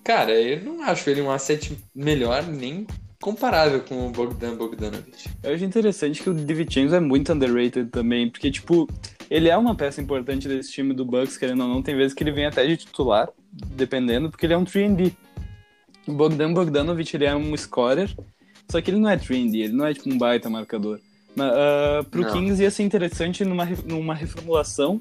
cara, 0.04 0.32
eu 0.32 0.64
não 0.64 0.82
acho 0.84 1.10
ele 1.10 1.20
um 1.20 1.30
asset 1.30 1.76
melhor, 1.94 2.46
nem 2.46 2.86
comparável 3.20 3.80
com 3.80 4.06
o 4.06 4.10
Bogdan 4.10 4.56
Bogdanovic. 4.56 5.28
Eu 5.42 5.54
acho 5.54 5.64
interessante 5.64 6.22
que 6.22 6.30
o 6.30 6.34
DiVincenzo 6.34 6.94
é 6.94 7.00
muito 7.00 7.32
underrated 7.32 7.90
também, 7.90 8.30
porque, 8.30 8.50
tipo, 8.50 8.88
ele 9.28 9.48
é 9.48 9.56
uma 9.56 9.74
peça 9.74 10.00
importante 10.00 10.48
desse 10.48 10.72
time 10.72 10.94
do 10.94 11.04
Bucks, 11.04 11.36
querendo 11.36 11.62
ou 11.62 11.68
não, 11.68 11.82
tem 11.82 11.96
vezes 11.96 12.14
que 12.14 12.22
ele 12.22 12.32
vem 12.32 12.46
até 12.46 12.66
de 12.66 12.76
titular, 12.76 13.28
dependendo, 13.52 14.30
porque 14.30 14.46
ele 14.46 14.54
é 14.54 14.58
um 14.58 14.64
3D. 14.64 15.12
O 16.06 16.12
Bogdan 16.12 16.54
Bogdanovic, 16.54 17.14
ele 17.14 17.26
é 17.26 17.36
um 17.36 17.54
scorer, 17.56 18.14
só 18.70 18.80
que 18.80 18.90
ele 18.90 18.98
não 18.98 19.10
é 19.10 19.16
3D, 19.16 19.56
ele 19.56 19.72
não 19.72 19.86
é, 19.86 19.92
tipo, 19.92 20.08
um 20.08 20.16
baita 20.16 20.48
marcador. 20.48 21.00
Mas, 21.36 21.52
ah, 21.52 22.04
pro 22.10 22.22
Não. 22.22 22.32
Kings 22.32 22.62
ia 22.62 22.70
ser 22.70 22.84
interessante 22.84 23.44
numa, 23.44 23.64
numa 23.84 24.14
reformulação, 24.14 24.98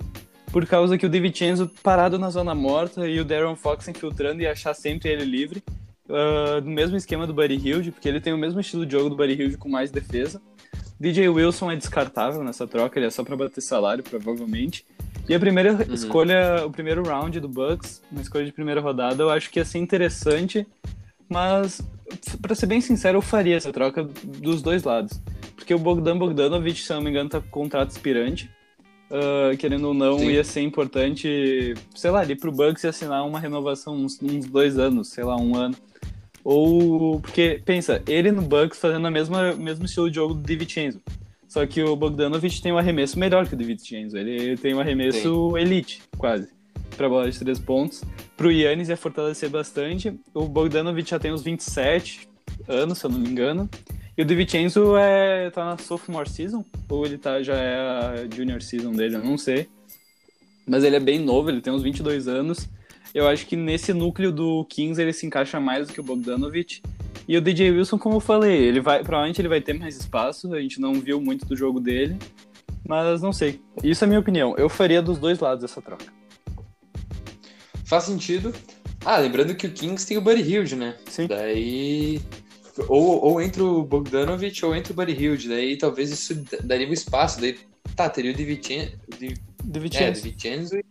por 0.52 0.66
causa 0.66 0.98
que 0.98 1.06
o 1.06 1.10
DiVincenzo 1.10 1.72
parado 1.84 2.18
na 2.18 2.30
zona 2.30 2.56
morta 2.56 3.08
e 3.08 3.20
o 3.20 3.26
Darren 3.26 3.56
Fox 3.56 3.88
infiltrando 3.88 4.42
e 4.42 4.48
achar 4.48 4.74
sempre 4.74 5.10
ele 5.10 5.26
livre, 5.26 5.64
ah, 6.10 6.60
do 6.60 6.70
mesmo 6.70 6.98
esquema 6.98 7.28
do 7.28 7.34
Buddy 7.34 7.56
Hilde, 7.56 7.92
porque 7.92 8.10
ele 8.10 8.20
tem 8.20 8.34
o 8.34 8.38
mesmo 8.38 8.60
estilo 8.60 8.86
de 8.86 8.92
jogo 8.94 9.10
do 9.10 9.16
Buddy 9.16 9.34
Hilde 9.34 9.58
com 9.58 9.70
mais 9.70 9.92
defesa. 9.92 10.42
DJ 11.00 11.30
Wilson 11.30 11.72
é 11.72 11.76
descartável 11.76 12.44
nessa 12.44 12.68
troca, 12.68 13.00
ele 13.00 13.06
é 13.06 13.10
só 13.10 13.24
pra 13.24 13.36
bater 13.36 13.62
salário, 13.62 14.04
provavelmente. 14.04 14.86
E 15.30 15.36
a 15.36 15.40
primeira 15.40 15.86
escolha, 15.94 16.66
o 16.66 16.72
primeiro 16.72 17.04
round 17.04 17.40
do 17.40 17.48
Bucks, 17.48 18.02
uma 18.12 18.22
escolha 18.22 18.46
de 18.46 18.52
primeira 18.52 18.82
rodada, 18.82 19.24
eu 19.24 19.30
acho 19.30 19.50
que 19.50 19.60
ia 19.60 19.66
ser 19.66 19.78
interessante, 19.78 20.68
mas 21.30 21.82
pra 22.42 22.56
ser 22.56 22.66
bem 22.66 22.82
sincero, 22.82 23.20
eu 23.20 23.22
faria 23.22 23.56
essa 23.56 23.72
troca 23.72 24.04
dos 24.04 24.62
dois 24.62 24.84
lados. 24.84 25.22
Porque 25.56 25.74
o 25.74 25.80
Bogdan 25.80 26.18
Bogdanovic, 26.18 26.82
se 26.82 26.92
não 26.92 27.02
me 27.02 27.12
engano, 27.12 27.30
tá 27.30 27.40
com 27.40 27.48
contrato 27.48 27.92
expirante. 27.92 28.50
Ah, 29.12 29.56
querendo 29.58 29.88
ou 29.88 29.94
não, 29.94 30.20
Sim. 30.20 30.32
ia 30.32 30.44
ser 30.44 30.62
importante, 30.62 31.74
sei 31.96 32.12
lá, 32.12 32.22
ali 32.22 32.36
pro 32.36 32.52
Bucks 32.52 32.84
ia 32.84 32.92
assinar 32.92 33.26
uma 33.26 33.40
renovação 33.40 33.96
uns, 33.96 34.22
uns 34.22 34.46
dois 34.46 34.78
anos, 34.78 35.10
sei 35.10 35.24
lá, 35.24 35.36
um 35.36 35.56
ano. 35.56 35.76
Ou 36.44 37.20
porque, 37.20 37.62
pensa, 37.66 38.02
ele 38.08 38.32
no 38.32 38.42
Bucks 38.42 38.80
fazendo 38.80 39.06
a 39.06 39.12
mesma 39.12 39.54
mesmo 39.54 39.86
estilo 39.86 40.10
de 40.10 40.16
jogo 40.16 40.34
do 40.34 40.42
DiVincenzo. 40.42 41.02
Só 41.48 41.66
que 41.66 41.82
o 41.82 41.96
Bogdanovic 41.96 42.62
tem 42.62 42.72
um 42.72 42.78
arremesso 42.78 43.18
melhor 43.18 43.48
que 43.48 43.56
o 43.56 43.58
DiVincenzo. 43.58 44.16
Ele 44.16 44.56
tem 44.56 44.76
um 44.76 44.80
arremesso 44.80 45.58
elite, 45.58 46.04
quase, 46.16 46.48
pra 46.96 47.10
bola 47.10 47.30
de 47.30 47.40
três 47.40 47.58
pontos. 47.58 48.04
Pro 48.38 48.52
Yannis 48.52 48.90
ia 48.90 48.96
fortalecer 48.96 49.50
bastante. 49.50 50.14
O 50.34 50.48
Bogdanovic 50.48 51.10
já 51.10 51.18
tem 51.18 51.34
uns 51.34 51.42
27 51.42 52.30
anos, 52.68 53.00
se 53.00 53.06
eu 53.06 53.10
não 53.10 53.20
me 53.20 53.28
engano. 53.28 53.68
E 54.20 54.22
o 54.22 54.26
DiVincenzo 54.26 54.98
é, 54.98 55.50
tá 55.50 55.64
na 55.64 55.78
sophomore 55.78 56.30
season? 56.30 56.66
Ou 56.90 57.06
ele 57.06 57.18
tá, 57.18 57.42
já 57.42 57.56
é 57.56 57.80
a 57.80 58.36
junior 58.36 58.62
season 58.62 58.92
dele? 58.92 59.16
Eu 59.16 59.24
não 59.24 59.38
sei. 59.38 59.70
Mas 60.68 60.84
ele 60.84 60.98
é 60.98 61.00
bem 61.00 61.20
novo, 61.20 61.50
ele 61.50 61.62
tem 61.62 61.72
uns 61.72 61.82
22 61.82 62.28
anos. 62.28 62.68
Eu 63.16 63.30
acho 63.30 63.46
que 63.46 63.56
nesse 63.56 63.94
núcleo 63.94 64.30
do 64.30 64.66
Kings 64.66 65.02
ele 65.02 65.14
se 65.14 65.26
encaixa 65.26 65.58
mais 65.58 65.88
do 65.88 65.94
que 65.94 66.02
o 66.02 66.04
Bogdanovich. 66.04 66.82
E 67.30 67.38
o 67.38 67.42
DJ 67.42 67.72
Wilson, 67.72 67.98
como 67.98 68.18
eu 68.18 68.20
falei, 68.20 68.58
ele 68.58 68.82
vai, 68.82 69.02
provavelmente 69.04 69.40
ele 69.40 69.48
vai 69.48 69.62
ter 69.62 69.72
mais 69.72 69.96
espaço. 69.96 70.54
A 70.54 70.60
gente 70.60 70.82
não 70.82 70.96
viu 70.96 71.22
muito 71.22 71.46
do 71.46 71.56
jogo 71.56 71.80
dele, 71.80 72.18
mas 72.86 73.22
não 73.22 73.32
sei. 73.32 73.62
Isso 73.82 74.04
é 74.04 74.06
a 74.06 74.10
minha 74.10 74.20
opinião. 74.20 74.54
Eu 74.58 74.68
faria 74.68 75.02
dos 75.02 75.18
dois 75.18 75.40
lados 75.40 75.64
essa 75.64 75.82
troca. 75.82 76.12
Faz 77.86 78.04
sentido. 78.04 78.54
Ah, 79.06 79.18
lembrando 79.20 79.56
que 79.56 79.66
o 79.66 79.72
Kings 79.72 80.06
tem 80.06 80.18
o 80.18 80.22
Buddy 80.22 80.42
Hilde, 80.42 80.76
né? 80.76 80.98
Sim. 81.06 81.28
Daí. 81.28 82.20
Ou, 82.88 83.24
ou 83.24 83.42
entre 83.42 83.62
o 83.62 83.84
Bogdanovich 83.84 84.66
ou 84.66 84.76
entre 84.76 84.92
o 84.92 84.96
Buddy 84.96 85.14
Hilde. 85.14 85.50
Daí 85.50 85.78
talvez 85.78 86.12
isso 86.12 86.36
daria 86.64 86.88
um 86.88 86.94
espaço. 86.94 87.40
Daí, 87.42 87.58
tá, 87.96 88.10
teria 88.10 88.32
o 88.32 88.36
Divincenzo. 88.36 88.92
De 89.18 89.36
É, 90.78 90.82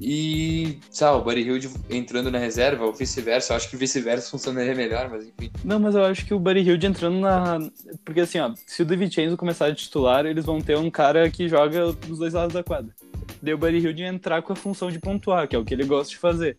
e, 0.00 0.62
e 0.70 0.78
sabe, 0.90 1.18
o 1.18 1.22
Buddy 1.22 1.42
Hilde 1.42 1.70
entrando 1.90 2.30
na 2.30 2.38
reserva, 2.38 2.86
ou 2.86 2.92
vice-versa. 2.92 3.52
Eu 3.52 3.56
acho 3.58 3.68
que 3.68 3.76
vice-versa 3.76 4.30
funcionaria 4.30 4.74
melhor, 4.74 5.10
mas 5.10 5.24
enfim. 5.26 5.50
Não, 5.62 5.78
mas 5.78 5.94
eu 5.94 6.02
acho 6.04 6.24
que 6.24 6.32
o 6.32 6.38
Buddy 6.38 6.60
Hilde 6.60 6.86
entrando 6.86 7.20
na. 7.20 7.58
Porque 8.02 8.20
assim, 8.20 8.38
ó, 8.40 8.54
se 8.66 8.82
o 8.82 8.86
DiVincenzo 8.86 9.36
começar 9.36 9.66
a 9.66 9.74
titular, 9.74 10.24
eles 10.24 10.46
vão 10.46 10.60
ter 10.60 10.78
um 10.78 10.90
cara 10.90 11.30
que 11.30 11.48
joga 11.48 11.92
dos 11.92 12.18
dois 12.18 12.32
lados 12.32 12.54
da 12.54 12.64
quadra. 12.64 12.94
Daí 13.42 13.52
o 13.52 13.58
Buddy 13.58 13.78
Hilde 13.78 14.02
entrar 14.04 14.40
com 14.40 14.54
a 14.54 14.56
função 14.56 14.90
de 14.90 14.98
pontuar, 14.98 15.46
que 15.46 15.54
é 15.54 15.58
o 15.58 15.64
que 15.64 15.74
ele 15.74 15.84
gosta 15.84 16.10
de 16.10 16.18
fazer. 16.18 16.56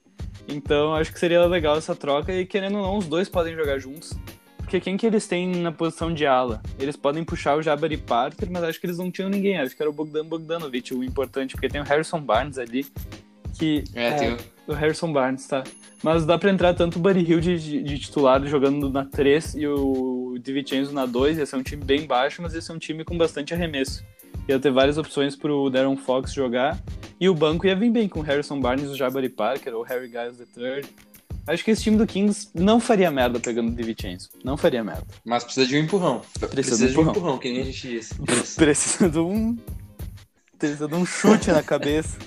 Então 0.48 0.94
acho 0.94 1.12
que 1.12 1.20
seria 1.20 1.44
legal 1.46 1.78
essa 1.78 1.96
troca 1.96 2.34
e 2.34 2.46
querendo 2.46 2.78
ou 2.78 2.84
não, 2.84 2.98
os 2.98 3.08
dois 3.08 3.28
podem 3.28 3.56
jogar 3.56 3.80
juntos. 3.80 4.14
Porque 4.72 4.80
quem 4.80 4.96
que 4.96 5.06
eles 5.06 5.28
têm 5.28 5.50
na 5.58 5.70
posição 5.70 6.14
de 6.14 6.26
ala? 6.26 6.62
Eles 6.80 6.96
podem 6.96 7.26
puxar 7.26 7.58
o 7.58 7.62
Jabari 7.62 7.98
Parker, 7.98 8.48
mas 8.50 8.64
acho 8.64 8.80
que 8.80 8.86
eles 8.86 8.98
não 8.98 9.12
tinham 9.12 9.30
ninguém. 9.30 9.58
Acho 9.58 9.76
que 9.76 9.84
era 9.84 9.90
o 9.90 9.94
Bogdan 9.94 10.24
Bogdanovic, 10.24 10.94
o 10.94 11.04
importante, 11.04 11.56
porque 11.56 11.68
tem 11.68 11.82
o 11.82 11.84
Harrison 11.84 12.22
Barnes 12.22 12.58
ali, 12.58 12.86
que 13.60 13.84
É, 13.94 14.12
tem 14.14 14.32
o- 14.34 14.38
o 14.68 14.72
Harrison 14.74 15.12
Barnes, 15.12 15.46
tá? 15.46 15.62
Mas 16.02 16.26
dá 16.26 16.38
pra 16.38 16.50
entrar 16.50 16.74
tanto 16.74 17.00
o 17.00 17.02
Buddy 17.02 17.20
Hill 17.20 17.42
de, 17.42 17.84
de 17.84 18.00
titular 18.00 18.42
jogando 18.48 18.90
na 18.90 19.04
3 19.04 19.56
e 19.56 19.68
o 19.68 20.38
DiVincenzo 20.42 20.94
na 20.94 21.06
2. 21.06 21.38
Ia 21.38 21.46
ser 21.46 21.58
um 21.58 21.64
time 21.64 21.84
bem 21.84 22.06
baixo, 22.08 22.42
mas 22.42 22.54
ia 22.54 22.62
ser 22.62 22.72
um 22.72 22.80
time 22.80 23.04
com 23.04 23.18
bastante 23.18 23.54
arremesso. 23.54 24.06
Ia 24.48 24.58
ter 24.58 24.72
várias 24.72 24.98
opções 24.98 25.36
pro 25.36 25.70
Darren 25.70 25.98
Fox 25.98 26.32
jogar. 26.34 26.80
E 27.20 27.28
o 27.28 27.36
banco 27.36 27.68
ia 27.68 27.76
vir 27.76 27.92
bem 27.92 28.08
com 28.08 28.22
o 28.22 28.24
Harrison 28.24 28.58
Barnes, 28.58 28.90
o 28.90 28.96
Jabari 28.96 29.28
Parker 29.28 29.76
ou 29.76 29.82
o 29.82 29.84
Harry 29.84 30.08
Giles 30.08 30.40
III. 30.56 31.11
Acho 31.52 31.66
que 31.66 31.72
esse 31.72 31.84
time 31.84 31.98
do 31.98 32.08
Kings 32.08 32.50
não 32.54 32.80
faria 32.80 33.12
merda 33.12 33.38
pegando 33.38 33.72
o 33.72 33.76
DiVincenzo. 33.76 34.30
Não 34.42 34.56
faria 34.56 34.82
merda. 34.84 35.06
Mas 35.26 35.44
precisa 35.44 35.68
de 35.68 35.76
um 35.76 35.80
empurrão. 35.80 36.22
Precisa, 36.50 36.88
de 36.88 36.94
de 36.94 36.98
um 36.98 37.02
empurrão. 37.02 37.12
empurrão, 37.12 37.38
que 37.38 37.52
nem 37.52 37.62
a 37.62 37.66
gente 37.66 37.90
disse. 37.90 38.16
Precisa 38.56 39.10
de 39.10 39.20
um. 39.20 39.58
Precisa 40.58 40.88
de 40.88 40.96
um 40.96 41.06
chute 41.06 41.52
na 41.52 41.62
cabeça. 41.62 42.18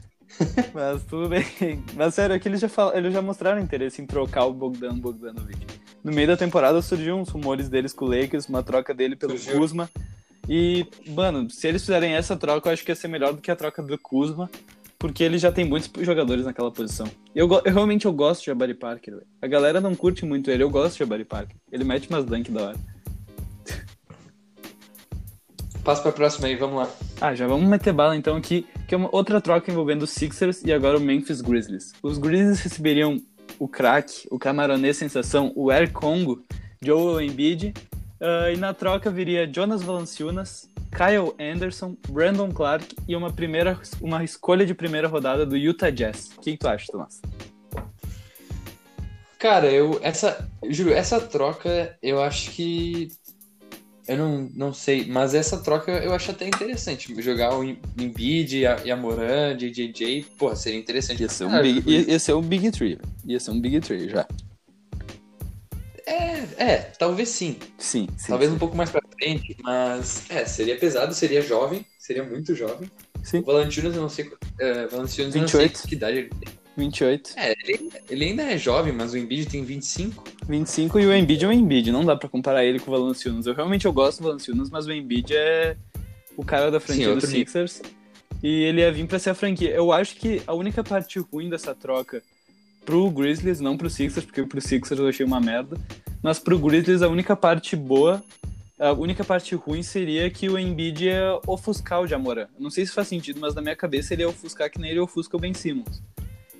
Mas 0.74 1.04
tudo 1.04 1.28
bem. 1.28 1.46
Mas 1.94 2.14
sério, 2.14 2.34
é 2.34 2.38
que 2.40 2.48
eles 2.48 2.60
já, 2.60 2.68
fal... 2.68 2.92
eles 2.96 3.12
já 3.12 3.22
mostraram 3.22 3.60
interesse 3.60 4.02
em 4.02 4.06
trocar 4.06 4.46
o 4.46 4.52
Bogdan 4.52 4.98
Bogdanovic. 4.98 5.64
No 6.02 6.12
meio 6.12 6.26
da 6.26 6.36
temporada 6.36 6.82
surgiu 6.82 7.16
uns 7.16 7.28
rumores 7.28 7.68
deles 7.68 7.92
com 7.92 8.04
o 8.04 8.08
Lakers, 8.08 8.48
uma 8.48 8.64
troca 8.64 8.92
dele 8.92 9.14
pelo 9.14 9.38
Surgiu. 9.38 9.60
Kuzma. 9.60 9.90
E, 10.48 10.86
mano, 11.08 11.48
se 11.50 11.66
eles 11.66 11.82
fizerem 11.82 12.14
essa 12.14 12.36
troca, 12.36 12.68
eu 12.68 12.72
acho 12.72 12.84
que 12.84 12.90
ia 12.90 12.96
ser 12.96 13.08
melhor 13.08 13.32
do 13.32 13.40
que 13.40 13.50
a 13.50 13.56
troca 13.56 13.82
do 13.82 13.98
Kuzma, 13.98 14.50
porque 15.06 15.22
ele 15.22 15.38
já 15.38 15.52
tem 15.52 15.64
muitos 15.64 15.90
jogadores 16.04 16.44
naquela 16.44 16.70
posição. 16.70 17.06
Eu, 17.34 17.48
eu 17.64 17.72
realmente 17.72 18.06
eu 18.06 18.12
gosto 18.12 18.40
de 18.40 18.46
Jabari 18.46 18.74
Parker. 18.74 19.14
velho. 19.14 19.26
A 19.40 19.46
galera 19.46 19.80
não 19.80 19.94
curte 19.94 20.24
muito 20.24 20.50
ele, 20.50 20.62
eu 20.62 20.70
gosto 20.70 20.94
de 20.94 20.98
Jabari 20.98 21.24
Parker. 21.24 21.56
Ele 21.70 21.84
mete 21.84 22.08
umas 22.08 22.24
dunk 22.24 22.50
da 22.50 22.68
hora. 22.68 22.76
Passa 25.84 26.02
pra 26.02 26.10
próxima 26.10 26.48
aí, 26.48 26.56
vamos 26.56 26.78
lá. 26.78 26.90
Ah, 27.20 27.34
já 27.34 27.46
vamos 27.46 27.68
meter 27.68 27.92
bala 27.92 28.16
então 28.16 28.36
aqui, 28.36 28.66
que 28.88 28.94
é 28.94 28.98
uma 28.98 29.08
outra 29.14 29.40
troca 29.40 29.70
envolvendo 29.70 30.02
os 30.02 30.10
Sixers 30.10 30.64
e 30.64 30.72
agora 30.72 30.98
o 30.98 31.00
Memphis 31.00 31.40
Grizzlies. 31.40 31.92
Os 32.02 32.18
Grizzlies 32.18 32.60
receberiam 32.60 33.22
o 33.58 33.68
craque, 33.68 34.26
o 34.30 34.38
camaronês 34.38 34.96
sensação, 34.96 35.52
o 35.54 35.70
Air 35.70 35.92
Congo, 35.92 36.42
Joel 36.82 37.20
Embiid, 37.20 37.72
ah, 38.20 38.50
e 38.50 38.56
na 38.56 38.74
troca 38.74 39.08
viria 39.10 39.48
Jonas 39.50 39.82
Valanciunas, 39.82 40.68
Kyle 40.90 41.34
Anderson, 41.38 41.96
Brandon 42.08 42.50
Clark 42.50 42.94
e 43.06 43.14
uma 43.16 43.32
primeira 43.32 43.78
uma 44.00 44.22
escolha 44.24 44.64
de 44.66 44.74
primeira 44.74 45.08
rodada 45.08 45.44
do 45.46 45.56
Utah 45.56 45.90
Jazz. 45.90 46.30
O 46.36 46.40
que, 46.40 46.56
tu 46.56 46.68
acha, 46.68 46.86
Tomás? 46.90 47.20
Cara, 49.38 49.66
eu. 49.66 49.98
Essa. 50.02 50.48
Juro, 50.68 50.92
essa 50.92 51.20
troca 51.20 51.96
eu 52.02 52.22
acho 52.22 52.50
que. 52.52 53.08
Eu 54.08 54.16
não, 54.16 54.48
não 54.54 54.72
sei, 54.72 55.04
mas 55.04 55.34
essa 55.34 55.58
troca 55.58 55.90
eu 55.90 56.14
acho 56.14 56.30
até 56.30 56.46
interessante. 56.46 57.12
Jogar 57.20 57.56
o 57.58 57.64
Em- 57.64 57.78
Embiid, 58.00 58.64
a- 58.64 58.76
Yamoran, 58.84 59.56
JJJ, 59.56 60.22
porra, 60.38 60.54
seria 60.54 60.78
interessante. 60.78 61.22
Ia 61.22 61.28
ser 61.28 61.44
um 61.44 61.54
Ah, 61.56 61.60
big, 61.60 61.82
ia, 61.90 62.10
ia 62.12 62.18
ser 62.18 62.32
um 62.34 62.40
big 62.40 62.70
three. 62.70 62.94
velho. 62.94 63.08
Ia 63.26 63.40
ser 63.40 63.50
um 63.50 63.60
big 63.60 63.80
three 63.80 64.08
já. 64.08 64.24
É, 66.06 66.46
é, 66.56 66.76
talvez 66.98 67.28
sim. 67.30 67.56
Sim, 67.76 68.06
sim. 68.16 68.28
talvez 68.28 68.50
sim. 68.50 68.56
um 68.56 68.58
pouco 68.58 68.76
mais 68.76 68.90
pra 68.90 69.02
frente, 69.18 69.56
mas. 69.62 70.24
É, 70.30 70.44
seria 70.44 70.78
pesado, 70.78 71.12
seria 71.12 71.42
jovem, 71.42 71.84
seria 71.98 72.22
muito 72.22 72.54
jovem. 72.54 72.88
Sim. 73.22 73.40
O 73.40 73.42
Valanciunas 73.42 73.96
eu 73.96 74.02
não 74.02 74.08
sei. 74.08 74.30
É, 74.60 74.86
Valanciunas 74.86 75.34
eu 75.34 75.40
não 75.40 75.48
sei 75.48 75.60
28. 75.62 75.88
que 75.88 75.94
idade 75.94 76.18
ele 76.18 76.28
tem. 76.28 76.54
28. 76.76 77.32
É, 77.36 77.54
ele, 77.64 77.90
ele 78.08 78.24
ainda 78.26 78.42
é 78.42 78.58
jovem, 78.58 78.92
mas 78.92 79.12
o 79.14 79.18
Embiid 79.18 79.46
tem 79.46 79.64
25. 79.64 80.22
25 80.46 81.00
e 81.00 81.06
o 81.06 81.14
Embiid 81.14 81.44
é 81.44 81.48
o 81.48 81.52
Embiid, 81.52 81.90
não 81.90 82.04
dá 82.04 82.14
pra 82.14 82.28
comparar 82.28 82.64
ele 82.64 82.78
com 82.78 82.90
o 82.90 82.94
Valanciunas. 82.96 83.46
Eu 83.46 83.54
realmente 83.54 83.86
eu 83.86 83.92
gosto 83.92 84.18
do 84.18 84.28
Valanciunas, 84.28 84.70
mas 84.70 84.86
o 84.86 84.92
Embiid 84.92 85.34
é 85.34 85.76
o 86.36 86.44
cara 86.44 86.70
da 86.70 86.78
franquia 86.78 87.08
Sim, 87.08 87.14
dos 87.14 87.30
nível. 87.30 87.46
Sixers 87.46 87.82
e 88.42 88.64
ele 88.64 88.80
ia 88.80 88.92
vir 88.92 89.06
pra 89.06 89.18
ser 89.18 89.30
a 89.30 89.34
franquia. 89.34 89.70
Eu 89.70 89.92
acho 89.92 90.16
que 90.16 90.42
a 90.46 90.54
única 90.54 90.84
parte 90.84 91.18
ruim 91.18 91.48
dessa 91.48 91.74
troca 91.74 92.22
pro 92.86 93.10
Grizzlies, 93.10 93.60
não 93.60 93.76
pro 93.76 93.90
Sixers, 93.90 94.24
porque 94.24 94.42
pro 94.44 94.60
Sixers 94.60 94.98
eu 95.00 95.08
achei 95.08 95.26
uma 95.26 95.40
merda, 95.40 95.76
mas 96.22 96.38
pro 96.38 96.58
Grizzlies 96.58 97.02
a 97.02 97.08
única 97.08 97.34
parte 97.36 97.74
boa, 97.76 98.22
a 98.78 98.92
única 98.92 99.24
parte 99.24 99.54
ruim 99.54 99.82
seria 99.82 100.30
que 100.30 100.48
o 100.48 100.58
Embiid 100.58 101.06
ia 101.06 101.38
ofuscar 101.46 102.00
o 102.00 102.06
Jamoran. 102.06 102.46
Não 102.58 102.70
sei 102.70 102.86
se 102.86 102.92
faz 102.92 103.08
sentido, 103.08 103.40
mas 103.40 103.54
na 103.54 103.60
minha 103.60 103.74
cabeça 103.76 104.14
ele 104.14 104.22
ia 104.22 104.28
ofuscar 104.28 104.70
que 104.70 104.78
nem 104.80 104.90
ele 104.92 105.00
ofusca 105.00 105.36
o 105.36 105.40
Ben 105.40 105.52
Simmons. 105.52 106.00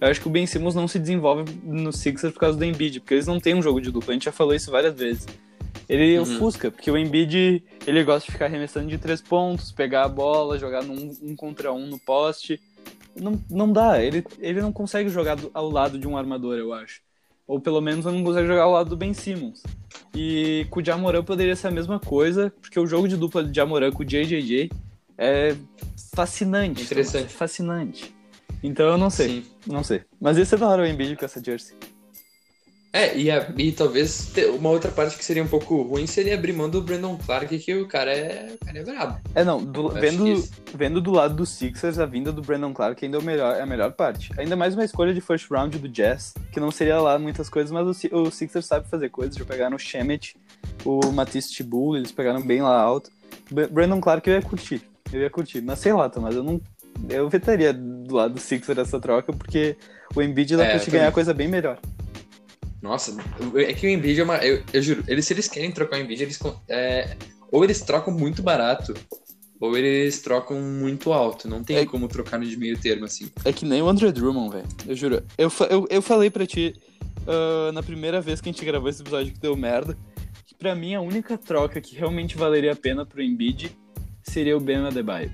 Eu 0.01 0.09
acho 0.09 0.21
que 0.21 0.27
o 0.27 0.31
Ben 0.31 0.47
Simmons 0.47 0.75
não 0.75 0.87
se 0.89 0.99
desenvolve 0.99 1.45
no 1.65 1.91
Sixers 1.93 2.33
por 2.35 2.41
causa 2.41 2.59
do 2.59 2.65
Embiid, 2.65 3.01
porque 3.01 3.15
eles 3.15 3.27
não 3.27 3.41
têm 3.41 3.55
um 3.55 3.63
jogo 3.63 3.81
de 3.81 3.91
dupla. 3.91 4.11
A 4.11 4.15
gente 4.15 4.25
já 4.25 4.33
falou 4.33 4.55
isso 4.55 4.71
várias 4.71 4.95
vezes. 4.95 5.27
Ele 5.89 6.17
Uhum. 6.19 6.23
ofusca, 6.23 6.71
porque 6.71 6.91
o 6.91 6.99
Embiid, 6.99 7.63
ele 7.87 8.03
gosta 8.05 8.27
de 8.27 8.33
ficar 8.33 8.47
arremessando 8.47 8.89
de 8.89 8.99
três 8.99 9.23
pontos, 9.23 9.71
pegar 9.71 10.05
a 10.05 10.09
bola, 10.09 10.59
jogar 10.59 10.83
num 10.83 11.15
um 11.23 11.37
contra 11.37 11.73
um 11.73 11.87
no 11.87 11.99
poste. 11.99 12.61
Não, 13.21 13.41
não 13.51 13.73
dá, 13.73 14.03
ele, 14.03 14.25
ele 14.39 14.61
não 14.61 14.73
consegue 14.73 15.09
jogar 15.09 15.37
do- 15.37 15.51
ao 15.55 15.71
lado 15.71 15.99
de 15.99 16.07
um 16.07 16.17
armador, 16.17 16.57
eu 16.57 16.73
acho. 16.73 17.01
Ou 17.47 17.61
pelo 17.61 17.81
menos 17.81 18.05
não 18.05 18.23
consegue 18.25 18.47
jogar 18.47 18.63
ao 18.63 18.73
lado 18.73 18.91
do 18.91 18.97
Ben 18.97 19.15
Simmons. 19.15 19.63
E 20.15 20.67
com 20.71 20.81
o 20.81 20.85
Jamoran 20.85 21.23
poderia 21.23 21.55
ser 21.57 21.69
a 21.69 21.71
mesma 21.71 21.99
coisa, 22.01 22.53
porque 22.61 22.79
o 22.79 22.87
jogo 22.87 23.07
de 23.09 23.17
dupla 23.17 23.45
de 23.45 23.55
Jamoran 23.55 23.93
com 23.93 24.03
o 24.03 24.07
JJJ 24.07 24.71
é 25.17 25.57
fascinante. 26.15 26.83
Interessante. 26.83 27.27
É 27.27 27.29
fascinante. 27.29 28.15
Então 28.63 28.87
eu 28.87 28.99
não 28.99 29.11
sei. 29.11 29.29
Sim. 29.29 29.47
Não 29.67 29.85
sei. 29.85 30.03
Mas 30.21 30.37
ia 30.39 30.45
ser 30.45 30.59
da 30.59 30.69
hora 30.69 30.83
o 30.83 30.87
Embiid 30.87 31.17
com 31.17 31.25
essa 31.25 31.43
jersey. 31.43 31.77
É, 32.97 33.15
e, 33.17 33.31
a- 33.31 33.47
e 33.59 33.73
talvez 33.73 34.33
uma 34.59 34.71
outra 34.71 34.91
parte 34.91 35.19
que 35.19 35.25
seria 35.25 35.43
um 35.43 35.47
pouco 35.49 35.83
ruim 35.83 36.07
seria 36.07 36.35
abrir 36.35 36.53
mão 36.55 36.71
do 36.71 36.81
Brandon 36.81 37.17
Clark, 37.19 37.59
que 37.59 37.75
o 37.75 37.87
cara 37.87 38.11
é, 38.11 38.55
o 38.61 38.65
cara 38.65 38.79
é 38.79 38.83
brabo. 38.83 39.19
É, 39.35 39.45
não, 39.45 39.63
do- 39.63 39.91
vendo, 39.91 40.43
vendo 40.75 41.01
do 41.01 41.11
lado 41.11 41.35
dos 41.35 41.51
Sixers, 41.51 41.99
a 41.99 42.07
vinda 42.07 42.33
do 42.33 42.41
Brandon 42.41 42.73
Clark 42.73 43.05
ainda 43.05 43.19
é, 43.19 43.21
o 43.21 43.23
melhor, 43.23 43.55
é 43.57 43.61
a 43.61 43.67
melhor 43.67 43.93
parte. 43.93 44.31
Ainda 44.39 44.57
mais 44.57 44.73
uma 44.75 44.85
escolha 44.85 45.13
de 45.13 45.21
first 45.21 45.51
round 45.51 45.79
do 45.79 45.89
Jazz, 45.89 46.33
que 46.51 46.59
não 46.59 46.71
seria 46.71 46.99
lá 46.99 47.19
muitas 47.19 47.51
coisas, 47.51 47.71
mas 47.71 47.87
o, 47.87 48.17
o 48.23 48.31
Sixers 48.31 48.65
sabe 48.65 48.89
fazer 48.89 49.11
coisas. 49.11 49.37
Já 49.37 49.45
pegaram 49.45 49.77
o 49.77 49.79
Shemet, 49.79 50.35
o 50.85 51.13
Matisse 51.13 51.53
Tibul, 51.53 51.97
eles 51.99 52.13
pegaram 52.13 52.41
bem 52.41 52.63
lá 52.63 52.81
alto. 52.81 53.11
Br- 53.51 53.67
Brandon 53.71 54.01
Clark 54.01 54.27
eu 54.31 54.37
ia 54.37 54.43
curtir, 54.43 54.81
eu 55.13 55.21
ia 55.21 55.29
curtir. 55.29 55.61
Mas 55.61 55.81
sei 55.81 55.93
lá, 55.93 56.11
mas 56.19 56.35
eu 56.35 56.43
não... 56.43 56.59
Eu 57.11 57.29
vetaria 57.29 57.75
do 57.75 58.15
lado 58.15 58.35
do 58.35 58.41
Sixers 58.41 58.79
essa 58.79 58.99
troca, 58.99 59.31
porque 59.31 59.77
o 60.15 60.23
Embiid 60.23 60.57
dá 60.57 60.65
É, 60.65 60.71
pra 60.71 60.79
te 60.79 60.91
ganhar 60.91 61.03
também. 61.03 61.13
coisa 61.15 61.35
bem 61.35 61.47
melhor. 61.47 61.79
Nossa, 62.87 63.17
é 63.57 63.73
que 63.75 63.87
o 63.87 63.91
Embiid 63.91 64.21
é 64.21 64.25
uma. 64.25 64.37
Eu, 64.39 64.63
eu 64.73 64.81
juro, 64.83 65.03
eles, 65.09 65.27
se 65.27 65.33
eles 65.35 65.49
querem 65.49 65.71
trocar 65.73 65.99
o 65.99 66.03
Embiid, 66.03 66.23
eles. 66.23 66.39
é, 66.69 67.17
ou 67.51 67.65
eles 67.65 67.81
trocam 67.83 68.13
muito 68.15 68.43
barato, 68.43 68.95
ou 69.61 69.77
eles 69.77 70.21
trocam 70.23 70.61
muito 70.61 71.13
alto. 71.13 71.49
Não 71.49 71.63
tem 71.65 71.79
É- 71.79 71.87
como 71.87 72.09
trocar 72.09 72.39
no 72.39 72.47
de 72.47 72.57
meio 72.57 72.79
termo, 72.79 73.05
assim. 73.05 73.31
É 73.45 73.53
que 73.53 73.65
nem 73.65 73.83
o 73.83 73.89
Andre 73.89 74.13
Drummond, 74.13 74.53
velho. 74.53 74.69
Eu 74.87 74.95
juro. 74.97 75.23
Eu, 75.37 75.51
eu, 75.69 75.87
eu 75.91 76.01
falei 76.03 76.31
pra 76.31 76.47
ti 76.47 76.75
ah, 77.27 77.73
na 77.73 77.83
primeira 77.83 78.21
vez 78.21 78.41
que 78.41 78.49
a 78.49 78.53
gente 78.53 78.65
gravou 78.65 78.89
esse 78.89 79.03
episódio 79.03 79.33
que 79.33 79.41
deu 79.41 79.57
merda, 79.57 79.97
que 80.47 80.55
pra 80.55 80.75
mim 80.75 80.95
a 80.95 81.01
única 81.01 81.37
troca 81.37 81.81
que 81.81 81.97
realmente 81.97 82.37
valeria 82.37 82.73
a 82.73 82.77
pena 82.77 83.05
pro 83.05 83.23
Embiid 83.23 83.71
seria 84.23 84.57
o 84.57 84.61
Ben 84.61 84.79
Adebayo. 84.79 85.33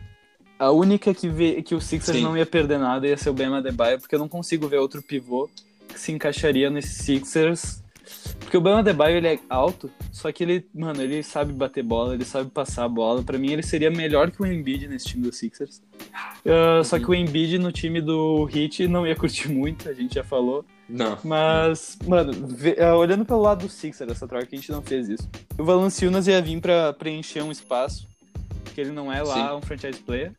A 0.59 0.71
única 0.71 1.13
que, 1.13 1.29
vê, 1.29 1.61
que 1.61 1.75
o 1.75 1.81
Sixers 1.81 2.19
Sim. 2.19 2.23
não 2.23 2.37
ia 2.39 2.47
perder 2.47 2.79
nada 2.79 3.07
ia 3.07 3.17
ser 3.17 3.31
o 3.31 3.33
Ben 3.35 3.53
Adebayo, 3.53 3.99
porque 3.99 4.15
eu 4.15 4.19
não 4.19 4.29
consigo 4.29 4.69
ver 4.69 4.79
outro 4.79 5.03
pivô 5.03 5.51
se 5.99 6.13
encaixaria 6.13 6.71
nesse 6.71 7.03
Sixers. 7.03 7.83
Porque 8.41 8.57
o 8.57 8.61
Ben 8.61 8.75
Adebayo, 8.75 9.17
ele 9.17 9.29
é 9.29 9.39
alto, 9.49 9.91
só 10.11 10.31
que 10.31 10.43
ele, 10.43 10.67
mano, 10.75 11.01
ele 11.01 11.23
sabe 11.23 11.53
bater 11.53 11.83
bola, 11.83 12.15
ele 12.15 12.25
sabe 12.25 12.51
passar 12.51 12.85
a 12.85 12.89
bola. 12.89 13.23
Pra 13.23 13.39
mim, 13.39 13.51
ele 13.51 13.63
seria 13.63 13.91
melhor 13.91 14.31
que 14.31 14.43
o 14.43 14.47
Embiid 14.47 14.89
nesse 14.89 15.07
time 15.07 15.23
do 15.23 15.33
Sixers. 15.33 15.81
Uh, 16.45 16.85
Só 16.85 16.99
que 16.99 17.09
o 17.09 17.15
Embiid 17.15 17.59
no 17.59 17.73
time 17.73 18.01
do 18.01 18.49
Heat 18.53 18.87
não 18.89 19.07
ia 19.07 19.17
curtir 19.17 19.49
muito, 19.49 19.89
a 19.89 19.95
gente 19.95 20.17
já 20.17 20.25
falou. 20.25 20.65
Não. 20.89 21.17
Mas, 21.25 21.97
mano, 22.07 22.33
uh, 22.33 22.97
olhando 22.97 23.25
pelo 23.25 23.41
lado 23.41 23.67
do 23.67 23.71
Sixer, 23.71 24.11
essa 24.11 24.29
troca, 24.29 24.47
a 24.51 24.55
gente 24.55 24.71
não 24.71 24.83
fez 24.83 25.09
isso. 25.09 25.29
O 25.59 25.65
Valanciunas 25.65 26.27
ia 26.27 26.43
vir 26.43 26.61
pra 26.61 26.93
preencher 26.93 27.43
um 27.43 27.51
espaço, 27.51 28.07
porque 28.65 28.81
ele 28.81 28.91
não 28.91 29.11
é 29.11 29.23
lá 29.23 29.51
Sim. 29.51 29.57
um 29.57 29.63
franchise 29.63 30.01
player. 30.01 30.33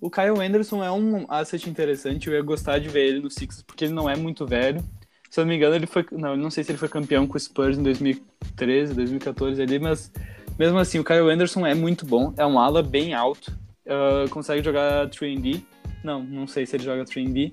O 0.00 0.10
Kyle 0.10 0.40
Anderson 0.40 0.82
é 0.82 0.90
um 0.90 1.26
asset 1.28 1.68
interessante, 1.68 2.26
eu 2.26 2.34
ia 2.34 2.42
gostar 2.42 2.78
de 2.78 2.88
ver 2.88 3.06
ele 3.06 3.20
no 3.20 3.30
Sixers, 3.30 3.62
porque 3.62 3.84
ele 3.84 3.92
não 3.92 4.10
é 4.10 4.16
muito 4.16 4.46
velho. 4.46 4.82
Se 5.30 5.38
eu 5.38 5.44
não 5.44 5.48
me 5.50 5.56
engano, 5.56 5.76
ele 5.76 5.86
foi. 5.86 6.04
Não, 6.12 6.30
eu 6.30 6.36
não 6.36 6.50
sei 6.50 6.64
se 6.64 6.72
ele 6.72 6.78
foi 6.78 6.88
campeão 6.88 7.26
com 7.26 7.36
o 7.36 7.40
Spurs 7.40 7.78
em 7.78 7.82
2013, 7.84 8.94
2014 8.94 9.62
ali, 9.62 9.78
mas 9.78 10.10
mesmo 10.58 10.78
assim, 10.78 10.98
o 10.98 11.04
Kyle 11.04 11.30
Anderson 11.30 11.64
é 11.64 11.72
muito 11.72 12.04
bom, 12.04 12.34
é 12.36 12.44
um 12.44 12.58
ala 12.58 12.82
bem 12.82 13.14
alto, 13.14 13.56
uh, 13.86 14.28
consegue 14.28 14.62
jogar 14.62 15.08
3D. 15.08 15.62
Não, 16.02 16.22
não 16.22 16.46
sei 16.46 16.66
se 16.66 16.76
ele 16.76 16.84
joga 16.84 17.04
3D. 17.04 17.52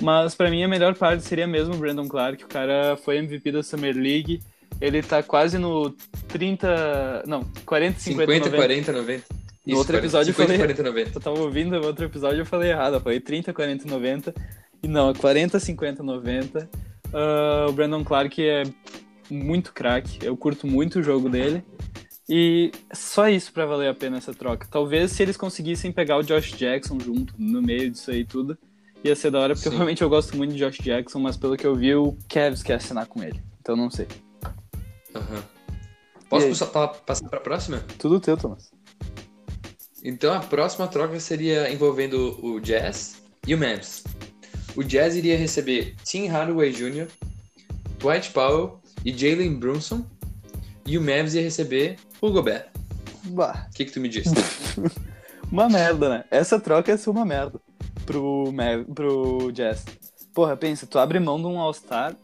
Mas 0.00 0.34
pra 0.34 0.50
mim 0.50 0.64
a 0.64 0.68
melhor 0.68 0.94
parte 0.94 1.22
seria 1.22 1.46
mesmo 1.46 1.74
o 1.74 1.76
Brandon 1.76 2.08
Clark. 2.08 2.44
O 2.44 2.48
cara 2.48 2.96
foi 2.96 3.18
MVP 3.18 3.52
da 3.52 3.62
Summer 3.62 3.94
League. 3.96 4.40
Ele 4.80 5.02
tá 5.02 5.22
quase 5.22 5.58
no 5.58 5.94
30. 6.28 7.22
Não, 7.26 7.44
40, 7.64 8.00
50, 8.00 8.32
50, 8.32 8.44
90. 8.46 8.56
40, 8.56 8.92
90. 8.92 9.24
No 9.64 9.76
outro 9.76 9.96
episódio 9.96 10.30
eu 10.30 10.34
50, 10.34 10.52
falei- 10.52 10.74
40, 10.74 10.82
90. 10.82 11.18
Eu 11.18 11.20
tava 11.20 11.38
ouvindo 11.40 11.76
o 11.76 11.86
outro 11.86 12.04
episódio 12.04 12.40
eu 12.40 12.46
falei 12.46 12.70
errado. 12.70 12.94
Eu 12.94 13.00
falei 13.00 13.20
30, 13.20 13.52
40, 13.52 13.88
90. 13.88 14.34
E 14.82 14.88
não, 14.88 15.10
é 15.10 15.14
40, 15.14 15.60
50, 15.60 16.02
90. 16.02 16.68
Ah, 17.12 17.66
o 17.68 17.72
Brandon 17.72 18.04
Clark 18.04 18.42
é 18.42 18.62
muito 19.30 19.72
craque. 19.72 20.18
Eu 20.24 20.36
curto 20.36 20.66
muito 20.66 20.98
o 21.00 21.02
jogo 21.02 21.28
dele. 21.28 21.64
E 22.28 22.70
só 22.92 23.28
isso 23.28 23.52
pra 23.52 23.66
valer 23.66 23.88
a 23.88 23.94
pena 23.94 24.16
essa 24.16 24.32
troca. 24.32 24.66
Talvez 24.70 25.12
se 25.12 25.22
eles 25.22 25.36
conseguissem 25.36 25.92
pegar 25.92 26.16
o 26.16 26.22
Josh 26.22 26.52
Jackson 26.52 26.98
junto, 26.98 27.34
no 27.36 27.60
meio 27.60 27.90
disso 27.90 28.10
aí 28.10 28.24
tudo, 28.24 28.56
ia 29.04 29.14
ser 29.16 29.30
da 29.30 29.40
hora, 29.40 29.54
porque 29.54 29.68
Sim. 29.68 29.74
realmente 29.74 30.02
eu 30.02 30.08
gosto 30.08 30.36
muito 30.36 30.52
de 30.52 30.58
Josh 30.58 30.78
Jackson, 30.78 31.18
mas 31.18 31.36
pelo 31.36 31.56
que 31.56 31.66
eu 31.66 31.74
vi, 31.74 31.94
o 31.94 32.16
Cavs 32.28 32.62
quer 32.62 32.74
assinar 32.74 33.06
com 33.06 33.22
ele. 33.22 33.42
Então 33.60 33.76
não 33.76 33.90
sei. 33.90 34.06
Aham. 35.14 35.42
Posso 36.28 36.48
passar 36.48 36.66
pra, 36.66 36.88
passar 36.88 37.28
pra 37.28 37.40
próxima? 37.40 37.84
Tudo 37.98 38.18
teu, 38.18 38.36
Thomas. 38.36 38.72
Então 40.02 40.32
a 40.32 40.40
próxima 40.40 40.88
troca 40.88 41.20
seria 41.20 41.70
envolvendo 41.70 42.38
o 42.42 42.60
Jazz 42.60 43.22
e 43.46 43.54
o 43.54 43.58
Mavs. 43.58 44.04
O 44.76 44.82
Jazz 44.82 45.16
iria 45.16 45.36
receber 45.36 45.94
Tim 46.04 46.26
Hardaway 46.26 46.72
Jr., 46.72 47.06
Dwight 47.98 48.30
Powell 48.30 48.80
e 49.04 49.12
Jalen 49.12 49.54
Brunson. 49.54 50.04
E 50.86 50.98
o 50.98 51.00
Mavs 51.00 51.34
ia 51.34 51.42
receber 51.42 51.96
o 52.20 52.30
Gobert. 52.30 52.66
Bah. 53.24 53.66
O 53.70 53.74
que, 53.74 53.84
que 53.84 53.92
tu 53.92 54.00
me 54.00 54.08
diz? 54.08 54.26
Uma 55.50 55.68
merda, 55.68 56.08
né? 56.08 56.24
Essa 56.30 56.58
troca 56.58 56.90
ia 56.90 56.96
ser 56.96 57.10
uma 57.10 57.24
merda 57.26 57.60
pro, 58.06 58.50
Mav- 58.52 58.86
pro 58.94 59.52
Jazz. 59.52 59.84
Porra, 60.34 60.56
pensa, 60.56 60.86
tu 60.86 60.98
abre 60.98 61.20
mão 61.20 61.38
de 61.38 61.46
um 61.46 61.58
All-Star 61.60 62.16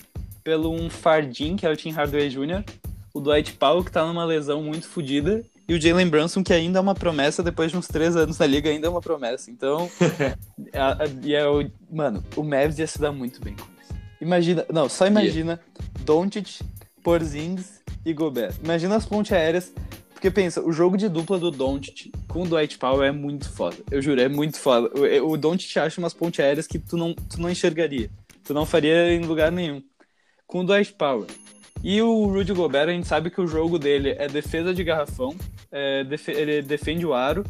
pelo 0.43 0.73
um 0.73 0.89
Fardin, 0.89 1.55
que 1.55 1.67
é 1.67 1.71
o 1.71 1.77
Tim 1.77 1.91
Hardaway 1.91 2.31
Jr., 2.31 2.65
o 3.13 3.21
Dwight 3.21 3.53
Powell, 3.53 3.85
que 3.85 3.93
tá 3.93 4.07
numa 4.07 4.25
lesão 4.25 4.63
muito 4.63 4.89
fodida, 4.89 5.45
e 5.69 5.75
o 5.75 5.81
Jalen 5.81 6.09
Brunson, 6.09 6.43
que 6.43 6.53
ainda 6.53 6.79
é 6.79 6.83
uma 6.83 6.95
promessa, 6.95 7.43
depois 7.43 7.71
de 7.71 7.77
uns 7.77 7.87
três 7.87 8.17
anos 8.17 8.39
na 8.39 8.47
liga, 8.47 8.71
ainda 8.71 8.87
é 8.87 8.91
uma 8.91 9.01
promessa. 9.03 9.51
Então, 9.51 9.91
a- 10.73 11.05
a- 11.05 11.07
e 11.23 11.35
é 11.35 11.47
o, 11.47 11.71
mano, 11.91 12.25
o 12.37 12.43
Mavs 12.43 12.79
ia 12.79 12.87
se 12.87 12.99
dar 13.01 13.13
muito 13.13 13.41
bem 13.43 13.55
com 13.55 13.67
isso. 13.83 13.95
Imagina, 14.21 14.65
não, 14.73 14.89
só 14.89 15.07
imagina 15.07 15.61
Doncic, 16.01 16.61
Porzingis 17.03 17.81
e 18.05 18.13
Gobert. 18.13 18.55
Imagina 18.65 18.97
as 18.97 19.05
pontes 19.07 19.31
aéreas, 19.33 19.73
porque 20.13 20.31
pensa, 20.31 20.61
o 20.61 20.73
jogo 20.73 20.97
de 20.97 21.09
dupla 21.09 21.39
do 21.39 21.51
Doncic 21.51 22.11
com 22.27 22.43
o 22.43 22.47
Dwight 22.49 22.77
Powell 22.79 23.05
é 23.05 23.13
muito 23.13 23.49
foda. 23.51 23.77
Eu 23.91 24.03
juro, 24.03 24.21
é 24.21 24.29
muito 24.29 24.59
foda. 24.59 24.91
O, 25.23 25.31
o 25.33 25.37
Doncic 25.37 25.77
acha 25.77 26.01
umas 26.01 26.13
pontes 26.15 26.41
aéreas 26.41 26.67
que 26.67 26.79
tu 26.79 26.97
não, 26.97 27.15
tu 27.15 27.41
não 27.41 27.49
enxergaria. 27.51 28.11
Tu 28.43 28.53
não 28.55 28.65
faria 28.67 29.13
em 29.13 29.21
lugar 29.21 29.53
nenhum. 29.53 29.83
Com 30.47 30.61
o 30.61 30.65
Dwight 30.65 30.95
Powell. 30.95 31.27
E 31.83 32.03
o 32.03 32.27
Rudy 32.27 32.53
Gobert, 32.53 32.89
a 32.89 32.93
gente 32.93 33.07
sabe 33.07 33.31
que 33.31 33.41
o 33.41 33.47
jogo 33.47 33.79
dele 33.79 34.11
é 34.19 34.27
defesa 34.29 34.75
de 34.75 34.83
garrafão, 34.83 35.35
é, 35.71 36.05
defe- 36.05 36.33
ele 36.33 36.61
defende 36.63 37.07
o 37.07 37.15
aro 37.15 37.45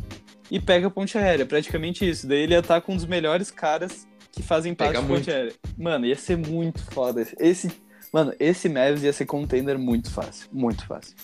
e 0.51 0.61
pega 0.61 0.87
a 0.87 0.91
ponte 0.91 1.17
aérea. 1.17 1.47
Praticamente 1.47 2.09
isso. 2.09 2.27
Daí 2.27 2.41
ele 2.41 2.55
ataca 2.55 2.91
um 2.93 2.97
dos 2.97 3.07
melhores 3.07 3.51
caras 3.51 4.07
que 4.31 4.43
fazem 4.43 4.75
parte 4.75 5.01
de 5.01 5.07
ponte 5.07 5.31
aérea. 5.31 5.53
Mano, 5.77 6.07
ia 6.07 6.15
ser 6.17 6.37
muito 6.37 6.81
foda. 6.93 7.27
Esse, 7.39 7.71
mano, 8.13 8.33
esse 8.39 8.69
Mavs 8.69 9.03
ia 9.03 9.13
ser 9.13 9.27
contender 9.27 9.79
muito 9.79 10.11
fácil. 10.11 10.49
Muito 10.53 10.87
fácil. 10.87 11.15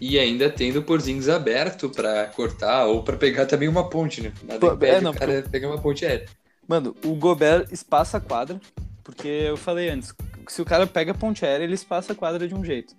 E 0.00 0.18
ainda 0.18 0.50
tendo 0.50 0.80
o 0.80 0.82
Porzingis 0.82 1.28
aberto 1.28 1.88
pra 1.88 2.26
cortar 2.26 2.86
ou 2.86 3.02
pra 3.04 3.16
pegar 3.16 3.46
também 3.46 3.68
uma 3.68 3.88
ponte, 3.88 4.20
né? 4.22 4.32
Nada 4.42 4.66
impede 4.66 4.92
é, 4.96 5.00
não, 5.00 5.12
o 5.12 5.14
cara 5.14 5.42
pegar 5.48 5.68
uma 5.68 5.80
ponte 5.80 6.04
aérea. 6.04 6.26
Mano, 6.66 6.96
o 7.04 7.14
Gobert 7.14 7.68
espaça 7.70 8.16
a 8.16 8.20
quadra, 8.20 8.60
porque 9.04 9.28
eu 9.28 9.56
falei 9.56 9.90
antes, 9.90 10.12
se 10.48 10.60
o 10.62 10.64
cara 10.64 10.86
pega 10.86 11.12
a 11.12 11.14
ponte 11.14 11.44
aérea, 11.44 11.64
ele 11.64 11.74
espaça 11.74 12.12
a 12.12 12.16
quadra 12.16 12.46
de 12.48 12.54
um 12.54 12.64
jeito. 12.64 12.94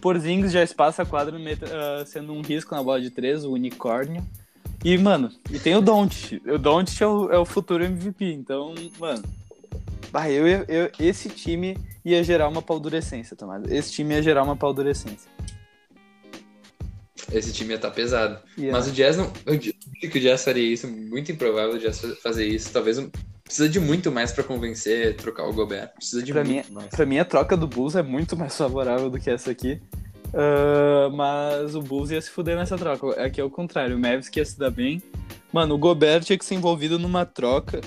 Porzingis 0.00 0.52
já 0.52 0.62
espaça 0.62 1.02
a 1.02 1.06
quadra 1.06 1.36
ah, 1.38 2.04
sendo 2.06 2.32
um 2.32 2.40
risco 2.40 2.74
na 2.74 2.82
bola 2.82 3.00
de 3.00 3.10
três, 3.10 3.44
o 3.44 3.52
unicórnio. 3.52 4.26
E, 4.84 4.96
mano, 4.96 5.30
e 5.50 5.58
tem 5.58 5.76
o 5.76 5.80
Doncic. 5.82 6.40
O 6.46 6.56
Doncic 6.58 7.02
é 7.02 7.06
o, 7.06 7.30
é 7.32 7.38
o 7.38 7.44
futuro 7.44 7.84
MVP, 7.84 8.24
então, 8.32 8.74
mano... 8.98 9.22
Bah, 10.10 10.28
eu, 10.28 10.46
eu, 10.48 10.90
esse 10.98 11.28
time 11.28 11.76
ia 12.04 12.24
gerar 12.24 12.48
uma 12.48 12.62
paldurecência, 12.62 13.36
Tomás. 13.36 13.62
Esse 13.70 13.92
time 13.92 14.14
ia 14.14 14.22
gerar 14.22 14.42
uma 14.42 14.56
paldurecência. 14.56 15.30
Esse 17.32 17.52
time 17.52 17.70
ia 17.70 17.76
estar 17.76 17.90
pesado. 17.90 18.40
Ia- 18.58 18.72
Mas 18.72 18.88
o 18.88 18.92
Jazz 18.92 19.16
não. 19.16 19.30
Eu 19.46 19.56
digo 19.56 19.78
que 20.00 20.18
o 20.18 20.20
Jazz 20.20 20.42
faria 20.42 20.64
isso, 20.72 20.88
muito 20.88 21.30
improvável 21.30 21.76
o 21.76 21.78
Jazz 21.78 22.00
fa- 22.00 22.16
fazer 22.22 22.46
isso. 22.46 22.72
Talvez 22.72 22.98
um- 22.98 23.10
precisa 23.50 23.68
de 23.68 23.80
muito 23.80 24.12
mais 24.12 24.30
pra 24.30 24.44
convencer, 24.44 25.16
trocar 25.16 25.44
o 25.48 25.52
Gobert. 25.52 25.90
Precisa 25.96 26.22
de 26.22 26.32
Pra 26.32 26.44
muito 26.44 26.68
mim, 26.68 26.74
mais. 26.74 26.86
Pra 26.88 27.04
mim, 27.04 27.18
a 27.18 27.24
troca 27.24 27.56
do 27.56 27.66
Bulls 27.66 27.96
é 27.96 28.02
muito 28.02 28.36
mais 28.36 28.56
favorável 28.56 29.10
do 29.10 29.18
que 29.18 29.28
essa 29.28 29.50
aqui. 29.50 29.80
Ah, 30.32 31.10
mas 31.12 31.74
o 31.74 31.82
Bulls 31.82 32.10
ia 32.12 32.20
se 32.22 32.30
fuder 32.30 32.56
nessa 32.56 32.78
troca. 32.78 33.20
Aqui 33.22 33.40
é 33.40 33.44
o 33.44 33.50
contrário, 33.50 33.96
o 33.96 33.98
Mavs 33.98 34.28
que 34.28 34.38
ia 34.38 34.44
se 34.44 34.56
dar 34.56 34.70
bem. 34.70 35.02
Mano, 35.52 35.74
o 35.74 35.78
Gobert 35.78 36.22
tinha 36.22 36.38
que 36.38 36.44
ser 36.44 36.54
envolvido 36.54 36.96
numa 36.96 37.26
troca 37.26 37.80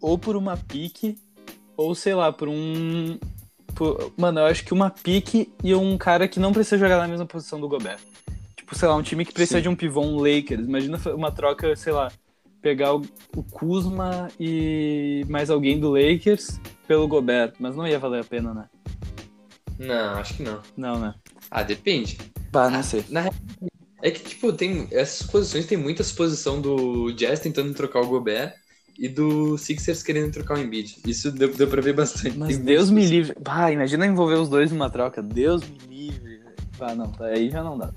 ou 0.00 0.16
por 0.16 0.36
uma 0.36 0.56
pique, 0.56 1.18
ou 1.76 1.92
sei 1.94 2.14
lá, 2.14 2.32
por 2.32 2.48
um. 2.48 3.18
por- 3.74 4.12
Mano, 4.16 4.38
eu 4.40 4.46
acho 4.46 4.64
que 4.64 4.72
uma 4.72 4.90
pique 4.90 5.52
e 5.64 5.74
um 5.74 5.98
cara 5.98 6.28
que 6.28 6.38
não 6.38 6.52
precisa 6.52 6.78
jogar 6.78 6.98
na 6.98 7.08
mesma 7.08 7.26
posição 7.26 7.60
do 7.60 7.68
Gobert. 7.68 7.98
Tipo, 8.56 8.76
sei 8.76 8.86
lá, 8.86 8.94
um 8.94 9.02
time 9.02 9.24
que 9.24 9.32
precisa 9.32 9.58
Sim. 9.58 9.62
de 9.64 9.68
um 9.68 9.74
pivô, 9.74 10.02
um 10.02 10.18
Lakers. 10.18 10.64
Imagina 10.64 11.00
uma 11.16 11.32
troca, 11.32 11.74
sei 11.74 11.92
lá, 11.92 12.12
pegar 12.62 12.94
o, 12.94 13.02
o 13.36 13.42
Kuzma 13.42 14.28
e 14.38 15.24
mais 15.28 15.50
alguém 15.50 15.78
do 15.78 15.90
Lakers 15.90 16.60
pelo 16.86 17.08
Gobert. 17.08 17.54
Mas 17.58 17.76
não 17.76 17.86
ia 17.86 17.98
valer 17.98 18.20
a 18.20 18.24
pena, 18.24 18.54
né? 18.54 18.64
Não, 19.78 20.14
acho 20.14 20.34
que 20.36 20.42
não. 20.42 20.60
Não, 20.76 20.98
né? 20.98 21.14
Ah, 21.50 21.62
depende. 21.62 22.16
Bah, 22.52 22.70
não 22.70 22.82
sei. 22.82 23.04
Na 23.10 23.28
é 24.02 24.10
que, 24.10 24.20
tipo, 24.22 24.52
tem. 24.52 24.88
Essas 24.90 25.26
posições 25.26 25.66
tem 25.66 25.78
muita 25.78 26.02
suposição 26.02 26.60
do 26.60 27.12
Jazz 27.12 27.40
tentando 27.40 27.72
trocar 27.72 28.00
o 28.00 28.06
Gobert 28.06 28.52
e 28.98 29.08
do 29.08 29.56
Sixers 29.56 30.02
querendo 30.02 30.32
trocar 30.32 30.58
o 30.58 30.60
Embiid. 30.60 30.96
Isso 31.06 31.30
deu, 31.30 31.52
deu 31.54 31.68
pra 31.68 31.80
ver 31.80 31.94
bastante. 31.94 32.36
Mas 32.36 32.56
Tem 32.56 32.64
Deus 32.64 32.90
me 32.90 33.04
livre. 33.06 33.34
Bah, 33.40 33.70
imagina 33.70 34.06
envolver 34.06 34.34
os 34.34 34.48
dois 34.48 34.70
numa 34.72 34.90
troca. 34.90 35.22
Deus 35.22 35.62
me 35.62 35.78
livre. 35.88 36.40
Bah, 36.78 36.94
não, 36.94 37.10
tá, 37.12 37.26
aí 37.26 37.48
já 37.48 37.62
não 37.62 37.78
dá. 37.78 37.92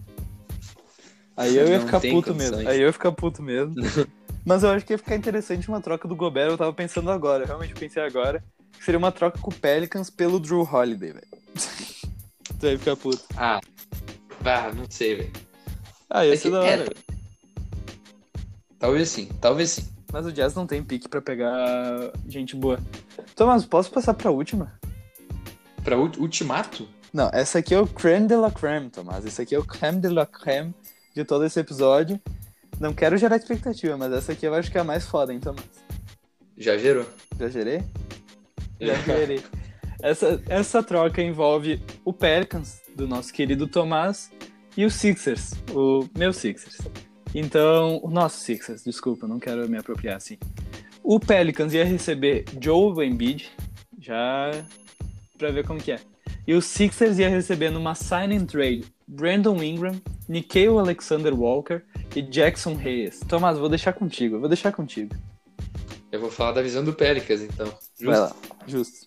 Aí 1.35 1.55
eu 1.57 1.67
ia 1.67 1.79
Não 1.79 1.85
ficar 1.85 1.99
tem 1.99 2.13
puto 2.13 2.31
condições. 2.31 2.55
mesmo. 2.57 2.69
Aí 2.69 2.79
eu 2.81 2.85
ia 2.87 2.93
ficar 2.93 3.11
puto 3.11 3.41
mesmo. 3.43 3.73
Mas 4.45 4.63
eu 4.63 4.69
acho 4.69 4.85
que 4.85 4.93
ia 4.93 4.97
ficar 4.97 5.15
interessante 5.15 5.67
uma 5.67 5.81
troca 5.81 6.07
do 6.07 6.15
Gobert. 6.15 6.51
Eu 6.51 6.57
tava 6.57 6.71
pensando 6.73 7.09
agora, 7.09 7.43
eu 7.43 7.47
realmente 7.47 7.73
pensei 7.73 8.03
agora. 8.03 8.43
Que 8.77 8.83
seria 8.83 8.97
uma 8.99 9.11
troca 9.11 9.39
com 9.39 9.49
o 9.49 9.53
Pelicans 9.53 10.09
pelo 10.09 10.39
Drew 10.39 10.61
Holiday, 10.61 11.13
velho. 11.13 11.27
tu 12.59 12.65
ia 12.67 12.77
ficar 12.77 12.95
puto. 12.95 13.23
Ah, 13.35 13.59
bah, 14.41 14.71
não 14.73 14.85
sei, 14.89 15.15
velho. 15.15 15.31
Ah, 16.09 16.25
ia 16.25 16.33
É 16.33 16.37
ser 16.37 16.43
que- 16.43 16.51
da 16.51 16.59
hora. 16.61 16.85
é. 16.85 17.15
Talvez 18.77 19.09
sim, 19.09 19.29
talvez 19.41 19.69
sim. 19.71 19.87
Mas 20.11 20.25
o 20.25 20.31
Jazz 20.31 20.53
não 20.53 20.67
tem 20.67 20.83
pique 20.83 21.09
pra 21.09 21.21
pegar 21.21 22.11
gente 22.27 22.55
boa. 22.55 22.79
Thomas, 23.35 23.65
posso 23.65 23.89
passar 23.89 24.13
pra 24.13 24.29
última? 24.31 24.71
Pra 25.83 25.97
ult- 25.97 26.17
Ultimato? 26.19 26.87
Não, 27.11 27.29
essa 27.33 27.59
aqui 27.59 27.73
é 27.73 27.79
o 27.79 27.87
creme 27.87 28.27
de 28.27 28.35
la 28.35 28.51
creme, 28.51 28.89
Tomás. 28.89 29.25
Esse 29.25 29.41
aqui 29.41 29.55
é 29.55 29.59
o 29.59 29.63
creme 29.65 29.99
de 29.99 30.09
la 30.09 30.25
creme 30.25 30.73
de 31.15 31.23
todo 31.25 31.45
esse 31.45 31.59
episódio. 31.59 32.19
Não 32.79 32.93
quero 32.93 33.17
gerar 33.17 33.37
expectativa, 33.37 33.95
mas 33.95 34.11
essa 34.11 34.33
aqui 34.33 34.45
eu 34.45 34.53
acho 34.53 34.71
que 34.71 34.77
é 34.77 34.81
a 34.81 34.83
mais 34.83 35.05
foda, 35.05 35.33
hein, 35.33 35.39
Tomás? 35.39 35.65
Já 36.57 36.77
gerou. 36.77 37.05
Já 37.39 37.49
gerei? 37.49 37.83
Já 38.79 38.95
gerei. 38.95 39.41
Essa, 40.01 40.41
essa 40.47 40.83
troca 40.83 41.21
envolve 41.21 41.81
o 42.03 42.11
Pelicans, 42.13 42.81
do 42.95 43.07
nosso 43.07 43.33
querido 43.33 43.67
Tomás, 43.67 44.31
e 44.77 44.85
o 44.85 44.91
Sixers, 44.91 45.53
o 45.73 46.07
meu 46.17 46.33
Sixers. 46.33 46.77
Então, 47.33 47.99
o 48.03 48.09
nosso 48.09 48.39
Sixers, 48.39 48.83
desculpa, 48.83 49.27
não 49.27 49.39
quero 49.39 49.67
me 49.69 49.77
apropriar 49.77 50.17
assim. 50.17 50.37
O 51.01 51.19
Pelicans 51.19 51.73
ia 51.73 51.85
receber 51.85 52.45
Joe 52.61 53.05
Embiid, 53.05 53.51
já 53.99 54.51
pra 55.37 55.51
ver 55.51 55.65
como 55.65 55.81
que 55.81 55.91
é. 55.91 55.99
E 56.47 56.53
o 56.53 56.61
Sixers 56.61 57.19
ia 57.19 57.29
receber 57.29 57.69
numa 57.69 57.95
sign 57.95 58.35
and 58.35 58.45
trade 58.45 58.85
Brandon 59.07 59.61
Ingram, 59.61 60.01
Nikhil 60.27 60.79
Alexander 60.79 61.33
Walker 61.33 61.81
e 62.15 62.21
Jackson 62.21 62.75
Reyes. 62.75 63.19
Tomás, 63.27 63.57
vou 63.57 63.69
deixar 63.69 63.93
contigo, 63.93 64.39
vou 64.39 64.49
deixar 64.49 64.71
contigo. 64.71 65.15
Eu 66.11 66.19
vou 66.19 66.31
falar 66.31 66.53
da 66.53 66.61
visão 66.61 66.83
do 66.83 66.93
Pelicans, 66.93 67.41
então. 67.41 67.67
Justo? 67.67 68.05
Vai 68.05 68.19
lá, 68.19 68.35
justo. 68.65 69.05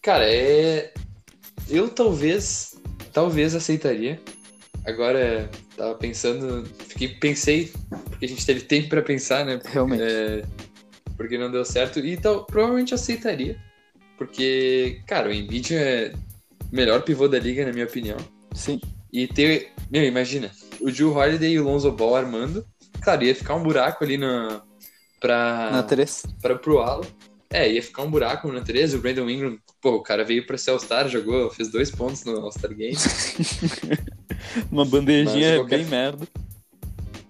Cara, 0.00 0.24
é. 0.24 0.92
Eu 1.68 1.88
talvez. 1.88 2.80
Talvez 3.12 3.54
aceitaria. 3.54 4.20
Agora, 4.86 5.50
tava 5.76 5.94
pensando. 5.96 6.64
Fiquei, 6.66 7.08
pensei, 7.08 7.72
porque 8.04 8.26
a 8.26 8.28
gente 8.28 8.46
teve 8.46 8.60
tempo 8.60 8.88
pra 8.88 9.02
pensar, 9.02 9.44
né? 9.44 9.58
Realmente. 9.64 10.02
É, 10.02 10.44
porque 11.16 11.36
não 11.36 11.50
deu 11.50 11.64
certo. 11.64 11.98
E 11.98 12.16
tal, 12.16 12.44
provavelmente 12.44 12.94
aceitaria. 12.94 13.60
Porque, 14.16 15.02
cara, 15.06 15.28
o 15.28 15.32
Embiid 15.32 15.74
é 15.74 16.12
o 16.72 16.76
melhor 16.76 17.02
pivô 17.02 17.26
da 17.26 17.38
liga, 17.38 17.66
na 17.66 17.72
minha 17.72 17.86
opinião. 17.86 18.16
Sim. 18.56 18.80
E 19.12 19.26
ter. 19.28 19.72
Meu, 19.90 20.02
imagina, 20.04 20.50
o 20.80 20.90
Drew 20.90 21.14
Holiday 21.16 21.52
e 21.52 21.60
o 21.60 21.64
Lonzo 21.64 21.90
Ball 21.92 22.16
armando. 22.16 22.66
Claro, 23.00 23.22
ia 23.24 23.34
ficar 23.34 23.54
um 23.54 23.62
buraco 23.62 24.02
ali 24.02 24.16
na. 24.16 24.62
Pra. 25.20 25.70
Na 25.70 25.82
3. 25.82 26.22
Pra, 26.42 26.56
pro 26.56 26.80
Alo. 26.80 27.06
É, 27.50 27.70
ia 27.70 27.82
ficar 27.82 28.02
um 28.02 28.10
buraco 28.10 28.50
na 28.50 28.60
13. 28.60 28.96
O 28.96 29.00
Brandon 29.00 29.30
Ingram, 29.30 29.56
pô, 29.80 29.92
o 29.96 30.02
cara 30.02 30.24
veio 30.24 30.44
pra 30.46 30.58
ser 30.58 30.70
All-Star, 30.70 31.08
jogou, 31.08 31.48
fez 31.50 31.70
dois 31.70 31.90
pontos 31.90 32.24
no 32.24 32.36
All-Star 32.40 32.74
Game. 32.74 32.96
Uma 34.70 34.84
bandejinha 34.84 35.50
Mas 35.50 35.58
qualquer- 35.58 35.78
bem 35.78 35.86
merda. 35.86 36.26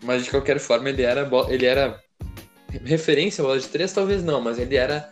Mas 0.03 0.25
de 0.25 0.31
qualquer 0.31 0.59
forma, 0.59 0.89
ele 0.89 1.03
era, 1.03 1.25
bo- 1.25 1.49
ele 1.51 1.67
era 1.67 1.99
referência 2.85 3.43
à 3.43 3.47
bola 3.47 3.59
de 3.59 3.67
três, 3.69 3.93
talvez 3.93 4.23
não, 4.23 4.41
mas 4.41 4.59
ele 4.59 4.77
era. 4.77 5.11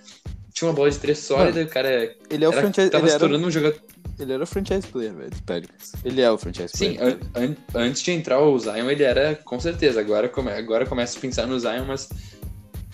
Tinha 0.53 0.69
uma 0.69 0.75
bola 0.75 0.91
de 0.91 0.99
três 0.99 1.19
sólida 1.19 1.63
o 1.63 1.69
cara 1.69 2.15
Ele 2.31 2.45
é 2.45 2.49
o 2.49 2.53
era, 2.53 2.61
franchise. 2.61 2.91
tava 2.91 3.05
Ele 3.05 3.11
se 3.11 3.25
era, 3.25 3.37
um 3.37 3.51
jogador. 3.51 3.81
Ele 4.19 4.33
era 4.33 4.43
o 4.43 4.47
franchise 4.47 4.87
player, 4.87 5.15
velho, 5.15 5.31
do 5.31 5.43
Pelicans. 5.43 5.93
Ele 6.05 6.21
é 6.21 6.31
o 6.31 6.39
franchise 6.39 6.73
Sim, 6.77 6.95
player. 6.97 7.19
an- 7.35 7.41
an- 7.43 7.57
antes 7.75 8.03
de 8.03 8.13
entrar 8.13 8.41
o 8.41 8.59
Zion, 8.59 8.91
ele 8.91 9.03
era, 9.03 9.35
com 9.37 9.59
certeza. 9.61 10.01
Agora, 10.01 10.29
come, 10.29 10.51
agora 10.51 10.87
começa 10.87 11.19
a 11.19 11.21
pensar 11.21 11.47
no 11.47 11.59
Zion, 11.59 11.85
mas 11.87 12.09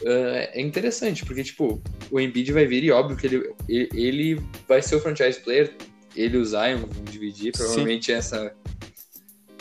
ah, 0.07 0.49
é 0.53 0.61
interessante, 0.61 1.25
porque, 1.25 1.45
tipo, 1.45 1.83
o 2.11 2.21
Embiid 2.21 2.53
vai 2.53 2.67
vir 2.67 2.85
e 2.85 2.91
óbvio 2.91 3.17
que 3.17 3.27
ele, 3.27 3.55
ele, 3.69 4.41
vai 4.67 4.81
ser 4.83 4.97
o 4.97 5.01
franchise 5.01 5.41
player, 5.41 5.75
ele 6.17 6.37
e 6.37 6.41
o 6.41 6.45
Zion 6.45 6.79
vão 6.79 7.05
dividir, 7.05 7.53
provavelmente 7.53 8.11
essa. 8.13 8.53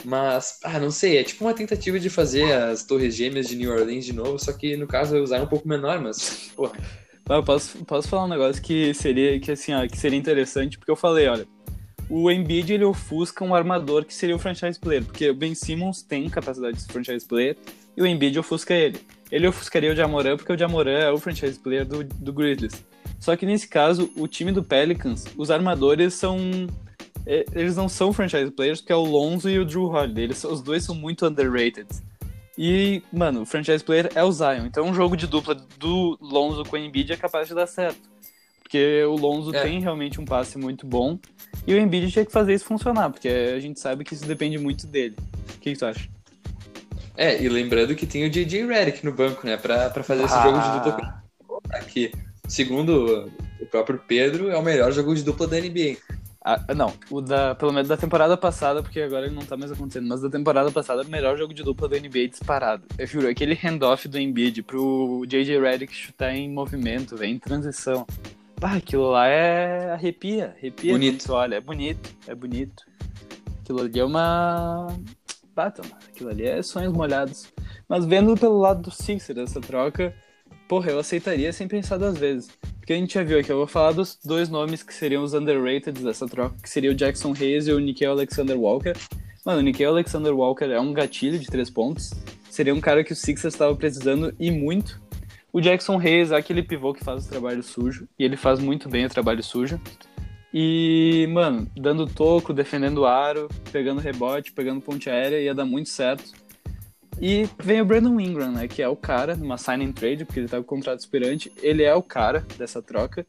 Mas, 0.06 0.60
ah, 0.64 0.80
não 0.80 0.91
sei, 0.91 1.18
é 1.18 1.23
tipo 1.23 1.44
uma 1.44 1.53
tentativa 1.53 1.99
de 1.99 2.10
fazer 2.10 2.53
as 2.53 2.84
Torres 2.86 3.14
Gêmeas 3.15 3.49
de 3.49 3.56
New 3.57 3.69
Orleans 3.72 4.06
de 4.06 4.14
novo, 4.14 4.40
só 4.40 4.53
que 4.53 4.77
no 4.77 4.88
caso 4.88 5.18
o 5.18 5.27
Zion 5.27 5.40
é 5.40 5.41
um 5.44 5.48
pouco 5.48 5.68
menor, 5.68 5.99
mas, 5.99 6.52
porra, 6.56 6.77
eu 7.38 7.43
posso, 7.43 7.85
posso 7.85 8.07
falar 8.07 8.26
um 8.26 8.30
negócio 8.30 8.61
que 8.61 8.93
seria, 8.93 9.39
que, 9.39 9.51
assim, 9.51 9.73
ó, 9.73 9.88
que 9.88 9.97
seria 9.97 10.18
interessante, 10.18 10.77
porque 10.77 10.91
eu 10.91 10.95
falei, 10.95 11.27
olha, 11.27 11.47
o 12.10 12.31
Embiid 12.31 12.73
ele 12.73 12.84
ofusca 12.84 13.43
um 13.43 13.53
armador 13.53 14.03
que 14.03 14.14
seria 14.14 14.35
o 14.35 14.39
franchise 14.39 14.80
player, 14.80 15.03
porque 15.06 15.30
o 15.30 15.35
Ben 15.35 15.53
Simmons 15.53 16.01
tem 16.01 16.27
capacidade 16.27 16.77
de 16.77 16.91
franchise 16.91 17.26
player 17.26 17.56
e 17.95 18.01
o 18.01 18.07
Embiid 18.07 18.39
ofusca 18.39 18.73
ele. 18.73 18.99
Ele 19.31 19.47
ofuscaria 19.47 19.91
o 19.91 19.95
Jamoran 19.95 20.35
porque 20.35 20.51
o 20.51 20.57
Jamoran 20.57 20.97
é 20.97 21.11
o 21.11 21.19
franchise 21.19 21.60
player 21.60 21.85
do, 21.85 22.03
do 22.03 22.34
Grizzlies. 22.34 22.84
Só 23.19 23.35
que 23.35 23.45
nesse 23.45 23.68
caso, 23.68 24.10
o 24.15 24.27
time 24.27 24.51
do 24.51 24.64
Pelicans, 24.64 25.26
os 25.38 25.51
armadores 25.51 26.15
são. 26.15 26.39
é, 27.27 27.45
Eles 27.53 27.76
não 27.76 27.88
são 27.88 28.11
franchise 28.11 28.49
players, 28.49 28.80
porque 28.81 28.93
é 28.93 28.95
o 28.95 29.03
Lonzo 29.03 29.49
e 29.49 29.60
o 29.60 29.65
Drew 29.65 29.85
Holiday. 29.85 30.23
Eles, 30.23 30.43
os 30.43 30.61
dois 30.61 30.84
são 30.84 30.95
muito 30.95 31.27
underrated. 31.27 31.88
E, 32.61 33.02
mano, 33.14 33.44
o 33.44 33.45
franchise 33.45 33.81
player 33.81 34.10
é 34.14 34.22
o 34.22 34.30
Zion. 34.34 34.65
Então, 34.65 34.86
um 34.86 34.94
jogo 34.94 35.15
de 35.15 35.26
dupla 35.26 35.56
do 35.56 36.18
Lonzo 36.19 36.65
com 36.65 36.76
o 36.76 36.80
Embiid 36.80 37.14
é 37.14 37.15
capaz 37.15 37.48
de 37.48 37.56
dar 37.56 37.65
certo. 37.68 38.10
Porque 38.61 39.02
o 39.06 39.15
Lonzo 39.15 39.56
É. 39.56 39.61
tem 39.64 39.80
realmente 39.80 40.19
um 40.19 40.26
passe 40.26 40.57
muito 40.57 40.86
bom. 40.86 41.18
E 41.65 41.73
o 41.73 41.80
Embiid 41.80 42.11
tinha 42.11 42.26
que 42.26 42.31
fazer 42.34 42.53
isso 42.53 42.65
funcionar, 42.65 43.10
porque 43.11 43.30
a 43.30 43.60
gente 43.61 43.80
sabe 43.80 44.03
que 44.03 44.14
isso 44.14 44.26
depende 44.26 44.57
muito 44.57 44.86
dele. 44.86 45.15
O 45.56 45.60
que, 45.60 45.72
que 45.72 45.80
tu 45.80 45.86
acha? 45.86 46.10
É, 47.15 47.41
e 47.41 47.48
lembrando 47.48 47.95
que 47.95 48.06
tem 48.06 48.26
o 48.26 48.30
DJ 48.30 48.65
Redick 48.65 49.06
no 49.06 49.14
banco, 49.14 49.48
né? 49.48 49.56
Pra, 49.56 49.90
pra 49.90 50.03
fazer 50.03 50.26
esse 50.26 50.34
Ah. 50.36 50.44
jogo 50.44 50.60
de 50.60 50.84
dupla 50.91 51.23
que, 51.88 52.11
segundo 52.48 53.31
o 53.61 53.65
próprio 53.68 54.02
Pedro, 54.06 54.49
é 54.49 54.57
o 54.57 54.61
melhor 54.61 54.91
jogo 54.91 55.15
de 55.15 55.23
dupla 55.23 55.48
da 55.48 55.57
NBA. 55.57 55.95
Ah, 56.51 56.73
não, 56.73 56.91
o 57.11 57.21
da, 57.21 57.53
pelo 57.53 57.71
menos 57.71 57.88
da 57.88 57.95
temporada 57.95 58.35
passada, 58.35 58.81
porque 58.81 58.99
agora 58.99 59.27
ele 59.27 59.35
não 59.35 59.45
tá 59.45 59.55
mais 59.55 59.71
acontecendo, 59.71 60.07
mas 60.07 60.21
da 60.21 60.31
temporada 60.31 60.71
passada, 60.71 61.03
o 61.03 61.07
melhor 61.07 61.38
jogo 61.38 61.53
de 61.53 61.61
dupla 61.61 61.88
da 61.88 61.99
NBA 61.99 62.30
disparado. 62.30 62.84
Eu 62.97 63.05
juro, 63.05 63.27
aquele 63.27 63.53
handoff 63.53 64.07
do 64.07 64.17
Embiid 64.17 64.63
pro 64.63 65.23
JJ 65.27 65.59
Redick 65.59 65.93
chutar 65.93 66.34
em 66.34 66.49
movimento, 66.49 67.15
velho, 67.15 67.34
em 67.34 67.38
transição. 67.38 68.03
Bah, 68.59 68.77
aquilo 68.77 69.11
lá 69.11 69.27
é 69.27 69.91
arrepia, 69.91 70.55
arrepia 70.57 70.91
Bonito. 70.93 71.27
tu 71.27 71.34
olha, 71.34 71.57
é 71.57 71.61
bonito, 71.61 72.09
é 72.26 72.34
bonito. 72.34 72.84
Aquilo 73.61 73.81
ali 73.81 73.99
é 73.99 74.03
uma... 74.03 74.88
Bah, 75.55 75.69
Tomás, 75.69 75.93
aquilo 76.07 76.31
ali 76.31 76.47
é 76.47 76.63
sonhos 76.63 76.91
molhados. 76.91 77.53
Mas 77.88 78.05
vendo 78.05 78.35
pelo 78.35 78.57
lado 78.57 78.81
do 78.81 78.89
Sixers, 78.89 79.38
essa 79.38 79.61
troca, 79.61 80.15
porra, 80.69 80.91
eu 80.91 80.99
aceitaria 80.99 81.51
sem 81.51 81.67
pensar 81.67 81.97
duas 81.97 82.17
vezes. 82.17 82.47
Porque 82.77 82.93
a 82.93 82.95
gente 82.95 83.15
já 83.15 83.23
viu 83.23 83.39
aqui, 83.39 83.51
eu 83.51 83.57
vou 83.57 83.67
falar 83.67 83.91
dos 83.91 84.19
dois 84.23 84.49
nomes 84.49 84.83
que 84.83 84.93
seriam 84.93 85.23
os 85.23 85.33
underrated 85.33 86.03
dessa 86.03 86.27
troca, 86.27 86.55
que 86.61 86.69
seria 86.69 86.91
o 86.91 86.95
Jackson 86.95 87.33
Hayes 87.33 87.67
e 87.67 87.73
o 87.73 87.79
Nickel 87.79 88.11
Alexander 88.11 88.57
Walker. 88.57 88.93
Mano, 89.43 89.59
o 89.59 89.63
Nickel 89.63 89.89
Alexander 89.89 90.31
Walker 90.31 90.65
é 90.65 90.79
um 90.79 90.93
gatilho 90.93 91.39
de 91.39 91.47
três 91.47 91.71
pontos. 91.71 92.11
Seria 92.51 92.73
um 92.73 92.79
cara 92.79 93.03
que 93.03 93.11
o 93.11 93.15
Sixers 93.15 93.55
estava 93.55 93.75
precisando 93.75 94.33
e 94.39 94.51
muito. 94.51 95.01
O 95.51 95.59
Jackson 95.59 95.99
Hayes 95.99 96.31
é 96.31 96.35
aquele 96.35 96.61
pivô 96.61 96.93
que 96.93 97.03
faz 97.03 97.25
o 97.25 97.29
trabalho 97.29 97.63
sujo, 97.63 98.07
e 98.17 98.23
ele 98.23 98.37
faz 98.37 98.59
muito 98.59 98.87
bem 98.87 99.07
o 99.07 99.09
trabalho 99.09 99.41
sujo. 99.41 99.81
E, 100.53 101.27
mano, 101.31 101.67
dando 101.75 102.05
toco, 102.05 102.53
defendendo 102.53 102.99
o 102.99 103.05
aro, 103.05 103.49
pegando 103.71 104.01
rebote, 104.01 104.51
pegando 104.51 104.81
ponte 104.81 105.09
aérea, 105.09 105.41
ia 105.41 105.53
dar 105.53 105.65
muito 105.65 105.89
certo. 105.89 106.31
E 107.22 107.49
vem 107.61 107.81
o 107.81 107.86
Brandon 107.86 108.19
Ingram, 108.19 108.52
né? 108.52 108.68
Que 108.68 108.81
é 108.81 108.88
o 108.88 108.95
cara, 108.95 109.36
numa 109.36 109.57
sign 109.57 109.86
and 109.86 109.91
trade, 109.91 110.26
porque 110.26 110.40
ele 110.40 110.48
tá 110.48 110.57
com 110.57 110.64
contrato 110.64 110.99
aspirante. 110.99 111.52
Ele 111.61 111.84
é 111.84 111.94
o 111.94 112.03
cara 112.03 112.45
dessa 112.57 112.81
troca. 112.81 113.26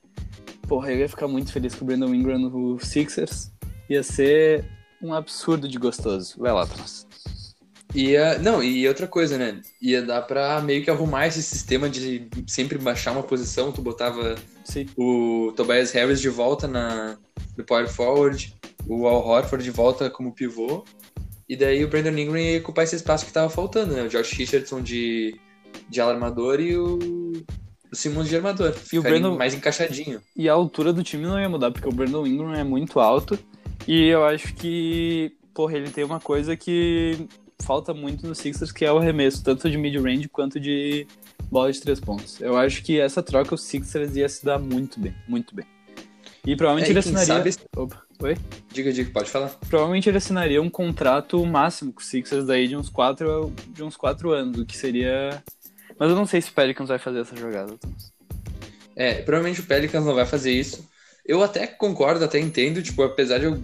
Porra, 0.68 0.92
eu 0.92 0.98
ia 0.98 1.08
ficar 1.08 1.26
muito 1.26 1.52
feliz 1.52 1.74
com 1.74 1.84
o 1.84 1.86
Brandon 1.86 2.14
Ingram 2.14 2.38
no 2.38 2.78
Sixers. 2.78 3.50
Ia 3.88 4.02
ser 4.02 4.64
um 5.02 5.12
absurdo 5.12 5.68
de 5.68 5.78
gostoso. 5.78 6.36
Vai 6.38 6.52
lá, 6.52 6.66
Thomas. 6.66 7.06
Ia, 7.94 8.38
não, 8.38 8.62
e 8.62 8.86
outra 8.86 9.08
coisa, 9.08 9.36
né? 9.36 9.60
Ia 9.82 10.02
dar 10.02 10.22
pra 10.22 10.60
meio 10.60 10.84
que 10.84 10.90
arrumar 10.90 11.26
esse 11.26 11.42
sistema 11.42 11.88
de 11.90 12.28
sempre 12.46 12.78
baixar 12.78 13.10
uma 13.12 13.22
posição. 13.22 13.72
Tu 13.72 13.82
botava 13.82 14.36
Sim. 14.64 14.86
o 14.96 15.52
Tobias 15.56 15.90
Harris 15.90 16.20
de 16.20 16.28
volta 16.28 16.68
na, 16.68 17.18
no 17.56 17.64
power 17.64 17.88
forward, 17.88 18.54
o 18.86 19.08
Al 19.08 19.26
Horford 19.26 19.64
de 19.64 19.70
volta 19.70 20.08
como 20.08 20.32
pivô. 20.32 20.84
E 21.50 21.56
daí 21.56 21.84
o 21.84 21.88
Brandon 21.88 22.16
Ingram 22.16 22.38
ia 22.38 22.60
ocupar 22.60 22.84
esse 22.84 22.94
espaço 22.94 23.26
que 23.26 23.32
tava 23.32 23.50
faltando, 23.50 23.92
né? 23.92 24.02
O 24.04 24.08
Josh 24.08 24.30
Richardson 24.34 24.80
de, 24.80 25.34
de 25.88 26.00
alarmador 26.00 26.60
e 26.60 26.76
o, 26.76 26.96
o 27.90 27.96
Simmons 27.96 28.28
de 28.28 28.36
armador. 28.36 28.72
E 28.92 28.98
o 28.98 29.02
Brandon- 29.02 29.36
mais 29.36 29.52
encaixadinho. 29.52 30.20
E 30.36 30.48
a 30.48 30.52
altura 30.52 30.92
do 30.92 31.02
time 31.02 31.24
não 31.24 31.40
ia 31.40 31.48
mudar, 31.48 31.72
porque 31.72 31.88
o 31.88 31.92
Brandon 31.92 32.24
Ingram 32.24 32.54
é 32.54 32.62
muito 32.62 33.00
alto. 33.00 33.36
E 33.88 34.06
eu 34.06 34.24
acho 34.24 34.54
que, 34.54 35.32
porra, 35.52 35.76
ele 35.76 35.90
tem 35.90 36.04
uma 36.04 36.20
coisa 36.20 36.56
que 36.56 37.26
falta 37.64 37.92
muito 37.92 38.26
no 38.28 38.34
Sixers, 38.34 38.70
que 38.70 38.84
é 38.84 38.92
o 38.92 38.98
arremesso, 38.98 39.42
tanto 39.42 39.68
de 39.68 39.76
mid-range 39.76 40.28
quanto 40.28 40.60
de 40.60 41.04
bola 41.50 41.72
de 41.72 41.80
três 41.80 41.98
pontos. 41.98 42.40
Eu 42.40 42.56
acho 42.56 42.80
que 42.84 43.00
essa 43.00 43.22
troca 43.24 43.56
o 43.56 43.58
Sixers 43.58 44.14
ia 44.14 44.28
se 44.28 44.44
dar 44.44 44.58
muito 44.60 45.00
bem, 45.00 45.14
muito 45.26 45.52
bem. 45.54 45.66
E 46.46 46.54
provavelmente 46.54 46.86
É, 46.86 46.90
e 46.90 46.92
ele 46.92 46.98
assinaria. 47.00 47.26
sabe- 47.52 47.54
Opa, 47.76 48.02
oi? 48.20 48.36
Diga, 48.72 48.92
diga, 48.92 49.10
pode 49.12 49.30
falar. 49.30 49.48
Provavelmente 49.68 50.08
ele 50.08 50.18
assinaria 50.18 50.60
um 50.60 50.70
contrato 50.70 51.44
máximo 51.44 51.92
com 51.92 52.00
o 52.00 52.04
Sixers 52.04 52.46
daí 52.46 52.68
de 52.68 52.76
uns 52.76 52.88
quatro, 52.88 53.52
de 53.68 53.82
uns 53.82 53.96
quatro 53.96 54.30
anos, 54.32 54.58
o 54.60 54.66
que 54.66 54.76
seria. 54.76 55.42
Mas 55.98 56.10
eu 56.10 56.16
não 56.16 56.26
sei 56.26 56.40
se 56.40 56.50
o 56.50 56.54
Pelicans 56.54 56.88
vai 56.88 56.98
fazer 56.98 57.20
essa 57.20 57.36
jogada, 57.36 57.76
Thomas. 57.76 58.12
É, 58.96 59.14
provavelmente 59.22 59.60
o 59.60 59.66
Pelicans 59.66 60.04
não 60.04 60.14
vai 60.14 60.26
fazer 60.26 60.52
isso. 60.52 60.88
Eu 61.24 61.42
até 61.42 61.66
concordo, 61.66 62.24
até 62.24 62.38
entendo, 62.38 62.82
tipo, 62.82 63.02
apesar 63.02 63.38
de 63.38 63.44
eu. 63.46 63.62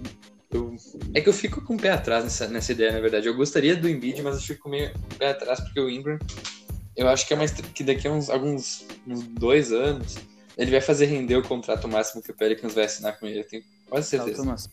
eu- 0.51 0.75
é 1.13 1.21
que 1.21 1.27
eu 1.29 1.33
fico 1.33 1.61
com 1.61 1.75
o 1.75 1.79
pé 1.79 1.91
atrás 1.91 2.23
nessa, 2.23 2.47
nessa 2.47 2.71
ideia, 2.71 2.91
na 2.91 2.99
verdade. 2.99 3.27
Eu 3.27 3.35
gostaria 3.35 3.75
do 3.75 3.89
Embiid, 3.89 4.21
mas 4.21 4.35
eu 4.35 4.41
fico 4.41 4.69
meio 4.69 4.91
com 4.93 4.99
o 4.99 5.17
pé 5.17 5.31
atrás 5.31 5.59
porque 5.59 5.79
o 5.79 5.89
Ingram. 5.89 6.17
Eu 6.95 7.07
acho 7.09 7.27
que 7.27 7.33
é 7.33 7.37
mais 7.37 7.51
que 7.51 7.83
daqui 7.83 8.07
a 8.07 8.11
uns, 8.11 8.29
alguns 8.29 8.85
uns 9.05 9.21
dois 9.23 9.71
anos 9.71 10.15
ele 10.57 10.71
vai 10.71 10.81
fazer 10.81 11.05
render 11.05 11.35
o 11.35 11.43
contrato 11.43 11.87
máximo 11.87 12.23
que 12.23 12.31
o 12.31 12.33
Pelicans 12.33 12.73
vai 12.73 12.85
assinar 12.85 13.19
com 13.19 13.27
ele. 13.27 13.39
Eu 13.41 13.47
tenho 13.47 13.63
quase 13.89 14.09
certeza. 14.09 14.43
Thomas. 14.43 14.69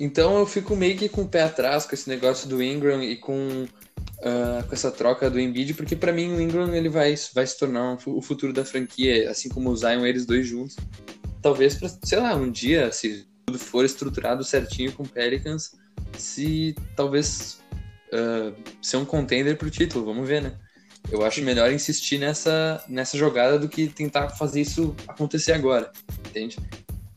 Então 0.00 0.38
eu 0.38 0.46
fico 0.46 0.74
meio 0.74 0.96
que 0.96 1.10
com 1.10 1.22
o 1.22 1.28
pé 1.28 1.42
atrás 1.42 1.84
com 1.84 1.94
esse 1.94 2.08
negócio 2.08 2.48
do 2.48 2.62
Ingram 2.62 3.04
e 3.04 3.16
com, 3.16 3.66
ah, 4.22 4.64
com 4.66 4.74
essa 4.74 4.90
troca 4.90 5.30
do 5.30 5.38
Embiid, 5.38 5.74
porque 5.74 5.94
pra 5.94 6.10
mim 6.10 6.32
o 6.32 6.40
Ingram 6.40 6.74
ele 6.74 6.88
vai, 6.88 7.14
vai 7.34 7.46
se 7.46 7.58
tornar 7.58 7.92
um 7.92 7.98
o 8.06 8.22
futuro 8.22 8.50
da 8.50 8.64
franquia, 8.64 9.30
assim 9.30 9.50
como 9.50 9.68
o 9.68 9.76
Zion, 9.76 10.06
eles 10.06 10.24
dois 10.24 10.46
juntos. 10.46 10.76
Talvez, 11.42 11.74
pra, 11.74 11.90
sei 12.02 12.18
lá, 12.18 12.34
um 12.34 12.50
dia, 12.50 12.90
se 12.92 13.26
tudo 13.44 13.58
for 13.58 13.84
estruturado 13.84 14.42
certinho 14.42 14.92
com 14.92 15.02
o 15.02 15.08
Pelicans, 15.08 15.72
se 16.16 16.74
talvez 16.96 17.59
ah, 18.12 18.52
ser 18.82 18.96
um 18.96 19.04
contender 19.04 19.56
pro 19.56 19.70
título, 19.70 20.04
vamos 20.04 20.28
ver, 20.28 20.42
né? 20.42 20.52
Eu 21.10 21.24
acho 21.24 21.42
melhor 21.42 21.72
insistir 21.72 22.18
nessa, 22.18 22.84
nessa 22.88 23.16
jogada 23.16 23.58
do 23.58 23.68
que 23.68 23.88
tentar 23.88 24.28
fazer 24.30 24.60
isso 24.60 24.94
acontecer 25.08 25.52
agora, 25.52 25.90
entende? 26.28 26.58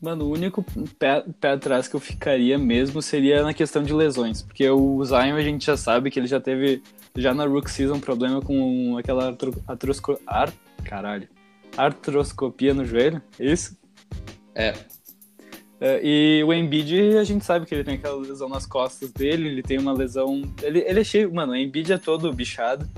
Mano, 0.00 0.26
o 0.26 0.32
único 0.32 0.64
pé, 0.98 1.24
pé 1.40 1.52
atrás 1.52 1.88
que 1.88 1.94
eu 1.94 2.00
ficaria 2.00 2.58
mesmo 2.58 3.00
seria 3.00 3.42
na 3.42 3.54
questão 3.54 3.82
de 3.82 3.92
lesões, 3.92 4.42
porque 4.42 4.68
o 4.68 5.02
Zion 5.04 5.36
a 5.36 5.42
gente 5.42 5.64
já 5.64 5.76
sabe 5.76 6.10
que 6.10 6.18
ele 6.18 6.26
já 6.26 6.40
teve, 6.40 6.82
já 7.16 7.32
na 7.32 7.46
Rook 7.46 7.70
Season, 7.70 8.00
problema 8.00 8.40
com 8.42 8.96
aquela 8.98 9.36
atrosco, 9.66 10.18
ar, 10.26 10.52
caralho, 10.84 11.28
artroscopia 11.76 12.74
no 12.74 12.84
joelho, 12.84 13.22
é 13.38 13.46
isso? 13.46 13.78
É, 14.54 14.74
e 16.02 16.42
o 16.44 16.52
Embiid, 16.52 17.16
a 17.16 17.24
gente 17.24 17.44
sabe 17.44 17.66
que 17.66 17.74
ele 17.74 17.84
tem 17.84 17.94
aquela 17.94 18.16
lesão 18.16 18.48
nas 18.48 18.66
costas 18.66 19.12
dele, 19.12 19.48
ele 19.48 19.62
tem 19.62 19.78
uma 19.78 19.92
lesão. 19.92 20.42
Ele, 20.62 20.80
ele 20.80 21.00
é 21.00 21.04
cheio. 21.04 21.32
Mano, 21.32 21.52
o 21.52 21.56
Embiid 21.56 21.92
é 21.92 21.98
todo 21.98 22.32
bichado. 22.32 22.88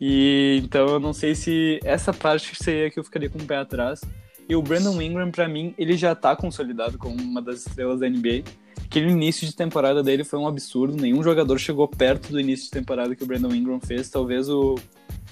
E 0.00 0.60
então 0.64 0.86
eu 0.88 1.00
não 1.00 1.12
sei 1.12 1.34
se 1.34 1.78
essa 1.84 2.12
parte 2.12 2.54
seria 2.56 2.90
que 2.90 2.98
eu 2.98 3.04
ficaria 3.04 3.30
com 3.30 3.38
o 3.38 3.44
pé 3.44 3.56
atrás. 3.56 4.00
E 4.48 4.54
o 4.54 4.62
Brandon 4.62 5.00
Ingram, 5.00 5.30
pra 5.30 5.48
mim, 5.48 5.74
ele 5.78 5.96
já 5.96 6.14
tá 6.14 6.36
consolidado 6.36 6.98
como 6.98 7.16
uma 7.16 7.40
das 7.40 7.66
estrelas 7.66 8.00
da 8.00 8.08
NBA. 8.08 8.42
Aquele 8.84 9.10
início 9.10 9.46
de 9.46 9.54
temporada 9.54 10.02
dele 10.02 10.24
foi 10.24 10.38
um 10.38 10.46
absurdo. 10.46 11.00
Nenhum 11.00 11.22
jogador 11.22 11.58
chegou 11.58 11.88
perto 11.88 12.30
do 12.30 12.38
início 12.38 12.66
de 12.66 12.70
temporada 12.70 13.14
que 13.16 13.22
o 13.22 13.26
Brandon 13.26 13.54
Ingram 13.54 13.80
fez. 13.80 14.10
Talvez 14.10 14.48
o, 14.48 14.76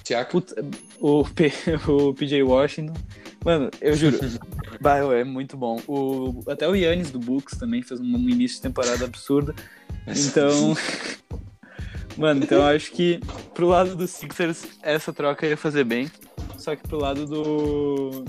Tiago. 0.03 0.43
O, 0.99 1.23
o 1.87 2.13
PJ 2.13 2.43
Washington. 2.43 2.93
Mano, 3.43 3.69
eu 3.81 3.95
juro. 3.95 4.17
bah, 4.79 4.97
é 4.97 5.23
muito 5.23 5.57
bom. 5.57 5.79
O, 5.87 6.43
até 6.47 6.67
o 6.67 6.75
Yannis 6.75 7.11
do 7.11 7.19
Bucks 7.19 7.57
também 7.57 7.81
fez 7.81 7.99
um, 7.99 8.29
início 8.29 8.57
de 8.57 8.61
temporada 8.61 9.05
absurdo. 9.05 9.53
Então. 10.07 10.75
Mano, 12.15 12.43
então 12.43 12.59
eu 12.59 12.65
acho 12.65 12.91
que 12.91 13.19
pro 13.55 13.67
lado 13.67 13.95
dos 13.95 14.11
Sixers 14.11 14.67
essa 14.83 15.11
troca 15.11 15.47
ia 15.47 15.57
fazer 15.57 15.83
bem. 15.83 16.11
Só 16.57 16.75
que 16.75 16.87
pro 16.87 16.99
lado 16.99 17.25
do. 17.25 18.23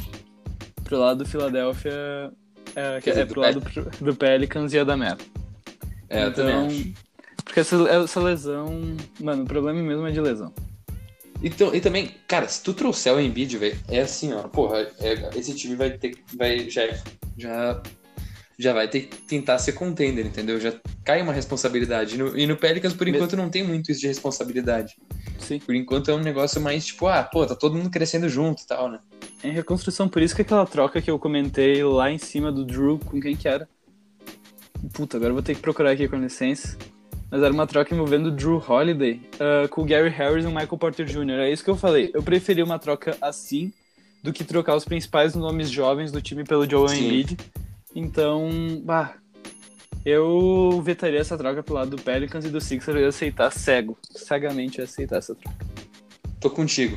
Pro 0.82 0.98
lado 0.98 1.24
do 1.24 1.28
Philadelphia. 1.28 2.32
É, 2.74 3.00
Quer 3.00 3.10
dizer, 3.10 3.20
é 3.20 3.24
do 3.24 3.32
pro 3.32 3.40
lado 3.40 3.62
do 4.00 4.16
Pelicans 4.16 4.72
ia 4.72 4.84
dar 4.84 4.96
merda. 4.96 5.22
É, 6.08 6.24
eu 6.24 6.28
então, 6.28 6.46
também 6.46 6.66
acho. 6.66 6.92
Porque 7.44 7.60
essa, 7.60 7.76
essa 7.88 8.20
lesão. 8.20 8.96
Mano, 9.20 9.44
o 9.44 9.46
problema 9.46 9.80
mesmo 9.80 10.06
é 10.06 10.10
de 10.10 10.20
lesão. 10.20 10.52
Então, 11.42 11.74
e 11.74 11.80
também, 11.80 12.10
cara, 12.26 12.48
se 12.48 12.62
tu 12.62 12.72
trouxer 12.72 13.12
o 13.12 13.20
Embiid, 13.20 13.58
velho, 13.58 13.78
é 13.88 14.00
assim, 14.00 14.32
ó, 14.32 14.42
porra, 14.44 14.90
é- 15.00 15.30
esse 15.36 15.54
time 15.54 15.74
vai 15.76 15.90
ter 15.90 16.16
vai 16.34 16.70
já 16.70 16.82
já 17.36 17.82
já 18.58 18.72
vai 18.72 18.86
ter 18.88 19.02
que 19.02 19.16
tentar 19.22 19.58
ser 19.58 19.72
contender, 19.72 20.24
entendeu? 20.24 20.60
Já 20.60 20.72
cai 21.04 21.20
uma 21.20 21.32
responsabilidade. 21.32 22.14
E 22.14 22.18
no, 22.18 22.38
e 22.38 22.46
no 22.46 22.56
Pelicans, 22.56 22.94
por 22.94 23.08
enquanto, 23.08 23.36
não 23.36 23.50
tem 23.50 23.64
muito 23.64 23.90
isso 23.90 24.00
de 24.00 24.06
responsabilidade. 24.06 24.94
Sim. 25.38 25.58
Por 25.58 25.74
enquanto 25.74 26.10
é 26.10 26.14
um 26.14 26.20
negócio 26.20 26.60
mais 26.60 26.86
tipo, 26.86 27.06
ah, 27.08 27.22
pô, 27.24 27.44
tá 27.44 27.54
todo 27.56 27.74
mundo 27.74 27.90
crescendo 27.90 28.28
junto 28.28 28.62
e 28.62 28.66
tal, 28.66 28.90
né? 28.90 29.00
Em 29.42 29.50
reconstrução, 29.50 30.08
por 30.08 30.22
isso 30.22 30.34
que 30.34 30.42
aquela 30.42 30.64
troca 30.66 31.02
que 31.02 31.10
eu 31.10 31.18
comentei 31.18 31.82
lá 31.82 32.10
em 32.10 32.18
cima 32.18 32.52
do 32.52 32.64
Drew, 32.64 32.98
com 32.98 33.20
quem 33.20 33.36
que 33.36 33.48
era? 33.48 33.68
Puta, 34.92 35.16
agora 35.16 35.30
eu 35.30 35.34
vou 35.34 35.42
ter 35.42 35.54
que 35.54 35.60
procurar 35.60 35.90
aqui 35.90 36.06
com 36.08 36.16
licença. 36.16 36.78
Mas 37.34 37.42
era 37.42 37.52
uma 37.52 37.66
troca 37.66 37.92
envolvendo 37.92 38.28
o 38.28 38.30
Drew 38.30 38.62
Holiday 38.64 39.20
ah, 39.40 39.66
com 39.66 39.82
o 39.82 39.84
Gary 39.84 40.08
Harris 40.08 40.44
e 40.44 40.46
o 40.46 40.52
Michael 40.52 40.78
Porter 40.78 41.04
Jr. 41.04 41.40
É 41.40 41.50
isso 41.50 41.64
que 41.64 41.70
eu 41.70 41.74
falei. 41.74 42.12
Eu 42.14 42.22
preferi 42.22 42.62
uma 42.62 42.78
troca 42.78 43.18
assim 43.20 43.72
do 44.22 44.32
que 44.32 44.44
trocar 44.44 44.76
os 44.76 44.84
principais 44.84 45.34
nomes 45.34 45.68
jovens 45.68 46.12
do 46.12 46.22
time 46.22 46.44
pelo 46.44 46.64
Joel 46.64 46.90
Sim. 46.90 47.06
Embiid. 47.06 47.36
Então, 47.92 48.48
bah, 48.84 49.14
eu 50.06 50.80
vetaria 50.84 51.18
essa 51.18 51.36
troca 51.36 51.60
pro 51.60 51.74
lado 51.74 51.96
do 51.96 52.00
Pelicans 52.00 52.44
e 52.44 52.50
do 52.50 52.60
Sixers. 52.60 53.00
Ia 53.00 53.08
aceitar 53.08 53.50
cego. 53.50 53.98
Cegamente 54.12 54.80
aceitar 54.80 55.16
essa 55.16 55.34
troca. 55.34 55.58
Tô 56.38 56.48
contigo. 56.48 56.96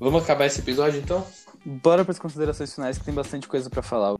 Vamos 0.00 0.22
acabar 0.22 0.46
esse 0.46 0.60
episódio 0.60 1.00
então? 1.00 1.22
Bora 1.66 2.02
para 2.02 2.12
as 2.12 2.18
considerações 2.18 2.74
finais 2.74 2.96
que 2.96 3.04
tem 3.04 3.12
bastante 3.12 3.46
coisa 3.46 3.68
pra 3.68 3.82
falar. 3.82 4.16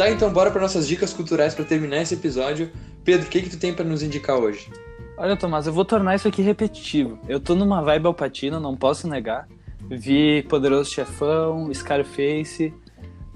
Tá, 0.00 0.10
então 0.10 0.32
bora 0.32 0.50
para 0.50 0.62
nossas 0.62 0.88
dicas 0.88 1.12
culturais 1.12 1.54
para 1.54 1.62
terminar 1.62 2.00
esse 2.00 2.14
episódio. 2.14 2.70
Pedro, 3.04 3.26
o 3.26 3.28
que 3.28 3.42
que 3.42 3.50
tu 3.50 3.58
tem 3.58 3.74
para 3.74 3.84
nos 3.84 4.02
indicar 4.02 4.34
hoje? 4.38 4.72
Olha, 5.14 5.36
Tomás, 5.36 5.66
eu 5.66 5.74
vou 5.74 5.84
tornar 5.84 6.14
isso 6.14 6.26
aqui 6.26 6.40
repetitivo. 6.40 7.18
Eu 7.28 7.38
tô 7.38 7.54
numa 7.54 7.82
vibe 7.82 8.06
alpatina, 8.06 8.58
não 8.58 8.74
posso 8.74 9.06
negar. 9.06 9.46
Vi 9.90 10.42
Poderoso 10.48 10.90
Chefão, 10.90 11.70
Scarface, 11.74 12.72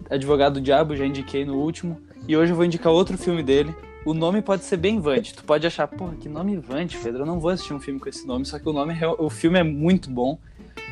Advogado 0.09 0.55
do 0.55 0.62
Diabo, 0.62 0.97
já 0.97 1.05
indiquei 1.05 1.45
no 1.45 1.57
último. 1.57 2.01
E 2.27 2.35
hoje 2.35 2.53
eu 2.53 2.57
vou 2.57 2.65
indicar 2.65 2.91
outro 2.91 3.19
filme 3.19 3.43
dele. 3.43 3.77
O 4.07 4.15
nome 4.15 4.41
pode 4.41 4.65
ser 4.65 4.78
bem 4.78 4.99
vante. 4.99 5.35
Tu 5.35 5.45
pode 5.45 5.66
achar, 5.66 5.86
porra, 5.86 6.15
que 6.15 6.31
nome 6.31 6.57
vante, 6.57 6.97
Pedro. 6.97 7.24
Eu 7.24 7.27
não 7.27 7.41
vou 7.41 7.51
assistir 7.51 7.74
um 7.74 7.81
filme 7.81 8.01
com 8.01 8.09
esse 8.09 8.27
nome, 8.27 8.47
só 8.47 8.59
que 8.59 8.66
o 8.66 8.73
nome, 8.73 8.95
o 9.19 9.28
filme 9.28 9.59
é 9.59 9.62
muito 9.62 10.09
bom. 10.09 10.39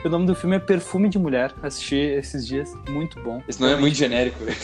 O 0.05 0.09
nome 0.09 0.27
do 0.27 0.35
filme 0.35 0.56
é 0.56 0.59
Perfume 0.59 1.09
de 1.09 1.16
Mulher. 1.19 1.52
Assisti 1.62 1.94
esses 1.94 2.44
dias, 2.47 2.74
muito 2.89 3.20
bom. 3.23 3.40
Esse 3.48 3.60
nome 3.60 3.74
é 3.74 3.77
muito 3.77 3.97
genérico, 3.97 4.44
velho. 4.44 4.56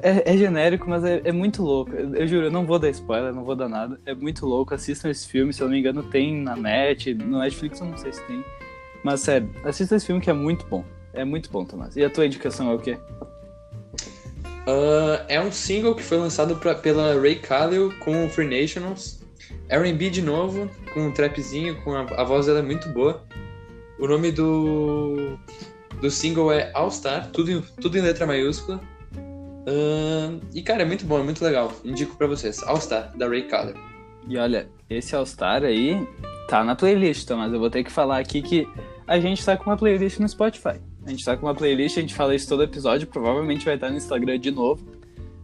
É, 0.00 0.32
é 0.32 0.36
genérico, 0.36 0.88
mas 0.88 1.02
é, 1.04 1.20
é 1.24 1.32
muito 1.32 1.60
louco. 1.62 1.90
Eu, 1.92 2.26
juro, 2.26 2.46
eu 2.46 2.50
não 2.52 2.64
vou 2.64 2.78
dar 2.78 2.88
spoiler, 2.90 3.34
não 3.34 3.44
vou 3.44 3.56
dar 3.56 3.68
nada. 3.68 3.98
É 4.06 4.14
muito 4.14 4.46
louco. 4.46 4.72
Assistam 4.74 5.10
esse 5.10 5.26
filme, 5.26 5.52
se 5.52 5.60
eu 5.60 5.66
não 5.66 5.72
me 5.74 5.80
engano, 5.80 6.04
tem 6.04 6.40
na 6.40 6.54
net. 6.54 7.12
No 7.14 7.40
Netflix 7.40 7.80
eu 7.80 7.86
não 7.86 7.96
sei 7.96 8.12
se 8.12 8.22
tem. 8.26 8.44
Mas 9.02 9.20
sério, 9.20 9.50
assista 9.64 9.96
esse 9.96 10.06
filme 10.06 10.20
que 10.20 10.30
é 10.30 10.32
muito 10.32 10.64
bom. 10.66 10.84
É 11.12 11.24
muito 11.24 11.50
bom, 11.50 11.64
Tomás. 11.64 11.96
E 11.96 12.04
a 12.04 12.10
tua 12.10 12.24
indicação 12.26 12.70
é 12.70 12.74
o 12.74 12.78
quê? 12.78 12.96
Ah, 14.68 15.24
é 15.28 15.40
um 15.40 15.50
single 15.50 15.94
que 15.96 16.02
foi 16.02 16.18
lançado 16.18 16.56
pra- 16.56 16.74
pela 16.76 17.20
Ray 17.20 17.36
Khalil 17.36 17.92
com 18.00 18.24
o 18.26 18.28
Free 18.28 18.48
Nationals. 18.60 19.20
R&B 19.68 20.10
de 20.10 20.22
novo, 20.22 20.70
com 20.94 21.06
um 21.06 21.10
trapzinho, 21.12 21.74
com 21.82 21.92
a, 21.94 22.02
a 22.02 22.22
voz 22.24 22.46
dela 22.46 22.60
é 22.60 22.62
muito 22.62 22.88
boa. 22.88 23.24
O 23.98 24.06
nome 24.06 24.30
do, 24.30 25.38
do 26.00 26.10
single 26.10 26.52
é 26.52 26.70
All 26.74 26.90
Star, 26.90 27.30
tudo 27.30 27.50
em, 27.50 27.60
tudo 27.80 27.96
em 27.96 28.02
letra 28.02 28.26
maiúscula. 28.26 28.80
Ah, 29.66 30.38
e 30.54 30.62
cara, 30.62 30.82
é 30.82 30.84
muito 30.86 31.04
bom, 31.04 31.18
é 31.18 31.22
muito 31.22 31.44
legal. 31.44 31.72
Indico 31.84 32.16
pra 32.16 32.26
vocês. 32.26 32.62
All 32.62 32.80
Star, 32.80 33.16
da 33.16 33.28
Ray 33.28 33.42
Khalil. 33.48 33.74
E 34.28 34.36
olha, 34.36 34.68
esse 34.90 35.14
All-Star 35.14 35.62
aí 35.62 36.06
tá 36.48 36.64
na 36.64 36.74
playlist, 36.74 37.26
Tomás. 37.26 37.52
Eu 37.52 37.60
vou 37.60 37.70
ter 37.70 37.84
que 37.84 37.92
falar 37.92 38.18
aqui 38.18 38.42
que 38.42 38.68
a 39.06 39.20
gente 39.20 39.44
tá 39.44 39.56
com 39.56 39.70
uma 39.70 39.76
playlist 39.76 40.18
no 40.18 40.28
Spotify. 40.28 40.80
A 41.04 41.10
gente 41.10 41.24
tá 41.24 41.36
com 41.36 41.46
uma 41.46 41.54
playlist, 41.54 41.96
a 41.96 42.00
gente 42.00 42.14
fala 42.14 42.34
isso 42.34 42.48
todo 42.48 42.64
episódio, 42.64 43.06
provavelmente 43.06 43.64
vai 43.64 43.76
estar 43.76 43.88
no 43.88 43.96
Instagram 43.96 44.38
de 44.40 44.50
novo. 44.50 44.84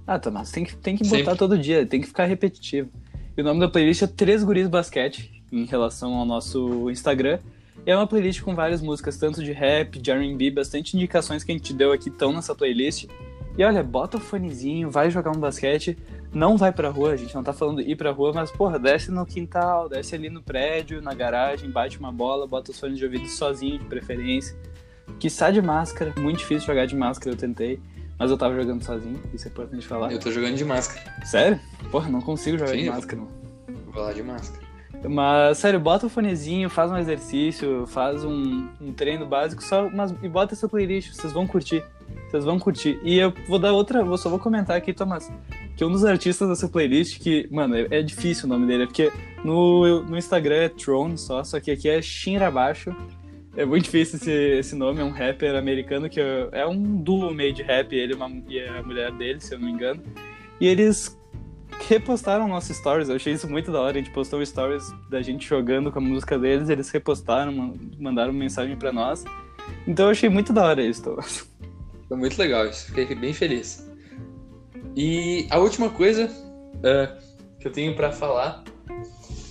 Ah, 0.04 0.18
Tomás, 0.18 0.50
tem 0.50 0.64
que, 0.64 0.76
tem 0.76 0.96
que 0.96 1.04
botar 1.04 1.16
Sempre. 1.16 1.36
todo 1.36 1.56
dia, 1.56 1.86
tem 1.86 2.00
que 2.00 2.08
ficar 2.08 2.24
repetitivo. 2.24 2.90
E 3.36 3.40
o 3.40 3.44
nome 3.44 3.60
da 3.60 3.68
playlist 3.68 4.02
é 4.02 4.08
Três 4.08 4.42
Guris 4.42 4.66
Basquete, 4.66 5.44
em 5.52 5.64
relação 5.64 6.14
ao 6.14 6.26
nosso 6.26 6.90
Instagram. 6.90 7.38
É 7.84 7.96
uma 7.96 8.06
playlist 8.06 8.42
com 8.42 8.54
várias 8.54 8.80
músicas, 8.80 9.16
tanto 9.16 9.42
de 9.42 9.52
rap, 9.52 9.98
de 9.98 10.10
R&B, 10.10 10.50
bastante 10.50 10.96
indicações 10.96 11.42
que 11.42 11.50
a 11.50 11.54
gente 11.54 11.72
deu 11.72 11.92
aqui 11.92 12.08
estão 12.08 12.32
nessa 12.32 12.54
playlist. 12.54 13.06
E 13.56 13.64
olha, 13.64 13.82
bota 13.82 14.16
o 14.16 14.20
fonezinho, 14.20 14.90
vai 14.90 15.10
jogar 15.10 15.30
um 15.30 15.40
basquete, 15.40 15.98
não 16.32 16.56
vai 16.56 16.72
pra 16.72 16.88
rua, 16.88 17.12
a 17.12 17.16
gente 17.16 17.34
não 17.34 17.42
tá 17.42 17.52
falando 17.52 17.82
ir 17.82 17.96
pra 17.96 18.10
rua, 18.10 18.32
mas 18.32 18.50
porra, 18.50 18.78
desce 18.78 19.10
no 19.10 19.26
quintal, 19.26 19.88
desce 19.88 20.14
ali 20.14 20.30
no 20.30 20.42
prédio, 20.42 21.02
na 21.02 21.12
garagem, 21.12 21.70
bate 21.70 21.98
uma 21.98 22.10
bola, 22.10 22.46
bota 22.46 22.70
os 22.70 22.80
fones 22.80 22.98
de 22.98 23.04
ouvido 23.04 23.28
sozinho, 23.28 23.78
de 23.78 23.84
preferência. 23.84 24.56
Quiçá 25.18 25.50
de 25.50 25.60
máscara, 25.60 26.14
muito 26.18 26.38
difícil 26.38 26.66
jogar 26.66 26.86
de 26.86 26.96
máscara, 26.96 27.34
eu 27.34 27.38
tentei, 27.38 27.78
mas 28.18 28.30
eu 28.30 28.38
tava 28.38 28.54
jogando 28.54 28.82
sozinho, 28.82 29.20
isso 29.34 29.46
é 29.46 29.50
importante 29.50 29.86
falar. 29.86 30.12
Eu 30.12 30.18
tô 30.18 30.30
jogando 30.30 30.54
de 30.54 30.64
máscara. 30.64 31.26
Sério? 31.26 31.60
Porra, 31.90 32.08
não 32.08 32.22
consigo 32.22 32.56
jogar 32.56 32.72
Sim, 32.72 32.84
de 32.84 32.90
máscara, 32.90 33.20
mano. 33.20 33.32
Vou 33.92 34.02
lá 34.02 34.12
de 34.12 34.22
máscara. 34.22 34.61
Mas, 35.08 35.58
sério, 35.58 35.80
bota 35.80 36.06
o 36.06 36.08
fonezinho, 36.08 36.70
faz 36.70 36.90
um 36.90 36.96
exercício, 36.96 37.86
faz 37.86 38.24
um, 38.24 38.68
um 38.80 38.92
treino 38.92 39.26
básico 39.26 39.62
só, 39.62 39.90
mas, 39.90 40.14
e 40.22 40.28
bota 40.28 40.54
essa 40.54 40.68
playlist, 40.68 41.12
vocês 41.12 41.32
vão 41.32 41.46
curtir. 41.46 41.82
Vocês 42.30 42.44
vão 42.44 42.58
curtir. 42.58 42.98
E 43.02 43.18
eu 43.18 43.32
vou 43.48 43.58
dar 43.58 43.72
outra, 43.72 44.00
eu 44.00 44.16
só 44.16 44.30
vou 44.30 44.38
comentar 44.38 44.76
aqui, 44.76 44.92
Tomás, 44.92 45.30
que 45.76 45.84
um 45.84 45.90
dos 45.90 46.04
artistas 46.04 46.48
dessa 46.48 46.68
playlist, 46.68 47.18
que, 47.18 47.48
mano, 47.50 47.74
é, 47.76 48.02
difícil 48.02 48.46
o 48.46 48.48
nome 48.48 48.66
dele, 48.66 48.84
é 48.84 48.86
porque 48.86 49.12
no, 49.44 50.02
no 50.02 50.16
Instagram 50.16 50.56
é 50.56 50.68
Throne 50.68 51.18
só, 51.18 51.42
só 51.42 51.58
que 51.58 51.70
aqui 51.70 51.88
é 51.88 52.00
Shinrabaixo. 52.00 52.94
É 53.54 53.66
muito 53.66 53.84
difícil 53.84 54.16
esse, 54.16 54.30
esse 54.30 54.74
nome, 54.74 55.00
é 55.00 55.04
um 55.04 55.10
rapper 55.10 55.54
americano 55.56 56.08
que 56.08 56.20
é, 56.20 56.66
um 56.66 56.96
duo 56.96 57.34
meio 57.34 57.52
de 57.52 57.62
rap, 57.62 57.94
ele 57.94 58.14
e 58.48 58.60
a 58.60 58.82
mulher 58.82 59.12
dele, 59.12 59.40
se 59.40 59.54
eu 59.54 59.58
não 59.58 59.66
me 59.66 59.72
engano. 59.72 60.02
E 60.58 60.66
eles 60.66 61.18
repostaram 61.88 62.48
nossos 62.48 62.76
stories, 62.76 63.08
eu 63.08 63.16
achei 63.16 63.32
isso 63.32 63.48
muito 63.48 63.70
da 63.72 63.80
hora. 63.80 63.98
A 63.98 64.02
gente 64.02 64.12
postou 64.12 64.44
stories 64.44 64.92
da 65.10 65.22
gente 65.22 65.46
jogando 65.46 65.90
com 65.90 65.98
a 65.98 66.02
música 66.02 66.38
deles, 66.38 66.68
eles 66.68 66.90
repostaram, 66.90 67.52
man- 67.52 67.74
mandaram 67.98 68.32
mensagem 68.32 68.76
pra 68.76 68.92
nós. 68.92 69.24
Então 69.86 70.06
eu 70.06 70.10
achei 70.10 70.28
muito 70.28 70.52
da 70.52 70.64
hora 70.64 70.82
isso. 70.82 71.02
Foi 72.08 72.16
muito 72.16 72.38
legal 72.38 72.66
isso, 72.66 72.86
fiquei 72.86 73.14
bem 73.14 73.32
feliz. 73.32 73.88
E 74.94 75.46
a 75.50 75.58
última 75.58 75.88
coisa 75.88 76.30
ah, 76.84 77.16
que 77.58 77.66
eu 77.66 77.72
tenho 77.72 77.94
pra 77.96 78.12
falar, 78.12 78.62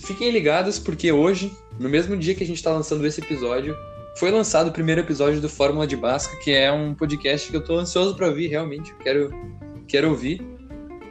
fiquem 0.04 0.30
ligados 0.30 0.78
porque 0.78 1.12
hoje, 1.12 1.52
no 1.80 1.90
mesmo 1.90 2.16
dia 2.16 2.36
que 2.36 2.44
a 2.44 2.48
gente 2.48 2.62
tá 2.62 2.72
lançando 2.72 3.06
esse 3.08 3.20
episódio, 3.22 3.76
foi 4.18 4.30
lançado 4.30 4.68
o 4.68 4.72
primeiro 4.72 5.02
episódio 5.02 5.42
do 5.42 5.50
Fórmula 5.50 5.88
de 5.88 5.96
Basca, 5.96 6.36
que 6.38 6.52
é 6.52 6.72
um 6.72 6.94
podcast 6.94 7.50
que 7.50 7.56
eu 7.56 7.64
tô 7.64 7.78
ansioso 7.78 8.16
pra 8.16 8.28
ouvir 8.28 8.48
realmente, 8.48 8.92
eu 8.92 8.98
quero 8.98 9.32
quero 9.88 10.10
ouvir. 10.10 10.46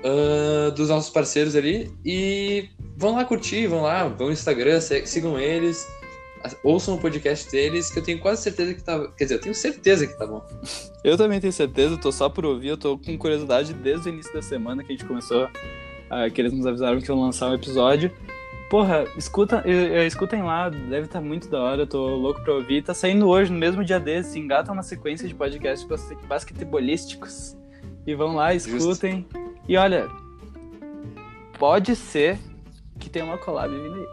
Uh, 0.05 0.71
dos 0.73 0.89
nossos 0.89 1.11
parceiros 1.11 1.55
ali. 1.57 1.91
E 2.05 2.69
vão 2.97 3.15
lá 3.15 3.25
curtir, 3.25 3.67
vão 3.67 3.83
lá, 3.83 4.09
vão 4.09 4.29
no 4.29 4.33
Instagram, 4.33 4.81
sigam 4.81 5.39
eles, 5.39 5.87
ouçam 6.63 6.95
o 6.95 6.99
podcast 6.99 7.51
deles, 7.51 7.91
que 7.91 7.99
eu 7.99 8.03
tenho 8.03 8.19
quase 8.19 8.43
certeza 8.43 8.75
que 8.75 8.83
tá. 8.83 9.09
Quer 9.17 9.25
dizer, 9.25 9.35
eu 9.37 9.41
tenho 9.41 9.55
certeza 9.55 10.07
que 10.07 10.19
tá 10.19 10.27
bom. 10.27 10.45
Eu 11.03 11.17
também 11.17 11.41
tenho 11.41 11.53
certeza, 11.53 11.97
tô 11.97 12.13
só 12.13 12.29
por 12.29 12.45
ouvir, 12.45 12.69
eu 12.69 12.77
tô 12.77 12.99
com 12.99 13.17
curiosidade 13.17 13.73
desde 13.73 14.11
o 14.11 14.13
início 14.13 14.35
da 14.35 14.43
semana 14.43 14.85
que 14.85 14.93
a 14.93 14.95
gente 14.95 15.07
começou, 15.07 15.45
uh, 15.47 16.31
que 16.31 16.39
eles 16.39 16.53
nos 16.53 16.67
avisaram 16.67 17.01
que 17.01 17.09
iam 17.09 17.19
lançar 17.19 17.49
um 17.49 17.55
episódio. 17.55 18.13
Porra, 18.69 19.07
escuta, 19.17 19.65
escutem 20.07 20.43
lá, 20.43 20.69
deve 20.69 21.07
estar 21.07 21.21
tá 21.21 21.25
muito 21.25 21.49
da 21.49 21.59
hora, 21.59 21.83
eu 21.83 21.87
tô 21.87 22.07
louco 22.17 22.43
pra 22.43 22.53
ouvir. 22.53 22.83
Tá 22.83 22.93
saindo 22.93 23.27
hoje, 23.27 23.51
no 23.51 23.59
mesmo 23.59 23.83
dia 23.83 23.99
desse, 23.99 24.39
engatam 24.39 24.75
uma 24.75 24.83
sequência 24.83 25.27
de 25.27 25.35
podcasts 25.35 25.89
basquetebolísticos. 26.29 27.57
E 28.11 28.15
vão 28.17 28.35
lá, 28.35 28.53
escutem. 28.53 29.25
Justo. 29.33 29.63
E 29.69 29.77
olha, 29.77 30.11
pode 31.61 31.95
ser 31.95 32.37
que 32.99 33.09
tenha 33.09 33.25
uma 33.25 33.39
collab 33.39 33.73
vindo 33.73 33.95
aí. 33.95 34.09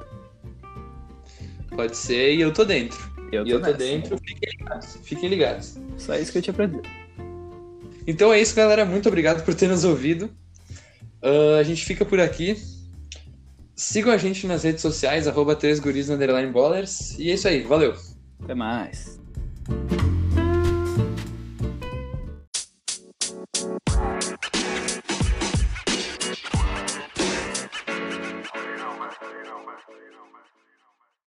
Pode 1.75 1.97
ser 1.97 2.35
e 2.35 2.41
eu 2.41 2.53
tô 2.53 2.63
dentro. 2.63 2.99
Eu 3.31 3.43
tô, 3.43 3.49
e 3.49 3.51
eu 3.53 3.59
tô 3.59 3.73
dentro, 3.73 4.15
fiquem 4.19 4.49
ligados. 4.51 4.99
Fiquem 5.01 5.29
ligados. 5.29 5.79
Só 5.97 6.15
isso 6.15 6.31
que 6.31 6.37
eu 6.37 6.41
tinha 6.43 6.53
pra 6.53 6.67
dizer. 6.67 6.83
Então 8.05 8.31
é 8.31 8.39
isso, 8.39 8.55
galera. 8.55 8.85
Muito 8.85 9.07
obrigado 9.07 9.43
por 9.43 9.55
ter 9.55 9.67
nos 9.67 9.83
ouvido. 9.83 10.29
Uh, 11.23 11.55
a 11.59 11.63
gente 11.63 11.83
fica 11.83 12.05
por 12.05 12.19
aqui. 12.19 12.55
Sigam 13.75 14.13
a 14.13 14.17
gente 14.17 14.45
nas 14.45 14.61
redes 14.61 14.83
sociais, 14.83 15.27
arroba 15.27 15.55
3 15.55 15.79
guris, 15.79 16.07
ballers. 16.53 17.17
E 17.17 17.31
é 17.31 17.33
isso 17.33 17.47
aí, 17.47 17.63
valeu. 17.63 17.95
Até 18.43 18.53
mais. 18.53 19.19